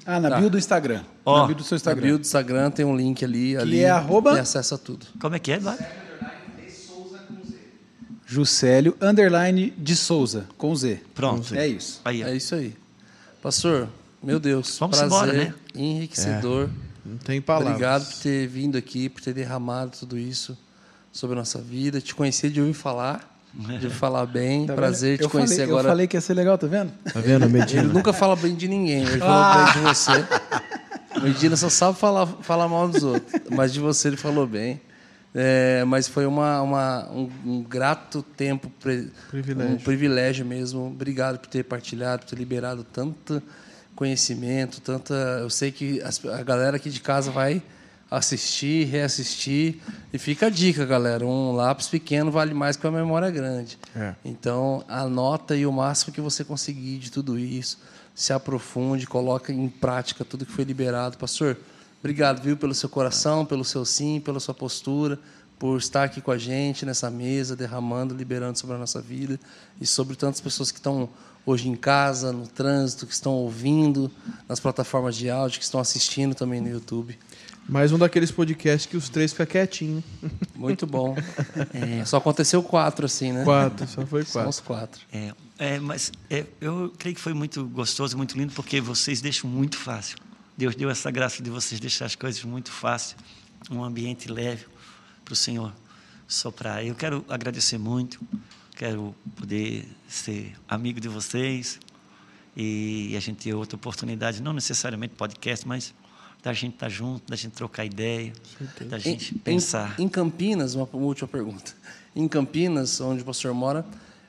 Ah, 0.04 0.18
na 0.20 0.30
Tá. 0.30 0.38
bio 0.40 0.50
do 0.50 0.58
Instagram. 0.58 1.02
Ó, 1.24 1.40
na 1.40 1.46
bio 1.46 1.56
do 1.56 1.62
seu 1.64 1.74
Na 1.74 1.76
Instagram. 1.76 2.02
bio 2.06 2.18
do 2.18 2.22
Instagram 2.22 2.70
tem 2.70 2.84
um 2.84 2.96
link 2.96 3.24
ali. 3.24 3.56
ali 3.56 3.80
é 3.80 3.90
arroba? 3.90 4.32
Tem 4.32 4.40
acesso 4.40 4.74
a 4.74 4.78
tudo. 4.78 5.06
Como 5.20 5.34
é 5.34 5.38
que 5.38 5.52
é, 5.52 5.56
Eduardo? 5.56 5.84
Juscelio, 8.26 8.96
underline 9.00 9.70
de 9.76 9.94
Souza, 9.94 10.46
com 10.56 10.74
Z. 10.74 11.00
Pronto. 11.14 11.54
É 11.54 11.66
isso. 11.66 12.00
Aí. 12.04 12.22
É 12.22 12.34
isso 12.34 12.54
aí. 12.54 12.74
Pastor, 13.42 13.88
meu 14.22 14.40
Deus, 14.40 14.78
Vamos 14.78 14.96
prazer, 14.98 15.06
embora, 15.18 15.32
né? 15.32 15.54
enriquecedor. 15.74 16.70
Não 17.04 17.18
tem 17.18 17.40
palavras. 17.42 17.72
Obrigado 17.74 18.06
por 18.06 18.22
ter 18.22 18.46
vindo 18.46 18.78
aqui, 18.78 19.08
por 19.08 19.20
ter 19.20 19.34
derramado 19.34 19.92
tudo 19.98 20.16
isso 20.18 20.56
sobre 21.12 21.34
a 21.36 21.38
nossa 21.40 21.60
vida. 21.60 22.00
Te 22.00 22.14
conhecer 22.14 22.48
de 22.50 22.60
ouvir 22.60 22.72
falar, 22.72 23.31
de 23.54 23.90
falar 23.90 24.26
bem. 24.26 24.66
Tá 24.66 24.74
prazer 24.74 25.18
te 25.18 25.24
eu 25.24 25.30
conhecer 25.30 25.54
falei, 25.56 25.68
agora. 25.70 25.86
Eu 25.86 25.90
falei 25.90 26.06
que 26.06 26.16
ia 26.16 26.20
ser 26.20 26.34
legal, 26.34 26.56
tá 26.58 26.66
vendo? 26.66 26.90
Tá 27.12 27.20
vendo, 27.20 27.44
Ele 27.44 27.52
Medina? 27.52 27.82
nunca 27.82 28.12
fala 28.12 28.34
bem 28.36 28.54
de 28.54 28.66
ninguém, 28.68 29.02
ele 29.04 29.20
Ah. 29.22 29.26
falou 29.54 29.64
bem 29.64 29.72
de 29.72 29.88
você. 29.88 31.22
Medina 31.22 31.56
só 31.56 31.68
sabe 31.68 31.98
falar, 31.98 32.26
falar 32.26 32.66
mal 32.68 32.88
dos 32.88 33.02
outros, 33.04 33.42
mas 33.50 33.72
de 33.72 33.80
você 33.80 34.08
ele 34.08 34.16
falou 34.16 34.46
bem. 34.46 34.80
É, 35.34 35.82
mas 35.86 36.08
foi 36.08 36.26
uma, 36.26 36.60
uma- 36.60 37.08
um, 37.10 37.30
um 37.46 37.62
grato 37.62 38.22
tempo, 38.22 38.70
pre- 38.80 39.08
Privilégio. 39.30 39.74
um 39.74 39.78
privilégio 39.78 40.44
mesmo. 40.44 40.86
Obrigado 40.88 41.38
por 41.38 41.48
ter 41.48 41.62
partilhado, 41.64 42.22
por 42.24 42.30
ter 42.30 42.36
liberado 42.36 42.84
tanto 42.84 43.42
conhecimento, 43.96 44.80
tanta. 44.80 45.14
Eu 45.40 45.48
sei 45.48 45.70
que 45.70 46.00
as- 46.02 46.22
a 46.26 46.42
galera 46.42 46.76
aqui 46.76 46.90
de 46.90 47.00
casa 47.00 47.30
vai 47.30 47.62
assistir, 48.12 48.84
reassistir. 48.84 49.80
E 50.12 50.18
fica 50.18 50.46
a 50.46 50.50
dica, 50.50 50.84
galera: 50.84 51.26
um 51.26 51.52
lápis 51.52 51.88
pequeno 51.88 52.30
vale 52.30 52.52
mais 52.52 52.76
que 52.76 52.86
uma 52.86 52.98
memória 52.98 53.30
grande. 53.30 53.78
É. 53.96 54.14
Então, 54.24 54.84
anota 54.86 55.54
aí 55.54 55.66
o 55.66 55.72
máximo 55.72 56.12
que 56.12 56.20
você 56.20 56.44
conseguir 56.44 56.98
de 56.98 57.10
tudo 57.10 57.38
isso. 57.38 57.78
Se 58.14 58.32
aprofunde, 58.32 59.06
coloca 59.06 59.52
em 59.52 59.68
prática 59.68 60.24
tudo 60.24 60.44
que 60.44 60.52
foi 60.52 60.64
liberado. 60.64 61.16
Pastor, 61.16 61.56
obrigado, 62.00 62.42
viu, 62.42 62.56
pelo 62.56 62.74
seu 62.74 62.88
coração, 62.88 63.46
pelo 63.46 63.64
seu 63.64 63.84
sim, 63.86 64.20
pela 64.20 64.38
sua 64.38 64.52
postura, 64.52 65.18
por 65.58 65.78
estar 65.78 66.04
aqui 66.04 66.20
com 66.20 66.30
a 66.30 66.36
gente 66.36 66.84
nessa 66.84 67.10
mesa, 67.10 67.56
derramando, 67.56 68.14
liberando 68.14 68.58
sobre 68.58 68.76
a 68.76 68.78
nossa 68.78 69.00
vida 69.00 69.40
e 69.80 69.86
sobre 69.86 70.14
tantas 70.14 70.42
pessoas 70.42 70.70
que 70.70 70.78
estão 70.78 71.08
hoje 71.44 71.68
em 71.68 71.74
casa, 71.74 72.32
no 72.32 72.46
trânsito, 72.46 73.06
que 73.06 73.14
estão 73.14 73.32
ouvindo 73.32 74.10
nas 74.48 74.60
plataformas 74.60 75.16
de 75.16 75.28
áudio, 75.30 75.58
que 75.58 75.64
estão 75.64 75.80
assistindo 75.80 76.34
também 76.34 76.60
no 76.60 76.68
YouTube. 76.68 77.18
Mais 77.68 77.92
um 77.92 77.98
daqueles 77.98 78.30
podcasts 78.30 78.86
que 78.86 78.96
os 78.96 79.08
três 79.08 79.32
ficam 79.32 79.46
quietinhos. 79.46 80.04
Muito 80.54 80.86
bom. 80.86 81.16
É, 81.74 82.04
só 82.04 82.16
aconteceu 82.18 82.62
quatro, 82.62 83.06
assim, 83.06 83.32
né? 83.32 83.44
Quatro, 83.44 83.86
só 83.86 84.06
foi 84.06 84.24
São 84.24 84.32
quatro. 84.42 84.50
os 84.50 84.60
quatro. 84.60 85.02
É, 85.12 85.32
é, 85.58 85.78
mas 85.78 86.12
é, 86.28 86.44
eu 86.60 86.92
creio 86.98 87.14
que 87.14 87.20
foi 87.20 87.32
muito 87.32 87.64
gostoso, 87.66 88.16
muito 88.16 88.36
lindo, 88.36 88.52
porque 88.52 88.80
vocês 88.80 89.20
deixam 89.20 89.48
muito 89.48 89.76
fácil. 89.76 90.18
Deus 90.56 90.74
deu 90.74 90.90
essa 90.90 91.10
graça 91.10 91.42
de 91.42 91.50
vocês 91.50 91.80
deixar 91.80 92.06
as 92.06 92.14
coisas 92.14 92.42
muito 92.44 92.70
fácil, 92.70 93.16
um 93.70 93.82
ambiente 93.82 94.30
leve 94.30 94.66
para 95.24 95.32
o 95.32 95.36
Senhor 95.36 95.72
soprar. 96.26 96.84
Eu 96.84 96.94
quero 96.94 97.24
agradecer 97.28 97.78
muito, 97.78 98.20
quero 98.76 99.14
poder 99.36 99.88
ser 100.08 100.52
amigo 100.68 101.00
de 101.00 101.08
vocês 101.08 101.78
e 102.56 103.14
a 103.16 103.20
gente 103.20 103.44
ter 103.44 103.54
outra 103.54 103.76
oportunidade, 103.76 104.42
não 104.42 104.52
necessariamente 104.52 105.14
podcast, 105.14 105.66
mas 105.66 105.94
da 106.42 106.52
gente 106.52 106.74
estar 106.74 106.88
junto, 106.88 107.22
da 107.30 107.36
gente 107.36 107.52
trocar 107.52 107.84
ideia, 107.84 108.32
da 108.88 108.98
gente 108.98 109.34
Em- 109.34 109.38
pensar. 109.38 109.94
Em, 109.98 110.04
em 110.04 110.08
Campinas, 110.08 110.74
uma 110.74 110.88
última 110.92 111.28
pergunta. 111.28 111.72
Em 112.14 112.28
Campinas, 112.28 113.00
onde 113.00 113.22
o 113.22 113.24
pastor 113.24 113.54
mora, 113.54 113.86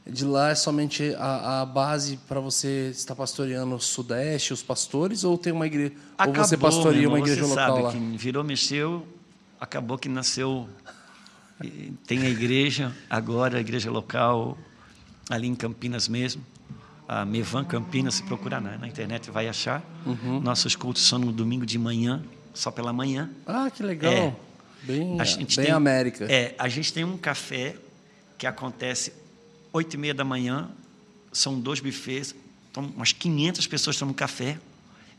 de 0.08 0.24
lá 0.24 0.52
é 0.52 0.56
somente 0.56 1.14
a, 1.18 1.62
a 1.62 1.66
base 1.66 2.18
para 2.30 2.40
você 2.40 2.90
estar 2.92 3.14
pastoreando 3.14 3.76
o 3.76 3.80
Sudeste, 3.80 4.54
os 4.54 4.64
pastores, 4.64 5.26
ou 5.26 5.38
tem 5.38 5.52
uma 5.52 5.68
igreja, 5.68 5.92
ou 6.18 6.34
você 6.34 6.56
Acabou, 6.56 6.70
pastoreia 6.72 7.02
meu 7.02 7.10
uma 7.10 7.18
irmão, 7.18 7.28
igreja 7.28 7.42
você 7.42 7.50
local 7.50 7.76
sabe 7.76 7.84
lá? 7.84 7.92
Que 7.92 8.18
virou, 8.18 8.42
mexeu, 8.44 9.06
acabou 9.60 9.98
que 9.98 10.08
nasceu. 10.08 10.70
Tem 12.08 12.20
a 12.26 12.30
igreja 12.30 12.96
agora, 13.10 13.58
a 13.58 13.62
igreja 13.62 13.92
local, 13.92 14.58
ali 15.30 15.48
em 15.48 15.56
Campinas 15.56 16.08
mesmo. 16.08 16.42
A 17.08 17.26
Mevan 17.26 17.64
Campinas, 17.66 18.16
se 18.16 18.24
procurar 18.24 18.62
na, 18.62 18.78
na 18.78 18.88
internet 18.88 19.30
vai 19.30 19.48
achar. 19.48 19.84
Uhum. 20.06 20.40
Nossos 20.40 20.76
cultos 20.76 21.06
são 21.06 21.20
no 21.20 21.32
domingo 21.32 21.66
de 21.66 21.78
manhã, 21.78 22.24
só 22.54 22.72
pela 22.72 22.94
manhã. 22.94 23.30
Ah, 23.46 23.70
que 23.70 23.84
legal. 23.84 24.12
É. 24.14 24.36
Bem, 24.84 25.20
A 25.20 25.24
gente 25.24 25.56
bem 25.58 25.66
tem- 25.66 25.74
América. 25.74 26.26
É, 26.26 26.56
a 26.58 26.68
gente 26.70 26.92
tem 26.94 27.04
um 27.04 27.18
café 27.18 27.76
que 28.38 28.46
acontece 28.48 29.14
oito 29.72 29.94
e 29.96 29.98
meia 29.98 30.14
da 30.14 30.24
manhã, 30.24 30.70
são 31.32 31.60
dois 31.60 31.80
bufês, 31.80 32.36
então 32.72 32.84
umas 32.96 33.12
500 33.12 33.66
pessoas 33.68 33.98
tomam 33.98 34.14
café 34.14 34.58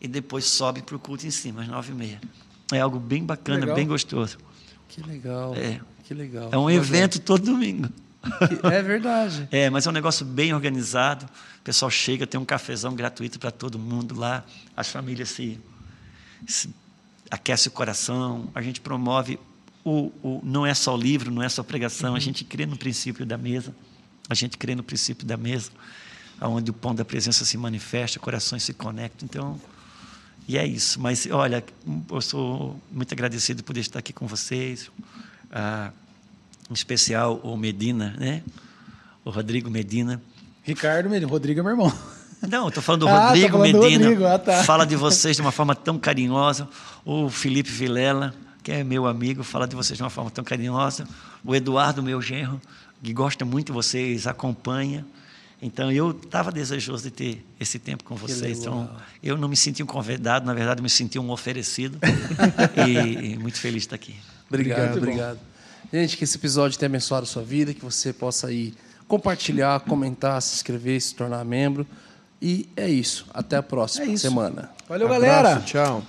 e 0.00 0.06
depois 0.08 0.44
sobe 0.44 0.82
para 0.82 0.96
o 0.96 0.98
culto 0.98 1.26
em 1.26 1.30
cima, 1.30 1.62
às 1.62 1.68
nove 1.68 1.92
e 1.92 1.94
meia. 1.94 2.20
É 2.72 2.80
algo 2.80 2.98
bem 2.98 3.24
bacana, 3.24 3.74
bem 3.74 3.86
gostoso. 3.86 4.38
Que 4.88 5.02
legal. 5.02 5.54
É. 5.54 5.80
Que 6.04 6.12
legal. 6.14 6.50
É 6.52 6.58
um 6.58 6.66
Que 6.66 6.74
evento 6.74 7.18
todo 7.20 7.44
domingo. 7.44 7.88
É 8.70 8.82
verdade. 8.82 9.48
É, 9.52 9.70
mas 9.70 9.86
é 9.86 9.90
um 9.90 9.92
negócio 9.92 10.24
bem 10.24 10.52
organizado. 10.52 11.24
O 11.60 11.62
pessoal 11.62 11.90
chega, 11.90 12.26
tem 12.26 12.40
um 12.40 12.44
cafezão 12.44 12.94
gratuito 12.94 13.38
para 13.38 13.50
todo 13.50 13.78
mundo 13.78 14.18
lá. 14.18 14.44
As 14.76 14.88
famílias 14.88 15.30
se, 15.30 15.60
se 16.46 16.70
aquecem 17.30 17.70
o 17.70 17.72
coração. 17.72 18.50
A 18.54 18.62
gente 18.62 18.80
promove 18.80 19.38
o, 19.84 20.10
o 20.22 20.40
não 20.42 20.64
é 20.64 20.74
só 20.74 20.96
livro, 20.96 21.30
não 21.30 21.42
é 21.42 21.48
só 21.48 21.62
pregação. 21.62 22.14
A 22.14 22.20
gente 22.20 22.44
crê 22.44 22.66
no 22.66 22.76
princípio 22.76 23.24
da 23.24 23.36
mesa. 23.36 23.74
A 24.28 24.34
gente 24.34 24.56
crê 24.56 24.74
no 24.74 24.82
princípio 24.82 25.26
da 25.26 25.36
mesa, 25.36 25.70
onde 26.40 26.70
o 26.70 26.74
pão 26.74 26.94
da 26.94 27.04
presença 27.04 27.44
se 27.44 27.58
manifesta, 27.58 28.18
corações 28.18 28.62
se 28.62 28.72
conectam. 28.72 29.26
Então, 29.26 29.60
e 30.48 30.56
é 30.56 30.66
isso. 30.66 31.00
Mas 31.00 31.26
olha, 31.30 31.62
eu 32.10 32.20
sou 32.20 32.80
muito 32.90 33.12
agradecido 33.12 33.62
por 33.62 33.76
estar 33.76 33.98
aqui 33.98 34.12
com 34.12 34.26
vocês. 34.26 34.90
Ah, 35.52 35.92
em 36.70 36.74
especial 36.74 37.40
o 37.42 37.56
Medina, 37.56 38.14
né? 38.18 38.42
O 39.24 39.30
Rodrigo 39.30 39.70
Medina. 39.70 40.20
Ricardo 40.62 41.08
Medina. 41.08 41.30
Rodrigo 41.30 41.60
é 41.60 41.62
meu 41.62 41.72
irmão. 41.72 41.92
Não, 42.48 42.68
estou 42.68 42.82
falando 42.82 43.02
do 43.02 43.08
Ah, 43.12 43.28
Rodrigo 43.28 43.52
falando 43.58 43.72
do 43.72 43.80
Medina. 43.80 44.04
Rodrigo, 44.04 44.26
ah, 44.26 44.38
tá. 44.38 44.64
Fala 44.64 44.84
de 44.84 44.96
vocês 44.96 45.36
de 45.36 45.42
uma 45.42 45.52
forma 45.52 45.74
tão 45.74 45.98
carinhosa. 45.98 46.68
O 47.04 47.28
Felipe 47.30 47.70
Vilela, 47.70 48.34
que 48.62 48.72
é 48.72 48.84
meu 48.84 49.06
amigo, 49.06 49.42
fala 49.42 49.66
de 49.66 49.76
vocês 49.76 49.96
de 49.96 50.02
uma 50.02 50.10
forma 50.10 50.30
tão 50.30 50.44
carinhosa. 50.44 51.06
O 51.44 51.54
Eduardo, 51.54 52.02
meu 52.02 52.20
genro, 52.20 52.60
que 53.02 53.12
gosta 53.12 53.44
muito 53.44 53.66
de 53.68 53.72
vocês, 53.72 54.26
acompanha. 54.26 55.04
Então, 55.62 55.90
eu 55.90 56.10
estava 56.10 56.52
desejoso 56.52 57.04
de 57.04 57.10
ter 57.10 57.46
esse 57.58 57.78
tempo 57.78 58.04
com 58.04 58.14
vocês. 58.16 58.60
Então, 58.60 58.90
eu 59.22 59.36
não 59.38 59.48
me 59.48 59.56
senti 59.56 59.82
um 59.82 59.86
convidado, 59.86 60.44
na 60.44 60.52
verdade, 60.52 60.80
eu 60.80 60.82
me 60.82 60.90
senti 60.90 61.18
um 61.18 61.30
oferecido. 61.30 61.98
e, 62.86 63.32
e 63.32 63.38
muito 63.38 63.58
feliz 63.58 63.82
de 63.82 63.86
estar 63.86 63.96
aqui. 63.96 64.14
Obrigado, 64.48 64.98
Obrigado. 64.98 64.98
obrigado. 64.98 65.53
Gente, 65.94 66.16
que 66.16 66.24
esse 66.24 66.36
episódio 66.36 66.76
tenha 66.76 66.88
abençoado 66.88 67.22
a 67.22 67.26
sua 67.26 67.44
vida, 67.44 67.72
que 67.72 67.84
você 67.84 68.12
possa 68.12 68.48
aí 68.48 68.74
compartilhar, 69.06 69.78
comentar, 69.78 70.42
se 70.42 70.56
inscrever, 70.56 71.00
se 71.00 71.14
tornar 71.14 71.44
membro. 71.44 71.86
E 72.42 72.68
é 72.76 72.88
isso. 72.88 73.28
Até 73.32 73.58
a 73.58 73.62
próxima 73.62 74.12
É 74.12 74.16
semana. 74.16 74.70
Valeu, 74.88 75.06
Abraço, 75.06 75.22
galera. 75.24 75.60
Tchau. 75.60 76.02